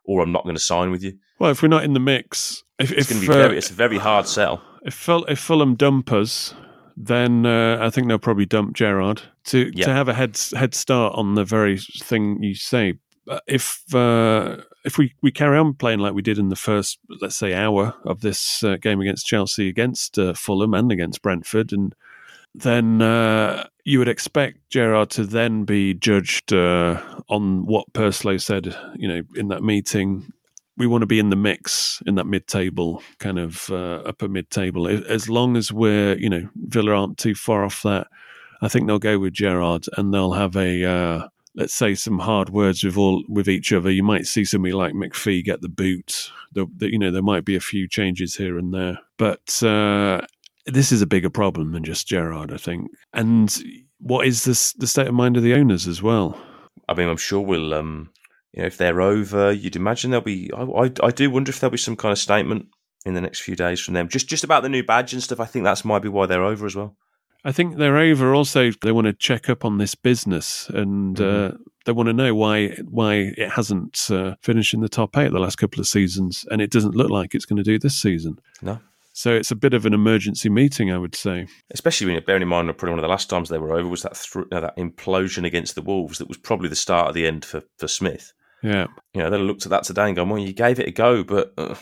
or 0.04 0.20
I'm 0.22 0.32
not 0.32 0.44
going 0.44 0.56
to 0.56 0.60
sign 0.62 0.90
with 0.90 1.02
you. 1.02 1.14
well, 1.38 1.50
if 1.50 1.62
we're 1.62 1.68
not 1.68 1.84
in 1.84 1.92
the 1.94 2.00
mix, 2.00 2.62
if, 2.78 2.92
It's 2.92 3.02
if 3.02 3.08
going 3.10 3.20
to 3.22 3.26
be 3.28 3.32
uh, 3.34 3.42
very, 3.48 3.58
it's 3.58 3.70
a 3.70 3.74
very 3.74 3.98
hard 3.98 4.26
sell. 4.28 4.62
if, 4.84 4.94
Ful- 4.94 5.24
if 5.26 5.38
Fulham 5.38 5.74
dump 5.74 6.12
us, 6.12 6.54
then 6.96 7.44
uh, 7.44 7.78
I 7.80 7.90
think 7.90 8.08
they'll 8.08 8.18
probably 8.18 8.46
dump 8.46 8.74
Gerrard 8.74 9.22
to 9.46 9.70
Yeah. 9.74 9.84
to 9.86 9.92
have 9.92 10.08
a 10.08 10.14
head 10.14 10.38
head 10.54 10.74
start 10.74 11.14
on 11.14 11.34
the 11.34 11.44
very 11.44 11.78
thing 11.78 12.42
you 12.42 12.54
say. 12.54 12.94
But 13.26 13.42
if 13.46 13.82
uh, 13.92 14.58
if 14.84 14.98
we, 14.98 15.12
we 15.20 15.32
carry 15.32 15.58
on 15.58 15.74
playing 15.74 15.98
like 15.98 16.14
we 16.14 16.22
did 16.22 16.38
in 16.38 16.48
the 16.48 16.56
first, 16.56 16.98
let's 17.20 17.36
say, 17.36 17.52
hour 17.52 17.94
of 18.04 18.20
this 18.20 18.62
uh, 18.62 18.76
game 18.80 19.00
against 19.00 19.26
Chelsea, 19.26 19.68
against 19.68 20.18
uh, 20.18 20.32
Fulham, 20.32 20.74
and 20.74 20.92
against 20.92 21.22
Brentford, 21.22 21.72
and 21.72 21.94
then 22.54 23.02
uh, 23.02 23.66
you 23.84 23.98
would 23.98 24.08
expect 24.08 24.70
Gerrard 24.70 25.10
to 25.10 25.24
then 25.24 25.64
be 25.64 25.92
judged 25.92 26.52
uh, 26.52 27.02
on 27.28 27.66
what 27.66 27.92
Purslow 27.92 28.38
said, 28.38 28.74
you 28.94 29.08
know, 29.08 29.22
in 29.34 29.48
that 29.48 29.62
meeting. 29.62 30.32
We 30.78 30.86
want 30.86 31.02
to 31.02 31.06
be 31.06 31.18
in 31.18 31.30
the 31.30 31.36
mix 31.36 32.02
in 32.06 32.16
that 32.16 32.26
mid-table 32.26 33.02
kind 33.18 33.38
of 33.38 33.70
uh, 33.70 34.02
upper 34.04 34.28
mid-table. 34.28 34.86
As 34.88 35.28
long 35.28 35.56
as 35.56 35.72
we're, 35.72 36.16
you 36.18 36.28
know, 36.28 36.48
Villa 36.54 36.92
aren't 36.92 37.18
too 37.18 37.34
far 37.34 37.64
off 37.64 37.82
that, 37.82 38.06
I 38.62 38.68
think 38.68 38.86
they'll 38.86 38.98
go 38.98 39.18
with 39.18 39.32
Gerrard 39.32 39.86
and 39.96 40.12
they'll 40.12 40.32
have 40.32 40.54
a, 40.56 40.84
uh, 40.84 41.28
let's 41.56 41.74
say, 41.74 41.94
some 41.94 42.18
hard 42.18 42.50
words 42.50 42.84
with 42.84 42.96
all 42.96 43.24
with 43.28 43.48
each 43.48 43.72
other. 43.72 43.90
You 43.90 44.02
might 44.02 44.26
see 44.26 44.44
somebody 44.44 44.74
like 44.74 44.92
McPhee 44.92 45.42
get 45.42 45.62
the 45.62 45.68
boot. 45.68 46.30
The, 46.52 46.66
the, 46.76 46.92
you 46.92 46.98
know, 46.98 47.10
there 47.10 47.22
might 47.22 47.44
be 47.44 47.56
a 47.56 47.60
few 47.60 47.88
changes 47.88 48.36
here 48.36 48.58
and 48.58 48.72
there, 48.72 48.98
but 49.16 49.62
uh, 49.62 50.20
this 50.66 50.92
is 50.92 51.02
a 51.02 51.06
bigger 51.06 51.30
problem 51.30 51.72
than 51.72 51.82
just 51.82 52.06
Gerrard, 52.06 52.52
I 52.52 52.58
think. 52.58 52.90
And 53.12 53.54
what 53.98 54.26
is 54.26 54.44
this 54.44 54.72
the 54.74 54.86
state 54.86 55.08
of 55.08 55.14
mind 55.14 55.36
of 55.36 55.42
the 55.42 55.54
owners 55.54 55.88
as 55.88 56.02
well? 56.02 56.38
I 56.88 56.94
mean, 56.94 57.08
I'm 57.08 57.16
sure 57.16 57.40
we'll, 57.40 57.74
um, 57.74 58.10
you 58.52 58.60
know, 58.62 58.66
if 58.66 58.76
they're 58.76 59.00
over, 59.00 59.50
you'd 59.50 59.76
imagine 59.76 60.10
there'll 60.10 60.24
be. 60.24 60.50
I, 60.52 60.62
I, 60.62 60.90
I 61.02 61.10
do 61.10 61.30
wonder 61.30 61.50
if 61.50 61.58
there'll 61.58 61.72
be 61.72 61.78
some 61.78 61.96
kind 61.96 62.12
of 62.12 62.18
statement 62.18 62.66
in 63.04 63.14
the 63.14 63.20
next 63.20 63.40
few 63.40 63.56
days 63.56 63.80
from 63.80 63.94
them, 63.94 64.08
just 64.08 64.28
just 64.28 64.44
about 64.44 64.62
the 64.62 64.68
new 64.68 64.82
badge 64.82 65.12
and 65.12 65.22
stuff. 65.22 65.40
I 65.40 65.46
think 65.46 65.64
that's 65.64 65.84
might 65.84 66.02
be 66.02 66.08
why 66.08 66.26
they're 66.26 66.44
over 66.44 66.66
as 66.66 66.76
well. 66.76 66.96
I 67.46 67.52
think 67.52 67.76
they're 67.76 67.96
over. 67.96 68.34
Also, 68.34 68.72
they 68.82 68.90
want 68.90 69.06
to 69.06 69.12
check 69.12 69.48
up 69.48 69.64
on 69.64 69.78
this 69.78 69.94
business, 69.94 70.68
and 70.70 71.20
uh, 71.20 71.52
they 71.84 71.92
want 71.92 72.08
to 72.08 72.12
know 72.12 72.34
why 72.34 72.70
why 72.90 73.32
it 73.36 73.50
hasn't 73.50 74.10
uh, 74.10 74.34
finished 74.42 74.74
in 74.74 74.80
the 74.80 74.88
top 74.88 75.16
eight 75.16 75.30
the 75.30 75.38
last 75.38 75.54
couple 75.54 75.78
of 75.78 75.86
seasons, 75.86 76.44
and 76.50 76.60
it 76.60 76.72
doesn't 76.72 76.96
look 76.96 77.08
like 77.08 77.36
it's 77.36 77.44
going 77.44 77.56
to 77.56 77.62
do 77.62 77.78
this 77.78 77.94
season. 77.94 78.40
No. 78.62 78.80
So 79.12 79.32
it's 79.32 79.52
a 79.52 79.56
bit 79.56 79.74
of 79.74 79.86
an 79.86 79.94
emergency 79.94 80.48
meeting, 80.48 80.90
I 80.90 80.98
would 80.98 81.14
say. 81.14 81.46
Especially 81.70 82.06
when 82.06 82.14
you're 82.14 82.22
bearing 82.22 82.42
in 82.42 82.48
mind, 82.48 82.66
probably 82.76 82.90
one 82.90 82.98
of 82.98 83.04
the 83.04 83.08
last 83.08 83.30
times 83.30 83.48
they 83.48 83.58
were 83.58 83.72
over 83.72 83.88
was 83.88 84.02
that 84.02 84.20
uh, 84.50 84.58
that 84.60 84.76
implosion 84.76 85.46
against 85.46 85.76
the 85.76 85.82
Wolves. 85.82 86.18
That 86.18 86.28
was 86.28 86.38
probably 86.38 86.68
the 86.68 86.74
start 86.74 87.06
of 87.06 87.14
the 87.14 87.28
end 87.28 87.44
for 87.44 87.62
for 87.78 87.86
Smith. 87.86 88.32
Yeah, 88.60 88.86
You 89.14 89.22
know, 89.22 89.30
they 89.30 89.38
looked 89.38 89.66
at 89.66 89.70
that 89.70 89.84
today 89.84 90.06
and 90.06 90.16
gone, 90.16 90.30
well, 90.30 90.40
you 90.40 90.52
gave 90.52 90.80
it 90.80 90.88
a 90.88 90.90
go, 90.90 91.22
but 91.22 91.52
uh, 91.56 91.76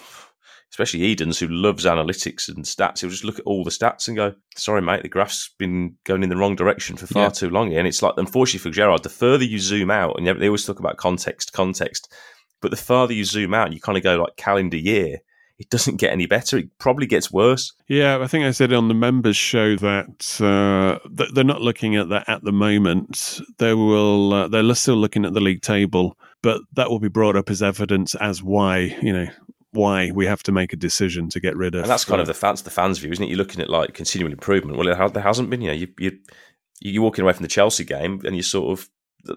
especially 0.74 1.04
Edens, 1.04 1.38
who 1.38 1.46
loves 1.46 1.84
analytics 1.84 2.48
and 2.48 2.64
stats, 2.64 2.98
he'll 3.00 3.08
just 3.10 3.22
look 3.22 3.38
at 3.38 3.44
all 3.44 3.62
the 3.62 3.70
stats 3.70 4.08
and 4.08 4.16
go, 4.16 4.34
sorry, 4.56 4.82
mate, 4.82 5.02
the 5.04 5.08
graph's 5.08 5.50
been 5.56 5.94
going 6.02 6.24
in 6.24 6.30
the 6.30 6.36
wrong 6.36 6.56
direction 6.56 6.96
for 6.96 7.06
far 7.06 7.24
Yeah. 7.26 7.28
too 7.28 7.48
long 7.48 7.70
here. 7.70 7.78
And 7.78 7.86
it's 7.86 8.02
like, 8.02 8.14
unfortunately 8.16 8.58
for 8.68 8.74
Gerrard, 8.74 9.04
the 9.04 9.08
further 9.08 9.44
you 9.44 9.60
zoom 9.60 9.88
out, 9.88 10.16
and 10.18 10.26
they 10.26 10.48
always 10.48 10.64
talk 10.64 10.80
about 10.80 10.96
context, 10.96 11.52
context, 11.52 12.12
but 12.60 12.72
the 12.72 12.76
farther 12.76 13.12
you 13.14 13.24
zoom 13.24 13.54
out, 13.54 13.72
you 13.72 13.80
kind 13.80 13.96
of 13.96 14.02
go 14.02 14.16
like 14.16 14.34
calendar 14.36 14.76
year, 14.76 15.18
it 15.60 15.70
doesn't 15.70 15.98
get 16.00 16.10
any 16.12 16.26
better. 16.26 16.58
It 16.58 16.76
probably 16.80 17.06
gets 17.06 17.30
worse. 17.30 17.72
yeah. 17.86 18.18
I 18.20 18.26
think 18.26 18.44
I 18.44 18.50
said 18.50 18.72
on 18.72 18.88
the 18.88 18.94
members 18.94 19.36
show 19.36 19.76
that 19.76 20.40
uh, 20.42 20.98
th- 21.16 21.30
they're 21.34 21.44
not 21.44 21.60
looking 21.62 21.94
at 21.94 22.08
that 22.08 22.28
at 22.28 22.42
the 22.42 22.50
moment. 22.50 23.40
They 23.58 23.72
will. 23.74 24.32
Uh, 24.34 24.48
they're 24.48 24.74
still 24.74 24.96
looking 24.96 25.24
at 25.24 25.32
the 25.34 25.40
league 25.40 25.62
table, 25.62 26.18
but 26.42 26.60
that 26.72 26.90
will 26.90 26.98
be 26.98 27.06
brought 27.08 27.36
up 27.36 27.50
as 27.50 27.62
evidence 27.62 28.16
as 28.16 28.42
why 28.42 28.96
you 29.00 29.12
know 29.12 29.28
why 29.74 30.10
we 30.10 30.26
have 30.26 30.42
to 30.44 30.52
make 30.52 30.72
a 30.72 30.76
decision 30.76 31.28
to 31.30 31.40
get 31.40 31.56
rid 31.56 31.74
of. 31.74 31.82
And 31.82 31.90
that's 31.90 32.04
kind 32.04 32.20
uh, 32.20 32.22
of 32.22 32.26
the 32.28 32.34
fans, 32.34 32.62
the 32.62 32.70
fans' 32.70 32.98
view, 32.98 33.12
isn't 33.12 33.24
it? 33.24 33.28
You're 33.28 33.38
looking 33.38 33.60
at 33.60 33.68
like 33.68 33.94
continual 33.94 34.32
improvement. 34.32 34.78
Well, 34.78 34.88
it, 34.88 34.96
ha- 34.96 35.08
there 35.08 35.22
hasn't 35.22 35.50
been. 35.50 35.60
You 35.60 35.68
know, 35.68 35.74
you, 35.74 35.88
you 35.98 36.18
you're 36.80 37.02
walking 37.02 37.22
away 37.22 37.32
from 37.32 37.42
the 37.42 37.48
Chelsea 37.48 37.84
game, 37.84 38.20
and 38.24 38.34
you're 38.34 38.42
sort 38.42 38.78
of 38.78 38.88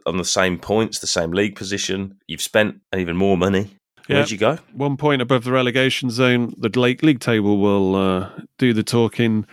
on 0.05 0.17
the 0.17 0.25
same 0.25 0.59
points, 0.59 0.99
the 0.99 1.07
same 1.07 1.31
league 1.31 1.55
position. 1.55 2.19
You've 2.27 2.41
spent 2.41 2.81
even 2.95 3.15
more 3.15 3.38
money. 3.38 3.77
Yeah. 4.07 4.17
Where'd 4.17 4.31
you 4.31 4.38
go? 4.38 4.57
one 4.73 4.95
point 4.95 5.21
above 5.21 5.43
the 5.43 5.51
relegation 5.51 6.09
zone. 6.09 6.53
The 6.57 6.69
league, 6.79 7.03
league 7.03 7.19
table 7.19 7.57
will 7.57 7.95
uh, 7.95 8.29
do 8.57 8.73
the 8.73 8.83
talking. 8.83 9.45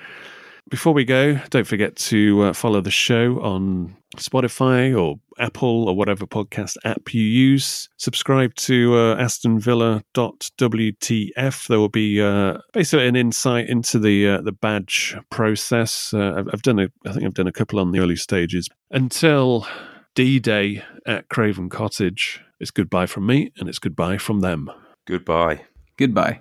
Before 0.70 0.94
we 0.94 1.04
go, 1.04 1.38
don't 1.50 1.66
forget 1.66 1.94
to 1.96 2.42
uh, 2.42 2.52
follow 2.54 2.80
the 2.80 2.90
show 2.90 3.38
on 3.40 3.94
Spotify 4.16 4.98
or 4.98 5.16
Apple 5.38 5.88
or 5.88 5.96
whatever 5.96 6.26
podcast 6.26 6.76
app 6.84 7.12
you 7.12 7.22
use. 7.22 7.88
Subscribe 7.98 8.54
to 8.56 8.94
uh, 8.94 9.16
AstonVilla.wtf. 9.16 11.66
There 11.66 11.78
will 11.78 11.88
be 11.88 12.22
uh, 12.22 12.58
basically 12.72 13.08
an 13.08 13.16
insight 13.16 13.68
into 13.68 13.98
the 13.98 14.28
uh, 14.28 14.40
the 14.40 14.52
badge 14.52 15.16
process. 15.30 16.14
Uh, 16.14 16.34
I've, 16.38 16.48
I've 16.52 16.62
done 16.62 16.78
a, 16.78 16.88
I 17.06 17.12
think 17.12 17.24
I've 17.24 17.34
done 17.34 17.46
a 17.46 17.52
couple 17.52 17.78
on 17.78 17.92
the 17.92 18.00
early 18.00 18.16
stages. 18.16 18.68
Until 18.90 19.66
D 20.14 20.38
Day 20.38 20.82
at 21.06 21.28
Craven 21.28 21.68
Cottage, 21.68 22.40
it's 22.58 22.70
goodbye 22.70 23.06
from 23.06 23.26
me 23.26 23.52
and 23.58 23.68
it's 23.68 23.78
goodbye 23.78 24.16
from 24.16 24.40
them. 24.40 24.70
Goodbye. 25.06 25.60
Goodbye. 25.96 26.40